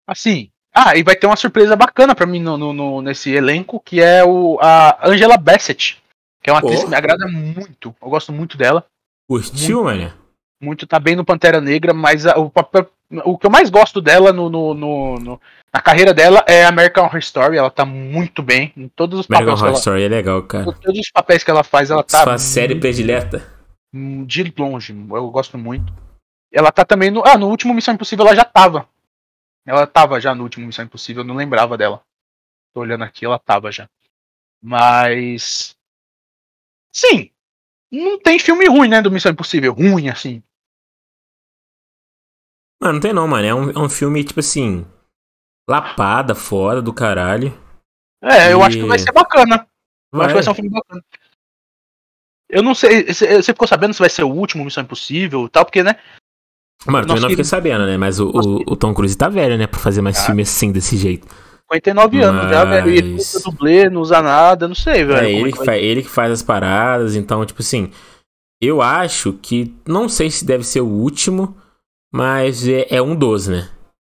Assim. 0.06 0.50
Ah, 0.74 0.96
e 0.96 1.02
vai 1.02 1.14
ter 1.14 1.26
uma 1.26 1.36
surpresa 1.36 1.76
bacana 1.76 2.14
pra 2.14 2.26
mim 2.26 2.40
no, 2.40 2.56
no- 2.56 2.72
no- 2.72 3.02
nesse 3.02 3.30
elenco, 3.30 3.78
que 3.78 4.00
é 4.00 4.24
o, 4.24 4.58
a 4.60 5.06
Angela 5.06 5.36
Bassett. 5.36 6.02
Que 6.42 6.48
é 6.50 6.52
uma 6.52 6.60
atriz 6.60 6.80
Oh. 6.80 6.84
que 6.84 6.90
me 6.90 6.96
agrada 6.96 7.28
muito. 7.28 7.94
Eu 8.00 8.08
gosto 8.08 8.32
muito 8.32 8.56
dela 8.56 8.84
Curtiu, 9.28 9.84
mano? 9.84 10.12
muito, 10.60 10.86
tá 10.86 10.98
bem 10.98 11.14
no 11.16 11.24
Pantera 11.24 11.60
Negra, 11.60 11.92
mas 11.92 12.26
a- 12.26 12.36
o 12.38 12.48
papel. 12.50 12.90
O 13.24 13.36
que 13.36 13.46
eu 13.46 13.50
mais 13.50 13.68
gosto 13.70 14.00
dela 14.00 14.32
no, 14.32 14.48
no, 14.48 14.72
no- 14.74 15.16
no- 15.20 15.40
na 15.72 15.80
carreira 15.80 16.14
dela 16.14 16.44
é 16.48 16.64
American 16.64 17.04
Horror 17.04 17.18
Story. 17.18 17.56
Ela 17.56 17.70
tá 17.70 17.84
muito 17.84 18.42
bem 18.42 18.72
em 18.76 18.88
todos 18.88 19.20
os 19.20 19.26
American 19.30 19.54
papéis. 19.54 19.58
Que 19.58 19.62
Horror 19.64 19.68
ela, 19.68 19.78
Story 19.78 20.02
é 20.04 20.08
legal, 20.08 20.42
cara. 20.44 20.64
todos 20.72 20.98
os 21.00 21.10
papéis 21.10 21.44
que 21.44 21.50
ela 21.50 21.62
faz, 21.62 21.90
ela 21.90 22.02
tá 22.02 22.22
Sua 22.24 22.38
série 22.38 22.74
predileta. 22.80 23.46
hum, 23.92 24.24
de 24.24 24.52
longe. 24.58 24.92
Eu 25.10 25.30
gosto 25.30 25.58
muito. 25.58 25.92
Ela 26.52 26.70
tá 26.72 26.84
também 26.84 27.10
no. 27.10 27.22
Ah, 27.26 27.36
no 27.38 27.48
último 27.48 27.72
Missão 27.74 27.94
Impossível 27.94 28.26
ela 28.26 28.36
já 28.36 28.44
tava. 28.44 28.88
Ela 29.66 29.86
tava 29.86 30.20
já 30.20 30.34
no 30.34 30.42
último 30.42 30.66
Missão 30.66 30.84
Impossível, 30.84 31.22
eu 31.22 31.26
não 31.26 31.34
lembrava 31.36 31.76
dela. 31.78 32.02
Tô 32.74 32.80
olhando 32.80 33.04
aqui, 33.04 33.24
ela 33.24 33.38
tava 33.38 33.70
já. 33.70 33.88
Mas. 34.62 35.76
Sim. 36.94 37.30
Não 37.90 38.18
tem 38.18 38.38
filme 38.38 38.66
ruim, 38.66 38.88
né, 38.88 39.02
do 39.02 39.10
Missão 39.10 39.32
Impossível. 39.32 39.72
Ruim, 39.74 40.08
assim. 40.08 40.42
Mano, 42.82 42.94
não 42.94 43.00
tem 43.00 43.12
não, 43.12 43.28
mano. 43.28 43.46
É 43.46 43.54
um, 43.54 43.70
é 43.70 43.78
um 43.78 43.88
filme, 43.88 44.24
tipo 44.24 44.40
assim. 44.40 44.84
Lapada, 45.70 46.34
foda 46.34 46.82
do 46.82 46.92
caralho. 46.92 47.56
É, 48.22 48.52
eu 48.52 48.58
E- 48.58 48.62
acho 48.62 48.76
que 48.78 48.84
vai 48.84 48.98
ser 48.98 49.12
bacana. 49.12 49.66
Eu 50.12 50.20
acho 50.20 50.28
que 50.28 50.34
vai 50.34 50.42
ser 50.42 50.50
um 50.50 50.54
filme 50.54 50.70
bacana. 50.70 51.02
Eu 52.50 52.62
não 52.62 52.74
sei, 52.74 53.06
você 53.14 53.42
ficou 53.44 53.66
sabendo 53.66 53.94
se 53.94 54.00
vai 54.00 54.10
ser 54.10 54.24
o 54.24 54.28
último 54.28 54.64
Missão 54.64 54.82
Impossível 54.82 55.46
e 55.46 55.48
tal, 55.48 55.64
porque, 55.64 55.82
né? 55.82 55.96
Mano, 56.84 57.14
eu 57.14 57.20
não 57.20 57.30
fiquei 57.30 57.44
sabendo, 57.44 57.86
né? 57.86 57.96
Mas 57.96 58.18
o, 58.20 58.28
o, 58.28 58.72
o 58.72 58.76
Tom 58.76 58.92
Cruise 58.92 59.16
tá 59.16 59.28
velho, 59.28 59.56
né? 59.56 59.66
Pra 59.68 59.78
fazer 59.80 60.02
mais 60.02 60.18
Ah. 60.18 60.26
filme 60.26 60.42
assim, 60.42 60.70
desse 60.72 60.96
jeito. 60.96 61.26
59 61.72 62.20
anos 62.20 62.50
já, 62.50 62.64
velho. 62.64 62.90
E 62.90 62.96
ele 62.98 63.08
não 63.10 63.16
Mas- 63.16 63.34
usa 63.34 63.44
dublê, 63.50 63.88
não 63.88 64.00
usa 64.02 64.20
nada, 64.20 64.68
não 64.68 64.74
sei, 64.74 65.04
velho. 65.04 65.26
É 65.26 65.32
como 65.32 65.46
ele 65.46 65.52
que 65.52 65.52
que, 65.52 65.58
vai- 65.58 65.66
faz, 65.66 65.82
ele 65.82 66.02
que 66.02 66.08
faz 66.10 66.32
as 66.32 66.42
paradas, 66.42 67.14
então, 67.16 67.46
tipo 67.46 67.62
assim. 67.62 67.90
Eu 68.60 68.82
acho 68.82 69.32
que. 69.34 69.74
Não 69.86 70.08
sei 70.08 70.30
se 70.30 70.44
deve 70.44 70.64
ser 70.64 70.80
o 70.82 70.86
último, 70.88 71.56
mas 72.12 72.68
é, 72.68 72.86
é 72.94 73.00
um 73.00 73.16
dos, 73.16 73.48
né? 73.48 73.70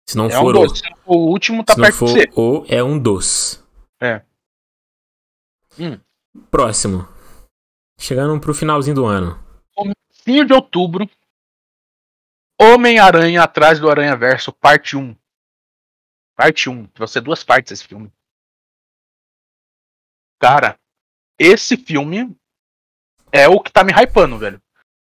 Se 0.06 0.18
não 0.18 0.30
É 0.30 0.38
um 0.38 0.42
for 0.42 0.54
doce. 0.54 0.82
O 1.06 1.16
último 1.16 1.64
tá 1.64 1.74
o. 1.74 1.76
Se 1.76 1.82
não 1.82 1.88
perto 1.88 1.98
for 1.98 2.14
de 2.14 2.32
o, 2.36 2.66
é 2.68 2.84
um 2.84 3.00
dos. 3.00 3.64
É. 4.02 4.22
Hum. 5.80 6.00
Próximo. 6.52 7.08
Chegando 7.98 8.40
pro 8.40 8.54
finalzinho 8.54 8.96
do 8.96 9.06
ano. 9.06 9.40
Fim 10.12 10.46
de 10.46 10.54
outubro. 10.54 11.10
Homem-Aranha 12.60 13.44
atrás 13.44 13.80
do 13.80 13.90
Aranha 13.90 14.16
Verso, 14.16 14.52
parte 14.52 14.98
1. 14.98 15.16
Parte 16.36 16.70
1. 16.70 16.90
Vai 16.98 17.08
ser 17.08 17.22
duas 17.22 17.44
partes 17.44 17.72
esse 17.72 17.88
filme. 17.88 18.12
Cara, 20.40 20.78
esse 21.40 21.78
filme 21.78 22.36
é 23.32 23.48
o 23.48 23.60
que 23.62 23.72
tá 23.72 23.84
me 23.84 23.94
hypando, 23.94 24.38
velho. 24.38 24.62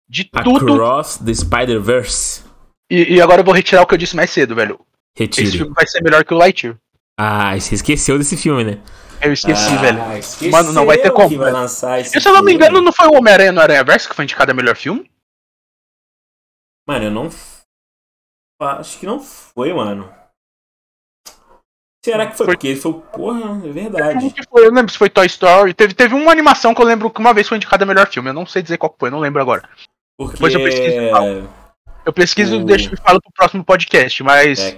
De 0.08 0.26
tudo. 0.26 0.74
Across 0.74 1.20
the 1.20 1.34
Spider-Verse. 1.34 2.51
E, 2.92 3.16
e 3.16 3.22
agora 3.22 3.40
eu 3.40 3.46
vou 3.46 3.54
retirar 3.54 3.82
o 3.82 3.88
que 3.88 3.94
eu 3.94 3.98
disse 3.98 4.16
mais 4.18 4.30
cedo, 4.30 4.54
velho. 4.54 4.78
Esse 5.16 5.24
Retire. 5.24 5.58
filme 5.60 5.74
vai 5.74 5.88
ser 5.88 6.02
melhor 6.04 6.26
que 6.26 6.34
o 6.34 6.38
Lightyear. 6.38 6.76
Ah, 7.18 7.58
você 7.58 7.76
esqueceu 7.76 8.18
desse 8.18 8.36
filme, 8.36 8.64
né? 8.66 8.82
Eu 9.22 9.32
esqueci, 9.32 9.72
Ah, 9.74 9.82
velho. 9.82 10.18
esqueceu 10.18 10.52
Mano, 10.52 10.74
não 10.74 10.86
vai 10.86 10.98
ter 10.98 11.12
como, 11.12 11.38
vai 11.38 11.52
lançar 11.52 12.00
esse 12.02 12.18
E 12.18 12.20
se 12.22 12.28
eu 12.28 12.34
não 12.34 12.44
me 12.44 12.54
engano, 12.54 12.82
não 12.82 12.92
foi 12.92 13.08
o 13.08 13.14
Homem-Aranha 13.16 13.52
no 13.52 13.62
Aranha 13.62 13.84
Verso 13.84 14.10
que 14.10 14.16
foi 14.16 14.26
indicado 14.26 14.52
a 14.52 14.54
melhor 14.54 14.76
filme? 14.76 15.10
Mano, 16.88 17.06
eu 17.06 17.12
não. 17.12 17.30
Acho 18.62 19.00
que 19.00 19.06
não 19.06 19.20
foi, 19.20 19.74
mano. 19.74 20.12
Será 22.04 22.26
que 22.28 22.36
foi? 22.36 22.46
Foi- 22.48 22.56
Porque 22.56 22.68
ele 22.70 22.80
foi. 22.80 22.94
Porra, 22.94 23.40
é 23.40 23.44
Como 23.44 23.74
verdade. 23.74 24.32
que 24.32 24.44
foi? 24.44 24.64
Eu 24.66 24.70
não 24.70 24.76
lembro 24.78 24.92
se 24.92 24.98
foi 24.98 25.10
Toy 25.10 25.28
Story. 25.28 25.74
Teve, 25.74 25.94
teve 25.94 26.16
uma 26.16 26.32
animação 26.32 26.74
que 26.74 26.82
eu 26.82 26.86
lembro 26.86 27.10
que 27.12 27.20
uma 27.20 27.34
vez 27.34 27.48
foi 27.48 27.58
indicada 27.58 27.86
melhor 27.86 28.08
filme. 28.10 28.30
Eu 28.30 28.34
não 28.34 28.46
sei 28.46 28.62
dizer 28.62 28.78
qual 28.78 28.94
foi, 29.00 29.10
eu 29.10 29.12
não 29.12 29.20
lembro 29.20 29.42
agora. 29.42 29.70
Porque. 30.18 30.34
Depois 30.34 30.54
eu 30.54 30.64
pesquiso. 30.64 30.98
Eu 32.12 32.14
pesquiso 32.14 32.60
e 32.60 32.66
deixo 32.66 32.94
e 32.94 32.98
falo 32.98 33.22
pro 33.22 33.32
próximo 33.32 33.64
podcast, 33.64 34.22
mas. 34.22 34.76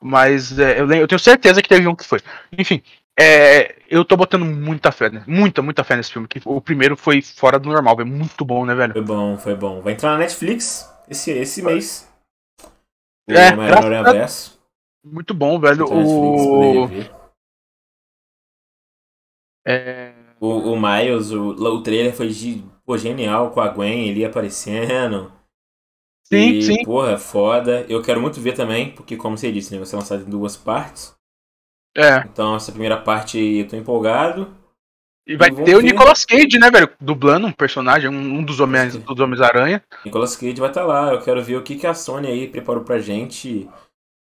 Mas 0.00 0.58
é, 0.58 0.80
eu, 0.80 0.90
eu 0.92 1.08
tenho 1.08 1.18
certeza 1.18 1.60
que 1.60 1.68
teve 1.68 1.86
um 1.86 1.94
que 1.94 2.04
foi. 2.04 2.20
Enfim, 2.56 2.82
é, 3.18 3.76
eu 3.88 4.04
tô 4.04 4.16
botando 4.16 4.44
muita 4.44 4.90
fé, 4.90 5.10
né? 5.10 5.24
Muita, 5.26 5.60
muita 5.60 5.84
fé 5.84 5.96
nesse 5.96 6.12
filme. 6.12 6.26
Que 6.28 6.40
o 6.44 6.60
primeiro 6.60 6.96
foi 6.96 7.20
fora 7.20 7.58
do 7.58 7.68
normal, 7.68 8.00
é 8.00 8.04
muito 8.04 8.44
bom, 8.44 8.64
né, 8.64 8.74
velho? 8.74 8.92
Foi 8.92 9.02
bom, 9.02 9.38
foi 9.38 9.54
bom. 9.54 9.80
Vai 9.80 9.92
entrar 9.92 10.12
na 10.12 10.18
Netflix 10.18 10.88
esse, 11.08 11.30
esse 11.32 11.62
mês. 11.62 12.08
O 13.28 13.32
É, 13.32 13.52
Homem-Aranha 13.52 14.02
graças. 14.02 14.58
Muito 15.04 15.34
bom, 15.34 15.58
velho. 15.58 15.84
Netflix, 15.84 16.10
O, 16.10 16.88
é, 19.66 20.12
O, 20.40 20.72
o 20.72 20.80
Miles, 20.80 21.30
o, 21.30 21.48
o 21.50 21.82
trailer 21.82 22.14
foi 22.14 22.30
pô, 22.84 22.96
genial 22.96 23.50
com 23.50 23.60
a 23.60 23.68
Gwen 23.68 24.10
ali 24.10 24.24
aparecendo. 24.24 25.32
Sim, 26.24 26.58
e, 26.58 26.62
sim. 26.62 26.84
Porra, 26.84 27.18
foda. 27.18 27.84
Eu 27.88 28.02
quero 28.02 28.20
muito 28.20 28.40
ver 28.40 28.52
também, 28.52 28.90
porque 28.90 29.16
como 29.16 29.36
você 29.36 29.50
disse, 29.50 29.72
né, 29.72 29.78
vai 29.78 29.86
ser 29.86 29.96
lançado 29.96 30.22
em 30.22 30.30
duas 30.30 30.56
partes. 30.56 31.14
É. 31.96 32.18
Então 32.20 32.56
essa 32.56 32.72
primeira 32.72 32.96
parte 32.96 33.38
eu 33.38 33.68
tô 33.68 33.76
empolgado. 33.76 34.54
E 35.26 35.36
vai 35.36 35.50
ter 35.50 35.76
o. 35.76 35.80
Nicolas 35.80 36.24
Cage, 36.24 36.58
né, 36.58 36.70
velho? 36.70 36.90
Dublando 37.00 37.46
um 37.46 37.52
personagem, 37.52 38.08
um, 38.08 38.38
um 38.38 38.44
dos 38.44 38.58
Homens 38.58 38.96
dos 38.96 39.20
Homens-Aranha. 39.20 39.82
Nicolas 40.04 40.36
Cage 40.36 40.58
vai 40.58 40.70
estar 40.70 40.84
lá. 40.84 41.12
Eu 41.12 41.22
quero 41.22 41.42
ver 41.42 41.56
o 41.56 41.62
que, 41.62 41.76
que 41.76 41.86
a 41.86 41.94
Sony 41.94 42.26
aí 42.26 42.48
preparou 42.48 42.82
pra 42.82 42.98
gente 42.98 43.68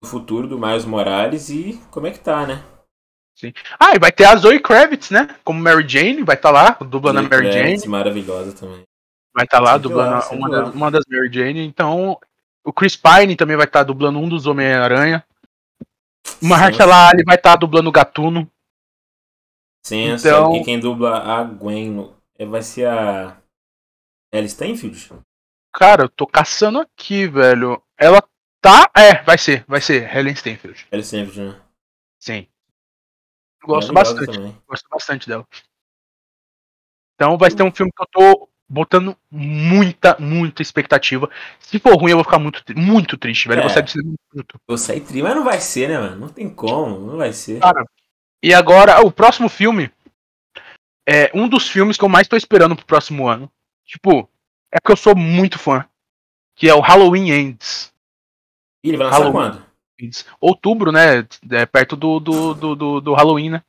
no 0.03 0.09
futuro 0.09 0.49
do 0.49 0.59
Miles 0.59 0.87
Morales 0.87 1.51
e 1.51 1.79
como 1.91 2.07
é 2.07 2.11
que 2.11 2.21
tá, 2.21 2.47
né? 2.47 2.63
Ah, 3.79 3.95
e 3.95 3.99
vai 3.99 4.11
ter 4.11 4.25
a 4.25 4.37
Zoe 4.37 4.59
Kravitz, 4.59 5.11
né? 5.11 5.37
Como 5.45 5.61
Mary 5.61 5.87
Jane, 5.87 6.23
vai 6.23 6.37
estar 6.37 6.51
lá, 6.51 6.79
dublando 6.81 7.19
a 7.19 7.23
Zoe 7.23 7.31
Mary 7.31 7.51
Kravitz, 7.51 7.83
Jane. 7.83 7.91
maravilhosa 7.91 8.53
também. 8.55 8.83
Vai 9.37 9.45
estar 9.45 9.61
lá, 9.61 9.77
dublando 9.77 10.11
lá, 10.13 10.19
a- 10.19 10.23
sempre 10.23 10.39
uma, 10.39 10.49
lá. 10.49 10.61
da- 10.63 10.71
uma 10.71 10.91
das 10.91 11.05
Mary 11.07 11.31
Jane. 11.31 11.61
Então, 11.67 12.19
o 12.65 12.73
Chris 12.73 12.97
Pine 12.97 13.37
também 13.37 13.55
vai 13.55 13.67
estar 13.67 13.83
dublando 13.83 14.19
um 14.19 14.27
dos 14.29 14.47
Homem-Aranha. 14.47 15.23
O 16.43 16.47
Mahershala 16.47 17.09
Ali 17.11 17.23
vai 17.23 17.37
estar 17.37 17.55
dublando 17.57 17.91
o 17.91 17.93
Gatuno. 17.93 18.51
Sensa, 19.85 20.29
Então- 20.31 20.57
e 20.57 20.65
quem 20.65 20.81
dubla 20.81 21.19
a 21.19 21.45
Gwen 21.45 21.91
no- 21.91 22.17
é, 22.39 22.47
vai 22.47 22.63
ser 22.63 22.89
a 22.89 23.37
Ellie 24.33 24.47
Stanfield? 24.49 25.13
Cara, 25.73 26.05
eu 26.05 26.09
tô 26.09 26.27
caçando 26.27 26.81
aqui, 26.81 27.29
velho. 27.29 27.81
Ela 27.99 28.23
tá. 28.63 28.91
É, 28.97 29.23
vai 29.23 29.37
ser, 29.37 29.65
vai 29.69 29.81
ser. 29.83 30.11
Helen 30.17 30.33
Stanfield. 30.33 30.89
Ellie 30.91 31.05
Stanfield, 31.05 31.41
né? 31.41 31.61
Sim. 32.19 32.49
Gosto 33.63 33.93
bastante. 33.93 34.33
Também. 34.33 34.57
Gosto 34.67 34.89
bastante 34.89 35.29
dela. 35.29 35.47
Então 37.15 37.37
vai 37.37 37.51
ser 37.51 37.63
um 37.63 37.71
filme 37.71 37.93
que 37.93 38.03
eu 38.03 38.07
tô 38.11 38.49
botando 38.69 39.17
muita, 39.31 40.17
muita 40.19 40.63
expectativa. 40.63 41.31
Se 41.61 41.79
for 41.79 41.97
ruim, 41.97 42.11
eu 42.11 42.17
vou 42.17 42.25
ficar 42.25 42.39
muito, 42.39 42.63
muito 42.77 43.17
triste, 43.17 43.49
velho. 43.49 43.61
É. 43.61 43.63
vou 43.63 43.71
sair 43.71 43.83
do 43.83 43.91
cinema 43.91 44.15
muito. 44.35 44.61
Eu 44.69 44.79
saí 44.79 45.01
tri, 45.01 45.23
mas 45.23 45.35
não 45.35 45.45
vai 45.45 45.61
ser, 45.61 45.89
né, 45.89 45.99
mano? 45.99 46.17
Não 46.17 46.29
tem 46.29 46.49
como, 46.49 46.99
não 47.01 47.17
vai 47.17 47.33
ser. 47.33 47.61
Cara, 47.61 47.85
E 48.43 48.53
agora, 48.53 49.01
o 49.05 49.11
próximo 49.11 49.49
filme 49.49 49.91
é 51.09 51.31
um 51.33 51.49
dos 51.49 51.69
filmes 51.69 51.97
que 51.97 52.05
eu 52.05 52.09
mais 52.09 52.27
tô 52.27 52.37
esperando 52.37 52.75
pro 52.75 52.87
próximo 52.87 53.29
ano. 53.29 53.51
Tipo, 53.85 54.29
é 54.73 54.81
porque 54.81 54.93
eu 54.93 54.97
sou 54.97 55.15
muito 55.15 55.59
fã. 55.59 55.85
Que 56.57 56.69
é 56.69 56.75
o 56.75 56.81
Halloween 56.81 57.31
Ends. 57.31 57.93
Ih, 58.83 58.89
ele 58.89 58.97
vai 58.97 59.07
lançar 59.07 59.19
Halloween. 59.19 59.51
quando? 59.51 59.67
Outubro, 60.41 60.91
né? 60.91 61.27
É 61.51 61.67
perto 61.67 61.97
do, 61.97 62.19
do, 62.19 62.55
do, 62.55 62.75
do, 62.75 63.01
do 63.01 63.15
Halloween, 63.15 63.51
né? 63.51 63.63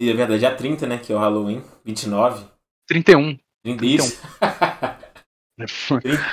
E 0.00 0.08
é 0.08 0.14
verdade, 0.14 0.40
dia 0.40 0.54
30, 0.54 0.86
né? 0.86 0.98
Que 0.98 1.12
é 1.12 1.16
o 1.16 1.18
Halloween. 1.18 1.62
29. 1.84 2.46
31. 2.86 3.38
30, 3.62 3.86
isso. 3.86 4.20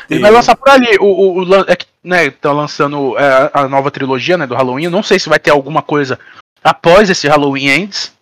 Ele 0.10 0.20
vai 0.22 0.32
lançar 0.32 0.56
por 0.56 0.70
ali. 0.70 0.98
O, 1.00 1.06
o, 1.06 1.44
o 1.44 1.56
é 1.68 1.76
que, 1.76 1.86
né, 2.04 2.30
tá 2.32 2.52
lançando 2.52 3.18
é, 3.18 3.52
a 3.54 3.68
nova 3.68 3.92
trilogia, 3.92 4.38
né, 4.38 4.48
do 4.48 4.56
Halloween. 4.56 4.86
Eu 4.86 4.92
não 4.92 5.04
sei 5.04 5.20
se 5.20 5.30
vai 5.30 5.40
ter 5.40 5.52
alguma 5.52 5.82
coisa 5.82 6.20
após 6.64 7.10
esse 7.10 7.28
Halloween 7.28 7.68
Ends. 7.68 8.16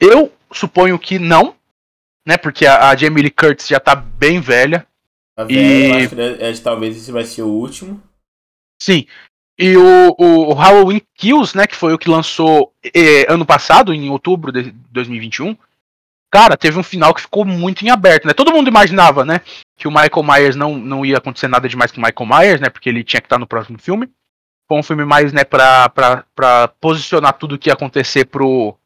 Eu 0.00 0.32
suponho 0.52 0.98
que 0.98 1.18
não, 1.18 1.54
né, 2.26 2.36
porque 2.36 2.66
a, 2.66 2.90
a 2.90 2.96
Jamie 2.96 3.22
Lee 3.22 3.30
Curtis 3.30 3.68
já 3.68 3.78
tá 3.78 3.94
bem 3.94 4.40
velha. 4.40 4.86
Tá 5.36 5.44
E- 5.48 5.54
vendo? 5.54 5.84
Eu 5.84 5.96
acho 5.96 6.08
que 6.08 6.20
é, 6.20 6.50
é, 6.50 6.56
talvez 6.56 6.96
esse 6.96 7.12
vai 7.12 7.24
ser 7.24 7.42
o 7.42 7.48
último. 7.48 8.02
Sim. 8.82 9.06
E 9.58 9.76
o, 9.76 10.14
o, 10.16 10.50
o 10.50 10.54
Halloween 10.54 11.02
Kills, 11.16 11.56
né, 11.56 11.66
que 11.66 11.74
foi 11.74 11.92
o 11.92 11.98
que 11.98 12.08
lançou 12.08 12.72
eh, 12.94 13.26
ano 13.28 13.44
passado, 13.44 13.92
em 13.92 14.08
outubro 14.08 14.52
de 14.52 14.70
2021. 14.92 15.56
Cara, 16.30 16.56
teve 16.56 16.78
um 16.78 16.82
final 16.82 17.14
que 17.14 17.22
ficou 17.22 17.44
muito 17.44 17.84
em 17.84 17.90
aberto, 17.90 18.26
né? 18.26 18.34
Todo 18.34 18.52
mundo 18.52 18.68
imaginava, 18.68 19.24
né, 19.24 19.40
que 19.76 19.88
o 19.88 19.90
Michael 19.90 20.22
Myers 20.22 20.56
não, 20.56 20.76
não 20.76 21.04
ia 21.04 21.16
acontecer 21.16 21.48
nada 21.48 21.68
demais 21.68 21.90
com 21.90 22.00
o 22.00 22.04
Michael 22.04 22.28
Myers, 22.28 22.60
né, 22.60 22.68
porque 22.68 22.88
ele 22.88 23.02
tinha 23.02 23.20
que 23.20 23.26
estar 23.26 23.38
no 23.38 23.46
próximo 23.46 23.78
filme. 23.78 24.10
Foi 24.68 24.78
um 24.78 24.82
filme 24.82 25.04
mais, 25.06 25.32
né, 25.32 25.44
pra, 25.44 25.88
pra, 25.88 26.24
pra 26.34 26.68
posicionar 26.68 27.38
tudo 27.38 27.58
que 27.58 27.70
ia 27.70 27.72
acontecer 27.72 28.26
pro, 28.26 28.76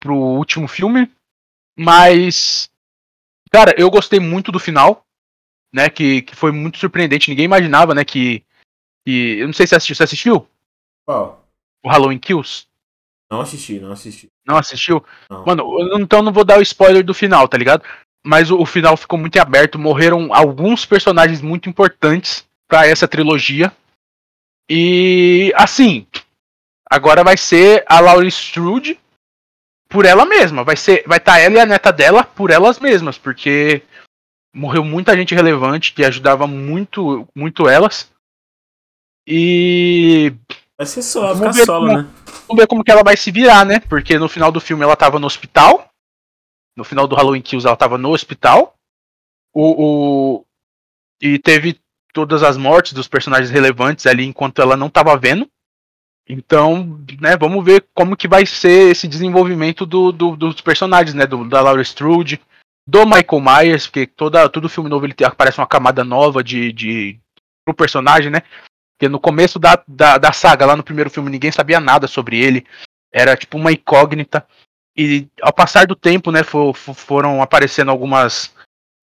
pro 0.00 0.14
último 0.14 0.66
filme. 0.66 1.10
Mas, 1.78 2.70
cara, 3.50 3.74
eu 3.76 3.90
gostei 3.90 4.18
muito 4.18 4.50
do 4.50 4.58
final, 4.58 5.04
né, 5.74 5.90
que, 5.90 6.22
que 6.22 6.34
foi 6.34 6.50
muito 6.50 6.78
surpreendente. 6.78 7.28
Ninguém 7.28 7.44
imaginava, 7.44 7.94
né, 7.94 8.04
que, 8.04 8.42
que... 9.04 9.38
Eu 9.38 9.46
não 9.46 9.52
sei 9.52 9.66
se 9.66 9.70
você 9.70 9.76
assistiu. 9.76 9.96
Você 9.96 10.04
assistiu 10.04 10.48
Qual? 11.04 11.46
o 11.84 11.90
Halloween 11.90 12.18
Kills? 12.18 12.66
Não 13.30 13.42
assisti, 13.42 13.78
não 13.78 13.92
assisti. 13.92 14.28
Não 14.50 14.58
assistiu? 14.58 15.04
Não. 15.30 15.44
Mano, 15.44 15.64
então 16.00 16.22
não 16.22 16.32
vou 16.32 16.44
dar 16.44 16.58
o 16.58 16.62
spoiler 16.62 17.04
do 17.04 17.14
final, 17.14 17.46
tá 17.46 17.56
ligado? 17.56 17.84
Mas 18.26 18.50
o, 18.50 18.58
o 18.58 18.66
final 18.66 18.96
ficou 18.96 19.18
muito 19.18 19.38
aberto. 19.38 19.78
Morreram 19.78 20.34
alguns 20.34 20.84
personagens 20.84 21.40
muito 21.40 21.68
importantes 21.68 22.44
pra 22.68 22.86
essa 22.86 23.06
trilogia. 23.06 23.72
E 24.68 25.52
assim, 25.54 26.06
agora 26.90 27.22
vai 27.22 27.36
ser 27.36 27.84
a 27.88 28.00
Laurie 28.00 28.28
Strode 28.28 28.98
por 29.88 30.04
ela 30.04 30.24
mesma. 30.26 30.64
Vai 30.64 30.76
ser, 30.76 31.04
vai 31.06 31.18
estar 31.18 31.38
ela 31.38 31.54
e 31.54 31.60
a 31.60 31.66
neta 31.66 31.92
dela 31.92 32.24
por 32.24 32.50
elas 32.50 32.80
mesmas, 32.80 33.16
porque 33.16 33.82
morreu 34.52 34.84
muita 34.84 35.16
gente 35.16 35.34
relevante 35.34 35.92
que 35.92 36.04
ajudava 36.04 36.46
muito, 36.46 37.26
muito 37.34 37.68
elas. 37.68 38.10
E 39.26 40.32
Vai 40.80 40.86
ser 40.86 41.02
só, 41.02 41.36
ficar 41.36 41.52
solo, 41.52 41.86
né? 41.88 42.08
Vamos 42.50 42.62
ver 42.62 42.66
como 42.66 42.82
que 42.82 42.90
ela 42.90 43.04
vai 43.04 43.16
se 43.16 43.30
virar, 43.30 43.64
né? 43.64 43.78
Porque 43.78 44.18
no 44.18 44.28
final 44.28 44.50
do 44.50 44.60
filme 44.60 44.82
ela 44.82 44.96
tava 44.96 45.20
no 45.20 45.26
hospital. 45.28 45.88
No 46.76 46.82
final 46.82 47.06
do 47.06 47.14
Halloween 47.14 47.40
Kills 47.40 47.64
ela 47.64 47.76
tava 47.76 47.96
no 47.96 48.10
hospital. 48.10 48.74
O, 49.54 50.38
o- 50.40 50.44
E 51.22 51.38
teve 51.38 51.78
todas 52.12 52.42
as 52.42 52.56
mortes 52.56 52.92
dos 52.92 53.06
personagens 53.06 53.50
relevantes 53.50 54.04
ali 54.04 54.24
enquanto 54.24 54.60
ela 54.60 54.76
não 54.76 54.90
tava 54.90 55.16
vendo. 55.16 55.48
Então, 56.28 57.00
né, 57.20 57.36
vamos 57.36 57.64
ver 57.64 57.86
como 57.94 58.16
que 58.16 58.26
vai 58.26 58.44
ser 58.44 58.90
esse 58.90 59.06
desenvolvimento 59.06 59.86
do, 59.86 60.10
do- 60.10 60.36
dos 60.36 60.60
personagens, 60.60 61.14
né? 61.14 61.28
Do, 61.28 61.48
da 61.48 61.60
Laura 61.60 61.82
Strode, 61.82 62.40
do 62.84 63.04
Michael 63.06 63.40
Myers, 63.40 63.86
porque 63.86 64.08
toda, 64.08 64.48
todo 64.48 64.68
filme 64.68 64.90
novo 64.90 65.06
ele 65.06 65.14
aparece 65.24 65.60
uma 65.60 65.68
camada 65.68 66.02
nova 66.02 66.42
de, 66.42 66.72
de 66.72 67.16
pro 67.64 67.74
personagem, 67.76 68.28
né? 68.28 68.42
Porque 69.00 69.08
no 69.08 69.18
começo 69.18 69.58
da, 69.58 69.82
da, 69.88 70.18
da 70.18 70.30
saga, 70.30 70.66
lá 70.66 70.76
no 70.76 70.82
primeiro 70.82 71.08
filme, 71.08 71.30
ninguém 71.30 71.50
sabia 71.50 71.80
nada 71.80 72.06
sobre 72.06 72.38
ele. 72.38 72.66
Era 73.10 73.34
tipo 73.34 73.56
uma 73.56 73.72
incógnita. 73.72 74.46
E 74.94 75.26
ao 75.40 75.54
passar 75.54 75.86
do 75.86 75.96
tempo, 75.96 76.30
né, 76.30 76.42
fo- 76.44 76.74
fo- 76.74 76.92
foram 76.92 77.40
aparecendo 77.40 77.90
algumas, 77.90 78.54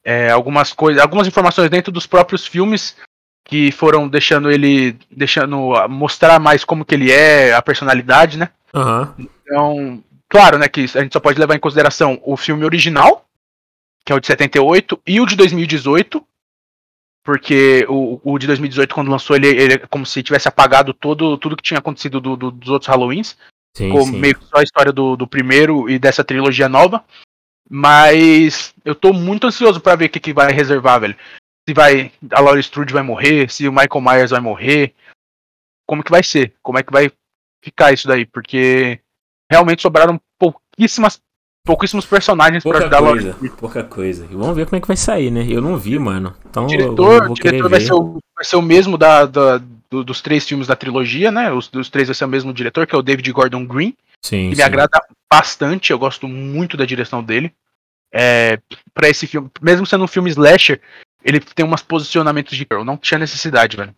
é, 0.05 0.29
algumas 0.29 0.71
coisas, 0.71 1.01
algumas 1.01 1.27
informações 1.27 1.71
dentro 1.71 1.91
dos 1.91 2.05
próprios 2.05 2.45
filmes 2.45 2.95
que 3.43 3.71
foram 3.71 4.07
deixando 4.07 4.51
ele, 4.51 4.95
deixando 5.09 5.73
mostrar 5.89 6.39
mais 6.39 6.63
como 6.63 6.85
que 6.85 6.93
ele 6.93 7.11
é, 7.11 7.55
a 7.55 7.61
personalidade, 7.63 8.37
né? 8.37 8.49
Aham. 8.75 9.15
Então, 9.17 10.03
claro, 10.29 10.59
né, 10.59 10.67
que 10.67 10.81
a 10.81 11.01
gente 11.01 11.13
só 11.13 11.19
pode 11.19 11.39
levar 11.39 11.55
em 11.55 11.59
consideração 11.59 12.21
o 12.23 12.37
filme 12.37 12.63
original, 12.63 13.25
que 14.05 14.13
é 14.13 14.15
o 14.15 14.19
de 14.19 14.27
78, 14.27 15.01
e 15.07 15.19
o 15.19 15.25
de 15.25 15.35
2018, 15.35 16.23
Porque 17.27 17.85
o, 17.89 18.21
o 18.23 18.39
de 18.39 18.47
2018, 18.47 18.95
quando 18.95 19.11
lançou, 19.11 19.35
ele, 19.35 19.49
ele 19.49 19.73
é 19.73 19.77
como 19.79 20.05
se 20.05 20.23
tivesse 20.23 20.47
apagado 20.47 20.93
todo, 20.93 21.37
tudo 21.37 21.57
que 21.57 21.61
tinha 21.61 21.77
acontecido 21.77 22.21
do, 22.21 22.37
do, 22.37 22.49
dos 22.49 22.69
outros 22.69 22.87
Halloweens. 22.87 23.37
Sim, 23.75 23.87
Ficou 23.87 24.05
sim. 24.05 24.17
meio 24.17 24.39
que 24.39 24.45
só 24.45 24.59
a 24.59 24.63
história 24.63 24.93
do, 24.93 25.17
do 25.17 25.27
primeiro 25.27 25.89
e 25.89 25.99
dessa 25.99 26.23
trilogia 26.23 26.69
nova. 26.69 27.03
Mas 27.69 28.73
eu 28.85 28.95
tô 28.95 29.11
muito 29.11 29.45
ansioso 29.45 29.81
pra 29.81 29.97
ver 29.97 30.05
o 30.05 30.09
que, 30.09 30.21
que 30.21 30.31
vai 30.31 30.53
reservar, 30.53 31.01
velho. 31.01 31.17
Se 31.67 31.73
vai. 31.73 32.13
A 32.31 32.39
Laurie 32.39 32.61
Strode 32.61 32.93
vai 32.93 33.03
morrer, 33.03 33.51
se 33.51 33.67
o 33.67 33.73
Michael 33.73 34.01
Myers 34.01 34.31
vai 34.31 34.39
morrer. 34.39 34.95
Como 35.85 36.01
que 36.05 36.11
vai 36.11 36.23
ser? 36.23 36.55
Como 36.63 36.79
é 36.79 36.83
que 36.83 36.93
vai 36.93 37.11
ficar 37.61 37.91
isso 37.91 38.07
daí? 38.07 38.25
Porque 38.25 39.01
realmente 39.51 39.81
sobraram 39.81 40.17
pouquíssimas. 40.39 41.21
Pouquíssimos 41.67 42.05
personagens 42.05 42.63
pra 42.63 42.71
Pouca 42.71 42.85
ajudar 42.85 42.97
a 42.97 43.01
Laurie 43.01 43.21
coisa, 43.23 43.35
Strode. 43.37 43.57
pouca 43.59 43.83
coisa. 43.83 44.25
E 44.31 44.35
vamos 44.35 44.55
ver 44.55 44.65
como 44.65 44.77
é 44.77 44.81
que 44.81 44.87
vai 44.87 44.95
sair, 44.97 45.29
né? 45.29 45.45
Eu 45.47 45.61
não 45.61 45.77
vi, 45.77 45.99
mano. 45.99 46.33
Então 46.49 46.63
O 46.63 46.65
eu 46.65 46.69
diretor, 46.69 47.23
vou 47.25 47.31
o 47.31 47.35
diretor 47.35 47.69
vai 47.69 47.81
ser, 47.81 47.93
o, 47.93 48.17
vai 48.33 48.45
ser 48.45 48.55
o 48.55 48.61
mesmo 48.61 48.97
da, 48.97 49.25
da- 49.25 49.57
do- 49.89 50.03
dos 50.03 50.21
três 50.21 50.47
filmes 50.47 50.65
da 50.65 50.75
trilogia, 50.77 51.29
né? 51.31 51.51
Os 51.51 51.67
dos 51.67 51.89
três 51.89 52.07
vai 52.07 52.15
ser 52.15 52.23
o 52.25 52.29
mesmo 52.29 52.53
diretor, 52.53 52.87
que 52.87 52.95
é 52.95 52.97
o 52.97 53.01
David 53.01 53.29
Gordon 53.33 53.65
Green. 53.65 53.93
Sim, 54.23 54.49
que 54.49 54.55
sim. 54.55 54.61
me 54.61 54.63
agrada 54.63 54.99
bastante, 55.31 55.91
eu 55.91 55.99
gosto 55.99 56.27
muito 56.27 56.75
da 56.77 56.85
direção 56.85 57.21
dele. 57.21 57.53
É, 58.13 58.59
para 58.93 59.09
esse 59.09 59.27
filme, 59.27 59.51
mesmo 59.61 59.85
sendo 59.85 60.05
um 60.05 60.07
filme 60.07 60.29
slasher, 60.29 60.81
ele 61.21 61.39
tem 61.41 61.65
umas 61.65 61.83
posicionamentos 61.83 62.55
de 62.57 62.65
girl, 62.71 62.83
não 62.85 62.95
tinha 62.97 63.19
necessidade, 63.19 63.75
velho. 63.75 63.93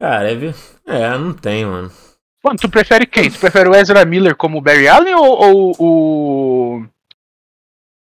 Cara, 0.00 0.30
é, 0.32 0.54
é, 0.86 1.18
não 1.18 1.32
tem, 1.34 1.66
mano. 1.66 1.90
Mano, 2.42 2.58
tu 2.58 2.68
prefere 2.68 3.06
quem? 3.06 3.30
Tu 3.30 3.38
prefere 3.38 3.68
o 3.68 3.74
Ezra 3.74 4.04
Miller 4.04 4.34
como 4.34 4.58
o 4.58 4.60
Barry 4.60 4.88
Allen 4.88 5.14
ou, 5.14 5.24
ou 5.24 5.76
o 5.78 6.86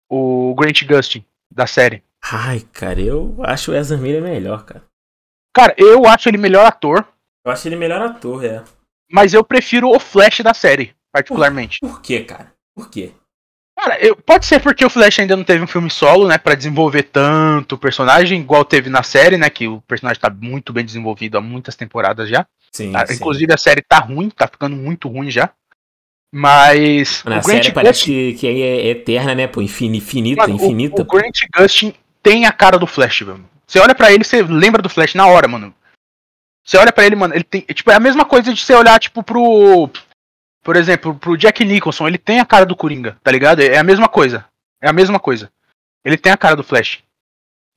o 0.09 0.55
Grant 0.55 0.83
Gustin 0.85 1.25
da 1.51 1.67
série? 1.67 2.03
Ai, 2.23 2.61
cara, 2.73 3.01
eu 3.01 3.37
acho 3.45 3.73
o 3.73 3.75
Ezra 3.75 3.97
Miller 3.97 4.23
melhor, 4.23 4.65
cara. 4.65 4.85
Cara, 5.55 5.75
eu 5.79 6.07
acho 6.07 6.29
ele 6.29 6.39
melhor 6.39 6.67
ator, 6.67 7.07
Eu 7.45 7.53
acho 7.53 7.67
ele 7.69 7.77
melhor 7.77 8.03
ator, 8.03 8.45
é. 8.45 8.65
mas 9.11 9.33
eu 9.33 9.45
prefiro 9.45 9.89
o 9.89 9.99
Flash 9.99 10.41
da 10.41 10.53
série, 10.53 10.95
particularmente. 11.13 11.79
Por 11.81 12.03
quê, 12.03 12.25
cara? 12.25 12.53
Por 12.75 12.91
quê? 12.91 13.13
Cara, 13.79 13.99
eu- 14.05 14.17
pode 14.17 14.47
ser 14.47 14.59
porque 14.61 14.85
o 14.85 14.91
Flash 14.91 15.19
ainda 15.19 15.37
não 15.37 15.45
teve 15.45 15.63
um 15.63 15.67
filme 15.67 15.91
solo, 15.91 16.27
né, 16.27 16.39
Pra 16.39 16.55
desenvolver 16.55 17.03
tanto 17.05 17.75
o 17.75 17.79
personagem, 17.79 18.41
igual 18.41 18.65
teve 18.65 18.89
na 18.89 19.03
série, 19.03 19.37
né, 19.37 19.51
que 19.51 19.69
o 19.69 19.81
personagem 19.83 20.21
tá 20.21 20.31
muito 20.31 20.73
bem 20.73 20.85
desenvolvido 20.85 21.37
há 21.37 21.41
muitas 21.41 21.77
temporadas 21.77 22.29
já. 22.29 22.47
Sim, 22.73 22.93
Tá? 22.93 23.07
sim. 23.07 23.15
Inclusive 23.15 23.53
a 23.53 23.59
série 23.59 23.83
tá 23.83 23.99
ruim, 23.99 24.31
tá 24.31 24.47
ficando 24.49 24.75
muito 24.75 25.09
ruim 25.09 25.31
já. 25.31 25.51
Mas 26.35 27.23
Na 27.25 27.39
o 27.39 27.43
Grant 27.43 27.63
série 27.63 27.73
parece 27.73 27.99
Gustin, 28.01 28.13
que, 28.13 28.35
que 28.35 28.47
é 28.63 28.87
eterna, 28.89 29.35
né? 29.35 29.47
Pô, 29.47 29.63
infini- 29.63 29.99
infinita, 29.99 30.43
mano, 30.43 30.55
o- 30.55 30.57
infinita. 30.57 31.03
o, 31.03 31.05
Grant 31.05 31.39
Gustin 31.57 31.95
tem 32.23 32.47
a 32.47 32.53
cara 32.53 32.79
do 32.79 32.87
Flash, 32.87 33.21
velho. 33.23 33.45
Você 33.67 33.79
olha 33.79 33.95
pra 33.95 34.13
ele, 34.13 34.25
você 34.25 34.43
lembra 34.43 34.83
do 34.83 34.89
Flash 34.89 35.15
na 35.15 35.27
hora, 35.27 35.47
mano. 35.49 35.73
Você 36.65 36.77
olha 36.77 36.93
pra 36.93 37.07
ele, 37.07 37.15
mano, 37.15 37.33
ele 37.35 37.45
tem, 37.45 37.61
tipo, 37.63 37.91
é 37.91 37.95
a 37.95 38.01
mesma 38.01 38.25
coisa 38.25 38.53
de 38.53 38.61
você 38.61 38.75
olhar 38.75 38.99
tipo 38.99 39.23
pro 39.23 39.89
por 40.67 40.75
exemplo, 40.75 41.15
pro 41.15 41.37
Jack 41.37 41.65
Nicholson, 41.65 42.09
ele 42.09 42.19
tem 42.19 42.41
a 42.41 42.45
cara 42.45 42.67
do 42.67 42.75
Coringa, 42.75 43.17
tá 43.23 43.31
ligado? 43.31 43.61
É 43.61 43.79
a 43.79 43.85
mesma 43.85 44.09
coisa. 44.09 44.45
É 44.83 44.89
a 44.89 44.93
mesma 44.93 45.21
coisa. 45.21 45.49
Ele 46.05 46.17
tem 46.17 46.33
a 46.33 46.37
cara 46.37 46.57
do 46.57 46.65
Flash. 46.65 47.05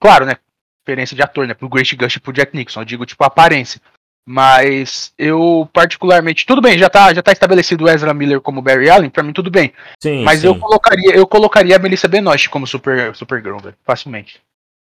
Claro, 0.01 0.25
né? 0.25 0.37
Diferença 0.81 1.15
de 1.15 1.21
ator, 1.21 1.45
né? 1.45 1.53
Pro 1.53 1.69
Grant 1.69 1.93
Gustin 1.93 2.17
e 2.17 2.19
pro 2.19 2.33
Jack 2.33 2.57
Nicholson, 2.57 2.81
eu 2.81 2.85
digo 2.85 3.05
tipo 3.05 3.23
a 3.23 3.27
aparência. 3.27 3.79
Mas 4.27 5.13
eu 5.19 5.69
particularmente, 5.71 6.47
tudo 6.47 6.63
bem, 6.63 6.79
já 6.79 6.89
tá, 6.89 7.13
já 7.13 7.21
tá 7.21 7.31
estabelecido 7.31 7.85
o 7.85 7.89
Ezra 7.89 8.11
Miller 8.11 8.41
como 8.41 8.59
Barry 8.59 8.89
Allen, 8.89 9.11
pra 9.11 9.21
mim 9.21 9.33
tudo 9.33 9.51
bem. 9.51 9.71
Sim, 10.01 10.23
Mas 10.23 10.39
sim. 10.39 10.47
eu 10.47 10.57
colocaria, 10.57 11.15
eu 11.15 11.27
colocaria 11.27 11.75
a 11.75 11.79
Melissa 11.79 12.07
Benoist 12.07 12.49
como 12.49 12.65
Super 12.65 13.15
Supergirl, 13.15 13.59
velho, 13.59 13.77
facilmente. 13.83 14.41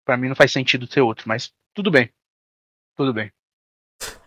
Pra 0.06 0.16
mim 0.16 0.28
não 0.28 0.36
faz 0.36 0.52
sentido 0.52 0.86
ser 0.86 1.00
outro, 1.00 1.24
mas 1.26 1.50
tudo 1.74 1.90
bem. 1.90 2.08
Tudo 2.96 3.12
bem. 3.12 3.28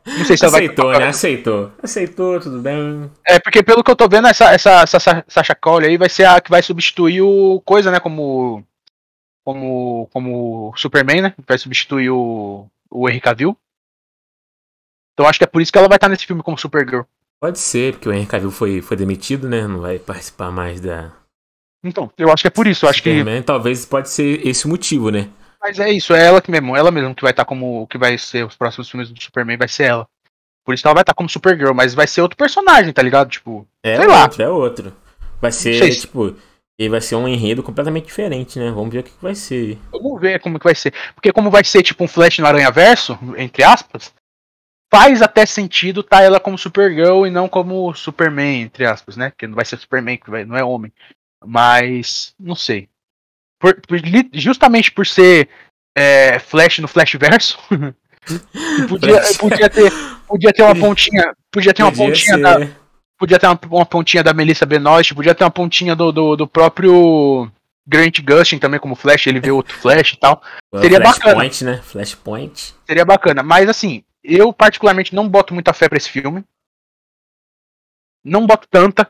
Não 0.06 0.26
sei 0.26 0.36
se 0.38 0.44
ela 0.46 0.52
vai 0.52 0.64
Aceitou, 0.66 0.92
né? 0.92 1.08
Aceitou. 1.08 1.72
Aceitou, 1.82 2.40
tudo 2.40 2.60
bem. 2.60 3.10
É, 3.28 3.40
porque 3.40 3.62
pelo 3.62 3.84
que 3.84 3.92
eu 3.92 3.96
tô 3.96 4.08
vendo, 4.10 4.28
essa, 4.28 4.52
essa, 4.52 4.82
essa 4.82 5.00
Sa- 5.00 5.24
Sasha 5.28 5.56
Cole 5.56 5.86
aí 5.86 5.98
vai 5.98 6.10
ser 6.10 6.26
a 6.26 6.42
que 6.42 6.50
vai 6.50 6.62
substituir 6.62 7.22
o 7.22 7.62
Coisa, 7.66 7.92
né? 7.92 8.00
Como. 8.00 8.64
Como. 9.46 10.10
Como 10.12 10.74
Superman, 10.76 11.22
né? 11.22 11.34
Vai 11.48 11.58
substituir 11.58 12.10
o. 12.10 12.68
O 12.90 13.08
Henry 13.08 13.22
Cavill. 13.22 13.56
Então 15.14 15.28
acho 15.30 15.40
que 15.40 15.44
é 15.44 15.48
por 15.48 15.62
isso 15.62 15.72
que 15.72 15.78
ela 15.78 15.88
vai 15.88 15.98
estar 15.98 16.10
nesse 16.10 16.26
filme 16.26 16.42
como 16.44 16.58
Supergirl. 16.58 17.04
Pode 17.40 17.60
ser, 17.60 17.94
porque 17.94 18.10
o 18.10 18.14
Henry 18.14 18.26
Cavill 18.26 18.52
foi, 18.52 18.82
foi 18.82 18.98
demitido, 18.98 19.48
né? 19.50 19.68
Não 19.68 19.82
vai 19.82 19.98
participar 20.00 20.52
mais 20.52 20.80
da. 20.82 21.12
Então, 21.84 22.12
eu 22.18 22.32
acho 22.32 22.44
que 22.44 22.48
é 22.48 22.52
por 22.52 22.68
isso. 22.68 22.86
Eu 22.86 22.90
acho 22.90 23.02
que. 23.02 23.10
Superman. 23.10 23.42
Talvez 23.42 23.86
pode 23.86 24.10
ser 24.10 24.46
esse 24.46 24.66
o 24.66 24.70
motivo, 24.70 25.10
né? 25.10 25.30
Mas 25.62 25.80
é 25.80 25.92
isso, 25.92 26.14
é 26.14 26.26
ela 26.26 26.42
que 26.42 26.50
mesmo, 26.50 26.76
ela 26.76 26.90
mesmo 26.92 27.14
que 27.14 27.22
vai 27.22 27.32
estar 27.32 27.46
como. 27.46 27.86
Que 27.88 27.98
vai 27.98 28.18
ser 28.18 28.46
os 28.46 28.56
próximos 28.56 28.90
filmes 28.90 29.10
do 29.12 29.22
Superman, 29.22 29.58
vai 29.58 29.68
ser 29.68 29.84
ela. 29.84 30.08
Por 30.66 30.74
isso 30.74 30.88
ela 30.88 30.94
vai 30.94 31.02
estar 31.04 31.14
como 31.14 31.30
Supergirl, 31.30 31.74
mas 31.74 31.94
vai 31.94 32.08
ser 32.08 32.22
outro 32.22 32.38
personagem, 32.38 32.92
tá 32.94 33.02
ligado? 33.02 33.30
Tipo. 33.30 33.68
É 33.84 33.98
Sei 33.98 34.08
lá. 34.08 34.24
outro, 34.24 34.42
é 34.44 34.50
outro. 34.50 34.96
Vai 35.40 35.52
ser, 35.52 35.76
se- 35.94 36.02
tipo. 36.02 36.36
E 36.80 36.90
vai 36.90 37.00
ser 37.02 37.16
um 37.16 37.28
enredo 37.28 37.62
completamente 37.62 38.06
diferente, 38.06 38.58
né? 38.58 38.72
Vamos 38.72 38.92
ver 38.92 39.00
o 39.00 39.04
que, 39.04 39.12
que 39.12 39.22
vai 39.22 39.36
ser. 39.36 39.78
Vamos 39.92 40.20
ver 40.20 40.40
como 40.40 40.58
que 40.58 40.64
vai 40.64 40.74
ser. 40.74 40.94
Porque 41.14 41.32
como 41.32 41.52
vai 41.52 41.64
ser 41.64 41.84
tipo 41.84 42.04
um 42.04 42.08
Flash 42.08 42.40
no 42.40 42.48
Aranha 42.48 42.72
Verso, 42.72 43.18
entre 43.38 43.64
aspas, 43.64 44.12
faz 44.92 45.22
até 45.22 45.46
sentido 45.46 46.02
tá 46.02 46.22
ela 46.24 46.40
como 46.40 46.58
Supergirl 46.58 47.28
e 47.28 47.30
não 47.30 47.48
como 47.48 47.94
Superman, 47.94 48.62
entre 48.62 48.86
aspas, 48.86 49.16
né? 49.16 49.30
Porque 49.30 49.46
não 49.46 49.56
vai 49.56 49.66
ser 49.66 49.78
Superman, 49.78 50.18
que 50.18 50.30
vai, 50.32 50.44
não 50.44 50.58
é 50.58 50.64
homem. 50.64 50.92
Mas, 51.46 52.34
não 52.40 52.56
sei. 52.56 52.88
Por- 53.62 53.80
por- 53.88 54.00
justamente 54.34 54.92
por 54.92 55.06
ser 55.08 55.48
é, 55.98 56.40
Flash 56.40 56.80
no 56.80 56.88
Flash 56.88 57.14
Verso, 57.14 57.58
podia, 58.90 59.22
Flash. 59.22 59.38
podia 59.38 59.70
ter, 59.70 59.92
podia 60.28 60.52
ter 60.54 60.64
uma 60.64 60.76
pontinha, 60.76 61.34
podia 61.52 61.74
ter 61.74 61.84
uma 61.84 61.92
Podia 61.92 62.06
pontinha 62.08 62.36
ser- 62.36 62.42
da, 62.42 62.68
podia 63.18 63.40
ter 63.40 63.46
uma, 63.48 63.60
uma 63.72 63.86
pontinha 63.86 64.24
da 64.24 64.34
Melissa 64.34 64.66
Benoist, 64.66 65.14
podia 65.14 65.36
ter 65.36 65.44
uma 65.44 65.52
pontinha 65.52 65.96
do, 65.96 66.12
do, 66.12 66.36
do 66.36 66.48
próprio 66.48 67.50
Grant 67.88 68.20
Gustin 68.22 68.58
também 68.58 68.80
como 68.80 68.96
Flash, 68.96 69.28
ele 69.28 69.40
vê 69.40 69.52
outro 69.52 69.78
Flash 69.78 70.14
e 70.14 70.18
tal. 70.18 70.42
seria 70.80 71.00
Flashpoint, 71.00 71.64
né? 71.64 71.82
Flashpoint. 71.84 72.74
Seria 72.88 73.06
bacana. 73.06 73.44
Mas 73.44 73.70
assim, 73.70 74.04
eu 74.24 74.52
particularmente 74.52 75.14
não 75.14 75.30
boto 75.30 75.54
muita 75.54 75.72
fé 75.74 75.88
pra 75.88 75.98
esse 75.98 76.10
filme. 76.10 76.44
Não 78.24 78.46
boto 78.48 78.68
tanta. 78.70 79.10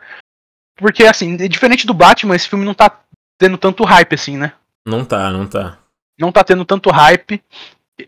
Porque, 0.78 1.04
assim, 1.04 1.36
diferente 1.38 1.86
do 1.86 1.94
Batman, 1.94 2.36
esse 2.36 2.48
filme 2.50 2.66
não 2.66 2.74
tá 2.74 3.02
tendo 3.42 3.58
tanto 3.58 3.84
hype 3.84 4.14
assim, 4.14 4.38
né? 4.38 4.54
Não 4.86 5.04
tá, 5.04 5.32
não 5.32 5.48
tá. 5.48 5.80
Não 6.20 6.32
tá 6.32 6.44
tendo 6.44 6.64
tanto 6.64 6.92
hype. 6.92 7.42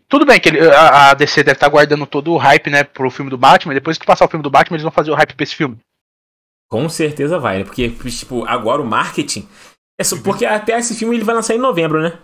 Tudo 0.08 0.24
bem 0.24 0.38
que 0.40 0.48
ele- 0.48 0.70
a, 0.70 1.10
a 1.10 1.14
DC 1.14 1.42
deve 1.42 1.56
estar 1.56 1.68
guardando 1.68 2.06
todo 2.06 2.32
o 2.32 2.36
hype, 2.36 2.70
né, 2.70 2.84
pro 2.84 3.10
filme 3.10 3.30
do 3.30 3.36
Batman. 3.38 3.74
Depois 3.74 3.98
que 3.98 4.06
passar 4.06 4.24
o 4.24 4.28
filme 4.28 4.42
do 4.42 4.50
Batman, 4.50 4.76
eles 4.76 4.82
vão 4.84 4.92
fazer 4.92 5.10
o 5.10 5.14
hype 5.14 5.34
pra 5.34 5.42
esse 5.42 5.54
filme. 5.56 5.76
Com 6.68 6.88
certeza 6.88 7.38
vai, 7.38 7.58
né? 7.58 7.64
Porque, 7.64 7.88
tipo, 7.90 8.44
agora 8.46 8.80
o 8.80 8.86
marketing. 8.86 9.48
É 9.98 10.04
só 10.04 10.16
porque 10.22 10.44
até 10.46 10.78
esse 10.78 10.94
filme 10.94 11.16
ele 11.16 11.24
vai 11.24 11.34
lançar 11.34 11.54
em 11.54 11.58
novembro, 11.58 12.00
né? 12.02 12.18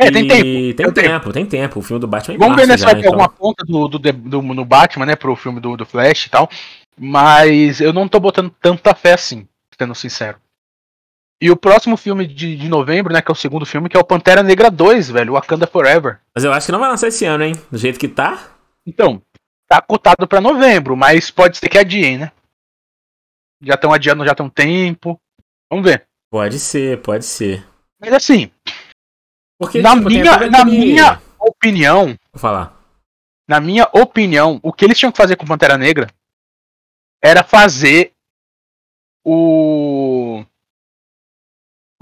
É, 0.00 0.10
tem 0.10 0.26
tempo. 0.26 0.42
Tem 0.42 0.74
tem 0.74 0.92
tempo, 0.92 1.32
tem 1.32 1.46
tempo. 1.46 1.78
O 1.78 1.82
filme 1.82 2.00
do 2.00 2.08
Batman 2.08 2.34
é 2.34 2.38
Vamos 2.38 2.56
ver 2.56 2.66
né, 2.66 2.76
se 2.76 2.84
vai 2.84 2.94
ter 2.94 3.00
então. 3.00 3.12
alguma 3.12 3.28
ponta 3.28 3.64
do, 3.64 3.86
do, 3.88 3.98
do- 3.98 4.42
no 4.42 4.64
Batman, 4.64 5.06
né, 5.06 5.14
pro 5.16 5.36
filme 5.36 5.60
do, 5.60 5.76
do 5.76 5.86
Flash 5.86 6.26
e 6.26 6.30
tal. 6.30 6.48
Mas 6.98 7.80
eu 7.80 7.92
não 7.92 8.08
tô 8.08 8.18
botando 8.18 8.50
tanta 8.60 8.94
fé 8.94 9.12
assim, 9.14 9.46
sendo 9.78 9.94
sincero. 9.94 10.38
E 11.42 11.50
o 11.50 11.56
próximo 11.56 11.96
filme 11.96 12.24
de, 12.24 12.56
de 12.56 12.68
novembro, 12.68 13.12
né, 13.12 13.20
que 13.20 13.28
é 13.28 13.32
o 13.32 13.36
segundo 13.36 13.66
filme, 13.66 13.88
que 13.88 13.96
é 13.96 14.00
o 14.00 14.04
Pantera 14.04 14.44
Negra 14.44 14.70
2, 14.70 15.10
velho, 15.10 15.32
Wakanda 15.32 15.66
Forever. 15.66 16.20
Mas 16.32 16.44
eu 16.44 16.52
acho 16.52 16.66
que 16.66 16.72
não 16.72 16.78
vai 16.78 16.88
lançar 16.88 17.08
esse 17.08 17.24
ano, 17.24 17.42
hein? 17.42 17.54
Do 17.68 17.76
jeito 17.76 17.98
que 17.98 18.06
tá. 18.06 18.52
Então, 18.86 19.20
tá 19.68 19.82
cotado 19.82 20.28
pra 20.28 20.40
novembro, 20.40 20.96
mas 20.96 21.32
pode 21.32 21.58
ser 21.58 21.68
que 21.68 21.78
adiem, 21.78 22.18
né? 22.18 22.32
Já 23.60 23.74
estão 23.74 23.92
adiando 23.92 24.24
já 24.24 24.34
tem 24.36 24.46
um 24.46 24.50
tempo. 24.50 25.20
Vamos 25.68 25.84
ver. 25.84 26.06
Pode 26.30 26.60
ser, 26.60 27.00
pode 27.02 27.24
ser. 27.24 27.66
Mas 28.00 28.12
assim, 28.12 28.50
Porque, 29.58 29.80
Na 29.82 29.94
tipo, 29.96 30.08
minha- 30.08 30.50
na 30.50 30.64
minha- 30.64 31.20
opinião, 31.40 32.16
Vou 32.32 32.40
falar. 32.40 32.76
na 33.48 33.60
minha 33.60 33.88
opinião, 33.92 34.60
o 34.62 34.72
que 34.72 34.84
eles 34.84 34.96
tinham 34.98 35.10
que 35.12 35.18
fazer 35.18 35.36
com 35.36 35.44
Pantera 35.46 35.76
Negra 35.78 36.06
era 37.22 37.42
fazer 37.44 38.12
o 39.24 40.44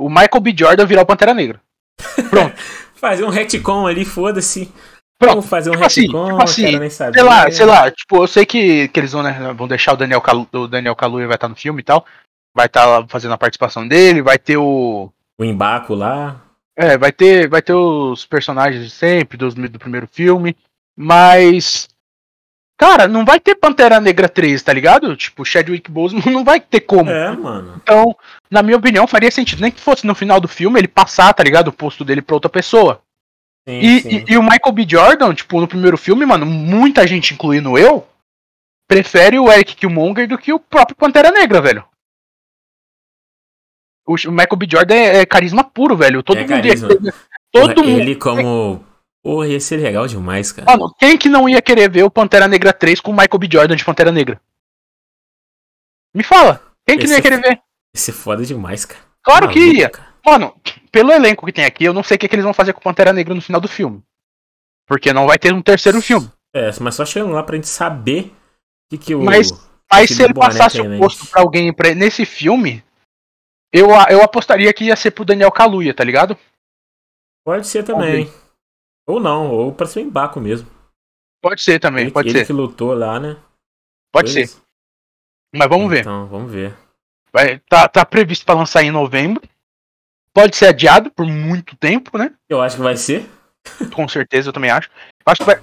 o 0.01 0.09
Michael 0.09 0.41
B. 0.41 0.55
Jordan 0.57 0.87
virar 0.87 1.03
o 1.03 1.07
Pantera 1.07 1.35
Negra. 1.35 1.61
Fazer 2.97 3.25
um 3.25 3.29
retcon 3.29 3.87
ali, 3.87 4.05
foda-se. 4.05 4.73
Pronto, 5.19 5.35
Vamos 5.35 5.51
fazer 5.51 5.69
um 5.69 5.75
tipo 5.75 5.85
assim, 5.85 6.01
retcon, 6.03 6.31
tipo 6.31 6.43
assim, 6.43 6.79
nem 6.79 6.89
saber. 6.89 7.19
Sei 7.19 7.23
lá, 7.23 7.51
sei 7.51 7.67
lá, 7.67 7.91
tipo, 7.91 8.17
eu 8.23 8.27
sei 8.27 8.47
que, 8.47 8.89
que 8.89 9.01
eles 9.01 9.13
vão, 9.13 9.23
né, 9.23 9.53
vão 9.55 9.69
deixar 9.69 9.93
o 9.93 9.97
Daniel 9.97 10.23
Kalu, 10.23 10.49
o 10.51 10.67
Daniel 10.67 10.97
Kaluuya 10.97 11.27
vai 11.27 11.35
estar 11.35 11.49
no 11.49 11.55
filme 11.55 11.81
e 11.81 11.85
tal. 11.85 12.07
Vai 12.57 12.65
estar 12.65 12.87
lá 12.87 13.07
fazendo 13.07 13.35
a 13.35 13.39
participação 13.39 13.87
dele, 13.87 14.23
vai 14.23 14.39
ter 14.39 14.57
o 14.57 15.13
O 15.39 15.45
embaco 15.45 15.95
lá. 15.95 16.41
É, 16.75 16.97
vai 16.97 17.13
ter, 17.13 17.49
vai 17.49 17.61
ter 17.61 17.75
os 17.75 18.25
personagens 18.25 18.83
de 18.83 18.91
sempre 18.91 19.37
dos, 19.37 19.55
do 19.55 19.79
primeiro 19.79 20.09
filme, 20.11 20.57
mas 20.97 21.87
Cara, 22.81 23.07
não 23.07 23.27
vai 23.27 23.39
ter 23.39 23.55
Pantera 23.57 24.01
Negra 24.01 24.27
3, 24.27 24.63
tá 24.63 24.73
ligado? 24.73 25.15
Tipo, 25.15 25.45
Chadwick 25.45 25.91
Boseman 25.91 26.23
não 26.33 26.43
vai 26.43 26.59
ter 26.61 26.81
como. 26.81 27.11
É, 27.11 27.31
mano. 27.37 27.79
Então, 27.83 28.17
na 28.51 28.63
minha 28.63 28.79
opinião, 28.79 29.07
faria 29.07 29.31
sentido. 29.31 29.61
Nem 29.61 29.71
que 29.71 29.81
fosse 29.81 30.07
no 30.07 30.15
final 30.15 30.41
do 30.41 30.49
filme 30.49 30.81
ele 30.81 30.89
passar, 30.89 31.33
tá 31.35 31.43
ligado? 31.45 31.69
O 31.69 31.73
posto 31.73 32.05
dele 32.07 32.23
pra 32.23 32.37
outra 32.37 32.49
pessoa. 32.49 33.03
Sim, 33.69 33.79
E, 33.81 34.01
sim. 34.01 34.09
e- 34.27 34.33
e 34.33 34.39
o 34.39 34.43
Michael 34.43 34.73
B. 34.73 34.87
Jordan, 34.89 35.35
tipo, 35.35 35.61
no 35.61 35.69
primeiro 35.69 35.99
filme, 35.99 36.25
mano, 36.25 36.47
muita 36.47 37.07
gente, 37.07 37.35
incluindo 37.35 37.77
eu, 37.77 38.07
prefere 38.89 39.39
o 39.39 39.53
Eric 39.53 39.77
Killmonger 39.77 40.27
do 40.27 40.39
que 40.39 40.51
o 40.53 40.59
próprio 40.59 40.97
Pantera 40.97 41.31
Negra, 41.31 41.61
velho. 41.61 41.85
O 44.07 44.15
Michael 44.15 44.57
B. 44.57 44.67
Jordan 44.69 44.95
é, 44.95 45.17
é 45.19 45.27
carisma 45.27 45.63
puro, 45.63 45.97
velho. 45.97 46.23
Todo 46.23 46.39
É 46.39 46.41
mundo 46.41 46.49
carisma. 46.51 46.89
Todo 46.89 47.75
Porra, 47.75 47.87
mundo. 47.87 48.01
Ele 48.01 48.17
como. 48.17 48.85
Porra, 49.23 49.49
ia 49.49 49.61
ser 49.61 49.77
legal 49.77 50.07
demais, 50.07 50.51
cara. 50.53 50.71
Mano, 50.71 50.95
quem 50.99 51.19
que 51.19 51.29
não 51.29 51.49
ia 51.49 51.61
querer 51.61 51.91
ver 51.91 52.03
o 52.05 52.11
Pantera 52.11 52.49
Negra 52.49 52.73
3 52.73 53.01
com 53.01 53.11
o 53.11 53.15
Michael 53.15 53.39
B. 53.39 53.49
Jordan 53.53 53.77
de 53.77 53.85
Pantera 53.85 54.11
Negra? 54.11 54.41
Me 56.15 56.23
fala. 56.23 56.63
Quem 56.87 56.99
que 56.99 57.05
não 57.05 57.11
ia 57.13 57.15
Esse- 57.19 57.23
querer 57.23 57.41
ver? 57.41 57.51
Ia 57.53 57.61
ser 58.01 58.13
foda 58.13 58.45
demais, 58.45 58.85
cara. 58.85 59.01
Claro 59.23 59.49
que 59.51 59.59
Maluco, 59.61 59.77
ia. 59.79 59.91
Mano, 60.25 60.55
pelo 60.91 61.13
elenco 61.13 61.45
que 61.47 61.53
tem 61.53 61.65
aqui, 61.65 61.85
eu 61.85 61.93
não 61.93 62.03
sei 62.03 62.17
o 62.17 62.19
que, 62.21 62.29
que 62.29 62.35
eles 62.35 62.45
vão 62.45 62.55
fazer 62.55 62.73
com 62.73 62.81
o 62.81 62.83
Pantera 62.83 63.13
Negra 63.13 63.35
no 63.35 63.41
final 63.43 63.61
do 63.61 63.69
filme. 63.69 64.03
Porque 64.87 65.13
não 65.13 65.27
vai 65.27 65.39
ter 65.39 65.53
um 65.53 65.63
terceiro 65.63 66.01
filme. 66.01 66.31
É, 66.55 66.71
mas 66.81 66.95
só 66.95 67.05
chegando 67.05 67.33
lá 67.33 67.43
pra 67.43 67.57
gente 67.57 67.69
saber 67.69 68.27
o 68.27 68.33
que, 68.91 68.99
que 68.99 69.15
o. 69.15 69.23
Mas- 69.23 69.51
Mas 69.93 70.03
Aquele 70.05 70.15
se 70.17 70.23
ele 70.23 70.35
passasse 70.35 70.81
o 70.81 70.99
posto 70.99 71.27
pra 71.27 71.41
alguém 71.43 71.73
pra, 71.75 71.93
nesse 71.97 72.25
filme, 72.25 72.83
eu, 73.73 73.89
eu 74.09 74.23
apostaria 74.23 74.73
que 74.73 74.85
ia 74.85 74.95
ser 74.95 75.11
pro 75.11 75.25
Daniel 75.25 75.51
Kaluuya, 75.51 75.93
tá 75.93 76.05
ligado? 76.05 76.39
Pode 77.45 77.67
ser 77.67 77.83
também. 77.83 78.33
Ou 79.11 79.21
não, 79.21 79.51
ou 79.51 79.73
pra 79.75 79.87
ser 79.87 80.01
o 80.01 80.03
Embaco 80.03 80.41
mesmo. 80.41 80.69
Pode 81.43 81.63
ser 81.63 81.79
também, 81.81 82.05
ele, 82.05 82.11
pode 82.13 82.29
ele 82.29 82.39
ser. 82.41 82.47
que 82.47 82.53
lutou 82.53 82.93
lá, 82.95 83.19
né? 83.19 83.37
Pode 84.13 84.31
ser. 84.31 84.49
Mas 85.55 85.69
vamos 85.69 85.89
ver. 85.91 86.01
Então, 86.01 86.27
vamos 86.27 86.53
ver. 86.53 86.77
Vai, 87.33 87.59
tá, 87.61 87.89
tá 87.89 88.05
previsto 88.05 88.45
pra 88.45 88.55
lançar 88.55 88.83
em 88.83 88.91
novembro. 88.91 89.43
Pode 90.35 90.55
ser 90.57 90.67
adiado 90.67 91.11
por 91.11 91.27
muito 91.27 91.77
tempo, 91.77 92.17
né? 92.19 92.35
Eu 92.49 92.61
acho 92.61 92.77
que 92.77 92.83
vai 92.83 92.97
ser. 92.97 93.29
Com 93.95 94.07
certeza, 94.09 94.49
eu 94.49 94.53
também 94.53 94.71
acho. 94.71 94.91
Acho 95.27 95.41
que 95.41 95.47
vai. 95.47 95.63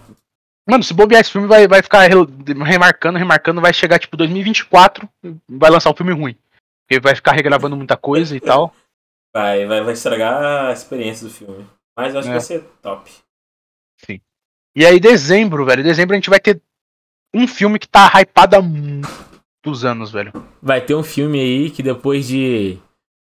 Mano, 0.69 0.83
se 0.83 0.93
bobear 0.93 1.21
esse 1.21 1.31
filme, 1.31 1.47
vai, 1.47 1.67
vai 1.67 1.81
ficar 1.81 2.01
re- 2.01 2.63
remarcando, 2.65 3.17
remarcando, 3.17 3.61
vai 3.61 3.73
chegar 3.73 3.97
tipo 3.99 4.17
2024, 4.17 5.07
vai 5.47 5.69
lançar 5.69 5.89
um 5.89 5.95
filme 5.95 6.11
ruim. 6.11 6.35
Porque 6.85 6.99
vai 6.99 7.15
ficar 7.15 7.31
regravando 7.31 7.77
muita 7.77 7.95
coisa 7.95 8.35
e 8.35 8.39
tal. 8.41 8.73
Vai, 9.33 9.65
vai, 9.65 9.81
vai 9.83 9.93
estragar 9.93 10.67
a 10.69 10.73
experiência 10.73 11.27
do 11.27 11.33
filme. 11.33 11.65
Mas 11.97 12.13
eu 12.13 12.19
acho 12.19 12.27
É. 12.29 12.31
que 12.31 12.37
vai 12.37 12.45
ser 12.45 12.63
top. 12.81 13.11
E 14.75 14.85
aí, 14.85 14.99
dezembro, 14.99 15.65
velho. 15.65 15.83
Dezembro 15.83 16.13
a 16.13 16.17
gente 16.17 16.29
vai 16.29 16.39
ter 16.39 16.61
um 17.33 17.47
filme 17.47 17.79
que 17.79 17.87
tá 17.87 18.11
hypado 18.21 18.55
há 18.55 18.61
muitos 18.61 19.83
anos, 19.83 20.11
velho. 20.11 20.31
Vai 20.61 20.81
ter 20.81 20.95
um 20.95 21.03
filme 21.03 21.39
aí 21.39 21.69
que 21.69 21.81
depois 21.81 22.27
de. 22.27 22.77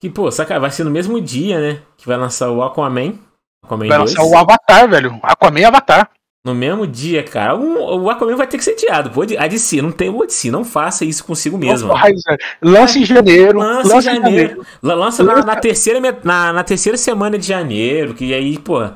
Que, 0.00 0.08
pô, 0.10 0.30
saca, 0.30 0.60
vai 0.60 0.70
ser 0.70 0.84
no 0.84 0.90
mesmo 0.90 1.20
dia, 1.20 1.58
né? 1.60 1.80
Que 1.96 2.06
vai 2.06 2.16
lançar 2.16 2.50
o 2.50 2.62
Aquaman. 2.62 3.14
Aquaman 3.64 3.88
Vai 3.88 3.98
2. 3.98 4.14
lançar 4.14 4.24
o 4.24 4.36
Avatar, 4.36 4.88
velho. 4.88 5.18
Aquaman 5.22 5.60
e 5.60 5.64
Avatar. 5.64 6.10
No 6.46 6.54
mesmo 6.54 6.86
dia, 6.86 7.24
cara. 7.24 7.56
Um- 7.56 7.78
o 8.02 8.08
Aquaman 8.08 8.36
vai 8.36 8.46
ter 8.46 8.58
que 8.58 8.64
ser 8.64 8.72
adiado. 8.72 9.10
Pô, 9.10 9.22
a 9.22 9.46
DC, 9.48 9.82
não 9.82 9.90
tem 9.90 10.08
o 10.08 10.24
DC, 10.24 10.50
não 10.52 10.64
faça 10.64 11.04
isso 11.04 11.24
consigo 11.24 11.58
mesmo. 11.58 11.88
Lança 12.62 12.98
em 12.98 13.04
janeiro. 13.04 13.58
Lança 13.58 13.96
em 13.96 14.00
janeiro. 14.00 14.48
janeiro. 14.50 14.66
La- 14.80 14.94
Lança 14.94 15.24
na, 15.24 15.44
na 15.44 15.56
terceira, 15.56 16.00
na, 16.22 16.52
na 16.52 16.62
terceira 16.62 16.96
semana 16.96 17.36
de 17.36 17.46
janeiro, 17.46 18.14
que 18.14 18.32
aí, 18.32 18.56
pô, 18.58 18.88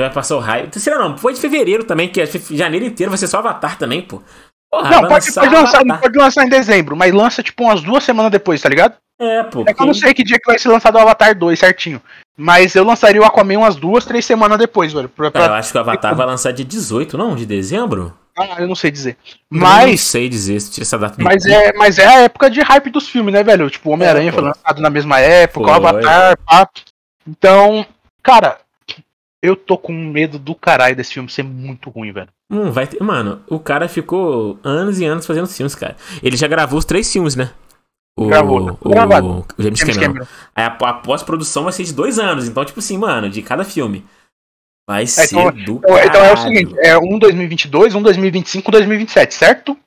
vai 0.00 0.10
passar 0.12 0.36
o 0.36 0.40
raio. 0.40 0.68
Terceira 0.68 0.98
não, 0.98 1.16
foi 1.16 1.32
de 1.32 1.40
fevereiro 1.40 1.84
também, 1.84 2.08
que 2.08 2.20
é 2.20 2.26
janeiro 2.52 2.84
inteiro 2.84 3.10
vai 3.10 3.18
ser 3.18 3.26
só 3.28 3.38
Avatar 3.38 3.76
também, 3.78 4.02
pô. 4.02 4.22
Porra, 4.70 4.88
Não, 4.90 5.00
pode, 5.08 5.26
lançar 5.26 5.40
pode 5.42 5.54
lançar, 5.54 5.84
não 5.84 5.96
pode 5.98 6.18
lançar 6.18 6.44
em 6.46 6.48
dezembro, 6.48 6.94
mas 6.96 7.12
lança 7.12 7.42
tipo 7.42 7.64
umas 7.64 7.80
duas 7.80 8.04
semanas 8.04 8.30
depois, 8.30 8.60
tá 8.62 8.68
ligado? 8.68 8.94
É, 9.20 9.42
pô. 9.42 9.64
É 9.66 9.74
que 9.74 9.82
eu 9.82 9.86
não 9.86 9.92
sei 9.94 10.14
que 10.14 10.22
dia 10.22 10.38
que 10.38 10.46
vai 10.48 10.58
ser 10.58 10.68
lançado 10.68 10.94
o 10.94 10.98
Avatar 11.00 11.36
2 11.36 11.58
certinho. 11.58 12.00
Mas 12.38 12.74
eu 12.74 12.84
lançaria 12.84 13.20
o 13.20 13.24
Aquaman 13.24 13.58
umas 13.58 13.76
duas, 13.76 14.04
três 14.04 14.24
semanas 14.24 14.56
depois, 14.58 14.92
velho. 14.92 15.08
Pra, 15.08 15.30
pra- 15.30 15.40
Cara, 15.42 15.52
eu 15.54 15.56
acho 15.58 15.72
que 15.72 15.76
o 15.76 15.80
Avatar 15.80 16.14
vai 16.14 16.24
lançar 16.26 16.52
dia 16.52 16.64
18, 16.64 17.18
não? 17.18 17.34
De 17.34 17.44
dezembro? 17.44 18.16
Ah, 18.38 18.56
eu 18.62 18.68
não 18.68 18.76
sei 18.76 18.90
dizer. 18.90 19.16
Eu 19.50 19.58
não 19.58 19.60
Mas. 19.60 20.00
sei 20.02 20.28
dizer, 20.28 20.58
se 20.60 20.70
tira 20.70 20.84
essa 20.84 20.96
data 20.96 21.16
Mas 21.22 21.44
é, 21.44 21.72
mas 21.76 21.98
é 21.98 22.06
a 22.06 22.20
época 22.20 22.48
de 22.48 22.60
hype 22.62 22.88
dos 22.90 23.08
filmes, 23.08 23.34
né, 23.34 23.42
velho? 23.42 23.68
Tipo, 23.68 23.90
o 23.90 23.92
Homem-Aranha 23.92 24.30
É, 24.30 24.32
foi 24.32 24.42
lançado 24.42 24.80
na 24.80 24.88
mesma 24.88 25.18
época, 25.20 25.66
o 25.66 25.68
Foi. 25.68 25.74
Avatar, 25.74 26.38
pá. 26.46 26.68
Então, 27.28 27.84
cara, 28.22 28.58
eu 29.42 29.56
tô 29.56 29.78
com 29.78 29.92
medo 29.92 30.38
do 30.38 30.54
caralho 30.54 30.94
desse 30.94 31.14
filme 31.14 31.28
ser 31.30 31.42
muito 31.42 31.88
ruim, 31.90 32.12
velho. 32.12 32.28
Hum, 32.50 32.70
vai 32.70 32.86
ter... 32.86 33.02
Mano, 33.02 33.42
o 33.48 33.58
cara 33.58 33.88
ficou 33.88 34.58
anos 34.62 35.00
e 35.00 35.04
anos 35.04 35.26
fazendo 35.26 35.46
filmes, 35.46 35.74
cara. 35.74 35.96
Ele 36.22 36.36
já 36.36 36.46
gravou 36.46 36.78
os 36.78 36.84
três 36.84 37.10
filmes, 37.10 37.36
né? 37.36 37.52
O, 38.18 38.26
Gravou, 38.26 38.76
o, 38.80 38.90
gravado. 38.90 39.46
o 39.56 39.62
James, 39.62 39.78
James 39.78 39.96
Cameron. 39.96 40.12
Cameron. 40.12 40.26
Aí 40.54 40.64
a, 40.64 40.66
a 40.66 40.92
pós-produção 40.94 41.64
vai 41.64 41.72
ser 41.72 41.84
de 41.84 41.94
dois 41.94 42.18
anos. 42.18 42.46
Então, 42.46 42.64
tipo 42.64 42.80
assim, 42.80 42.98
mano, 42.98 43.30
de 43.30 43.40
cada 43.40 43.64
filme. 43.64 44.04
Vai 44.86 45.06
ser 45.06 45.26
então- 45.26 45.50
do 45.52 45.76
Então, 45.76 45.98
então 45.98 46.24
é 46.24 46.32
o 46.32 46.36
seguinte, 46.36 46.74
é 46.80 46.98
um 46.98 47.18
2022, 47.18 47.94
um 47.94 48.02
2025, 48.02 48.68
um 48.68 48.72
2027, 48.72 49.34
certo? 49.34 49.78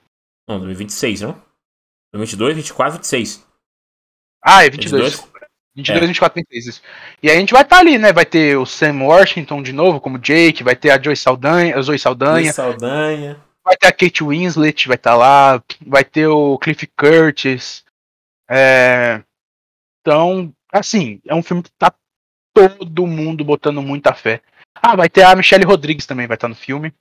Não, 0.48 0.58
2026, 0.58 1.22
não? 1.22 1.34
2022, 2.14 2.56
24, 2.56 2.94
26. 2.94 3.46
Ah, 4.44 4.66
é 4.66 4.70
22. 4.70 5.12
22? 5.12 5.33
22, 5.76 6.04
É. 6.04 6.08
24, 6.08 6.36
26. 6.36 6.66
Isso. 6.68 6.82
E 7.22 7.30
aí 7.30 7.38
a 7.38 7.40
gente 7.40 7.54
vai 7.54 7.64
estar 7.64 7.80
ali, 7.80 7.98
né? 7.98 8.14
Vai 8.14 8.26
ter 8.26 8.58
o 8.58 8.66
Sam 8.66 9.04
Washington 9.04 9.62
de 9.64 9.74
novo, 9.74 10.00
como 10.00 10.20
Jake, 10.20 10.64
vai 10.64 10.76
ter 10.76 10.92
a 10.92 11.02
Joy 11.02 11.16
Saldanha, 11.16 11.78
a 11.78 11.82
Zoe 11.82 11.98
Saldanha, 11.98 12.44
Luiz 12.44 12.56
Saldanha. 12.56 13.40
vai 13.64 13.76
ter 13.78 13.88
a 13.88 13.92
Kate 13.92 14.24
Winslet, 14.24 14.88
vai 14.88 14.96
estar 14.96 15.16
lá, 15.16 15.64
vai 15.86 16.04
ter 16.04 16.28
o 16.28 16.58
Cliff 16.60 16.86
Curtis. 16.98 17.84
É... 18.50 19.22
Então, 20.02 20.54
assim, 20.72 21.20
é 21.26 21.34
um 21.34 21.42
filme 21.44 21.64
que 21.64 21.72
tá 21.72 21.92
todo 22.54 23.08
mundo 23.08 23.44
botando 23.44 23.82
muita 23.82 24.14
fé. 24.14 24.42
Ah, 24.76 24.96
vai 24.96 25.10
ter 25.10 25.24
a 25.24 25.36
Michelle 25.36 25.66
Rodrigues 25.66 26.06
também, 26.06 26.28
vai 26.28 26.36
estar 26.36 26.48
no 26.48 26.56
filme. 26.56 26.94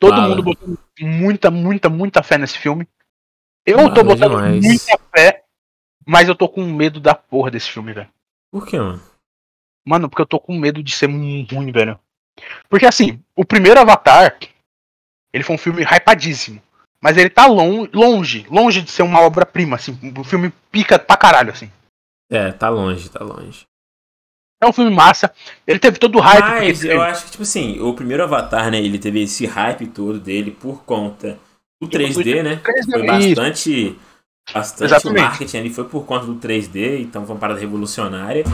Todo 0.00 0.16
Fala. 0.16 0.28
mundo 0.28 0.42
botando 0.42 0.78
muita, 0.98 1.50
muita, 1.50 1.88
muita 1.90 2.22
fé 2.22 2.38
nesse 2.38 2.58
filme. 2.58 2.88
Eu 3.66 3.76
Fala 3.78 3.94
tô 3.94 4.02
botando 4.02 4.30
demais. 4.36 4.64
muita 4.64 4.98
fé, 5.14 5.44
mas 6.10 6.28
eu 6.28 6.34
tô 6.34 6.48
com 6.48 6.64
medo 6.64 6.98
da 7.00 7.14
porra 7.14 7.50
desse 7.50 7.70
filme, 7.70 7.92
velho. 7.92 8.08
Por 8.52 8.66
que, 8.66 8.76
mano? 8.78 9.00
Mano, 9.86 10.08
porque 10.08 10.22
eu 10.22 10.26
tô 10.26 10.38
com 10.40 10.58
medo 10.58 10.82
de 10.82 10.94
ser 10.94 11.06
muito 11.06 11.54
ruim, 11.54 11.70
velho. 11.72 11.98
Porque 12.68 12.86
assim, 12.86 13.22
o 13.36 13.44
primeiro 13.44 13.80
Avatar, 13.80 14.36
ele 15.32 15.44
foi 15.44 15.54
um 15.54 15.58
filme 15.58 15.82
hypadíssimo. 15.84 16.60
Mas 17.00 17.16
ele 17.16 17.30
tá 17.30 17.46
lon 17.46 17.86
longe, 17.94 18.46
longe 18.50 18.82
de 18.82 18.90
ser 18.90 19.02
uma 19.02 19.20
obra-prima, 19.22 19.76
assim. 19.76 19.98
Um 20.02 20.22
filme 20.24 20.52
pica 20.70 20.98
pra 20.98 21.16
caralho, 21.16 21.50
assim. 21.52 21.70
É, 22.30 22.52
tá 22.52 22.68
longe, 22.68 23.08
tá 23.08 23.24
longe. 23.24 23.64
É 24.62 24.66
um 24.66 24.72
filme 24.72 24.90
massa. 24.94 25.32
Ele 25.66 25.78
teve 25.78 25.98
todo 25.98 26.18
o 26.18 26.20
hype. 26.20 26.40
Mas 26.42 26.80
teve- 26.80 26.94
eu 26.94 27.00
acho 27.00 27.24
que, 27.24 27.30
tipo 27.30 27.42
assim, 27.42 27.80
o 27.80 27.94
primeiro 27.94 28.22
Avatar, 28.22 28.70
né? 28.70 28.78
Ele 28.78 28.98
teve 28.98 29.22
esse 29.22 29.46
hype 29.46 29.86
todo 29.86 30.20
dele 30.20 30.50
por 30.50 30.84
conta 30.84 31.38
do 31.80 31.88
3D, 31.88 32.42
né? 32.42 32.56
3D, 32.56 32.92
Foi 32.92 33.06
isso. 33.30 33.40
Bastante. 34.52 34.84
Exatamente. 34.92 35.22
marketing 35.22 35.56
ali 35.58 35.70
foi 35.70 35.84
por 35.84 36.04
conta 36.04 36.26
do 36.26 36.34
3D, 36.36 37.00
então 37.00 37.24
foi 37.24 37.34
uma 37.34 37.40
parada 37.40 37.60
revolucionária. 37.60 38.44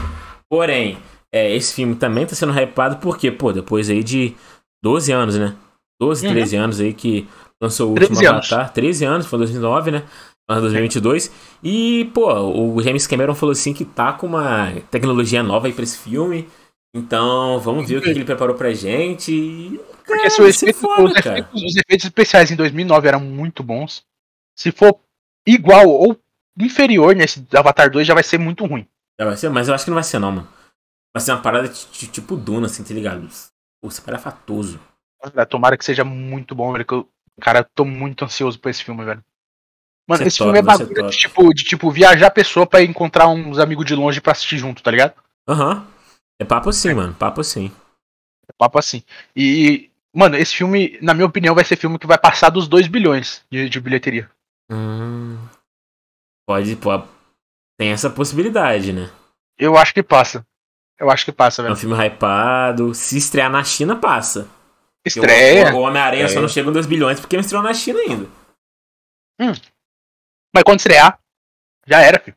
Porém, 0.49 0.99
é, 1.33 1.55
esse 1.55 1.75
filme 1.75 1.95
também 1.97 2.27
tá 2.27 2.35
sendo 2.35 2.53
hypado 2.59 2.97
porque, 2.99 3.31
pô, 3.31 3.53
depois 3.53 3.91
aí 3.91 4.03
de 4.05 4.35
12 4.83 5.13
anos, 5.13 5.37
né? 5.37 5.55
12, 6.01 6.27
Uhum. 6.27 6.33
13 6.33 6.57
anos 6.57 6.81
aí 6.81 6.93
que 6.93 7.27
lançou 7.61 7.89
o 7.89 7.91
último 7.93 8.09
13 8.09 8.27
anos. 8.27 8.53
Avatar. 8.53 8.73
13 8.73 9.05
anos, 9.05 9.27
foi 9.27 9.39
2009, 9.39 9.91
né? 9.91 10.03
Ano 10.49 10.61
2022. 10.61 11.33
E, 11.65 12.05
pô, 12.15 12.33
o 12.33 12.81
James 12.83 13.07
Cameron 13.07 13.35
falou 13.35 13.53
assim 13.53 13.73
que 13.73 13.85
tá 13.85 14.13
com 14.13 14.27
uma 14.29 14.73
tecnologia 14.91 15.43
nova 15.43 15.67
aí 15.67 15.73
pra 15.73 15.83
esse 15.83 15.99
filme. 15.99 16.47
Então, 16.95 17.59
vamos 17.61 17.89
ver 17.89 17.97
o 17.99 18.03
que 18.03 18.11
ele 18.11 18.25
preparou 18.25 18.55
pra 18.55 18.73
gente. 18.73 19.33
E, 19.33 19.81
Porque 20.05 20.13
cara, 20.17 20.31
se 20.31 20.43
efeito- 20.43 20.79
foda, 20.79 21.03
os, 21.05 21.13
cara. 21.15 21.39
efeitos, 21.41 21.63
os 21.63 21.77
efeitos 21.77 22.05
especiais 22.07 22.51
em 22.51 22.57
2009 22.57 23.09
eram 23.09 23.21
muito 23.21 23.63
bons. 23.63 24.03
Se 24.57 24.71
for 24.71 24.97
igual 25.47 25.89
ou 25.89 26.19
inferior 26.59 27.15
nesse 27.15 27.47
Avatar 27.55 27.91
2, 27.91 28.07
já 28.07 28.15
vai 28.15 28.23
ser 28.23 28.39
muito 28.39 28.65
ruim. 28.65 28.87
Já 29.19 29.27
vai 29.27 29.37
ser, 29.37 29.49
mas 29.51 29.69
eu 29.69 29.75
acho 29.75 29.85
que 29.85 29.91
não 29.91 29.97
vai 29.97 30.05
ser, 30.05 30.19
não, 30.19 30.33
mano. 30.33 30.49
Vai 31.15 31.21
ser 31.23 31.33
uma 31.33 31.41
parada 31.41 31.69
de, 31.69 32.07
tipo 32.09 32.37
Duna, 32.37 32.67
assim, 32.67 32.85
tá 32.85 32.93
ligado? 32.93 33.27
Pô, 33.81 33.91
super 33.91 34.15
afatoso. 34.15 34.79
Cara, 35.23 35.47
tomara 35.47 35.77
que 35.77 35.85
seja 35.85 36.05
muito 36.05 36.55
bom, 36.55 36.73
velho. 36.73 36.85
Que 36.85 36.93
eu, 36.93 37.09
cara, 37.41 37.65
tô 37.65 37.85
muito 37.85 38.25
ansioso 38.25 38.59
pra 38.59 38.71
esse 38.71 38.85
filme, 38.85 39.05
velho. 39.05 39.25
Mano, 40.09 40.19
ser 40.19 40.29
esse 40.29 40.39
top, 40.39 40.53
filme 40.53 40.59
é 40.59 40.63
bagulho 40.63 41.11
de 41.11 41.17
tipo, 41.17 41.55
de 41.55 41.65
tipo 41.65 41.91
viajar 41.91 42.27
a 42.27 42.31
pessoa 42.31 42.67
pra 42.67 42.83
encontrar 42.83 43.29
uns 43.29 43.59
amigos 43.59 43.87
de 43.87 43.95
longe 43.95 44.21
pra 44.21 44.33
assistir 44.33 44.59
junto, 44.59 44.83
tá 44.83 44.91
ligado? 44.91 45.15
Aham. 45.49 45.87
É 46.39 46.45
papo 46.45 46.69
assim, 46.69 46.93
mano. 46.93 47.15
Papo 47.15 47.41
assim. 47.41 47.73
É 48.47 48.53
papo 48.57 48.79
assim. 48.79 49.03
E, 49.35 49.91
mano, 50.15 50.37
esse 50.37 50.55
filme, 50.55 50.99
na 51.01 51.15
minha 51.15 51.27
opinião, 51.27 51.55
vai 51.55 51.65
ser 51.65 51.77
filme 51.77 51.99
que 51.99 52.07
vai 52.07 52.19
passar 52.19 52.51
dos 52.51 52.69
2 52.69 52.87
bilhões 52.89 53.43
de, 53.51 53.69
de 53.69 53.81
bilheteria. 53.81 54.31
Hum, 54.71 55.39
pode, 56.47 56.75
pô. 56.77 56.91
Tem 57.79 57.91
essa 57.93 58.09
possibilidade, 58.11 58.93
né? 58.93 59.11
Eu 59.59 59.77
acho 59.77 59.93
que 59.95 60.03
passa. 60.03 60.47
Eu 60.99 61.11
acho 61.11 61.25
que 61.25 61.33
passa, 61.33 61.61
É 61.61 61.65
um 61.65 61.69
velho. 61.69 61.77
filme 61.77 61.95
hypado. 62.07 62.95
Se 62.95 63.19
estrear 63.19 63.51
na 63.51 63.63
China, 63.63 63.97
passa. 63.97 64.49
Estreia. 65.05 65.75
O, 65.75 65.81
Homem-Aranha 65.81 66.25
É. 66.25 66.29
só 66.29 66.41
não 66.41 66.49
chega 66.49 66.69
em 66.69 66.73
2 66.73 66.87
bilhões 66.87 67.21
porque 67.21 67.37
não 67.37 67.43
estreou 67.43 67.63
na 67.63 67.75
China 67.75 68.01
ainda. 68.01 68.29
Mas 69.39 70.63
quando 70.65 70.79
estrear, 70.79 71.21
já 71.87 72.01
era, 72.01 72.19
filho. 72.19 72.37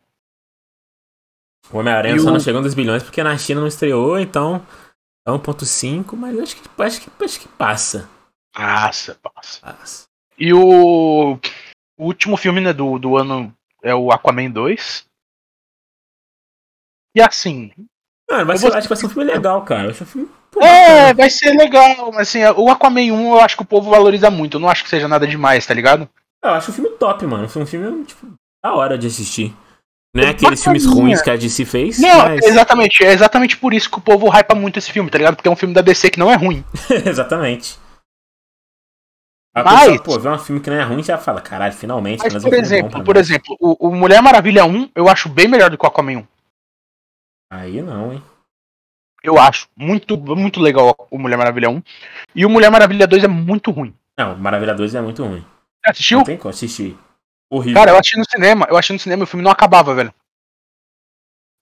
O 1.71 1.77
Homem-Aranha 1.77 2.19
só 2.19 2.29
o- 2.29 2.33
não 2.33 2.39
chegou 2.39 2.59
em 2.59 2.63
2 2.63 2.73
bilhões 2.73 3.01
porque 3.03 3.23
na 3.23 3.37
China 3.37 3.61
não 3.61 3.67
estreou, 3.67 4.19
então 4.19 4.65
é 5.25 5.31
1.5, 5.31 6.15
mas 6.17 6.35
eu 6.35 6.43
acho 6.43 6.55
que, 6.57 6.81
acho 6.81 7.01
que, 7.01 7.23
acho 7.23 7.39
que 7.39 7.47
passa. 7.47 8.09
Passa, 8.53 9.15
passa. 9.21 9.61
passa. 9.61 10.07
E 10.37 10.53
o, 10.53 11.39
o 11.99 12.05
último 12.05 12.35
filme 12.37 12.61
né, 12.61 12.73
do, 12.73 12.97
do 12.97 13.17
ano 13.17 13.53
é 13.83 13.93
o 13.93 14.11
Aquaman 14.11 14.49
2. 14.49 15.05
E 17.15 17.21
assim, 17.21 17.71
Mano, 18.29 18.45
vai 18.45 18.55
Eu 18.55 18.59
ser, 18.59 18.67
vou- 18.67 18.77
acho 18.77 18.83
que 18.87 18.89
vai 18.89 18.97
ser 18.97 19.05
um 19.07 19.09
filme 19.09 19.31
legal, 19.31 19.61
cara. 19.63 19.85
Vai 19.85 19.93
ser 19.93 20.03
um 20.03 20.07
filme. 20.07 20.29
pô, 20.51 20.61
é, 20.61 20.87
bacana. 21.07 21.13
vai 21.15 21.29
ser 21.29 21.51
legal, 21.57 22.11
mas 22.11 22.27
assim, 22.29 22.43
o 22.45 22.69
Aquaman 22.69 23.01
1 23.11 23.33
eu 23.33 23.39
acho 23.41 23.55
que 23.55 23.63
o 23.63 23.65
povo 23.67 23.89
valoriza 23.89 24.29
muito. 24.29 24.57
Eu 24.57 24.61
não 24.61 24.69
acho 24.69 24.83
que 24.83 24.89
seja 24.89 25.07
nada 25.07 25.25
demais, 25.27 25.65
tá 25.65 25.73
ligado? 25.73 26.07
Eu 26.43 26.51
acho 26.51 26.71
um 26.71 26.73
filme 26.73 26.89
top, 26.91 27.25
mano. 27.25 27.49
Foi 27.49 27.61
um 27.63 27.65
filme, 27.65 28.05
tipo, 28.05 28.27
da 28.63 28.73
hora 28.73 28.97
de 28.97 29.07
assistir. 29.07 29.53
Não 30.15 30.23
é 30.23 30.27
É 30.27 30.29
aqueles 30.29 30.63
filmes 30.63 30.85
ruins 30.85 31.21
que 31.21 31.29
a 31.29 31.35
DC 31.35 31.65
fez, 31.65 31.99
Não, 31.99 32.19
mas. 32.19 32.45
exatamente. 32.45 33.03
É 33.03 33.11
exatamente 33.11 33.57
por 33.57 33.73
isso 33.73 33.89
que 33.89 33.97
o 33.97 34.01
povo 34.01 34.27
hypa 34.29 34.55
muito 34.55 34.77
esse 34.79 34.91
filme, 34.91 35.09
tá 35.09 35.17
ligado? 35.17 35.35
Porque 35.35 35.47
é 35.47 35.51
um 35.51 35.55
filme 35.55 35.73
da 35.73 35.81
DC 35.81 36.09
que 36.11 36.17
não 36.19 36.31
é 36.31 36.35
ruim. 36.35 36.63
Exatamente. 37.05 37.77
A 39.55 39.63
Mas- 39.63 39.79
pessoa, 39.89 40.03
pô, 40.03 40.19
vê 40.19 40.29
um 40.29 40.37
filme 40.37 40.61
que 40.61 40.69
não 40.69 40.77
é 40.77 40.83
ruim 40.83 40.99
e 40.99 41.03
já 41.03 41.17
fala, 41.17 41.41
caralho, 41.41 41.73
finalmente. 41.73 42.19
Mas, 42.23 42.33
por 42.43 42.51
bom 42.51 42.55
exemplo, 42.55 43.03
por 43.03 43.15
nós." 43.15 43.27
exemplo, 43.29 43.57
o, 43.59 43.89
o 43.89 43.95
Mulher 43.95 44.21
Maravilha 44.21 44.63
1 44.65 44.91
eu 44.95 45.09
acho 45.09 45.27
bem 45.27 45.47
melhor 45.47 45.69
do 45.69 45.77
que 45.77 45.83
o 45.85 45.87
Aquaman 45.87 46.17
1. 46.19 46.27
Aí 47.51 47.81
não, 47.81 48.13
hein? 48.13 48.23
Eu 49.23 49.37
acho. 49.39 49.67
Muito, 49.75 50.15
muito 50.17 50.59
legal 50.61 50.95
o 51.11 51.17
Mulher 51.17 51.37
Maravilha 51.37 51.69
1. 51.69 51.81
E 52.35 52.45
o 52.45 52.49
Mulher 52.49 52.69
Maravilha 52.69 53.07
2 53.07 53.23
é 53.23 53.27
muito 53.27 53.71
ruim. 53.71 53.93
Não, 54.17 54.35
Maravilha 54.37 54.73
2 54.75 54.95
é 54.95 55.01
muito 55.01 55.23
ruim. 55.25 55.43
Você 55.83 55.91
assistiu? 55.91 56.17
Não 56.19 56.25
tem 56.25 56.37
como 56.37 56.49
assistir. 56.51 56.97
Horrível. 57.51 57.73
Cara, 57.81 57.91
eu 57.91 57.97
assisti 57.97 58.17
no 58.17 58.25
cinema. 58.29 58.67
Eu 58.69 58.77
assisti 58.77 58.93
no 58.93 58.99
cinema 58.99 59.23
e 59.23 59.25
o 59.25 59.27
filme 59.27 59.43
não 59.43 59.51
acabava, 59.51 59.93
velho. 59.95 60.13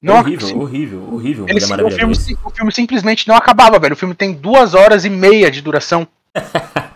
Não 0.03 0.17
horrível, 0.19 0.59
horrível, 0.59 1.13
horrível. 1.13 1.45
ele- 1.47 1.53
Mulher 1.53 1.65
o, 1.65 1.69
Maravilha 1.69 1.97
filme, 1.97 2.13
2. 2.13 2.25
sim- 2.25 2.37
o 2.43 2.49
filme 2.51 2.71
simplesmente 2.71 3.27
não 3.27 3.35
acabava, 3.35 3.79
velho. 3.79 3.93
O 3.93 3.97
filme 3.97 4.13
tem 4.13 4.33
duas 4.33 4.73
horas 4.75 5.05
e 5.05 5.09
meia 5.09 5.49
de 5.49 5.61
duração. 5.61 6.07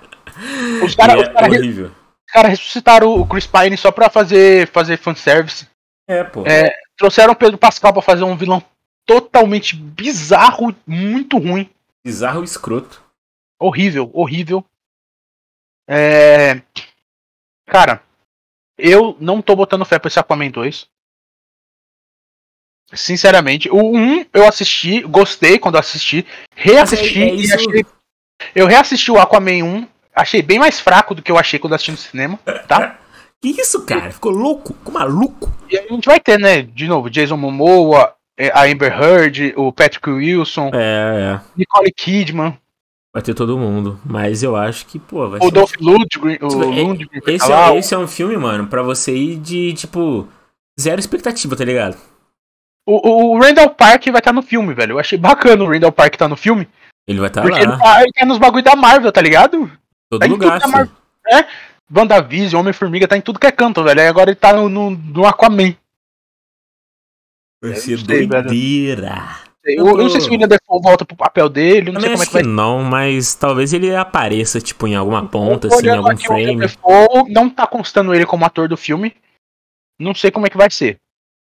Os 0.85 0.95
caras 0.95 1.15
E 1.15 1.19
os 1.21 1.27
é 1.27 1.33
cara, 1.33 1.47
horrível. 1.47 1.91
cara 2.27 2.47
ressuscitaram 2.47 3.13
o 3.19 3.27
Chris 3.27 3.47
Pine 3.47 3.77
só 3.77 3.91
pra 3.91 4.09
fazer, 4.09 4.67
fazer 4.67 4.97
fanservice. 4.97 5.67
É, 6.07 6.23
pô. 6.23 6.45
É, 6.45 6.73
trouxeram 6.97 7.33
o 7.33 7.35
Pedro 7.35 7.57
Pascal 7.57 7.93
pra 7.93 8.01
fazer 8.01 8.23
um 8.23 8.35
vilão 8.35 8.63
totalmente 9.05 9.75
bizarro, 9.75 10.75
muito 10.85 11.37
ruim. 11.37 11.69
Bizarro 12.03 12.41
e 12.41 12.45
escroto. 12.45 13.01
Horrível, 13.59 14.09
horrível. 14.13 14.65
É... 15.87 16.61
Cara, 17.67 18.01
eu 18.77 19.15
não 19.19 19.41
tô 19.41 19.55
botando 19.55 19.85
fé 19.85 19.99
pra 19.99 20.07
esse 20.07 20.19
Aquaman 20.19 20.49
2. 20.49 20.87
Sinceramente, 22.93 23.69
o 23.69 23.95
1 23.95 24.25
eu 24.33 24.45
assisti, 24.47 25.01
gostei 25.03 25.57
quando 25.57 25.77
assisti, 25.77 26.25
reassisti 26.55 27.21
é- 27.23 27.29
é 27.29 27.35
e 27.35 27.53
achei. 27.53 27.85
Eu 28.53 28.67
reassisti 28.67 29.09
o 29.11 29.19
Aquaman 29.19 29.63
1, 29.63 29.87
achei 30.15 30.41
bem 30.41 30.59
mais 30.59 30.79
fraco 30.79 31.15
do 31.15 31.21
que 31.21 31.31
eu 31.31 31.37
achei 31.37 31.59
quando 31.59 31.73
assisti 31.73 31.91
no 31.91 31.97
cinema, 31.97 32.39
tá? 32.67 32.97
Que 33.41 33.59
isso, 33.59 33.83
cara? 33.87 34.11
Ficou 34.11 34.31
louco? 34.31 34.71
Ficou 34.75 34.93
maluco? 34.93 35.51
E 35.67 35.75
a 35.75 35.81
gente 35.87 36.05
vai 36.05 36.19
ter, 36.19 36.39
né, 36.39 36.61
de 36.61 36.87
novo, 36.87 37.09
Jason 37.09 37.35
Momoa, 37.35 38.13
é, 38.37 38.51
a 38.51 38.65
Amber 38.71 38.93
Heard, 38.93 39.53
o 39.57 39.71
Patrick 39.73 40.07
Wilson, 40.11 40.69
É, 40.71 41.37
é. 41.37 41.41
Nicole 41.57 41.91
Kidman, 41.91 42.55
Vai 43.13 43.21
ter 43.23 43.33
todo 43.33 43.57
mundo. 43.57 43.99
Mas 44.05 44.41
eu 44.41 44.55
acho 44.55 44.85
que, 44.85 44.97
pô, 44.99 45.27
vai 45.27 45.39
o 45.39 45.45
ser. 45.45 45.51
Dolph 45.51 45.73
Lundgren, 45.81 46.37
o 46.41 46.47
Tipo, 46.47 46.63
é- 46.63 46.65
Lundgren 46.67 47.21
Esse 47.27 47.47
tá 47.47 47.47
lá, 47.47 47.73
é, 47.73 47.77
esse 47.77 47.93
é 47.93 47.97
um 47.97 48.07
filme, 48.07 48.37
mano, 48.37 48.67
pra 48.67 48.81
você 48.83 49.13
ir 49.13 49.37
de, 49.37 49.73
tipo, 49.73 50.27
zero 50.79 50.99
expectativa, 50.99 51.55
tá 51.55 51.65
ligado? 51.65 51.97
O, 52.87 53.33
o 53.35 53.39
Randall 53.39 53.69
Park 53.71 54.05
vai 54.07 54.19
estar 54.19 54.31
no 54.33 54.41
filme, 54.41 54.73
velho. 54.73 54.93
Eu 54.93 54.99
achei 54.99 55.17
bacana 55.17 55.63
o 55.63 55.67
Randall 55.69 55.91
Park 55.91 56.15
tá 56.15 56.27
no 56.27 56.37
filme. 56.37 56.67
Ele 57.07 57.19
vai 57.19 57.27
estar 57.27 57.41
porque 57.41 57.57
lá, 57.57 57.63
ele 57.63 57.77
tá, 57.77 58.01
ele 58.03 58.11
tá 58.13 58.25
nos 58.25 58.37
bagulho 58.37 58.63
da 58.63 58.75
Marvel, 58.75 59.11
tá 59.11 59.19
ligado? 59.21 59.69
Todo 60.11 60.19
tá 60.19 60.27
em 60.27 60.29
lugar, 60.29 60.59
tudo 60.59 60.71
da 60.71 60.77
filho. 60.77 60.97
Marvel. 61.31 61.51
WandaVision, 61.93 62.59
Homem-Formiga, 62.61 63.07
tá 63.07 63.17
em 63.17 63.21
tudo 63.21 63.39
que 63.39 63.47
é 63.47 63.51
canto, 63.51 63.83
velho. 63.83 63.99
Aí 64.01 64.07
agora 64.07 64.29
ele 64.29 64.39
tá 64.39 64.53
no, 64.53 64.69
no, 64.69 64.91
no 64.91 65.25
Aquaman. 65.25 65.75
Vai 67.61 67.71
Eu 67.71 67.75
ser 67.75 67.97
não 67.97 68.05
sei, 68.05 68.27
velho. 68.27 68.29
doideira. 68.29 69.15
Eu, 69.63 69.85
eu 69.87 69.97
não 69.97 70.09
sei 70.09 70.19
se 70.21 70.27
o 70.27 70.31
William 70.31 70.47
Defoe 70.47 70.81
volta 70.81 71.05
pro 71.05 71.15
papel 71.15 71.47
dele, 71.47 71.89
eu 71.89 71.93
não 71.93 72.01
Também 72.01 72.17
sei 72.17 72.25
como 72.25 72.39
é 72.39 72.41
que 72.41 72.47
vai 72.47 72.55
não, 72.55 72.83
mas 72.83 73.35
talvez 73.35 73.71
ele 73.73 73.95
apareça, 73.95 74.59
tipo, 74.59 74.87
em 74.87 74.95
alguma 74.95 75.27
ponta, 75.27 75.67
assim, 75.67 75.85
em 75.85 75.89
algum 75.89 76.09
aqui 76.09 76.27
o 76.27 76.33
William 76.33 76.47
frame. 76.57 76.61
Defoe, 76.61 77.31
não 77.31 77.47
tá 77.49 77.67
constando 77.67 78.13
ele 78.15 78.25
como 78.25 78.43
ator 78.43 78.67
do 78.67 78.75
filme. 78.75 79.15
Não 79.99 80.15
sei 80.15 80.31
como 80.31 80.47
é 80.47 80.49
que 80.49 80.57
vai 80.57 80.71
ser. 80.71 80.97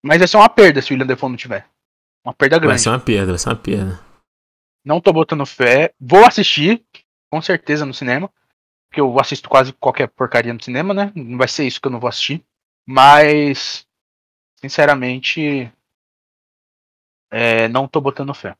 Mas 0.04 0.18
vai 0.18 0.28
ser 0.28 0.36
uma 0.36 0.48
perda 0.48 0.80
se 0.80 0.92
o 0.92 0.94
William 0.94 1.06
Defoe 1.06 1.28
não 1.30 1.36
tiver. 1.36 1.66
Uma 2.24 2.32
perda 2.32 2.58
Vai 2.58 2.68
grande. 2.68 2.82
ser 2.82 2.88
uma 2.90 3.00
perda, 3.00 3.32
vai 3.32 3.38
ser 3.38 3.48
uma 3.48 3.56
perda. 3.56 4.00
Não 4.84 5.00
tô 5.00 5.12
botando 5.12 5.44
fé. 5.44 5.92
Vou 6.00 6.24
assistir, 6.24 6.84
com 7.28 7.42
certeza, 7.42 7.84
no 7.84 7.92
cinema. 7.94 8.30
Porque 8.96 9.00
eu 9.02 9.20
assisto 9.20 9.46
quase 9.46 9.74
qualquer 9.74 10.08
porcaria 10.08 10.54
no 10.54 10.62
cinema, 10.62 10.94
né? 10.94 11.12
Não 11.14 11.36
vai 11.36 11.46
ser 11.46 11.66
isso 11.66 11.78
que 11.78 11.86
eu 11.86 11.92
não 11.92 12.00
vou 12.00 12.08
assistir. 12.08 12.42
Mas, 12.88 13.86
sinceramente, 14.58 15.70
é, 17.30 17.68
não 17.68 17.86
tô 17.86 18.00
botando 18.00 18.32
fé. 18.32 18.56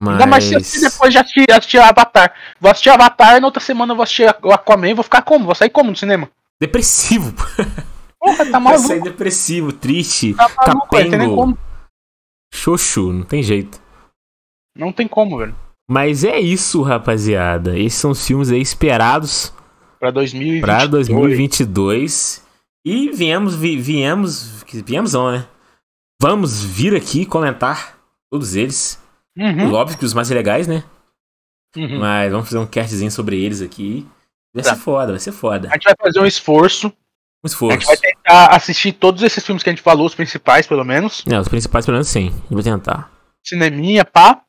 Ainda 0.00 0.24
mais 0.24 0.44
se 0.44 0.54
eu 0.54 0.60
Mas. 0.60 0.80
depois 0.80 1.12
de 1.12 1.18
assistir, 1.18 1.50
assistir 1.50 1.78
Avatar. 1.78 2.32
Vou 2.60 2.70
assistir 2.70 2.90
Avatar 2.90 3.36
e 3.36 3.40
na 3.40 3.48
outra 3.48 3.60
semana 3.60 3.90
eu 3.90 3.96
vou 3.96 4.04
assistir 4.04 4.28
Aquaman 4.28 4.90
e 4.90 4.94
vou 4.94 5.02
ficar 5.02 5.22
como? 5.22 5.46
Vou 5.46 5.54
sair 5.56 5.70
como 5.70 5.90
no 5.90 5.96
cinema? 5.96 6.30
Depressivo. 6.60 7.34
Porra, 8.20 8.48
tá 8.48 8.60
Vai 8.60 8.78
sair 8.78 8.88
maluco. 8.88 9.10
depressivo, 9.10 9.72
triste, 9.72 10.32
Tá 10.34 10.48
maluco, 10.64 10.86
capengo, 10.90 11.58
xoxo, 12.54 13.12
não 13.12 13.24
tem 13.24 13.42
jeito. 13.42 13.82
Não 14.76 14.92
tem 14.92 15.08
como, 15.08 15.38
velho. 15.38 15.56
Mas 15.90 16.24
é 16.24 16.38
isso, 16.40 16.82
rapaziada. 16.82 17.78
Esses 17.78 17.98
são 17.98 18.10
os 18.12 18.26
filmes 18.26 18.50
aí 18.50 18.60
esperados 18.60 19.52
Pra 19.98 20.10
2022. 20.10 20.60
pra 20.60 20.86
2022. 20.86 22.42
E 22.84 23.10
viemos, 23.10 23.54
vi- 23.54 23.78
viemos, 23.80 24.62
viemos 24.84 25.12
não, 25.12 25.30
né? 25.32 25.46
Vamos 26.20 26.64
vir 26.64 26.94
aqui 26.96 27.24
comentar 27.26 27.98
todos 28.30 28.54
eles. 28.56 29.00
Uhum, 29.36 29.72
Óbvio 29.72 29.98
que 29.98 30.04
os 30.04 30.14
mais 30.14 30.28
legais, 30.30 30.66
né? 30.66 30.84
uhum. 31.76 31.98
Mas 32.00 32.30
vamos 32.30 32.46
fazer 32.48 32.58
um 32.58 32.66
castzinho 32.66 33.10
sobre 33.10 33.40
eles 33.42 33.62
aqui. 33.62 34.06
Vai 34.54 34.62
Tá. 34.64 34.74
ser 34.74 34.80
foda, 34.80 35.12
vai 35.12 35.20
ser 35.20 35.32
foda. 35.32 35.68
A 35.68 35.72
gente 35.74 35.84
vai 35.84 35.94
fazer 35.98 36.20
um 36.20 36.26
esforço. 36.26 36.88
Um 36.88 36.92
A 37.44 37.46
esforço. 37.46 37.72
gente 37.78 37.86
vai 37.86 37.96
tentar 37.96 38.46
assistir 38.54 38.92
todos 38.92 39.22
esses 39.22 39.44
filmes 39.44 39.62
que 39.62 39.70
a 39.70 39.72
gente 39.72 39.82
falou, 39.82 40.06
os 40.06 40.14
principais, 40.14 40.66
pelo 40.66 40.84
menos. 40.84 41.24
É, 41.26 41.38
os 41.40 41.48
principais 41.48 41.84
pelo 41.86 41.94
menos 41.96 42.08
sim. 42.08 42.28
Eu 42.50 42.56
vou 42.56 42.62
tentar. 42.62 43.10
Cineminha, 43.44 44.04
pá. 44.04 44.42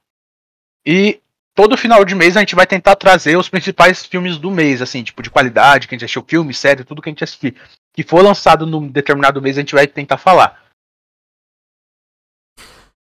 E 0.85 1.19
todo 1.55 1.77
final 1.77 2.03
de 2.03 2.15
mês 2.15 2.35
a 2.35 2.39
gente 2.39 2.55
vai 2.55 2.65
tentar 2.65 2.95
trazer 2.95 3.38
os 3.38 3.49
principais 3.49 4.05
filmes 4.05 4.38
do 4.38 4.49
mês, 4.51 4.81
assim, 4.81 5.03
tipo, 5.03 5.21
de 5.21 5.30
qualidade, 5.30 5.88
que 5.88 5.93
a 5.93 5.95
gente 5.95 6.05
assistiu 6.05 6.25
filme, 6.27 6.53
série, 6.53 6.84
tudo 6.84 7.01
que 7.01 7.09
a 7.09 7.11
gente 7.11 7.23
assistir. 7.23 7.55
Que 7.93 8.03
for 8.03 8.23
lançado 8.23 8.65
num 8.65 8.88
determinado 8.88 9.41
mês, 9.41 9.57
a 9.57 9.61
gente 9.61 9.75
vai 9.75 9.88
tentar 9.88 10.17
falar. 10.17 10.63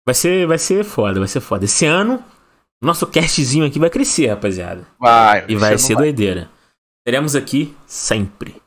Vai 0.06 0.14
ser, 0.14 0.46
vai 0.46 0.58
ser 0.58 0.84
foda, 0.84 1.18
vai 1.18 1.28
ser 1.28 1.40
foda. 1.40 1.64
Esse 1.64 1.86
ano, 1.86 2.22
nosso 2.82 3.06
castzinho 3.06 3.66
aqui 3.66 3.78
vai 3.78 3.88
crescer, 3.88 4.26
rapaziada. 4.26 4.86
Vai. 4.98 5.46
E 5.48 5.56
vai 5.56 5.78
ser 5.78 5.94
não 5.94 6.02
doideira. 6.02 6.50
Teremos 7.06 7.34
aqui 7.34 7.74
sempre. 7.86 8.60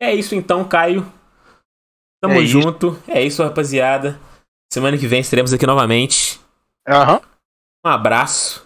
É 0.00 0.14
isso 0.14 0.34
então, 0.34 0.66
Caio. 0.66 1.10
Tamo 2.22 2.34
É 2.34 2.40
isso. 2.40 2.60
junto. 2.60 3.02
É 3.06 3.22
isso, 3.22 3.42
rapaziada. 3.42 4.18
Semana 4.72 4.96
que 4.96 5.06
vem 5.06 5.20
estaremos 5.20 5.52
aqui 5.52 5.66
novamente. 5.66 6.40
Aham. 6.88 7.20
Um 7.84 7.88
abraço. 7.88 8.65